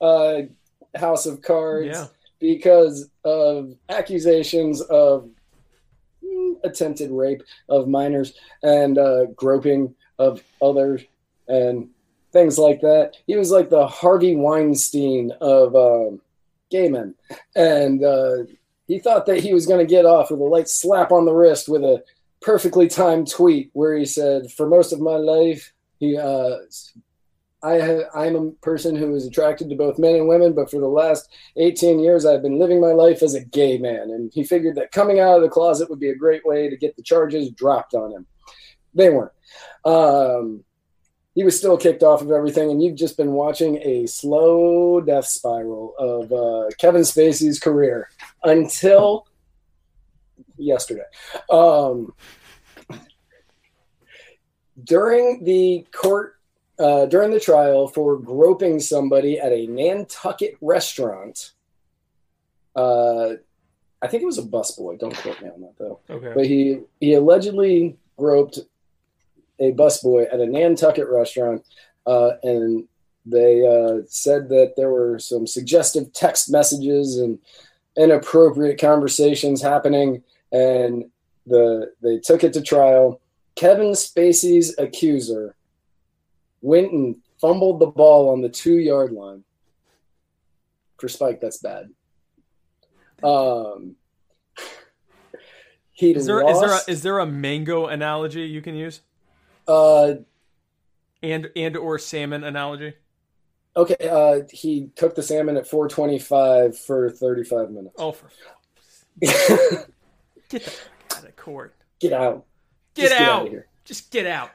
uh, 0.00 0.42
House 0.96 1.26
of 1.26 1.42
Cards 1.42 1.88
Yeah, 1.88 2.06
because 2.38 3.10
of 3.24 3.74
accusations 3.88 4.80
of 4.82 5.28
attempted 6.64 7.10
rape 7.10 7.42
of 7.68 7.88
minors 7.88 8.34
and 8.62 8.98
uh, 8.98 9.26
groping 9.36 9.94
of 10.18 10.42
others 10.62 11.02
and 11.48 11.88
things 12.32 12.58
like 12.58 12.80
that. 12.80 13.12
He 13.26 13.36
was 13.36 13.50
like 13.50 13.70
the 13.70 13.86
Harvey 13.86 14.36
Weinstein 14.36 15.32
of 15.40 15.74
um, 15.74 16.20
gay 16.70 16.88
men, 16.88 17.14
and 17.56 18.04
uh, 18.04 18.44
he 18.86 18.98
thought 18.98 19.26
that 19.26 19.40
he 19.40 19.54
was 19.54 19.66
going 19.66 19.84
to 19.84 19.90
get 19.90 20.04
off 20.04 20.30
with 20.30 20.40
a 20.40 20.44
light 20.44 20.68
slap 20.68 21.12
on 21.12 21.24
the 21.24 21.32
wrist 21.32 21.68
with 21.68 21.82
a 21.82 22.02
perfectly 22.40 22.88
timed 22.88 23.30
tweet 23.30 23.70
where 23.72 23.96
he 23.96 24.04
said, 24.04 24.50
"For 24.52 24.66
most 24.66 24.92
of 24.92 25.00
my 25.00 25.16
life, 25.16 25.72
he 25.98 26.16
uh, 26.16 26.56
I 27.62 27.80
ha- 27.80 28.10
I'm 28.14 28.36
a 28.36 28.50
person 28.62 28.96
who 28.96 29.14
is 29.14 29.26
attracted 29.26 29.68
to 29.68 29.76
both 29.76 29.98
men 29.98 30.14
and 30.14 30.28
women, 30.28 30.52
but 30.54 30.70
for 30.70 30.80
the 30.80 30.88
last 30.88 31.30
18 31.56 31.98
years, 31.98 32.24
I've 32.24 32.42
been 32.42 32.58
living 32.58 32.80
my 32.80 32.92
life 32.92 33.22
as 33.22 33.34
a 33.34 33.44
gay 33.44 33.78
man." 33.78 34.10
And 34.10 34.32
he 34.32 34.44
figured 34.44 34.76
that 34.76 34.92
coming 34.92 35.20
out 35.20 35.36
of 35.36 35.42
the 35.42 35.48
closet 35.48 35.90
would 35.90 36.00
be 36.00 36.10
a 36.10 36.14
great 36.14 36.44
way 36.44 36.68
to 36.70 36.76
get 36.76 36.96
the 36.96 37.02
charges 37.02 37.50
dropped 37.50 37.94
on 37.94 38.12
him. 38.12 38.26
They 38.94 39.10
weren't. 39.10 39.32
Um, 39.84 40.64
he 41.34 41.44
was 41.44 41.56
still 41.56 41.76
kicked 41.76 42.02
off 42.02 42.22
of 42.22 42.30
everything, 42.30 42.70
and 42.70 42.82
you've 42.82 42.96
just 42.96 43.16
been 43.16 43.32
watching 43.32 43.76
a 43.82 44.06
slow 44.06 45.00
death 45.00 45.26
spiral 45.26 45.94
of 45.98 46.32
uh, 46.32 46.70
Kevin 46.78 47.02
Spacey's 47.02 47.60
career 47.60 48.08
until 48.42 49.26
yesterday. 50.56 51.04
Um, 51.50 52.12
during 54.82 55.44
the 55.44 55.86
court, 55.92 56.39
uh, 56.80 57.06
during 57.06 57.30
the 57.30 57.40
trial 57.40 57.86
for 57.86 58.16
groping 58.16 58.80
somebody 58.80 59.38
at 59.38 59.52
a 59.52 59.66
Nantucket 59.66 60.56
restaurant, 60.62 61.52
uh, 62.74 63.34
I 64.02 64.06
think 64.06 64.22
it 64.22 64.26
was 64.26 64.38
a 64.38 64.42
busboy. 64.42 64.98
Don't 64.98 65.14
quote 65.14 65.40
me 65.42 65.50
on 65.50 65.60
that 65.60 65.74
though. 65.78 66.00
okay. 66.08 66.32
But 66.34 66.46
he 66.46 66.80
he 67.00 67.14
allegedly 67.14 67.98
groped 68.18 68.60
a 69.58 69.72
busboy 69.72 70.32
at 70.32 70.40
a 70.40 70.46
Nantucket 70.46 71.06
restaurant, 71.08 71.66
uh, 72.06 72.32
and 72.42 72.88
they 73.26 73.66
uh, 73.66 74.02
said 74.06 74.48
that 74.48 74.72
there 74.76 74.90
were 74.90 75.18
some 75.18 75.46
suggestive 75.46 76.12
text 76.14 76.50
messages 76.50 77.18
and 77.18 77.38
inappropriate 77.98 78.80
conversations 78.80 79.60
happening, 79.60 80.22
and 80.50 81.10
the 81.46 81.92
they 82.02 82.18
took 82.18 82.42
it 82.42 82.54
to 82.54 82.62
trial. 82.62 83.20
Kevin 83.54 83.92
Spacey's 83.92 84.74
accuser 84.78 85.54
went 86.60 86.92
and 86.92 87.16
fumbled 87.40 87.80
the 87.80 87.86
ball 87.86 88.30
on 88.30 88.40
the 88.40 88.48
two 88.48 88.78
yard 88.78 89.12
line. 89.12 89.44
For 90.98 91.08
Spike, 91.08 91.40
that's 91.40 91.58
bad. 91.58 91.88
Um, 93.22 93.96
he 95.92 96.12
Is 96.12 96.26
there 96.26 96.40
is 96.48 96.58
there 96.58 96.68
a, 96.68 96.72
lost, 96.72 96.88
is 96.88 97.02
there 97.02 97.18
a 97.18 97.26
mango 97.26 97.86
analogy 97.86 98.42
you 98.42 98.62
can 98.62 98.74
use 98.74 99.02
uh, 99.68 100.14
and 101.22 101.50
and 101.54 101.76
or 101.76 101.98
salmon 101.98 102.42
analogy? 102.44 102.94
okay, 103.76 103.96
uh, 104.08 104.40
he 104.50 104.90
cooked 104.96 105.16
the 105.16 105.22
salmon 105.22 105.56
at 105.58 105.66
425 105.66 106.78
for 106.78 107.10
35 107.10 107.70
minutes. 107.70 107.94
Oh, 107.98 108.12
for 108.12 108.30
get 109.20 109.84
the 110.48 110.60
fuck 110.60 111.18
out 111.18 111.24
of 111.24 111.36
court. 111.36 111.74
get 112.00 112.14
out. 112.14 112.46
Get 112.94 113.10
Just 113.10 113.20
out. 113.20 113.42
of 113.46 113.52
here. 113.52 113.66
Just 113.84 114.10
get 114.10 114.26
out. 114.26 114.50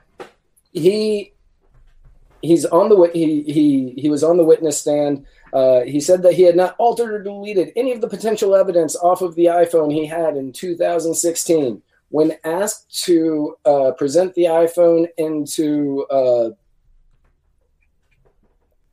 He 0.74 1.34
he's 2.46 2.66
on 2.66 2.90
the 2.90 3.12
he 3.14 3.44
he 3.44 3.94
he 3.98 4.10
was 4.10 4.24
on 4.24 4.38
the 4.38 4.44
witness 4.44 4.80
stand. 4.80 5.26
Uh, 5.54 5.82
he 5.82 6.00
said 6.00 6.22
that 6.24 6.34
he 6.34 6.44
had 6.44 6.56
not 6.56 6.76
altered 6.78 7.14
or 7.14 7.24
deleted 7.24 7.72
any 7.76 7.94
of 7.94 8.02
the 8.02 8.10
potential 8.10 8.56
evidence 8.56 8.96
off 8.98 9.22
of 9.22 9.36
the 9.36 9.46
iPhone 9.46 9.94
he 9.94 10.06
had 10.06 10.36
in 10.36 10.52
2016, 10.52 11.82
when 12.10 12.34
asked 12.44 13.04
to 13.06 13.56
uh, 13.66 13.92
present 13.98 14.34
the 14.34 14.44
iPhone 14.44 15.08
into 15.18 16.06
uh, 16.12 16.50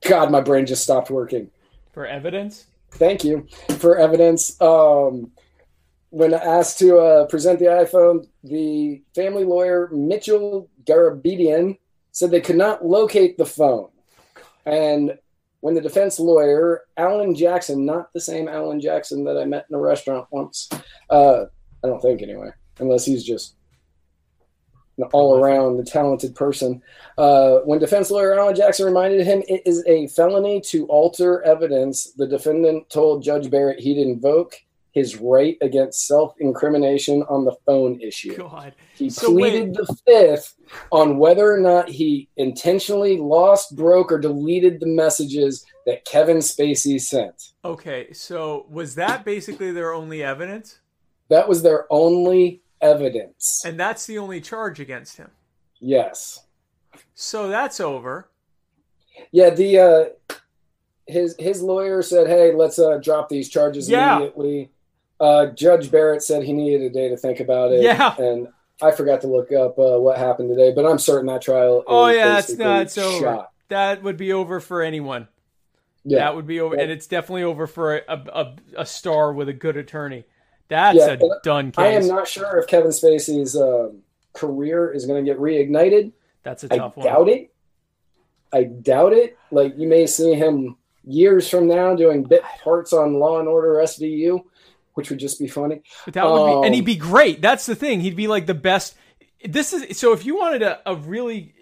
God, 0.09 0.31
my 0.31 0.41
brain 0.41 0.67
just 0.67 0.83
stopped 0.83 1.11
working. 1.11 1.51
For 1.93 2.07
evidence? 2.07 2.67
Thank 2.93 3.25
you 3.25 3.47
for 3.79 3.99
evidence. 3.99 4.61
Um, 4.61 5.33
when 6.11 6.35
asked 6.35 6.79
to 6.81 6.99
uh, 6.99 7.27
present 7.27 7.59
the 7.59 7.67
iPhone, 7.67 8.27
the 8.45 9.03
family 9.15 9.45
lawyer 9.45 9.89
Mitchell 9.93 10.69
Garabedian 10.85 11.79
said 12.13 12.31
they 12.31 12.41
could 12.41 12.57
not 12.57 12.85
locate 12.85 13.37
the 13.37 13.47
phone. 13.47 13.89
And 14.65 15.19
when 15.61 15.75
the 15.75 15.81
defense 15.81 16.19
lawyer, 16.19 16.83
Alan 16.97 17.35
Jackson, 17.35 17.85
not 17.85 18.13
the 18.13 18.21
same 18.21 18.49
Alan 18.49 18.81
Jackson 18.81 19.25
that 19.25 19.39
I 19.39 19.45
met 19.45 19.67
in 19.69 19.75
a 19.75 19.81
restaurant 19.81 20.27
once, 20.31 20.69
uh, 21.11 21.45
I 21.85 21.87
don't 21.87 22.01
think 22.01 22.23
anyway, 22.23 22.51
unless 22.79 23.05
he's 23.05 23.25
just 23.25 23.57
an 24.99 25.05
all 25.13 25.39
around 25.39 25.85
talented 25.87 26.35
person. 26.35 26.83
Uh, 27.17 27.59
when 27.61 27.79
defense 27.79 28.11
lawyer 28.11 28.39
Alan 28.39 28.55
Jackson 28.55 28.87
reminded 28.87 29.27
him 29.27 29.43
it 29.49 29.63
is 29.65 29.85
a 29.87 30.07
felony 30.09 30.61
to 30.61 30.87
alter 30.87 31.43
evidence, 31.43 32.13
the 32.13 32.27
defendant 32.27 32.89
told 32.91 33.23
Judge 33.23 33.51
Barrett 33.51 33.81
he'd 33.81 33.99
invoke 33.99 34.57
his 34.93 35.17
right 35.17 35.57
against 35.61 36.07
self 36.07 36.35
incrimination 36.39 37.23
on 37.29 37.45
the 37.45 37.57
phone 37.67 38.01
issue. 38.01 38.37
God. 38.37 38.75
He 38.95 39.11
So 39.11 39.29
pleaded 39.33 39.69
wait. 39.69 39.75
the 39.77 39.97
fifth 40.07 40.55
on 40.91 41.19
whether 41.19 41.51
or 41.53 41.59
not 41.59 41.89
he 41.89 42.29
intentionally 42.37 43.17
lost, 43.19 43.75
broke, 43.75 44.13
or 44.13 44.19
deleted 44.19 44.81
the 44.81 44.87
messages 44.87 45.65
that 45.87 46.05
Kevin 46.05 46.39
Spacey 46.39 47.01
sent. 47.01 47.53
Okay, 47.65 48.13
so 48.13 48.67
was 48.71 48.95
that 48.97 49.25
basically 49.25 49.73
their 49.73 49.93
only 49.93 50.23
evidence? 50.23 50.79
That 51.29 51.49
was 51.49 51.63
their 51.63 51.87
only 51.91 52.63
evidence. 52.81 53.63
And 53.65 53.81
that's 53.81 54.07
the 54.07 54.19
only 54.19 54.41
charge 54.41 54.79
against 54.79 55.17
him. 55.17 55.31
Yes. 55.81 56.47
So 57.15 57.49
that's 57.49 57.81
over. 57.81 58.29
Yeah, 59.31 59.51
the 59.51 59.79
uh 59.79 60.05
his 61.07 61.35
his 61.39 61.63
lawyer 61.63 62.03
said, 62.03 62.27
"Hey, 62.27 62.53
let's 62.55 62.79
uh 62.79 62.99
drop 62.99 63.29
these 63.29 63.49
charges 63.49 63.89
Yeah. 63.89 64.17
immediately." 64.17 64.72
Uh 65.23 65.47
Judge 65.47 65.91
Barrett 65.91 66.23
said 66.23 66.43
he 66.43 66.53
needed 66.53 66.83
a 66.83 66.91
day 66.91 67.09
to 67.09 67.17
think 67.17 67.41
about 67.41 67.73
it. 67.73 67.83
Yeah. 67.83 68.15
And 68.19 68.49
I 68.83 68.91
forgot 68.91 69.21
to 69.21 69.29
look 69.29 69.53
up 69.53 69.79
uh, 69.79 70.01
what 70.01 70.19
happened 70.19 70.49
today, 70.49 70.73
but 70.75 70.85
I'm 70.85 70.99
certain 70.99 71.27
that 71.29 71.43
trial 71.43 71.79
is 71.79 71.85
Oh 71.87 72.09
yeah, 72.09 72.29
that's 72.41 72.57
not 72.59 72.91
shot. 72.91 73.53
That 73.69 74.03
would 74.03 74.17
be 74.17 74.33
over 74.33 74.59
for 74.61 74.83
anyone. 74.83 75.29
Yeah. 76.05 76.19
That 76.19 76.35
would 76.35 76.47
be 76.49 76.59
over, 76.61 76.75
Yeah. 76.75 76.83
and 76.83 76.91
it's 76.91 77.07
definitely 77.07 77.45
over 77.45 77.69
for 77.69 77.99
a, 77.99 78.03
a, 78.09 78.57
a 78.79 78.85
star 78.87 79.33
with 79.33 79.49
a 79.49 79.53
good 79.53 79.77
attorney. 79.77 80.25
That's 80.69 80.99
Yeah, 80.99 81.11
a 81.13 81.19
done 81.45 81.73
I 81.77 81.89
am 81.89 82.09
not 82.09 82.27
sure 82.27 82.59
if 82.59 82.67
Kevin 82.67 82.91
Spacey's 82.91 83.55
um, 83.57 83.99
career 84.33 84.91
is 84.93 85.07
going 85.07 85.25
to 85.25 85.31
get 85.31 85.39
reignited. 85.41 86.11
That's 86.43 86.65
a 86.65 86.69
tough 86.69 86.97
one. 86.97 87.07
doubt 87.07 87.29
it. 87.29 87.53
I 88.53 88.65
doubt 88.65 89.13
it. 89.13 89.39
Like 89.53 89.75
you 89.79 89.87
may 89.87 90.07
see 90.07 90.35
him 90.35 90.77
years 91.05 91.49
from 91.49 91.69
now 91.69 91.95
doing 91.95 92.25
bit 92.25 92.43
parts 92.65 92.93
on 92.93 93.15
Law 93.15 93.39
and 93.39 93.49
Order 93.49 93.75
SVU, 93.85 94.43
which 94.95 95.11
would 95.11 95.19
just 95.19 95.39
be 95.39 95.49
funny. 95.49 95.83
But 96.05 96.15
that 96.15 96.25
would 96.25 96.47
be, 96.47 96.53
and 96.53 96.67
Um, 96.67 96.73
he'd 96.73 96.85
be 96.85 96.97
great. 96.97 97.41
That's 97.41 97.67
the 97.67 97.75
thing. 97.75 98.01
He'd 98.01 98.17
be 98.17 98.29
like 98.29 98.47
the 98.47 98.55
best. 98.55 98.95
This 99.45 99.73
is 99.73 99.99
so. 99.99 100.13
If 100.13 100.25
you 100.25 100.37
wanted 100.37 100.63
a, 100.63 100.81
a 100.87 100.95
really, 100.97 101.55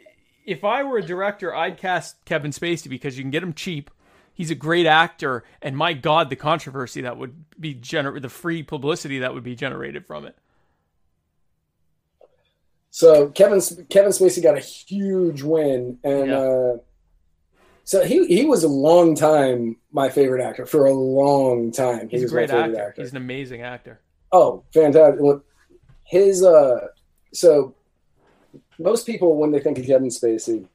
if 0.45 0.65
I 0.65 0.83
were 0.83 0.99
a 0.99 1.03
director, 1.03 1.55
I'd 1.55 1.77
cast 1.79 2.25
Kevin 2.25 2.51
Spacey 2.51 2.89
because 2.89 3.17
you 3.17 3.25
can 3.25 3.31
get 3.31 3.43
him 3.43 3.55
cheap. 3.55 3.91
He's 4.33 4.51
a 4.51 4.55
great 4.55 4.87
actor, 4.87 5.45
and 5.61 5.77
my 5.77 5.93
God, 5.93 6.31
the 6.31 6.37
controversy 6.37 7.03
that 7.03 7.19
would 7.19 7.45
be 7.61 7.75
gener, 7.75 8.21
the 8.21 8.29
free 8.31 8.63
publicity 8.63 9.19
that 9.19 9.35
would 9.35 9.45
be 9.45 9.55
generated 9.55 10.07
from 10.07 10.25
it. 10.25 10.37
So 12.91 13.29
Kevin 13.29 13.61
Kevin 13.89 14.11
Spacey 14.11 14.43
got 14.43 14.57
a 14.57 14.61
huge 14.61 15.43
win, 15.43 15.99
and 16.03 16.27
Yeah. 16.29 16.39
uh, 16.39 16.77
so 17.91 18.05
he 18.05 18.25
he 18.29 18.45
was 18.45 18.63
a 18.63 18.69
long 18.69 19.17
time 19.17 19.75
my 19.91 20.09
favorite 20.09 20.41
actor 20.41 20.65
for 20.65 20.87
a 20.87 20.93
long 20.93 21.73
time. 21.73 22.09
He 22.09 22.19
He's 22.19 22.21
a 22.21 22.25
was 22.27 22.33
my 22.33 22.39
great 22.39 22.51
favorite 22.51 22.79
actor. 22.79 23.03
He's 23.03 23.11
an 23.11 23.17
amazing 23.17 23.63
actor. 23.63 24.01
Oh, 24.31 24.63
fantastic! 24.73 25.21
Look, 25.21 25.45
His 26.05 26.45
uh, 26.45 26.87
so 27.33 27.75
most 28.79 29.07
people 29.07 29.39
when 29.39 29.51
they 29.51 29.59
think 29.59 29.77
of 29.81 29.87
Kevin 29.87 30.09
Spacey, 30.09 30.69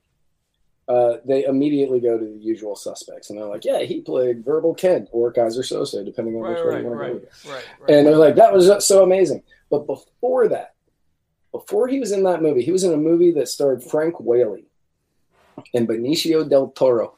uh, 0.90 1.20
they 1.24 1.46
immediately 1.46 2.02
go 2.02 2.18
to 2.18 2.26
the 2.26 2.38
usual 2.38 2.76
suspects, 2.76 3.30
and 3.30 3.40
they're 3.40 3.48
like, 3.48 3.64
"Yeah, 3.64 3.84
he 3.84 4.02
played 4.02 4.44
Verbal 4.44 4.76
Kint 4.76 5.08
or 5.14 5.32
Keyser 5.32 5.64
Söze, 5.64 6.04
depending 6.04 6.36
on 6.36 6.42
Right, 6.42 6.56
which 6.58 6.66
right, 6.66 6.82
you 6.82 6.88
want 6.88 7.00
right, 7.00 7.14
to 7.14 7.20
go." 7.20 7.54
right, 7.54 7.64
right. 7.80 7.92
And 7.92 8.06
they're 8.06 8.18
like, 8.18 8.36
"That 8.36 8.52
was 8.52 8.86
so 8.86 9.04
amazing." 9.04 9.42
But 9.70 9.88
before 9.88 10.50
that, 10.50 10.74
before 11.54 11.88
he 11.88 12.02
was 12.02 12.12
in 12.12 12.24
that 12.24 12.42
movie, 12.42 12.62
he 12.62 12.74
was 12.74 12.84
in 12.84 12.92
a 12.92 12.98
movie 12.98 13.32
that 13.32 13.48
starred 13.48 13.82
Frank 13.86 14.20
Whaley 14.20 14.66
and 15.74 15.88
Benicio 15.88 16.48
del 16.48 16.70
Toro 16.70 17.16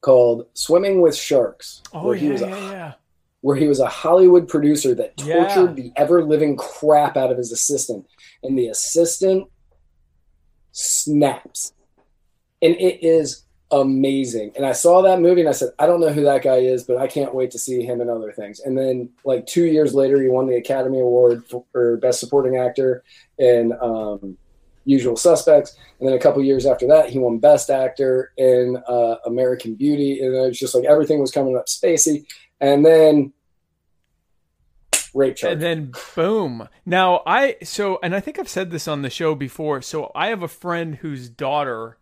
called 0.00 0.46
"Swimming 0.54 1.00
with 1.00 1.16
Sharks," 1.16 1.82
oh 1.92 2.04
where 2.04 2.16
he 2.16 2.26
yeah, 2.26 2.32
was 2.32 2.42
a 2.42 2.48
yeah, 2.48 2.70
yeah. 2.70 2.92
where 3.40 3.56
he 3.56 3.68
was 3.68 3.80
a 3.80 3.86
Hollywood 3.86 4.48
producer 4.48 4.94
that 4.94 5.16
tortured 5.16 5.76
the 5.76 5.92
ever 5.96 6.24
living 6.24 6.56
crap 6.56 7.16
out 7.16 7.30
of 7.30 7.38
his 7.38 7.52
assistant. 7.52 8.06
And 8.42 8.56
the 8.56 8.68
assistant 8.68 9.48
snaps. 10.72 11.72
And 12.62 12.74
it 12.76 13.04
is 13.04 13.44
amazing. 13.70 14.52
And 14.56 14.64
I 14.64 14.72
saw 14.72 15.02
that 15.02 15.20
movie 15.20 15.40
and 15.40 15.48
I 15.48 15.52
said, 15.52 15.70
I 15.78 15.86
don't 15.86 16.00
know 16.00 16.12
who 16.12 16.24
that 16.24 16.42
guy 16.42 16.58
is, 16.58 16.84
but 16.84 16.98
I 16.98 17.06
can't 17.06 17.34
wait 17.34 17.50
to 17.52 17.58
see 17.58 17.82
him 17.82 18.00
in 18.00 18.08
other 18.08 18.32
things. 18.32 18.60
And 18.60 18.76
then, 18.78 19.10
like, 19.24 19.46
two 19.46 19.64
years 19.64 19.94
later, 19.94 20.20
he 20.20 20.28
won 20.28 20.46
the 20.46 20.56
Academy 20.56 21.00
Award 21.00 21.46
for, 21.48 21.64
for 21.72 21.96
Best 21.96 22.20
Supporting 22.20 22.56
Actor 22.56 23.02
And, 23.38 23.72
um, 23.74 24.38
Usual 24.86 25.16
Suspects. 25.16 25.76
And 26.00 26.08
then 26.08 26.16
a 26.16 26.18
couple 26.18 26.42
years 26.42 26.64
after 26.64 26.86
that, 26.88 27.10
he 27.10 27.18
won 27.18 27.38
Best 27.38 27.68
Actor 27.68 28.32
in 28.38 28.82
uh, 28.88 29.16
American 29.26 29.74
Beauty. 29.74 30.20
And 30.20 30.34
it 30.34 30.40
was 30.40 30.58
just 30.58 30.74
like 30.74 30.84
everything 30.84 31.20
was 31.20 31.30
coming 31.30 31.56
up 31.56 31.66
spacey. 31.66 32.24
And 32.60 32.86
then 32.86 33.34
rape 35.16 35.36
charge. 35.36 35.54
And 35.54 35.62
then 35.62 35.92
boom. 36.14 36.68
Now 36.84 37.22
I 37.26 37.56
so 37.62 37.98
and 38.02 38.14
I 38.14 38.20
think 38.20 38.38
I've 38.38 38.48
said 38.48 38.70
this 38.70 38.86
on 38.86 39.02
the 39.02 39.10
show 39.10 39.34
before. 39.34 39.82
So 39.82 40.12
I 40.14 40.28
have 40.28 40.42
a 40.42 40.48
friend 40.48 40.94
whose 40.96 41.28
daughter. 41.28 41.98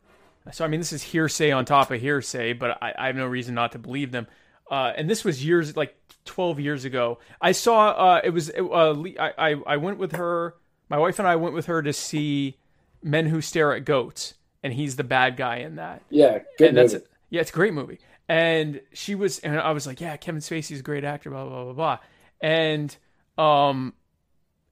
So 0.52 0.65
I 0.65 0.69
mean, 0.69 0.81
this 0.81 0.93
is 0.93 1.02
hearsay 1.02 1.51
on 1.52 1.65
top 1.65 1.90
of 1.90 2.01
hearsay, 2.01 2.52
but 2.52 2.78
I, 2.82 2.93
I 2.98 3.06
have 3.06 3.16
no 3.16 3.27
reason 3.27 3.55
not 3.55 3.73
to 3.73 3.78
believe 3.78 4.12
them. 4.12 4.27
Uh, 4.70 4.93
and 4.97 5.09
this 5.09 5.24
was 5.24 5.44
years 5.44 5.77
like 5.77 5.97
twelve 6.24 6.61
years 6.61 6.85
ago. 6.85 7.19
I 7.40 7.52
saw 7.52 7.90
uh, 7.90 8.20
it 8.23 8.31
was 8.31 8.51
uh, 8.51 9.02
I 9.19 9.56
I 9.66 9.77
went 9.78 9.98
with 9.98 10.12
her. 10.12 10.56
My 10.90 10.98
wife 10.98 11.19
and 11.19 11.27
I 11.27 11.36
went 11.36 11.55
with 11.55 11.66
her 11.66 11.81
to 11.81 11.93
see 11.93 12.59
Men 13.05 13.26
Who 13.26 13.40
Stare 13.40 13.74
at 13.74 13.85
Goats, 13.85 14.35
and 14.62 14.72
he's 14.72 14.97
the 14.97 15.05
bad 15.05 15.36
guy 15.36 15.59
in 15.59 15.76
that 15.76 16.02
yeah, 16.10 16.40
good 16.59 16.68
and 16.68 16.76
that's 16.76 16.94
movie. 16.94 17.05
it. 17.05 17.10
Yeah, 17.31 17.40
it's 17.43 17.51
a 17.51 17.55
great 17.55 17.74
movie. 17.74 17.98
And 18.28 18.81
she 18.94 19.14
was, 19.14 19.39
and 19.40 19.59
I 19.59 19.72
was 19.72 19.86
like, 19.86 20.01
yeah, 20.01 20.16
Kevin 20.16 20.40
Spacey's 20.40 20.81
a 20.81 20.82
great 20.82 21.05
actor, 21.05 21.31
blah 21.31 21.44
blah 21.44 21.64
blah 21.64 21.72
blah. 21.74 21.98
And 22.40 22.97
um, 23.36 23.93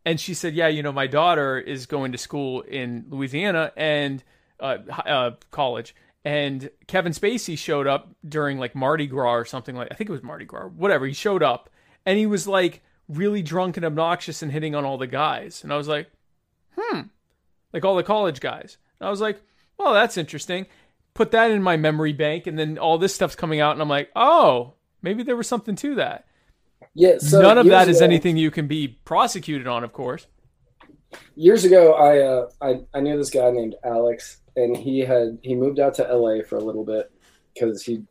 and 0.05 0.19
she 0.19 0.35
said, 0.35 0.55
yeah, 0.55 0.69
you 0.69 0.83
know, 0.83 0.93
my 0.93 1.07
daughter 1.07 1.59
is 1.59 1.87
going 1.87 2.13
to 2.13 2.19
school 2.19 2.63
in 2.63 3.05
Louisiana 3.09 3.73
and 3.77 4.25
uh, 4.59 4.79
uh 5.05 5.31
college, 5.51 5.95
and 6.25 6.71
Kevin 6.87 7.13
Spacey 7.13 7.59
showed 7.59 7.87
up 7.87 8.15
during 8.27 8.59
like 8.59 8.75
Mardi 8.75 9.07
Gras 9.07 9.35
or 9.35 9.45
something 9.45 9.77
like 9.77 9.89
I 9.91 9.95
think 9.95 10.09
it 10.09 10.13
was 10.13 10.23
Mardi 10.23 10.47
Gras, 10.47 10.69
whatever. 10.69 11.07
He 11.07 11.13
showed 11.13 11.43
up 11.43 11.69
and 12.07 12.19
he 12.19 12.27
was 12.27 12.49
like 12.49 12.83
really 13.09 13.43
drunk 13.43 13.77
and 13.77 13.85
obnoxious 13.85 14.43
and 14.43 14.51
hitting 14.51 14.75
on 14.75 14.87
all 14.87 14.97
the 14.97 15.07
guys, 15.07 15.63
and 15.63 15.73
I 15.73 15.77
was 15.77 15.89
like, 15.89 16.11
hmm, 16.79 17.03
like 17.73 17.85
all 17.85 17.97
the 17.97 18.03
college 18.03 18.41
guys. 18.41 18.77
And 19.01 19.07
I 19.07 19.11
was 19.11 19.21
like, 19.21 19.41
well, 19.79 19.93
that's 19.93 20.17
interesting. 20.17 20.67
Put 21.15 21.33
that 21.33 21.51
in 21.51 21.63
my 21.63 21.77
memory 21.77 22.13
bank, 22.13 22.47
and 22.47 22.59
then 22.59 22.79
all 22.79 22.99
this 22.99 23.15
stuff's 23.15 23.37
coming 23.37 23.61
out, 23.61 23.73
and 23.73 23.83
I'm 23.83 23.89
like, 23.89 24.11
oh, 24.17 24.75
maybe 25.03 25.23
there 25.23 25.37
was 25.37 25.47
something 25.47 25.77
to 25.77 25.97
that. 25.97 26.27
Yeah, 26.95 27.19
so 27.19 27.41
None 27.43 27.59
of 27.59 27.67
that 27.67 27.89
is 27.89 27.99
ago- 27.99 28.07
anything 28.07 28.37
you 28.37 28.51
can 28.51 28.67
be 28.67 28.89
prosecuted 28.89 29.67
on, 29.67 29.85
of 29.85 29.93
course. 29.93 30.27
Years 31.37 31.65
ago, 31.65 31.93
I, 31.93 32.19
uh, 32.21 32.49
I 32.63 32.81
I 32.97 33.01
knew 33.01 33.17
this 33.19 33.29
guy 33.31 33.51
named 33.51 33.75
Alex, 33.85 34.41
and 34.57 34.75
he 34.77 35.01
had 35.01 35.39
he 35.43 35.55
moved 35.55 35.79
out 35.79 35.95
to 35.95 36.09
L.A. 36.09 36.43
for 36.43 36.57
a 36.57 36.61
little 36.65 36.85
bit 36.85 37.13
because 37.53 37.83
he 37.83 38.03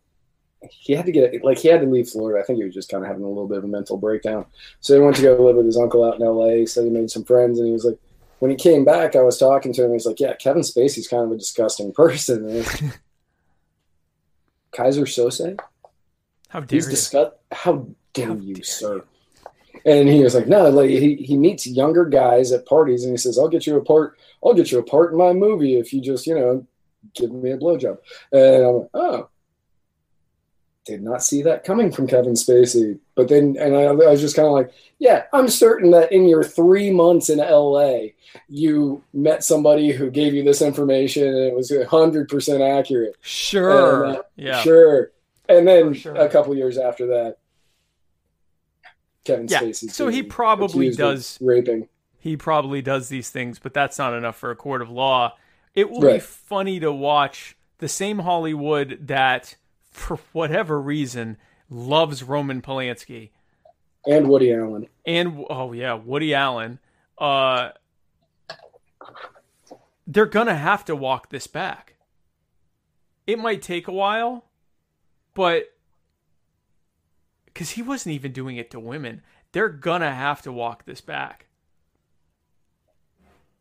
he 0.69 0.93
had 0.93 1.07
to 1.07 1.11
get 1.11 1.43
like 1.43 1.57
he 1.57 1.67
had 1.67 1.81
to 1.81 1.87
leave 1.87 2.09
Florida. 2.09 2.39
I 2.39 2.45
think 2.45 2.57
he 2.59 2.63
was 2.65 2.75
just 2.75 2.89
kind 2.89 3.03
of 3.03 3.07
having 3.07 3.23
a 3.23 3.27
little 3.27 3.47
bit 3.47 3.57
of 3.57 3.63
a 3.63 3.67
mental 3.67 3.97
breakdown. 3.97 4.45
So 4.81 4.93
he 4.93 4.99
went 4.99 5.15
to 5.15 5.23
go 5.23 5.35
live 5.43 5.55
with 5.55 5.65
his 5.65 5.77
uncle 5.77 6.03
out 6.03 6.17
in 6.17 6.21
L.A. 6.23 6.59
He 6.59 6.65
said 6.67 6.83
he 6.83 6.91
made 6.91 7.09
some 7.09 7.23
friends, 7.23 7.57
and 7.57 7.65
he 7.67 7.73
was 7.73 7.85
like, 7.85 7.97
when 8.41 8.49
he 8.49 8.57
came 8.57 8.83
back, 8.83 9.15
I 9.15 9.21
was 9.21 9.37
talking 9.37 9.71
to 9.73 9.85
him. 9.85 9.93
He's 9.93 10.07
like, 10.07 10.19
"Yeah, 10.19 10.33
Kevin 10.33 10.63
Spacey's 10.63 11.07
kind 11.07 11.23
of 11.23 11.31
a 11.31 11.37
disgusting 11.37 11.93
person." 12.01 12.63
Keyser 14.71 15.05
Söze. 15.05 15.59
How 16.49 16.61
dare 16.61 16.67
He's 16.77 16.85
you? 16.85 16.91
disgust. 16.91 17.33
How 17.51 17.87
dare 18.13 18.27
How 18.29 18.33
you, 18.35 18.55
dare 18.55 18.63
sir? 18.63 19.03
And 19.85 20.09
he 20.09 20.23
was 20.23 20.33
like, 20.33 20.47
no, 20.47 20.69
like 20.69 20.89
he, 20.89 21.15
he 21.15 21.37
meets 21.37 21.67
younger 21.67 22.05
guys 22.05 22.51
at 22.51 22.65
parties 22.65 23.03
and 23.03 23.11
he 23.11 23.17
says, 23.17 23.37
I'll 23.37 23.47
get 23.47 23.67
you 23.67 23.77
a 23.77 23.83
part. 23.83 24.17
I'll 24.43 24.53
get 24.53 24.71
you 24.71 24.79
a 24.79 24.83
part 24.83 25.11
in 25.11 25.17
my 25.17 25.33
movie 25.33 25.75
if 25.75 25.93
you 25.93 26.01
just, 26.01 26.25
you 26.27 26.35
know, 26.35 26.65
give 27.15 27.31
me 27.31 27.51
a 27.51 27.57
blowjob. 27.57 27.97
And 28.31 28.65
I'm 28.65 28.73
like, 28.73 28.89
oh, 28.93 29.29
did 30.85 31.03
not 31.03 31.23
see 31.23 31.43
that 31.43 31.63
coming 31.63 31.91
from 31.91 32.07
Kevin 32.07 32.33
Spacey. 32.33 32.97
But 33.15 33.27
then, 33.27 33.55
and 33.59 33.75
I, 33.75 33.81
I 33.83 33.91
was 33.91 34.21
just 34.21 34.35
kind 34.35 34.47
of 34.47 34.53
like, 34.53 34.71
yeah, 34.99 35.25
I'm 35.31 35.47
certain 35.47 35.91
that 35.91 36.11
in 36.11 36.27
your 36.27 36.43
three 36.43 36.89
months 36.89 37.29
in 37.29 37.37
LA, 37.37 38.07
you 38.47 39.03
met 39.13 39.43
somebody 39.43 39.91
who 39.91 40.09
gave 40.09 40.33
you 40.33 40.43
this 40.43 40.61
information 40.61 41.27
and 41.27 41.37
it 41.37 41.55
was 41.55 41.69
100% 41.71 42.79
accurate. 42.79 43.15
Sure. 43.21 44.05
And, 44.05 44.17
uh, 44.17 44.21
yeah. 44.35 44.61
Sure. 44.61 45.11
And 45.47 45.67
then 45.67 45.93
sure. 45.93 46.15
a 46.15 46.29
couple 46.29 46.55
years 46.55 46.77
after 46.77 47.07
that, 47.07 47.37
Kevin 49.23 49.47
Yeah, 49.47 49.61
Spacey. 49.61 49.91
so 49.91 50.07
he 50.07 50.23
probably 50.23 50.89
does- 50.91 51.37
raping. 51.41 51.87
he 52.17 52.35
probably 52.37 52.81
does 52.81 53.09
these 53.09 53.29
things, 53.29 53.59
but 53.59 53.73
that's 53.73 53.97
not 53.99 54.13
enough 54.13 54.37
for 54.37 54.49
a 54.51 54.55
court 54.55 54.81
of 54.81 54.89
law. 54.89 55.35
It 55.75 55.89
will 55.89 56.01
be 56.01 56.19
funny 56.19 56.79
to 56.79 56.91
watch 56.91 57.55
the 57.77 57.87
same 57.87 58.19
Hollywood 58.19 58.97
that, 59.07 59.55
for 59.91 60.19
whatever 60.31 60.81
reason, 60.81 61.37
loves 61.69 62.23
Roman 62.23 62.61
Polanski 62.61 63.29
and 64.07 64.29
Woody 64.29 64.53
Allen. 64.53 64.87
and 65.05 65.45
oh 65.49 65.73
yeah, 65.73 65.93
Woody 65.93 66.33
Allen. 66.33 66.79
Uh, 67.17 67.69
they're 70.07 70.25
gonna 70.25 70.55
have 70.55 70.83
to 70.85 70.95
walk 70.95 71.29
this 71.29 71.47
back. 71.47 71.95
It 73.27 73.37
might 73.37 73.61
take 73.61 73.87
a 73.87 73.93
while, 73.93 74.45
but 75.33 75.73
because 77.45 77.71
he 77.71 77.81
wasn't 77.81 78.15
even 78.15 78.31
doing 78.31 78.57
it 78.57 78.71
to 78.71 78.79
women, 78.79 79.21
they're 79.51 79.69
gonna 79.69 80.13
have 80.13 80.41
to 80.43 80.51
walk 80.51 80.85
this 80.85 81.01
back. 81.01 81.45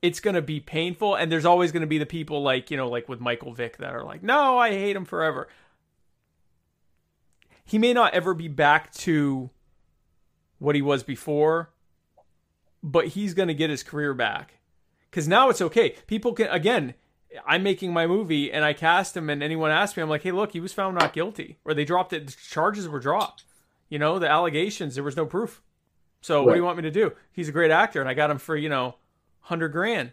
It's 0.01 0.21
gonna 0.21 0.41
be 0.41 0.61
painful, 0.61 1.15
and 1.15 1.31
there's 1.31 1.45
always 1.45 1.73
gonna 1.73 1.87
be 1.87 1.99
the 1.99 2.07
people 2.07 2.43
like 2.43 2.71
you 2.71 2.77
know, 2.77 2.89
like 2.89 3.09
with 3.09 3.21
Michael 3.21 3.53
Vick 3.53 3.77
that 3.77 3.93
are 3.93 4.05
like, 4.05 4.23
"No, 4.23 4.59
I 4.59 4.71
hate 4.71 4.97
him 4.97 5.05
forever." 5.05 5.49
He 7.71 7.79
may 7.79 7.93
not 7.93 8.15
ever 8.15 8.35
be 8.35 8.49
back 8.49 8.93
to 8.95 9.49
what 10.59 10.75
he 10.75 10.83
was 10.83 11.05
before, 11.05 11.71
but 12.83 13.07
he's 13.07 13.33
going 13.33 13.47
to 13.47 13.55
get 13.55 13.71
his 13.71 13.85
career 13.85 14.13
back. 14.13 14.59
Because 15.09 15.29
now 15.29 15.51
it's 15.51 15.61
okay. 15.61 15.95
People 16.09 16.33
can, 16.33 16.49
again, 16.49 16.95
I'm 17.47 17.63
making 17.63 17.93
my 17.93 18.09
movie 18.09 18.51
and 18.51 18.65
I 18.65 18.73
cast 18.73 19.17
him, 19.17 19.31
and 19.31 19.41
anyone 19.41 19.71
asks 19.71 19.97
me, 19.97 20.03
I'm 20.03 20.09
like, 20.09 20.25
hey, 20.25 20.33
look, 20.33 20.51
he 20.51 20.59
was 20.59 20.73
found 20.73 20.99
not 20.99 21.13
guilty. 21.13 21.59
Or 21.65 21.73
they 21.73 21.85
dropped 21.85 22.13
it, 22.13 22.27
the 22.27 22.33
charges 22.33 22.89
were 22.89 22.99
dropped. 22.99 23.45
You 23.89 24.01
know, 24.01 24.19
the 24.19 24.29
allegations, 24.29 24.97
there 24.97 25.05
was 25.05 25.17
no 25.17 25.25
proof. 25.25 25.63
So 26.23 26.43
what 26.43 26.55
do 26.55 26.59
you 26.59 26.65
want 26.65 26.77
me 26.77 26.83
to 26.83 26.91
do? 26.91 27.13
He's 27.31 27.49
a 27.49 27.53
great 27.53 27.71
actor, 27.71 28.01
and 28.01 28.09
I 28.09 28.15
got 28.15 28.33
him 28.33 28.39
for, 28.39 28.57
you 28.57 28.69
know, 28.69 28.97
100 29.43 29.69
grand. 29.69 30.11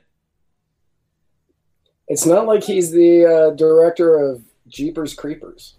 It's 2.08 2.28
not 2.28 2.46
like 2.46 2.64
he's 2.64 2.92
the 2.92 3.26
uh, 3.26 3.56
director 3.56 4.16
of 4.20 4.44
Jeepers 4.68 5.16
Creepers. 5.16 5.77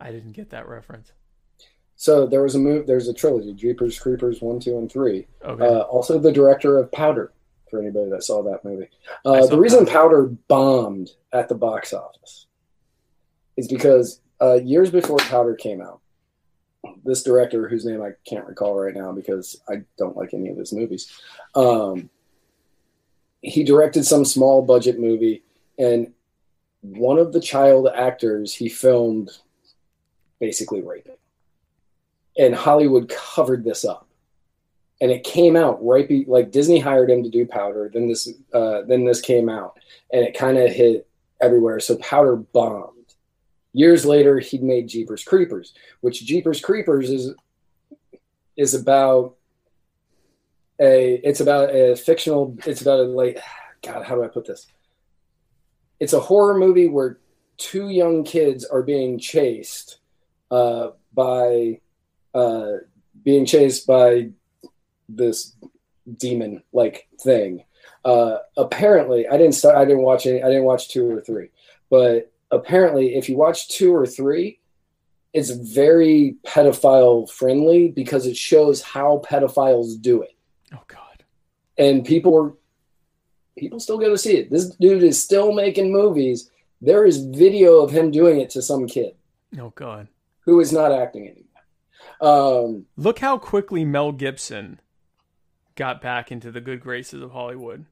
I 0.00 0.10
didn't 0.10 0.32
get 0.32 0.50
that 0.50 0.68
reference. 0.68 1.12
So 1.96 2.26
there 2.26 2.42
was 2.42 2.54
a 2.54 2.58
move. 2.58 2.86
There's 2.86 3.08
a 3.08 3.14
trilogy: 3.14 3.54
Jeepers 3.54 3.98
Creepers 3.98 4.42
one, 4.42 4.60
two, 4.60 4.78
and 4.78 4.90
three. 4.90 5.26
Okay. 5.44 5.64
Uh, 5.64 5.80
also, 5.80 6.18
the 6.18 6.32
director 6.32 6.78
of 6.78 6.92
Powder. 6.92 7.32
For 7.68 7.80
anybody 7.80 8.08
that 8.10 8.22
saw 8.22 8.44
that 8.44 8.64
movie, 8.64 8.88
uh, 9.24 9.42
saw 9.42 9.46
the 9.48 9.58
reason 9.58 9.86
Powder. 9.86 9.92
Powder 9.92 10.22
bombed 10.46 11.10
at 11.32 11.48
the 11.48 11.56
box 11.56 11.92
office 11.92 12.46
is 13.56 13.66
because 13.66 14.20
uh, 14.40 14.54
years 14.54 14.90
before 14.90 15.18
Powder 15.18 15.56
came 15.56 15.80
out, 15.80 16.00
this 17.04 17.24
director, 17.24 17.68
whose 17.68 17.84
name 17.84 18.02
I 18.02 18.10
can't 18.24 18.46
recall 18.46 18.74
right 18.78 18.94
now 18.94 19.10
because 19.10 19.60
I 19.68 19.82
don't 19.98 20.16
like 20.16 20.32
any 20.32 20.48
of 20.48 20.56
his 20.56 20.72
movies, 20.72 21.10
um, 21.56 22.08
he 23.42 23.64
directed 23.64 24.04
some 24.04 24.24
small 24.24 24.62
budget 24.62 25.00
movie, 25.00 25.42
and 25.78 26.12
one 26.80 27.18
of 27.18 27.32
the 27.32 27.40
child 27.40 27.88
actors 27.94 28.54
he 28.54 28.68
filmed 28.68 29.30
basically 30.40 30.82
raping. 30.82 31.16
And 32.38 32.54
Hollywood 32.54 33.08
covered 33.08 33.64
this 33.64 33.84
up. 33.84 34.08
And 35.00 35.10
it 35.10 35.24
came 35.24 35.56
out 35.56 35.84
right 35.84 36.08
be 36.08 36.24
like 36.26 36.50
Disney 36.50 36.78
hired 36.78 37.10
him 37.10 37.22
to 37.22 37.28
do 37.28 37.46
Powder, 37.46 37.90
then 37.92 38.08
this 38.08 38.32
uh, 38.54 38.80
then 38.88 39.04
this 39.04 39.20
came 39.20 39.50
out 39.50 39.78
and 40.10 40.24
it 40.24 40.36
kind 40.36 40.56
of 40.56 40.70
hit 40.70 41.06
everywhere. 41.40 41.80
So 41.80 41.96
Powder 41.96 42.36
bombed. 42.36 42.92
Years 43.74 44.06
later, 44.06 44.38
he 44.38 44.56
made 44.56 44.88
Jeepers 44.88 45.22
Creepers, 45.22 45.74
which 46.00 46.24
Jeepers 46.24 46.62
Creepers 46.62 47.10
is 47.10 47.34
is 48.56 48.72
about 48.72 49.36
a 50.80 51.20
it's 51.22 51.40
about 51.40 51.74
a 51.74 51.94
fictional 51.94 52.56
it's 52.66 52.80
about 52.80 53.00
a 53.00 53.02
like 53.02 53.38
God, 53.82 54.04
how 54.04 54.14
do 54.14 54.24
I 54.24 54.28
put 54.28 54.46
this? 54.46 54.66
It's 56.00 56.12
a 56.14 56.20
horror 56.20 56.58
movie 56.58 56.88
where 56.88 57.18
two 57.56 57.88
young 57.88 58.24
kids 58.24 58.64
are 58.64 58.82
being 58.82 59.18
chased 59.18 59.98
uh, 60.50 60.90
by 61.14 61.80
uh, 62.34 62.72
being 63.24 63.46
chased 63.46 63.86
by 63.86 64.30
this 65.08 65.56
demon 66.16 66.62
like 66.72 67.08
thing. 67.20 67.64
Uh, 68.04 68.38
apparently, 68.56 69.26
I 69.26 69.36
didn't 69.36 69.54
start. 69.54 69.76
I 69.76 69.84
didn't 69.84 70.02
watch 70.02 70.26
any. 70.26 70.42
I 70.42 70.48
didn't 70.48 70.64
watch 70.64 70.88
two 70.88 71.10
or 71.10 71.20
three, 71.20 71.48
but 71.90 72.32
apparently, 72.50 73.16
if 73.16 73.28
you 73.28 73.36
watch 73.36 73.68
two 73.68 73.94
or 73.94 74.06
three, 74.06 74.60
it's 75.32 75.50
very 75.50 76.36
pedophile 76.46 77.28
friendly 77.30 77.88
because 77.88 78.26
it 78.26 78.36
shows 78.36 78.80
how 78.82 79.22
pedophiles 79.28 80.00
do 80.00 80.22
it, 80.22 80.36
oh, 80.72 80.82
God. 80.86 81.24
and 81.78 82.04
people 82.04 82.36
are 82.36 82.52
people 83.58 83.80
still 83.80 83.98
go 83.98 84.10
to 84.10 84.18
see 84.18 84.36
it. 84.36 84.50
This 84.50 84.70
dude 84.76 85.02
is 85.02 85.20
still 85.22 85.52
making 85.52 85.92
movies. 85.92 86.50
There 86.80 87.04
is 87.06 87.24
video 87.24 87.80
of 87.80 87.90
him 87.90 88.10
doing 88.10 88.40
it 88.40 88.50
to 88.50 88.62
some 88.62 88.86
kid 88.86 89.14
Oh, 89.58 89.72
God. 89.74 90.08
Who 90.46 90.58
is 90.60 90.72
not 90.72 90.92
acting 90.92 91.22
anymore. 91.28 91.42
Um, 92.20 92.86
Look 92.96 93.18
how 93.18 93.36
quickly 93.36 93.84
Mel 93.84 94.12
Gibson 94.12 94.80
got 95.74 96.00
back 96.00 96.32
into 96.32 96.50
the 96.50 96.60
good 96.62 96.80
graces 96.80 97.20
of 97.22 97.32
Hollywood. 97.32 97.84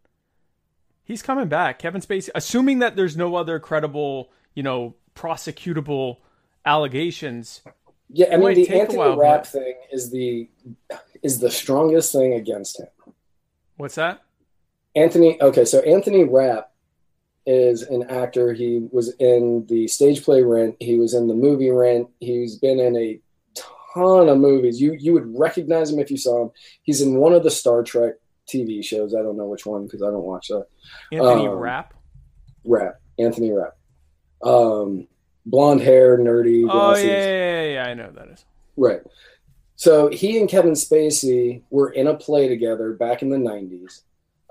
He's 1.04 1.20
coming 1.20 1.48
back. 1.48 1.78
Kevin 1.78 2.00
Spacey, 2.00 2.30
assuming 2.34 2.78
that 2.78 2.96
there's 2.96 3.16
no 3.16 3.34
other 3.36 3.58
credible, 3.58 4.30
you 4.54 4.62
know, 4.62 4.94
prosecutable 5.14 6.18
allegations. 6.64 7.60
yeah, 8.08 8.28
I 8.32 8.38
mean 8.38 8.54
the 8.54 8.70
Anthony 8.70 8.98
while, 8.98 9.16
Rapp 9.18 9.42
but- 9.42 9.48
thing 9.48 9.74
is 9.92 10.10
the 10.10 10.48
is 11.22 11.40
the 11.40 11.50
strongest 11.50 12.12
thing 12.12 12.32
against 12.32 12.80
him. 12.80 12.86
What's 13.76 13.96
that? 13.96 14.22
Anthony. 14.96 15.40
Okay, 15.42 15.64
so 15.64 15.80
Anthony 15.80 16.24
Rapp 16.24 16.70
is 17.46 17.82
an 17.82 18.04
actor. 18.10 18.52
He 18.52 18.88
was 18.90 19.14
in 19.18 19.66
the 19.68 19.86
stage 19.88 20.24
play 20.24 20.42
Rent. 20.42 20.76
He 20.80 20.96
was 20.98 21.14
in 21.14 21.28
the 21.28 21.34
movie 21.34 21.70
Rent. 21.70 22.08
He's 22.20 22.56
been 22.56 22.80
in 22.80 22.96
a 22.96 23.20
ton 23.54 24.28
of 24.28 24.38
movies. 24.38 24.80
You 24.80 24.96
you 24.98 25.12
would 25.12 25.38
recognize 25.38 25.90
him 25.90 25.98
if 25.98 26.10
you 26.10 26.16
saw 26.16 26.44
him. 26.44 26.50
He's 26.82 27.00
in 27.02 27.16
one 27.16 27.32
of 27.32 27.42
the 27.42 27.50
Star 27.50 27.82
Trek 27.82 28.14
TV 28.48 28.84
shows. 28.84 29.14
I 29.14 29.22
don't 29.22 29.36
know 29.36 29.46
which 29.46 29.66
one 29.66 29.84
because 29.84 30.02
I 30.02 30.06
don't 30.06 30.22
watch 30.24 30.48
that. 30.48 30.66
Anthony 31.12 31.46
Um, 31.48 31.54
Rapp. 31.54 31.94
Rapp. 32.64 33.00
Anthony 33.18 33.52
Rapp. 33.52 33.76
Um, 34.42 35.06
blonde 35.46 35.80
hair, 35.80 36.18
nerdy. 36.18 36.66
Oh 36.68 36.94
yeah, 36.96 37.02
yeah, 37.04 37.62
yeah, 37.62 37.72
yeah, 37.74 37.84
I 37.86 37.94
know 37.94 38.10
that 38.10 38.28
is. 38.28 38.44
Right. 38.76 39.00
So 39.76 40.08
he 40.08 40.38
and 40.38 40.48
Kevin 40.48 40.72
Spacey 40.72 41.62
were 41.70 41.90
in 41.90 42.06
a 42.06 42.14
play 42.14 42.48
together 42.48 42.92
back 42.92 43.22
in 43.22 43.30
the 43.30 43.36
90s. 43.36 44.02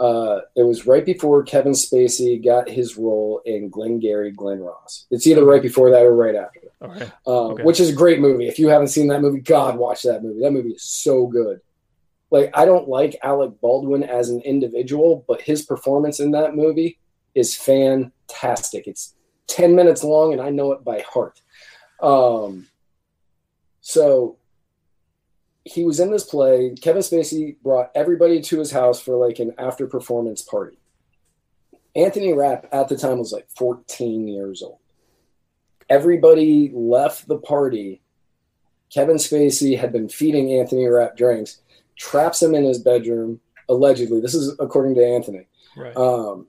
Uh, 0.03 0.41
it 0.57 0.63
was 0.63 0.85
right 0.85 1.05
before 1.05 1.43
Kevin 1.43 1.71
Spacey 1.71 2.43
got 2.43 2.67
his 2.69 2.97
role 2.97 3.41
in 3.45 3.69
Glengarry 3.69 4.31
Glen 4.31 4.59
Ross. 4.59 5.05
It's 5.11 5.25
either 5.27 5.45
right 5.45 5.61
before 5.61 5.91
that 5.91 6.01
or 6.03 6.13
right 6.13 6.35
after, 6.35 6.59
Okay. 6.81 7.05
um, 7.25 7.33
Okay. 7.53 7.63
which 7.63 7.79
is 7.79 7.89
a 7.89 7.93
great 7.93 8.19
movie. 8.19 8.49
If 8.49 8.59
you 8.59 8.67
haven't 8.67 8.89
seen 8.89 9.07
that 9.07 9.21
movie, 9.21 9.39
God, 9.39 9.77
watch 9.77 10.01
that 10.03 10.21
movie. 10.21 10.41
That 10.41 10.51
movie 10.51 10.71
is 10.73 10.83
so 10.83 11.25
good. 11.27 11.61
Like, 12.31 12.49
I 12.53 12.65
don't 12.65 12.89
like 12.89 13.15
Alec 13.23 13.61
Baldwin 13.61 14.03
as 14.03 14.29
an 14.29 14.41
individual, 14.41 15.23
but 15.25 15.39
his 15.39 15.61
performance 15.61 16.19
in 16.19 16.31
that 16.31 16.53
movie 16.53 16.97
is 17.33 17.55
fantastic. 17.55 18.87
It's 18.87 19.13
10 19.47 19.73
minutes 19.73 20.03
long, 20.03 20.33
and 20.33 20.41
I 20.41 20.49
know 20.49 20.73
it 20.73 20.83
by 20.83 20.99
heart. 21.07 21.41
Um, 22.01 22.67
so 23.79 24.35
he 25.65 25.83
was 25.83 25.99
in 25.99 26.11
this 26.11 26.25
play. 26.25 26.75
Kevin 26.81 27.01
Spacey 27.01 27.55
brought 27.61 27.91
everybody 27.95 28.41
to 28.41 28.59
his 28.59 28.71
house 28.71 28.99
for 29.01 29.15
like 29.15 29.39
an 29.39 29.53
after 29.57 29.87
performance 29.87 30.41
party. 30.41 30.77
Anthony 31.95 32.33
Rapp 32.33 32.67
at 32.71 32.89
the 32.89 32.97
time 32.97 33.19
was 33.19 33.31
like 33.31 33.47
14 33.57 34.27
years 34.27 34.61
old. 34.61 34.79
Everybody 35.89 36.71
left 36.73 37.27
the 37.27 37.37
party. 37.37 38.01
Kevin 38.93 39.17
Spacey 39.17 39.77
had 39.77 39.91
been 39.91 40.09
feeding 40.09 40.51
Anthony 40.53 40.87
Rapp 40.87 41.15
drinks, 41.15 41.61
traps 41.97 42.41
him 42.41 42.55
in 42.55 42.63
his 42.63 42.79
bedroom, 42.79 43.39
allegedly. 43.69 44.21
This 44.21 44.33
is 44.33 44.55
according 44.59 44.95
to 44.95 45.05
Anthony. 45.05 45.47
Right. 45.75 45.95
Um, 45.95 46.47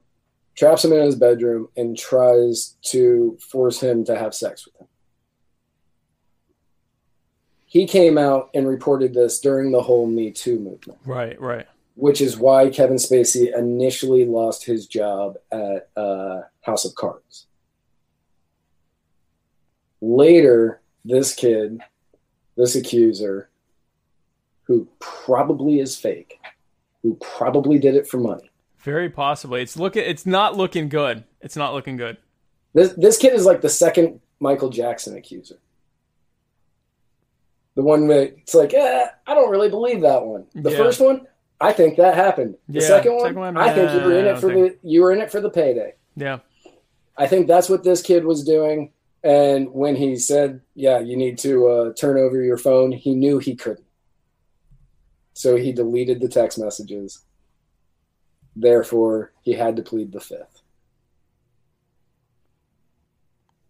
traps 0.55 0.85
him 0.85 0.93
in 0.93 1.01
his 1.01 1.17
bedroom 1.17 1.69
and 1.77 1.97
tries 1.97 2.77
to 2.83 3.37
force 3.41 3.81
him 3.81 4.05
to 4.05 4.17
have 4.17 4.35
sex 4.35 4.67
with 4.67 4.81
him. 4.81 4.89
He 7.75 7.89
came 7.89 8.17
out 8.17 8.51
and 8.55 8.69
reported 8.69 9.15
this 9.15 9.41
during 9.41 9.73
the 9.73 9.83
whole 9.83 10.07
Me 10.07 10.31
Too 10.31 10.61
movement, 10.61 11.01
right. 11.05 11.39
Right. 11.41 11.67
which 11.97 12.21
is 12.21 12.37
why 12.39 12.71
Kevin 12.71 12.99
Spacey 12.99 13.53
initially 13.53 14.25
lost 14.25 14.65
his 14.65 14.87
job 14.87 15.39
at 15.51 15.89
uh, 15.97 16.43
House 16.61 16.85
of 16.85 16.95
Cards. 16.95 17.47
later, 20.01 20.81
this 21.05 21.35
kid, 21.35 21.81
this 22.57 22.77
accuser, 22.77 23.49
who 24.63 24.87
probably 25.01 25.81
is 25.81 25.97
fake, 25.97 26.39
who 27.03 27.15
probably 27.17 27.81
did 27.81 27.97
it 27.97 28.07
for 28.07 28.19
money. 28.19 28.51
Very 28.79 29.11
possibly. 29.11 29.63
It's 29.63 29.77
look. 29.77 29.97
It's 29.97 30.27
not 30.27 30.57
looking 30.57 30.89
good. 30.89 31.25
It's 31.41 31.57
not 31.57 31.75
looking 31.75 31.97
good. 31.97 32.19
This 32.73 32.93
this 32.93 33.19
kid 33.19 33.33
is 33.35 33.45
like 33.45 33.63
the 33.63 33.69
second 33.69 34.21
Michael 34.39 34.69
Jackson 34.71 35.17
accuser. 35.17 35.59
The 37.77 37.83
one 37.83 38.07
that 38.09 38.35
it's 38.39 38.55
like, 38.55 38.73
eh, 38.75 39.07
I 39.27 39.35
don't 39.35 39.51
really 39.51 39.69
believe 39.69 40.01
that 40.03 40.25
one. 40.25 40.47
The 40.55 40.71
Yeah. 40.71 40.77
first 40.77 41.01
one, 41.01 41.27
I 41.61 41.73
think 41.73 41.97
that 41.97 42.15
happened. 42.15 42.57
The 42.69 42.81
Yeah, 42.81 42.87
second 42.87 43.13
one, 43.15 43.23
second 43.23 43.39
one, 43.41 43.57
I 43.57 43.73
think 43.75 43.93
you 43.93 44.01
were 44.09 44.19
in 44.19 44.27
it 44.27 44.39
for 44.39 44.53
think- 44.53 44.81
the 44.83 44.89
you 44.89 45.03
were 45.03 45.13
in 45.13 45.21
it 45.21 45.31
for 45.31 45.41
the 45.41 45.51
payday. 45.51 45.95
Yeah. 46.17 46.39
I 47.17 47.27
think 47.27 47.47
that's 47.47 47.69
what 47.69 47.83
this 47.85 48.03
kid 48.03 48.25
was 48.25 48.45
doing. 48.45 48.93
And 49.23 49.73
when 49.73 49.97
he 49.97 50.17
said, 50.17 50.61
"Yeah, 50.75 50.99
you 50.99 51.17
need 51.17 51.39
to 51.39 51.67
uh, 51.69 51.93
turn 51.95 52.19
over 52.19 52.43
your 52.43 52.59
phone," 52.59 52.93
he 52.93 53.15
knew 53.15 53.39
he 53.39 53.55
couldn't. 53.57 53.87
So 55.33 55.57
he 55.57 55.73
deleted 55.73 56.21
the 56.21 56.29
text 56.29 56.59
messages. 56.59 57.25
Therefore, 58.55 59.33
he 59.43 59.53
had 59.55 59.77
to 59.77 59.83
plead 59.83 60.13
the 60.13 60.21
fifth. 60.21 60.61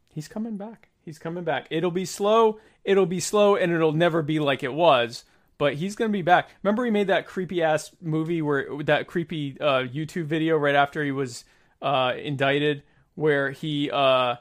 He's 0.09 0.28
coming 0.28 0.56
back. 0.56 0.90
He's 1.05 1.18
coming 1.18 1.44
back. 1.44 1.66
It'll 1.70 1.90
be 1.90 2.05
slow. 2.05 2.59
It'll 2.85 3.06
be 3.06 3.20
slow, 3.20 3.56
and 3.56 3.72
it'll 3.72 3.93
never 3.93 4.22
be 4.22 4.39
like 4.40 4.62
it 4.62 4.72
was. 4.72 5.24
But 5.59 5.74
he's 5.74 5.94
gonna 5.97 6.10
be 6.10 6.22
back. 6.22 6.48
Remember, 6.62 6.85
he 6.85 6.90
made 6.90 7.06
that 7.09 7.26
creepy 7.26 7.62
ass 7.62 7.90
movie 8.01 8.43
where 8.43 8.66
that 8.85 9.06
creepy 9.06 9.56
uh, 9.60 9.82
YouTube 9.85 10.24
video 10.24 10.56
right 10.56 10.74
after 10.74 11.05
he 11.05 11.12
was 11.12 11.44
uh, 11.81 12.12
indicted, 12.20 12.82
where 13.14 13.51
he 13.52 13.90
uh, 13.90 14.36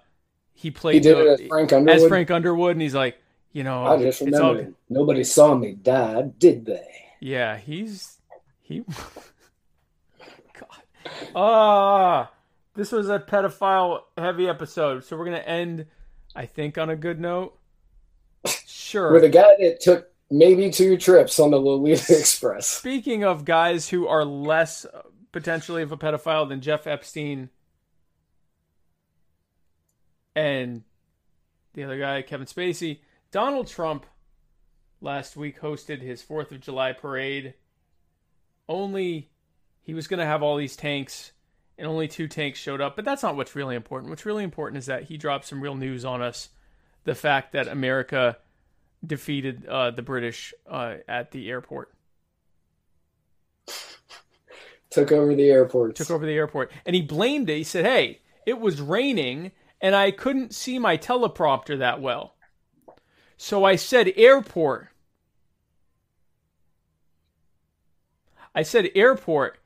he 0.54 0.72
played 0.72 1.04
He 1.06 1.12
the- 1.12 1.32
as 1.40 1.42
Frank 1.48 1.72
Underwood. 1.74 2.02
as 2.02 2.08
Frank 2.08 2.32
Underwood, 2.32 2.72
and 2.72 2.82
he's 2.82 2.96
like, 2.96 3.18
you 3.52 3.64
know, 3.64 3.86
I 3.86 4.02
just 4.02 4.22
it's 4.24 4.40
all- 4.40 4.66
nobody 4.90 5.24
saw 5.24 5.54
me 5.56 5.74
die, 5.74 6.24
did 6.40 6.66
they? 6.66 6.88
Yeah, 7.20 7.58
he's 7.58 8.18
he. 8.62 8.80
God, 10.60 10.82
ah, 11.36 12.32
this 12.76 12.92
was 12.92 13.10
a 13.10 13.20
pedophile 13.20 14.02
heavy 14.18 14.48
episode, 14.48 15.04
so 15.04 15.18
we're 15.18 15.26
gonna 15.26 15.38
end, 15.38 15.86
I 16.36 16.46
think, 16.46 16.78
on 16.78 16.90
a 16.90 16.96
good 16.96 17.20
note. 17.20 17.58
Sure. 18.66 19.12
With 19.12 19.24
a 19.24 19.30
guy 19.30 19.56
that 19.60 19.80
took 19.80 20.12
maybe 20.30 20.70
two 20.70 20.98
trips 20.98 21.40
on 21.40 21.50
the 21.50 21.58
Lolita 21.58 22.16
Express. 22.20 22.68
Speaking 22.68 23.24
of 23.24 23.44
guys 23.44 23.90
who 23.90 24.08
are 24.08 24.24
less 24.24 24.86
uh, 24.86 25.02
potentially 25.32 25.82
of 25.82 25.92
a 25.92 25.98
pedophile 25.98 26.48
than 26.48 26.62
Jeff 26.62 26.86
Epstein 26.86 27.50
and 30.36 30.84
the 31.74 31.84
other 31.84 31.98
guy, 31.98 32.22
Kevin 32.22 32.46
Spacey, 32.46 33.00
Donald 33.32 33.68
Trump 33.68 34.06
last 35.02 35.36
week 35.36 35.60
hosted 35.60 36.02
his 36.02 36.22
4th 36.22 36.52
of 36.52 36.62
July 36.62 36.94
parade. 36.94 37.56
Only 38.70 39.32
he 39.82 39.94
was 39.94 40.08
going 40.08 40.20
to 40.20 40.26
have 40.26 40.44
all 40.44 40.58
these 40.58 40.76
tanks, 40.76 41.32
and 41.78 41.88
only 41.88 42.08
two 42.08 42.28
tanks 42.28 42.60
showed 42.60 42.82
up. 42.82 42.96
But 42.96 43.06
that's 43.06 43.24
not 43.24 43.36
what's 43.36 43.56
really 43.56 43.76
important. 43.76 44.10
What's 44.10 44.26
really 44.26 44.44
important 44.44 44.78
is 44.78 44.86
that 44.88 45.04
he 45.04 45.18
dropped 45.18 45.46
some 45.46 45.62
real 45.62 45.76
news 45.76 46.06
on 46.06 46.22
us 46.22 46.50
the 47.04 47.16
fact 47.16 47.52
that 47.54 47.68
America 47.68 48.38
defeated 49.06 49.66
uh, 49.66 49.92
the 49.92 50.02
British 50.02 50.54
uh, 50.70 50.96
at 51.08 51.32
the 51.32 51.50
airport. 51.50 51.94
Took 54.90 55.12
over 55.12 55.34
the 55.34 55.50
airport. 55.50 55.96
took 55.96 56.12
over 56.12 56.24
the 56.24 56.34
airport 56.34 56.72
and 56.86 56.96
he 56.96 57.02
blamed 57.02 57.50
it. 57.50 57.58
He 57.58 57.64
said, 57.64 57.84
"Hey, 57.84 58.22
it 58.46 58.60
was 58.60 58.80
raining 58.80 59.52
and 59.84 59.96
I 59.96 60.12
couldn't 60.12 60.54
see 60.54 60.80
my 60.80 60.98
teleprompter 60.98 61.80
that 61.80 62.02
well. 62.02 62.36
So 63.36 63.66
I 63.66 63.76
said 63.76 64.14
airport. 64.16 64.88
I 68.56 68.64
said 68.64 68.90
airport 68.96 69.60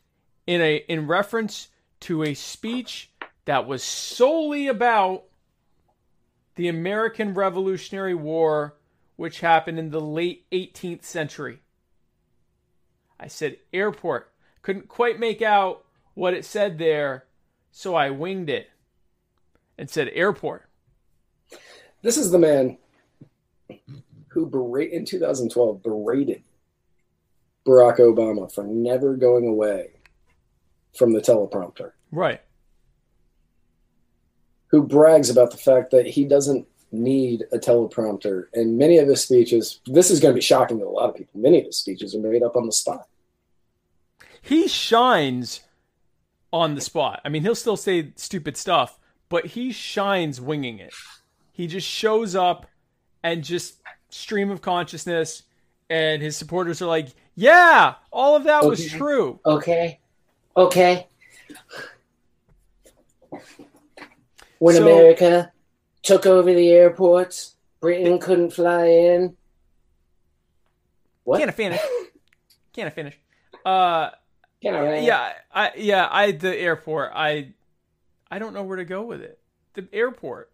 in 0.47 0.59
a 0.61 0.77
in 0.87 1.05
reference 1.05 1.67
to 2.01 2.23
a 2.23 2.33
speech 2.33 3.11
that 3.45 3.67
was 3.67 3.83
solely 3.83 4.67
about 4.67 5.23
the 6.55 6.67
American 6.67 7.33
Revolutionary 7.33 8.15
War 8.15 8.75
which 9.17 9.41
happened 9.41 9.79
in 9.79 9.89
the 9.89 9.99
late 9.99 10.45
18th 10.51 11.03
century. 11.03 11.59
I 13.19 13.27
said 13.27 13.57
airport. 13.73 14.31
Couldn't 14.61 14.87
quite 14.87 15.19
make 15.19 15.41
out 15.41 15.85
what 16.13 16.33
it 16.33 16.45
said 16.45 16.77
there, 16.77 17.25
so 17.71 17.95
I 17.95 18.11
winged 18.11 18.49
it 18.49 18.69
and 19.77 19.89
said 19.89 20.09
airport. 20.13 20.69
This 22.03 22.17
is 22.17 22.31
the 22.31 22.39
man 22.39 22.77
who 24.27 24.45
berate 24.45 24.91
in 24.91 25.03
2012 25.03 25.81
berated 25.81 26.43
Barack 27.65 27.97
Obama 27.97 28.53
for 28.53 28.63
never 28.63 29.15
going 29.15 29.47
away 29.47 29.96
from 30.95 31.13
the 31.13 31.21
teleprompter. 31.21 31.91
Right. 32.11 32.41
Who 34.67 34.83
brags 34.83 35.29
about 35.29 35.51
the 35.51 35.57
fact 35.57 35.91
that 35.91 36.07
he 36.07 36.25
doesn't 36.25 36.67
need 36.91 37.43
a 37.51 37.57
teleprompter. 37.57 38.45
And 38.53 38.77
many 38.77 38.97
of 38.97 39.07
his 39.07 39.23
speeches, 39.23 39.81
this 39.85 40.11
is 40.11 40.19
going 40.19 40.33
to 40.33 40.37
be 40.37 40.41
shocking 40.41 40.79
to 40.79 40.85
a 40.85 40.89
lot 40.89 41.09
of 41.09 41.15
people. 41.15 41.39
Many 41.39 41.59
of 41.59 41.65
his 41.65 41.77
speeches 41.77 42.15
are 42.15 42.19
made 42.19 42.43
up 42.43 42.55
on 42.55 42.65
the 42.65 42.71
spot. 42.71 43.07
He 44.41 44.67
shines 44.67 45.61
on 46.53 46.75
the 46.75 46.81
spot. 46.81 47.21
I 47.25 47.29
mean, 47.29 47.43
he'll 47.43 47.55
still 47.55 47.77
say 47.77 48.13
stupid 48.15 48.55
stuff, 48.55 48.97
but 49.29 49.45
he 49.47 49.71
shines 49.71 50.39
winging 50.39 50.79
it. 50.79 50.93
He 51.51 51.67
just 51.67 51.87
shows 51.87 52.35
up 52.35 52.67
and 53.23 53.43
just 53.43 53.81
stream 54.09 54.49
of 54.49 54.61
consciousness, 54.61 55.43
and 55.89 56.21
his 56.21 56.37
supporters 56.37 56.81
are 56.81 56.85
like, 56.85 57.09
"Yeah, 57.35 57.95
all 58.11 58.35
of 58.35 58.45
that 58.45 58.63
was 58.63 58.85
true." 58.85 59.39
Okay. 59.45 59.99
Okay. 60.57 61.07
When 64.59 64.75
So- 64.75 64.81
America 64.81 65.51
took 66.01 66.25
over 66.25 66.51
the 66.53 66.71
airports, 66.71 67.55
Britain 67.79 68.17
couldn't 68.19 68.51
fly 68.51 68.85
in. 68.87 69.37
What? 71.23 71.37
Can't 71.39 71.49
I 71.49 71.53
finish? 71.53 71.79
Can't 72.73 72.87
I 72.87 72.89
finish? 72.89 73.19
Uh, 73.65 74.09
Can 74.61 74.73
I- 74.73 74.99
yeah, 74.99 75.33
I 75.53 75.71
yeah, 75.75 76.07
I 76.09 76.31
the 76.31 76.55
airport. 76.57 77.11
I 77.13 77.53
I 78.31 78.39
don't 78.39 78.53
know 78.53 78.63
where 78.63 78.77
to 78.77 78.85
go 78.85 79.03
with 79.03 79.21
it. 79.21 79.39
The 79.73 79.87
airport. 79.93 80.51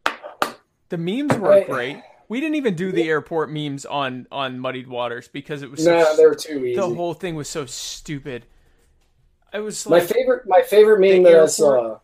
The 0.89 0.97
memes 0.97 1.31
weren't 1.33 1.43
Right. 1.43 1.69
great. 1.69 1.97
We 2.27 2.39
didn't 2.41 2.55
even 2.55 2.75
do 2.75 2.91
the 2.91 3.07
airport 3.07 3.51
memes 3.51 3.85
on 3.85 4.27
on 4.31 4.59
Muddied 4.59 4.87
Waters 4.87 5.27
because 5.29 5.61
it 5.61 5.71
was 5.71 5.83
so 5.83 5.97
No, 5.97 6.15
they 6.17 6.25
were 6.25 6.35
too 6.35 6.65
easy. 6.65 6.75
the 6.75 6.89
whole 6.89 7.13
thing 7.13 7.35
was 7.35 7.47
so 7.47 7.65
stupid. 7.65 8.45
It 9.53 9.59
was 9.59 9.87
my 9.87 9.99
favorite, 9.99 10.47
my 10.47 10.61
favorite 10.61 10.99
meme 10.99 11.23
that 11.23 11.35
I 11.39 11.45
saw 11.45 11.99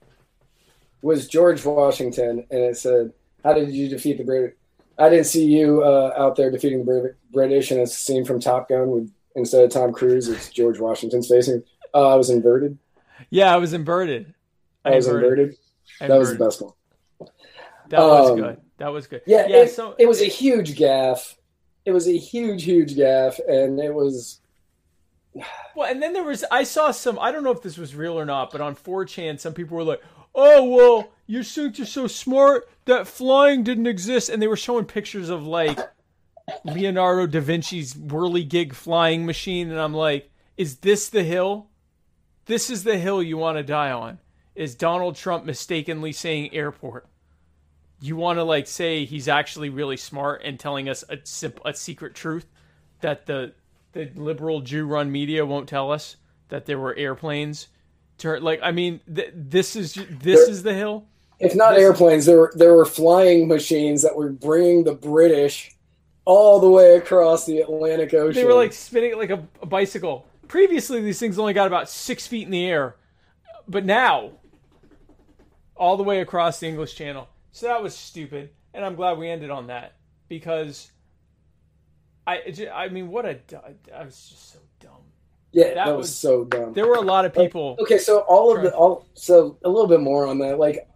was 1.02 1.28
George 1.28 1.66
Washington, 1.66 2.46
and 2.52 2.60
it 2.62 2.78
said, 2.78 3.14
"How 3.44 3.54
did 3.54 3.72
you 3.72 3.90
defeat 3.90 4.18
the 4.18 4.24
British?" 4.24 4.56
I 4.98 5.10
didn't 5.10 5.26
see 5.28 5.46
you 5.46 5.82
uh, 5.82 6.14
out 6.18 6.36
there 6.36 6.52
defeating 6.52 6.80
the 6.80 6.86
Brit- 6.86 7.16
British, 7.32 7.72
and 7.72 7.80
it's 7.80 7.94
a 7.94 7.98
scene 7.98 8.26
from 8.26 8.40
Top 8.40 8.68
Gun 8.70 8.90
with 8.92 9.12
instead 9.36 9.64
of 9.64 9.72
Tom 9.72 9.94
Cruise, 9.94 10.28
it's 10.28 10.50
George 10.50 10.80
Washington's 10.80 11.28
facing. 11.30 11.64
Uh, 11.94 12.10
I 12.10 12.16
was 12.16 12.30
inverted. 12.30 12.78
yeah, 13.30 13.54
I 13.54 13.58
was 13.58 13.74
inverted. 13.74 14.34
I 14.84 14.92
was 14.96 15.08
inverted. 15.08 15.56
That 16.02 16.20
was 16.20 16.32
the 16.38 16.44
best 16.44 16.62
one. 16.62 16.74
That 17.90 18.00
was 18.00 18.30
Um, 18.32 18.38
good. 18.40 18.58
That 18.78 18.90
was 18.94 19.08
good. 19.08 19.22
Yeah, 19.26 19.48
yeah. 19.48 19.58
it, 19.64 19.72
so 19.72 19.96
it 19.98 20.06
was 20.08 20.22
a 20.22 20.26
huge 20.26 20.78
gaffe. 20.78 21.36
It 21.86 21.92
was 21.92 22.08
a 22.08 22.18
huge, 22.18 22.64
huge 22.64 22.96
gaffe, 22.96 23.40
and 23.48 23.80
it 23.80 23.94
was 23.94 24.42
Well, 25.34 25.90
and 25.90 26.02
then 26.02 26.14
there 26.14 26.24
was 26.24 26.44
I 26.52 26.64
saw 26.64 26.92
some 26.92 27.20
I 27.20 27.32
don't 27.32 27.44
know 27.44 27.52
if 27.52 27.62
this 27.62 27.78
was 27.78 27.96
real 27.96 28.20
or 28.20 28.26
not, 28.26 28.52
but 28.52 28.62
on 28.62 28.76
4chan 28.76 29.40
some 29.40 29.54
people 29.54 29.78
were 29.78 29.84
like, 29.84 30.02
"Oh, 30.34 30.64
well, 30.64 31.12
you 31.28 31.44
think 31.44 31.78
you're 31.78 31.88
so 31.88 32.08
smart 32.08 32.70
that 32.86 33.08
flying 33.08 33.64
didn't 33.64 33.88
exist." 33.88 34.30
And 34.30 34.42
they 34.42 34.48
were 34.48 34.58
showing 34.58 34.86
pictures 34.86 35.30
of 35.30 35.46
like 35.46 35.80
Leonardo 36.66 37.28
da 37.28 37.42
Vinci's 37.42 37.94
whirligig 37.94 38.74
flying 38.74 39.26
machine 39.26 39.70
and 39.70 39.80
I'm 39.80 39.94
like, 39.94 40.32
"Is 40.58 40.78
this 40.78 41.10
the 41.10 41.24
hill? 41.24 41.68
This 42.46 42.70
is 42.70 42.84
the 42.84 42.98
hill 42.98 43.22
you 43.22 43.38
want 43.38 43.58
to 43.58 43.64
die 43.64 43.92
on." 43.92 44.20
Is 44.56 44.76
Donald 44.76 45.16
Trump 45.16 45.46
mistakenly 45.46 46.12
saying 46.12 46.54
airport? 46.54 47.08
You 48.02 48.16
want 48.16 48.40
to 48.40 48.44
like 48.44 48.68
say 48.68 49.06
he's 49.06 49.28
actually 49.28 49.70
really 49.70 49.98
smart 49.98 50.42
and 50.44 50.60
telling 50.60 50.90
us 50.90 51.04
a, 51.08 51.20
a 51.64 51.74
secret 51.74 52.16
truth 52.16 52.46
that 53.02 53.26
the 53.26 53.54
the 53.94 54.10
liberal 54.16 54.62
Jew 54.62 54.86
run 54.86 55.12
media 55.12 55.46
won't 55.46 55.68
tell 55.70 55.92
us 55.92 56.16
that 56.50 56.66
there 56.66 56.80
were 56.80 56.96
airplanes. 56.96 57.68
Like, 58.24 58.60
I 58.62 58.72
mean, 58.72 59.00
th- 59.14 59.32
this 59.34 59.76
is 59.76 59.94
this 59.94 60.06
There- 60.22 60.50
is 60.50 60.64
the 60.64 60.74
hill. 60.74 61.06
if 61.40 61.56
not 61.56 61.72
This- 61.76 61.84
airplanes, 61.84 62.26
there 62.26 62.38
were 62.40 62.52
there 62.56 62.74
were 62.74 62.86
flying 62.86 63.48
machines 63.48 64.02
that 64.02 64.16
were 64.16 64.30
bringing 64.30 64.84
the 64.84 64.94
British 64.94 65.76
all 66.26 66.60
the 66.60 66.70
way 66.70 66.96
across 66.98 67.46
the 67.46 67.60
Atlantic 67.62 68.14
Ocean. 68.14 68.42
They 68.42 68.46
were 68.46 68.54
like 68.54 68.74
spinning 68.74 69.18
like 69.18 69.30
a, 69.30 69.48
a 69.62 69.66
bicycle. 69.66 70.28
Previously, 70.48 71.02
these 71.02 71.20
things 71.20 71.40
only 71.40 71.54
got 71.54 71.68
about 71.68 71.90
six 71.90 72.28
feet 72.28 72.44
in 72.46 72.52
the 72.52 72.66
air, 72.66 72.96
but 73.68 73.86
now 73.86 74.32
all 75.76 75.96
the 75.96 76.04
way 76.04 76.20
across 76.20 76.60
the 76.60 76.68
English 76.68 76.96
Channel. 76.96 77.28
So 77.52 77.68
that 77.68 77.82
was 77.82 77.96
stupid. 77.96 78.50
and 78.74 78.84
I'm 78.86 78.96
glad 78.96 79.18
we 79.18 79.30
ended 79.30 79.50
on 79.50 79.68
that 79.68 79.94
because 80.28 80.92
I 82.36 82.68
I 82.74 82.90
mean 82.90 83.10
what 83.10 83.26
a 83.26 83.38
I 83.96 84.04
was 84.06 84.16
just 84.30 84.54
so 84.54 84.60
dumb. 84.80 84.92
Yeah, 85.52 85.66
That 85.74 85.76
that, 85.86 85.88
was, 85.98 86.08
was- 86.08 86.16
so 86.16 86.46
dumb. 86.46 86.74
There 86.74 86.88
were 86.88 86.96
a 86.96 87.02
lot 87.02 87.26
of 87.26 87.34
people. 87.34 87.76
Okay, 87.80 87.98
so 87.98 88.20
all 88.22 88.56
of 88.56 88.62
the 88.64 88.74
all 88.76 89.06
so 89.16 89.58
a 89.64 89.70
little 89.70 89.88
bit 89.88 90.00
more 90.02 90.28
on 90.28 90.38
that. 90.40 90.60
Like 90.60 90.88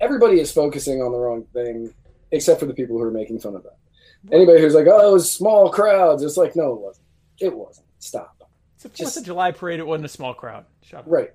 everybody 0.00 0.40
is 0.40 0.50
focusing 0.52 1.00
on 1.02 1.12
the 1.12 1.18
wrong 1.18 1.44
thing, 1.52 1.92
except 2.32 2.58
for 2.60 2.66
the 2.66 2.74
people 2.74 2.96
who 2.98 3.04
are 3.04 3.10
making 3.10 3.38
fun 3.38 3.54
of 3.54 3.62
that. 3.62 3.76
Anybody 4.32 4.60
who's 4.60 4.74
like, 4.74 4.86
"Oh, 4.88 5.10
it 5.10 5.12
was 5.12 5.32
small 5.32 5.70
crowds," 5.70 6.22
it's 6.22 6.36
like, 6.36 6.54
no, 6.56 6.74
it 6.74 6.80
wasn't. 6.80 7.06
It 7.40 7.56
wasn't. 7.56 7.86
Stop. 7.98 8.36
It's 8.76 8.84
a 8.84 8.88
Fourth 8.88 8.96
just- 8.96 9.16
of 9.16 9.24
July 9.24 9.50
parade. 9.52 9.80
It 9.80 9.86
wasn't 9.86 10.06
a 10.06 10.08
small 10.08 10.34
crowd. 10.34 10.64
Right. 11.06 11.32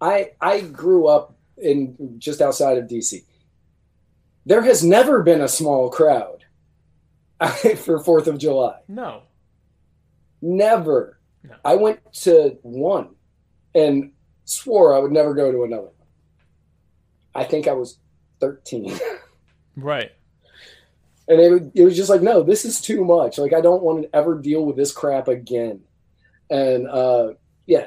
I 0.00 0.32
I 0.40 0.60
grew 0.60 1.06
up 1.06 1.34
in 1.58 2.16
just 2.18 2.40
outside 2.40 2.78
of 2.78 2.88
DC. 2.88 3.24
There 4.46 4.62
has 4.62 4.82
never 4.82 5.22
been 5.22 5.40
a 5.42 5.48
small 5.48 5.90
crowd 5.90 6.39
for 7.76 7.98
Fourth 8.02 8.26
of 8.26 8.38
July. 8.38 8.78
No. 8.88 9.22
Never. 10.42 11.18
No. 11.42 11.54
I 11.64 11.76
went 11.76 12.00
to 12.22 12.58
one 12.62 13.14
and 13.74 14.12
swore 14.44 14.94
I 14.94 14.98
would 14.98 15.12
never 15.12 15.34
go 15.34 15.50
to 15.52 15.64
another. 15.64 15.90
I 17.34 17.44
think 17.44 17.68
I 17.68 17.72
was 17.72 17.98
13. 18.40 18.98
Right. 19.76 20.10
And 21.28 21.40
it, 21.40 21.50
would- 21.50 21.72
it 21.74 21.84
was 21.84 21.96
just 21.96 22.10
like, 22.10 22.20
no, 22.20 22.42
this 22.42 22.64
is 22.66 22.80
too 22.82 23.02
much. 23.04 23.38
Like, 23.38 23.54
I 23.54 23.60
don't 23.62 23.82
want 23.82 24.02
to 24.02 24.14
ever 24.14 24.36
deal 24.38 24.66
with 24.66 24.76
this 24.76 24.92
crap 24.92 25.28
again. 25.28 25.80
And 26.50 26.86
uh, 26.88 27.34
yeah, 27.66 27.86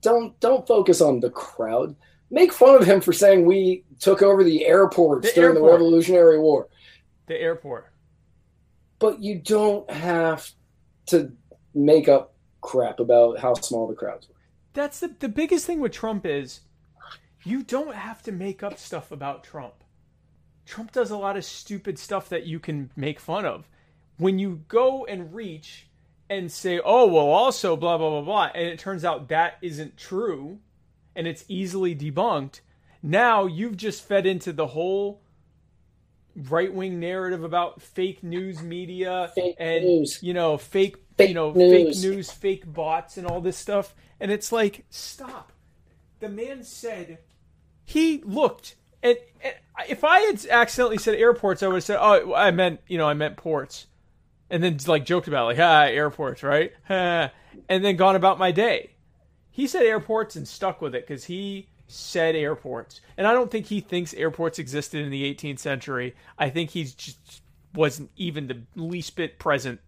don't 0.00 0.38
don't 0.40 0.66
focus 0.66 1.00
on 1.02 1.18
the 1.20 1.28
crowd. 1.28 1.96
Make 2.30 2.52
fun 2.52 2.76
of 2.80 2.86
him 2.86 3.00
for 3.00 3.12
saying 3.12 3.44
we 3.44 3.84
took 4.00 4.22
over 4.22 4.44
the 4.44 4.64
airports 4.64 5.28
The 5.28 5.34
during 5.34 5.56
the. 5.56 5.60
Revolutionary 5.62 6.38
War. 6.38 6.68
The 7.26 7.34
airport. 7.38 7.92
But 8.98 9.22
you 9.22 9.38
don't 9.38 9.88
have 9.90 10.50
to 11.06 11.32
make 11.74 12.08
up 12.08 12.34
crap 12.60 13.00
about 13.00 13.38
how 13.38 13.54
small 13.54 13.86
the 13.86 13.94
crowds 13.94 14.28
were. 14.28 14.34
That's 14.74 15.00
the 15.00 15.08
the 15.18 15.28
biggest 15.28 15.66
thing 15.66 15.80
with 15.80 15.92
Trump 15.92 16.26
is 16.26 16.60
you 17.44 17.62
don't 17.62 17.94
have 17.94 18.22
to 18.24 18.32
make 18.32 18.62
up 18.62 18.78
stuff 18.78 19.10
about 19.10 19.44
Trump. 19.44 19.74
Trump 20.66 20.92
does 20.92 21.10
a 21.10 21.16
lot 21.16 21.36
of 21.36 21.44
stupid 21.44 21.98
stuff 21.98 22.28
that 22.28 22.44
you 22.44 22.60
can 22.60 22.90
make 22.94 23.18
fun 23.18 23.46
of. 23.46 23.68
When 24.18 24.38
you 24.38 24.64
go 24.68 25.06
and 25.06 25.32
reach 25.32 25.88
and 26.28 26.52
say, 26.52 26.80
"Oh, 26.84 27.06
well, 27.06 27.28
also 27.28 27.76
blah 27.76 27.96
blah 27.96 28.10
blah 28.10 28.22
blah," 28.22 28.50
and 28.54 28.68
it 28.68 28.78
turns 28.78 29.04
out 29.04 29.28
that 29.28 29.58
isn't 29.62 29.96
true, 29.96 30.58
and 31.16 31.26
it's 31.26 31.44
easily 31.48 31.94
debunked. 31.94 32.60
Now 33.02 33.46
you've 33.46 33.76
just 33.76 34.02
fed 34.06 34.26
into 34.26 34.52
the 34.52 34.68
whole 34.68 35.22
right 36.36 36.72
wing 36.72 37.00
narrative 37.00 37.42
about 37.44 37.82
fake 37.82 38.22
news 38.22 38.62
media 38.62 39.30
Fake 39.34 39.56
and 39.58 39.84
news. 39.84 40.22
you 40.22 40.34
know 40.34 40.56
fake, 40.56 40.96
Fake 41.16 41.28
you 41.28 41.34
know 41.34 41.52
news. 41.52 42.00
fake 42.00 42.10
news, 42.10 42.30
fake 42.30 42.72
bots, 42.72 43.16
and 43.16 43.26
all 43.26 43.40
this 43.40 43.56
stuff. 43.56 43.94
And 44.20 44.30
it's 44.30 44.50
like, 44.52 44.84
stop. 44.90 45.52
The 46.20 46.28
man 46.28 46.64
said 46.64 47.18
he 47.84 48.20
looked 48.24 48.74
and, 49.02 49.16
and 49.42 49.54
if 49.88 50.02
I 50.02 50.20
had 50.20 50.44
accidentally 50.50 50.98
said 50.98 51.14
airports, 51.14 51.62
I 51.62 51.68
would 51.68 51.76
have 51.76 51.84
said, 51.84 51.98
"Oh, 52.00 52.34
I 52.34 52.50
meant 52.50 52.80
you 52.88 52.98
know, 52.98 53.08
I 53.08 53.14
meant 53.14 53.36
ports," 53.36 53.86
and 54.50 54.62
then 54.62 54.76
like 54.86 55.04
joked 55.04 55.28
about 55.28 55.44
it, 55.44 55.56
like 55.56 55.58
ah 55.60 55.84
airports, 55.84 56.42
right? 56.42 56.72
and 56.88 57.30
then 57.68 57.96
gone 57.96 58.16
about 58.16 58.38
my 58.38 58.50
day. 58.50 58.90
He 59.50 59.66
said 59.66 59.82
airports 59.84 60.36
and 60.36 60.46
stuck 60.48 60.80
with 60.80 60.94
it 60.94 61.06
because 61.06 61.24
he 61.24 61.68
said 61.88 62.36
airports, 62.36 63.00
and 63.16 63.26
I 63.26 63.32
don't 63.32 63.50
think 63.50 63.66
he 63.66 63.80
thinks 63.80 64.14
airports 64.14 64.58
existed 64.58 65.04
in 65.04 65.10
the 65.10 65.34
18th 65.34 65.58
century. 65.58 66.14
I 66.38 66.50
think 66.50 66.70
he's 66.70 66.94
just 66.94 67.42
wasn't 67.74 68.10
even 68.16 68.46
the 68.46 68.62
least 68.76 69.16
bit 69.16 69.38
present 69.38 69.80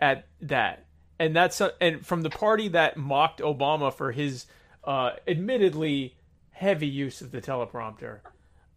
at 0.00 0.26
that, 0.40 0.86
and 1.18 1.36
that's 1.36 1.60
and 1.80 2.04
from 2.04 2.22
the 2.22 2.30
party 2.30 2.68
that 2.68 2.96
mocked 2.96 3.40
Obama 3.40 3.92
for 3.92 4.12
his 4.12 4.46
uh, 4.84 5.12
admittedly 5.28 6.16
heavy 6.50 6.88
use 6.88 7.20
of 7.20 7.30
the 7.30 7.40
teleprompter, 7.40 8.20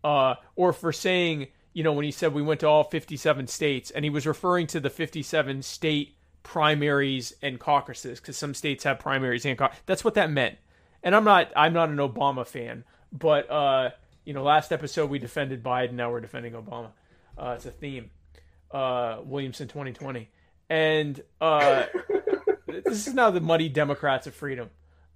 uh, 0.04 0.36
or 0.56 0.74
for 0.74 0.92
saying, 0.92 1.48
you 1.74 1.84
know, 1.84 1.94
when 1.94 2.06
he 2.06 2.12
said 2.12 2.34
we 2.34 2.42
went 2.42 2.60
to 2.60 2.68
all 2.68 2.84
57 2.84 3.48
states, 3.48 3.90
and 3.90 4.04
he 4.04 4.10
was 4.10 4.28
referring 4.28 4.68
to 4.68 4.80
the 4.80 4.90
57 4.90 5.62
state 5.62 6.16
primaries 6.44 7.34
and 7.42 7.60
caucuses 7.60 8.20
because 8.20 8.38
some 8.38 8.54
states 8.54 8.84
have 8.84 9.00
primaries 9.00 9.46
and 9.46 9.58
caucuses. 9.58 9.84
That's 9.86 10.04
what 10.04 10.16
that 10.16 10.30
meant. 10.32 10.58
And 11.04 11.16
I'm 11.16 11.24
not, 11.24 11.52
I'm 11.56 11.74
not 11.74 11.90
an 11.90 11.98
Obama 11.98 12.46
fan, 12.46 12.84
but 13.12 13.50
uh, 13.50 13.92
you 14.26 14.34
know, 14.34 14.44
last 14.44 14.72
episode 14.72 15.10
we 15.10 15.20
defended 15.20 15.64
Biden, 15.64 15.94
now 15.94 16.12
we're 16.12 16.22
defending 16.22 16.54
Obama. 16.54 16.92
Uh, 17.38 17.54
it's 17.56 17.66
a 17.66 17.72
theme. 17.72 18.12
Uh, 18.72 19.22
Williamson 19.24 19.68
2020, 19.68 20.30
and 20.70 21.24
uh, 21.42 21.86
this 22.68 23.08
is 23.08 23.16
now 23.16 23.32
the 23.32 23.42
muddy 23.42 23.68
Democrats 23.68 24.28
of 24.28 24.36
freedom. 24.36 24.70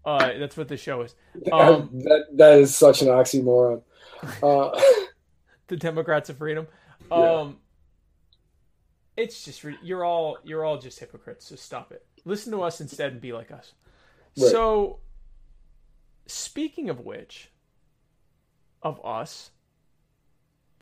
Uh, 0.04 0.32
that's 0.40 0.58
what 0.58 0.68
the 0.68 0.78
show 0.78 1.02
is. 1.02 1.14
Um, 1.52 1.90
that 2.04 2.26
that 2.34 2.58
is 2.58 2.76
such 2.76 3.04
an 3.04 3.10
oxymoron. 3.10 3.84
Uh, 4.42 4.82
the 5.68 5.78
Democrats 5.78 6.30
of 6.30 6.38
freedom. 6.40 6.68
Yeah. 7.12 7.42
Um, 7.42 7.58
it's 9.16 9.46
just 9.46 9.64
re- 9.64 9.78
you're 9.84 10.04
all 10.04 10.38
you're 10.44 10.66
all 10.66 10.80
just 10.80 11.00
hypocrites. 11.00 11.46
So 11.46 11.56
stop 11.56 11.92
it. 11.92 12.04
Listen 12.26 12.52
to 12.54 12.64
us 12.64 12.82
instead 12.82 13.12
and 13.12 13.22
be 13.22 13.34
like 13.34 13.52
us. 13.52 13.74
Right. 14.38 14.52
So, 14.52 15.00
speaking 16.26 16.90
of 16.90 17.00
which, 17.00 17.50
of 18.82 19.04
us, 19.04 19.52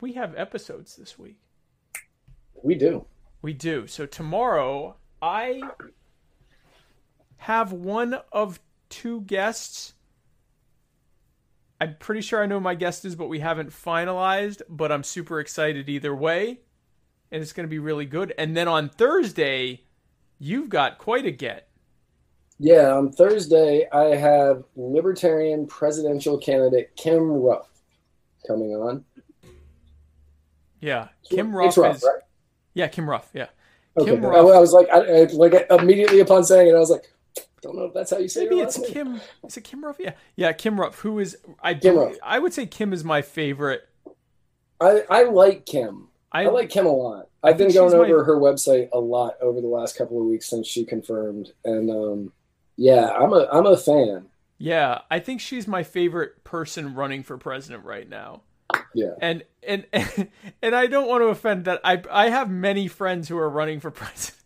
we 0.00 0.12
have 0.14 0.34
episodes 0.36 0.96
this 0.96 1.18
week. 1.18 1.38
we 2.62 2.74
do. 2.74 3.06
We 3.40 3.52
do. 3.52 3.86
So 3.86 4.06
tomorrow, 4.06 4.96
I 5.20 5.62
have 7.38 7.72
one 7.72 8.18
of 8.32 8.60
two 8.88 9.22
guests. 9.22 9.94
I'm 11.80 11.96
pretty 11.98 12.20
sure 12.20 12.42
I 12.42 12.46
know 12.46 12.56
who 12.56 12.60
my 12.60 12.76
guest 12.76 13.04
is, 13.04 13.16
but 13.16 13.28
we 13.28 13.40
haven't 13.40 13.70
finalized. 13.70 14.62
But 14.68 14.92
I'm 14.92 15.02
super 15.02 15.40
excited 15.40 15.88
either 15.88 16.14
way, 16.14 16.60
and 17.30 17.42
it's 17.42 17.52
going 17.52 17.66
to 17.66 17.70
be 17.70 17.80
really 17.80 18.06
good. 18.06 18.32
And 18.38 18.56
then 18.56 18.68
on 18.68 18.88
Thursday, 18.88 19.82
you've 20.38 20.68
got 20.68 20.98
quite 20.98 21.26
a 21.26 21.32
get. 21.32 21.68
Yeah, 22.64 22.94
on 22.94 23.10
Thursday 23.10 23.88
I 23.90 24.14
have 24.14 24.62
Libertarian 24.76 25.66
presidential 25.66 26.38
candidate 26.38 26.94
Kim 26.96 27.28
Ruff 27.28 27.68
coming 28.46 28.70
on. 28.70 29.04
Yeah, 30.80 31.08
Kim 31.28 31.54
Ruff 31.56 31.76
Ruff, 31.76 31.96
is. 31.96 32.04
right? 32.04 32.22
Yeah, 32.74 32.86
Kim 32.86 33.10
Ruff. 33.10 33.28
Yeah, 33.34 33.48
Okay. 33.98 34.12
Kim 34.12 34.24
Ruff. 34.24 34.36
I 34.36 34.60
was 34.60 34.72
like, 34.72 34.88
I, 34.92 34.98
I, 34.98 35.22
like 35.32 35.66
immediately 35.70 36.20
upon 36.20 36.44
saying 36.44 36.68
it, 36.68 36.74
I 36.74 36.78
was 36.78 36.90
like, 36.90 37.12
don't 37.62 37.74
know 37.76 37.84
if 37.86 37.94
that's 37.94 38.12
how 38.12 38.18
you 38.18 38.28
say 38.28 38.44
it. 38.44 38.50
Maybe 38.50 38.62
it's. 38.62 38.78
Kim. 38.90 39.20
Is 39.44 39.56
it 39.56 39.64
Kim 39.64 39.84
Ruff? 39.84 39.96
Yeah, 39.98 40.12
yeah, 40.36 40.52
Kim 40.52 40.80
Ruff. 40.80 41.00
Who 41.00 41.18
is 41.18 41.36
I? 41.60 41.74
Kim 41.74 41.96
Ruff. 41.96 42.14
I 42.22 42.38
would 42.38 42.52
say 42.52 42.66
Kim 42.66 42.92
is 42.92 43.02
my 43.02 43.22
favorite. 43.22 43.82
I, 44.80 45.02
I 45.10 45.22
like 45.24 45.66
Kim. 45.66 46.08
I, 46.30 46.44
I 46.44 46.48
like 46.48 46.70
Kim 46.70 46.86
a 46.86 46.92
lot. 46.92 47.28
I've 47.42 47.58
been 47.58 47.72
going 47.72 47.90
she's 47.90 47.98
my- 47.98 48.04
over 48.06 48.22
her 48.24 48.36
website 48.36 48.88
a 48.92 48.98
lot 49.00 49.34
over 49.40 49.60
the 49.60 49.66
last 49.66 49.96
couple 49.98 50.20
of 50.20 50.26
weeks 50.26 50.48
since 50.48 50.66
she 50.68 50.84
confirmed, 50.84 51.52
and 51.64 51.90
um, 51.90 52.32
yeah, 52.76 53.10
I'm 53.10 53.32
a 53.32 53.48
I'm 53.52 53.66
a 53.66 53.76
fan. 53.76 54.26
Yeah, 54.58 55.00
I 55.10 55.18
think 55.18 55.40
she's 55.40 55.66
my 55.66 55.82
favorite 55.82 56.44
person 56.44 56.94
running 56.94 57.22
for 57.22 57.36
president 57.36 57.84
right 57.84 58.08
now. 58.08 58.42
Yeah, 58.94 59.14
And 59.20 59.44
and 59.66 59.86
and 60.62 60.74
I 60.74 60.86
don't 60.86 61.08
want 61.08 61.22
to 61.22 61.26
offend 61.26 61.64
that 61.64 61.80
I 61.84 62.02
I 62.10 62.28
have 62.28 62.50
many 62.50 62.88
friends 62.88 63.28
who 63.28 63.38
are 63.38 63.50
running 63.50 63.80
for 63.80 63.90
president. 63.92 64.38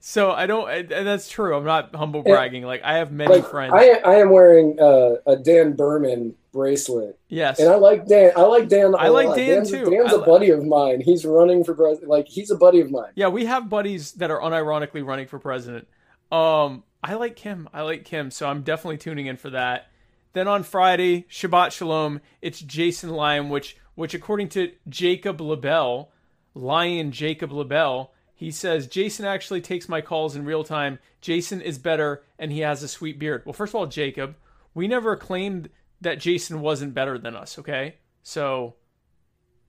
So 0.00 0.30
I 0.30 0.46
don't 0.46 0.70
and 0.70 1.06
that's 1.06 1.28
true. 1.28 1.56
I'm 1.56 1.64
not 1.64 1.94
humble 1.94 2.22
bragging. 2.22 2.62
Like 2.62 2.82
I 2.84 2.98
have 2.98 3.10
many 3.10 3.34
like 3.34 3.50
friends. 3.50 3.72
I 3.74 4.00
I 4.04 4.16
am 4.16 4.30
wearing 4.30 4.78
uh, 4.80 5.16
a 5.26 5.36
Dan 5.36 5.72
Behrman 5.72 6.34
bracelet, 6.52 7.18
yes. 7.28 7.58
and 7.58 7.68
I 7.68 7.74
like 7.74 8.06
Dan. 8.06 8.32
I 8.36 8.42
like 8.42 8.68
Dan. 8.68 8.94
I 8.96 9.08
like. 9.08 9.34
Dan, 9.34 9.56
Dan's, 9.56 9.70
too. 9.70 9.90
Dan's 9.90 10.12
I 10.12 10.16
a 10.16 10.20
buddy 10.20 10.50
of 10.50 10.64
mine. 10.64 11.00
He's 11.00 11.24
running 11.24 11.64
for 11.64 11.74
president. 11.74 12.10
Like 12.10 12.28
he's 12.28 12.50
a 12.50 12.56
buddy 12.56 12.80
of 12.80 12.90
mine. 12.90 13.10
yeah, 13.16 13.28
we 13.28 13.44
have 13.46 13.68
buddies 13.68 14.12
that 14.12 14.30
are 14.30 14.40
unironically 14.40 15.04
running 15.04 15.26
for 15.26 15.40
president. 15.40 15.88
Um 16.30 16.84
I 17.02 17.14
like 17.14 17.36
Kim. 17.36 17.68
I 17.72 17.82
like 17.82 18.04
Kim, 18.04 18.30
so 18.30 18.48
I'm 18.48 18.62
definitely 18.62 18.98
tuning 18.98 19.26
in 19.26 19.36
for 19.36 19.50
that. 19.50 19.88
Then 20.32 20.48
on 20.48 20.62
Friday, 20.62 21.26
Shabbat 21.30 21.72
Shalom, 21.72 22.20
it's 22.42 22.60
Jason 22.60 23.10
Lyon, 23.10 23.48
which 23.48 23.76
which 23.94 24.14
according 24.14 24.48
to 24.50 24.72
Jacob 24.88 25.40
LaBelle, 25.40 26.10
Lion 26.54 27.10
Jacob 27.10 27.52
LaBelle, 27.52 28.12
he 28.34 28.50
says 28.52 28.86
Jason 28.86 29.24
actually 29.24 29.60
takes 29.60 29.88
my 29.88 30.00
calls 30.00 30.36
in 30.36 30.44
real 30.44 30.62
time. 30.62 31.00
Jason 31.20 31.60
is 31.60 31.78
better 31.78 32.22
and 32.38 32.52
he 32.52 32.60
has 32.60 32.82
a 32.82 32.88
sweet 32.88 33.18
beard. 33.18 33.42
Well, 33.44 33.52
first 33.52 33.72
of 33.72 33.74
all, 33.74 33.86
Jacob, 33.86 34.36
we 34.74 34.86
never 34.86 35.16
claimed 35.16 35.70
that 36.00 36.20
Jason 36.20 36.60
wasn't 36.60 36.94
better 36.94 37.18
than 37.18 37.34
us, 37.34 37.58
okay? 37.58 37.96
So, 38.22 38.76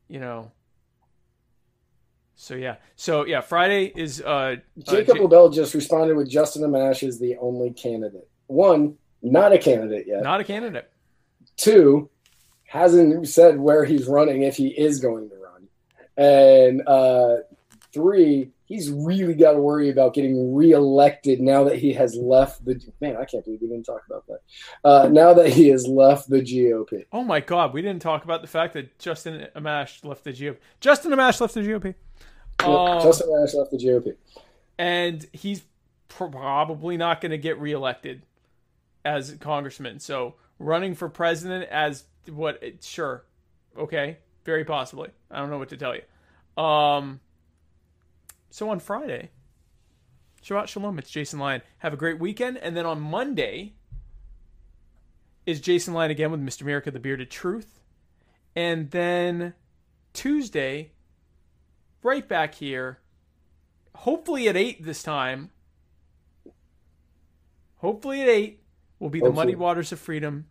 you 0.07 0.19
know. 0.19 0.51
So 2.41 2.55
yeah. 2.55 2.77
So 2.95 3.25
yeah, 3.25 3.41
Friday 3.41 3.91
is 3.97 4.21
uh, 4.21 4.25
uh 4.27 4.55
Jacob 4.83 5.17
Ja- 5.17 5.23
LaBelle 5.23 5.49
just 5.49 5.73
responded 5.73 6.15
with 6.15 6.29
Justin 6.29 6.61
Amash 6.61 7.05
is 7.05 7.19
the 7.19 7.35
only 7.35 7.71
candidate. 7.71 8.29
One, 8.47 8.95
not 9.21 9.51
a 9.51 9.57
candidate 9.57 10.07
yet. 10.07 10.23
not 10.23 10.39
a 10.39 10.45
candidate. 10.45 10.89
Two, 11.57 12.09
hasn't 12.63 13.27
said 13.27 13.59
where 13.59 13.83
he's 13.83 14.07
running 14.07 14.43
if 14.43 14.55
he 14.55 14.69
is 14.69 15.01
going 15.01 15.29
to 15.29 15.35
run. 15.35 15.67
and 16.15 16.81
uh, 16.87 17.39
three, 17.93 18.51
he's 18.69 18.89
really 18.89 19.33
got 19.33 19.53
to 19.53 19.59
worry 19.59 19.89
about 19.89 20.13
getting 20.13 20.55
reelected 20.55 21.41
now 21.41 21.65
that 21.65 21.77
he 21.77 21.91
has 21.93 22.15
left 22.15 22.63
the. 22.63 22.81
Man, 23.01 23.17
I 23.17 23.25
can't 23.25 23.43
believe 23.43 23.59
we 23.61 23.67
didn't 23.67 23.85
talk 23.85 24.03
about 24.07 24.25
that. 24.27 24.39
Uh, 24.85 25.09
now 25.11 25.33
that 25.33 25.49
he 25.49 25.67
has 25.69 25.85
left 25.85 26.29
the 26.29 26.41
GOP. 26.41 27.05
Oh 27.11 27.23
my 27.25 27.41
God, 27.41 27.73
we 27.73 27.81
didn't 27.81 28.01
talk 28.01 28.23
about 28.23 28.41
the 28.41 28.47
fact 28.47 28.73
that 28.75 28.97
Justin 28.99 29.47
Amash 29.55 30.05
left 30.05 30.23
the 30.23 30.31
GOP. 30.31 30.57
Justin 30.79 31.11
Amash 31.11 31.41
left 31.41 31.55
the 31.55 31.61
GOP. 31.61 31.95
Um, 32.63 33.01
Justin 33.01 33.27
Amash 33.29 33.53
left 33.55 33.71
the 33.71 33.77
GOP. 33.77 34.15
and 34.77 35.27
he's 35.33 35.63
probably 36.07 36.95
not 36.95 37.19
going 37.19 37.31
to 37.31 37.37
get 37.37 37.59
reelected 37.59 38.23
as 39.03 39.35
congressman. 39.39 39.99
So 39.99 40.35
running 40.59 40.95
for 40.95 41.09
president 41.09 41.69
as 41.69 42.03
what? 42.31 42.61
Sure, 42.83 43.25
okay, 43.77 44.19
very 44.45 44.63
possibly. 44.63 45.09
I 45.31 45.39
don't 45.39 45.49
know 45.49 45.57
what 45.57 45.69
to 45.69 45.77
tell 45.77 45.95
you. 45.95 46.63
Um, 46.63 47.21
so 48.49 48.69
on 48.69 48.79
Friday, 48.79 49.31
Shabbat 50.43 50.67
Shalom. 50.67 50.99
It's 50.99 51.09
Jason 51.09 51.39
Lyon. 51.39 51.61
Have 51.79 51.93
a 51.93 51.97
great 51.97 52.19
weekend, 52.19 52.57
and 52.57 52.75
then 52.75 52.85
on 52.85 53.01
Monday 53.01 53.73
is 55.45 55.61
Jason 55.61 55.93
Lyon 55.93 56.11
again 56.11 56.31
with 56.31 56.41
Mr. 56.41 56.61
America, 56.61 56.91
the 56.91 56.99
Bearded 56.99 57.29
Truth, 57.29 57.81
and 58.55 58.91
then 58.91 59.53
Tuesday, 60.13 60.91
right 62.03 62.27
back 62.27 62.55
here 62.55 62.99
hopefully 63.99 64.47
at 64.47 64.55
eight 64.55 64.83
this 64.83 65.03
time. 65.03 65.49
Hopefully 67.77 68.21
at 68.21 68.29
eight 68.29 68.63
will 68.99 69.09
be 69.09 69.19
the 69.19 69.25
Hopefully. 69.25 69.45
Muddy 69.45 69.55
Waters 69.55 69.91
of 69.91 69.99
Freedom, 69.99 70.45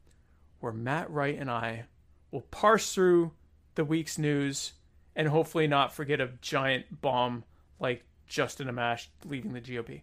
where 0.60 0.72
Matt 0.72 1.10
Wright 1.10 1.38
and 1.38 1.50
I 1.50 1.84
will 2.30 2.42
parse 2.42 2.92
through 2.92 3.32
the 3.74 3.84
week's 3.84 4.18
news 4.18 4.72
and 5.16 5.28
hopefully 5.28 5.66
not 5.66 5.92
forget 5.92 6.20
a 6.20 6.30
giant 6.40 7.00
bomb 7.00 7.44
like 7.80 8.04
Justin 8.26 8.68
Amash 8.68 9.06
leaving 9.24 9.52
the 9.52 9.60
GOP. 9.60 10.02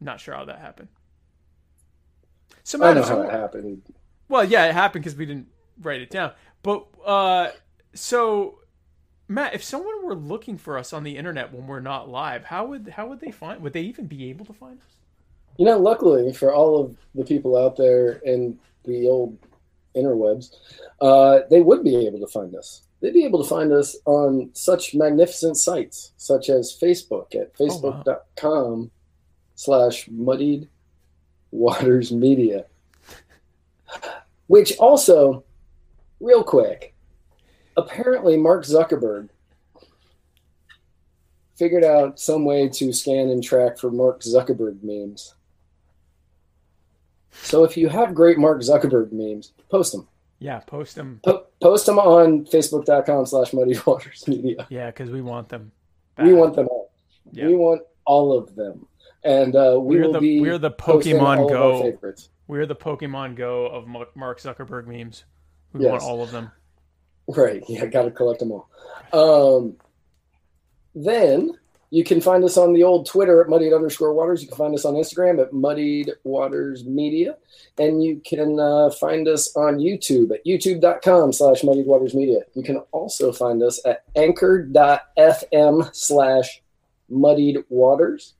Not 0.00 0.20
sure 0.20 0.34
how 0.34 0.44
that 0.44 0.58
happened. 0.58 0.88
So 2.62 2.82
I 2.82 2.94
know 2.94 3.02
how 3.02 3.22
it 3.22 3.30
happened. 3.30 3.82
well, 4.28 4.44
yeah, 4.44 4.66
it 4.66 4.72
happened 4.72 5.04
because 5.04 5.16
we 5.16 5.26
didn't 5.26 5.48
write 5.80 6.00
it 6.00 6.10
down. 6.10 6.32
But 6.62 6.86
uh, 7.04 7.50
so 7.94 8.58
Matt, 9.28 9.54
if 9.54 9.64
someone 9.64 10.04
were 10.04 10.14
looking 10.14 10.56
for 10.56 10.78
us 10.78 10.92
on 10.92 11.02
the 11.02 11.16
internet 11.16 11.52
when 11.52 11.66
we're 11.66 11.80
not 11.80 12.08
live, 12.08 12.44
how 12.44 12.66
would 12.66 12.88
how 12.88 13.06
would 13.08 13.20
they 13.20 13.32
find? 13.32 13.60
Would 13.62 13.72
they 13.72 13.82
even 13.82 14.06
be 14.06 14.30
able 14.30 14.44
to 14.46 14.52
find 14.52 14.78
us? 14.78 14.96
You 15.58 15.64
know, 15.66 15.78
luckily 15.78 16.32
for 16.32 16.52
all 16.52 16.80
of 16.80 16.96
the 17.14 17.24
people 17.24 17.56
out 17.56 17.76
there 17.76 18.12
in 18.24 18.58
the 18.84 19.08
old 19.08 19.38
interwebs, 19.96 20.54
uh, 21.00 21.40
they 21.50 21.60
would 21.60 21.82
be 21.82 22.06
able 22.06 22.20
to 22.20 22.26
find 22.26 22.54
us. 22.54 22.82
They'd 23.06 23.12
be 23.12 23.24
able 23.24 23.40
to 23.40 23.48
find 23.48 23.72
us 23.72 23.94
on 24.04 24.50
such 24.52 24.92
magnificent 24.92 25.56
sites 25.56 26.10
such 26.16 26.48
as 26.50 26.76
Facebook 26.76 27.36
at 27.36 27.52
Oh, 27.60 27.64
facebook.com 27.64 28.90
slash 29.54 30.08
muddied 30.10 30.68
waters 31.52 32.10
media. 32.10 32.64
Which 34.48 34.76
also, 34.78 35.44
real 36.18 36.42
quick, 36.42 36.96
apparently 37.76 38.36
Mark 38.36 38.64
Zuckerberg 38.64 39.28
figured 41.54 41.84
out 41.84 42.18
some 42.18 42.44
way 42.44 42.68
to 42.70 42.92
scan 42.92 43.28
and 43.28 43.40
track 43.40 43.78
for 43.78 43.92
Mark 43.92 44.22
Zuckerberg 44.22 44.82
memes. 44.82 45.36
So 47.30 47.62
if 47.62 47.76
you 47.76 47.88
have 47.88 48.16
great 48.16 48.36
Mark 48.36 48.62
Zuckerberg 48.62 49.12
memes, 49.12 49.52
post 49.70 49.92
them. 49.92 50.08
Yeah, 50.38 50.60
post 50.60 50.96
them. 50.96 51.20
Po- 51.24 51.46
post 51.60 51.86
them 51.86 51.98
on 51.98 52.44
facebook.com 52.46 53.26
slash 53.26 53.52
muddy 53.52 53.78
waters 53.86 54.26
media. 54.28 54.66
Yeah, 54.68 54.86
because 54.86 55.10
we 55.10 55.22
want 55.22 55.48
them. 55.48 55.72
We 56.18 56.32
want 56.34 56.54
them 56.54 56.68
all. 56.68 56.90
Yeah. 57.32 57.46
We 57.46 57.56
want 57.56 57.82
all 58.04 58.36
of 58.36 58.54
them. 58.54 58.86
And 59.24 59.56
uh, 59.56 59.78
we 59.80 59.96
We're 59.96 60.04
will 60.06 60.12
the 60.12 60.20
be 60.20 60.40
we're 60.40 60.58
the 60.58 60.70
Pokemon 60.70 61.48
Go. 61.48 61.82
favorites. 61.82 62.28
We're 62.46 62.66
the 62.66 62.76
Pokemon 62.76 63.34
Go 63.36 63.66
of 63.66 63.86
Mark 64.14 64.40
Zuckerberg 64.40 64.86
memes. 64.86 65.24
We 65.72 65.84
want 65.86 66.02
all 66.02 66.22
of 66.22 66.30
them. 66.30 66.50
Right. 67.26 67.62
Yeah, 67.68 67.86
got 67.86 68.02
to 68.04 68.10
collect 68.12 68.38
them 68.38 68.52
all. 68.52 68.68
Um, 69.12 69.76
then 70.94 71.58
you 71.96 72.04
can 72.04 72.20
find 72.20 72.44
us 72.44 72.58
on 72.58 72.74
the 72.74 72.82
old 72.82 73.06
Twitter 73.06 73.40
at 73.40 73.48
muddied 73.48 73.72
underscore 73.72 74.12
waters. 74.12 74.42
You 74.42 74.48
can 74.48 74.58
find 74.58 74.74
us 74.74 74.84
on 74.84 74.92
Instagram 74.92 75.40
at 75.40 75.54
muddied 75.54 76.12
waters 76.24 76.84
media. 76.84 77.38
And 77.78 78.04
you 78.04 78.20
can 78.22 78.60
uh, 78.60 78.90
find 78.90 79.26
us 79.26 79.56
on 79.56 79.78
YouTube 79.78 80.30
at 80.30 80.44
youtube.com 80.44 81.32
slash 81.32 81.64
muddied 81.64 81.86
waters 81.86 82.14
media. 82.14 82.40
You 82.52 82.62
can 82.62 82.82
also 82.92 83.32
find 83.32 83.62
us 83.62 83.80
at 83.86 84.04
anchor.fm 84.14 85.94
slash 85.94 86.60
muddied 87.08 87.64
waters. 87.70 88.34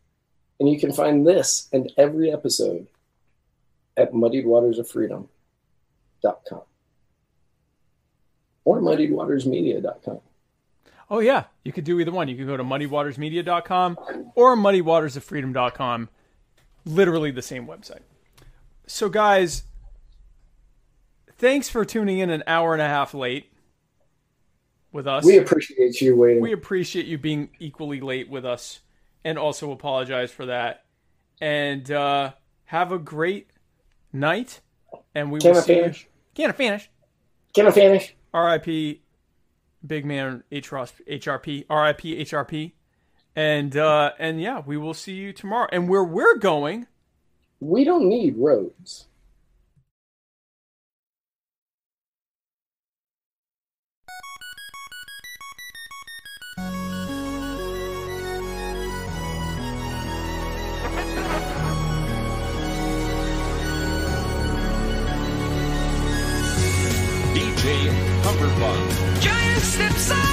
And 0.60 0.68
you 0.68 0.78
can 0.78 0.92
find 0.92 1.26
this 1.26 1.70
and 1.72 1.90
every 1.96 2.30
episode 2.30 2.86
at 3.96 4.12
muddiedwatersoffreedom.com 4.12 6.62
or 8.66 8.80
muddiedwatersmedia.com. 8.82 10.20
Oh 11.08 11.20
yeah, 11.20 11.44
you 11.64 11.72
could 11.72 11.84
do 11.84 12.00
either 12.00 12.10
one. 12.10 12.28
You 12.28 12.36
could 12.36 12.46
go 12.46 12.56
to 12.56 12.64
muddywatersmedia.com 12.64 13.98
or 14.34 14.56
muddywatersoffreedom.com. 14.56 16.08
Literally 16.84 17.30
the 17.30 17.42
same 17.42 17.66
website. 17.66 18.02
So 18.86 19.08
guys, 19.08 19.64
thanks 21.38 21.68
for 21.68 21.84
tuning 21.84 22.18
in 22.18 22.30
an 22.30 22.42
hour 22.46 22.72
and 22.72 22.82
a 22.82 22.86
half 22.88 23.14
late 23.14 23.52
with 24.92 25.06
us. 25.06 25.24
We 25.24 25.38
appreciate 25.38 26.00
you 26.00 26.16
waiting. 26.16 26.42
we 26.42 26.52
appreciate 26.52 27.06
you 27.06 27.18
being 27.18 27.50
equally 27.58 28.00
late 28.00 28.28
with 28.28 28.44
us 28.44 28.80
and 29.24 29.38
also 29.38 29.70
apologize 29.72 30.30
for 30.30 30.46
that. 30.46 30.84
And 31.40 31.90
uh, 31.90 32.32
have 32.64 32.92
a 32.92 32.98
great 32.98 33.50
night. 34.12 34.60
And 35.14 35.30
we 35.30 35.40
Can 35.40 35.50
will 35.50 35.58
I 35.58 35.62
see 35.62 35.74
finish? 35.74 36.02
you. 36.04 36.08
Can 36.34 36.50
I 36.50 36.52
finish? 36.52 36.90
Can 37.54 37.66
I 37.66 37.70
finish? 37.70 38.14
R.I.P. 38.32 39.02
Big 39.86 40.04
man 40.04 40.42
H- 40.50 40.70
HRP. 40.70 41.64
R.I.P. 41.68 42.24
HRP. 42.24 42.72
And 43.34 43.76
uh, 43.76 44.12
and 44.18 44.40
yeah, 44.40 44.62
we 44.64 44.76
will 44.76 44.94
see 44.94 45.12
you 45.12 45.32
tomorrow. 45.32 45.68
And 45.70 45.88
where 45.88 46.04
we're 46.04 46.36
going, 46.38 46.86
We 47.60 47.84
don't 47.84 48.08
need 48.08 48.36
roads. 48.36 49.06
Cumberbund. 68.56 69.20
Giant 69.20 69.62
steps 69.62 70.25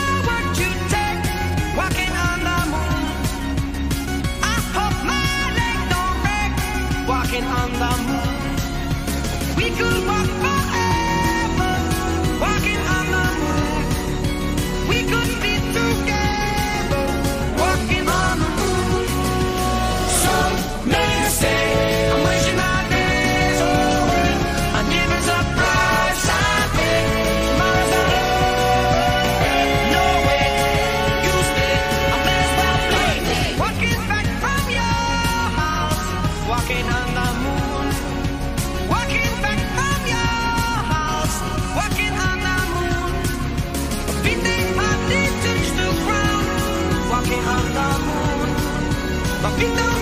the 49.71 49.92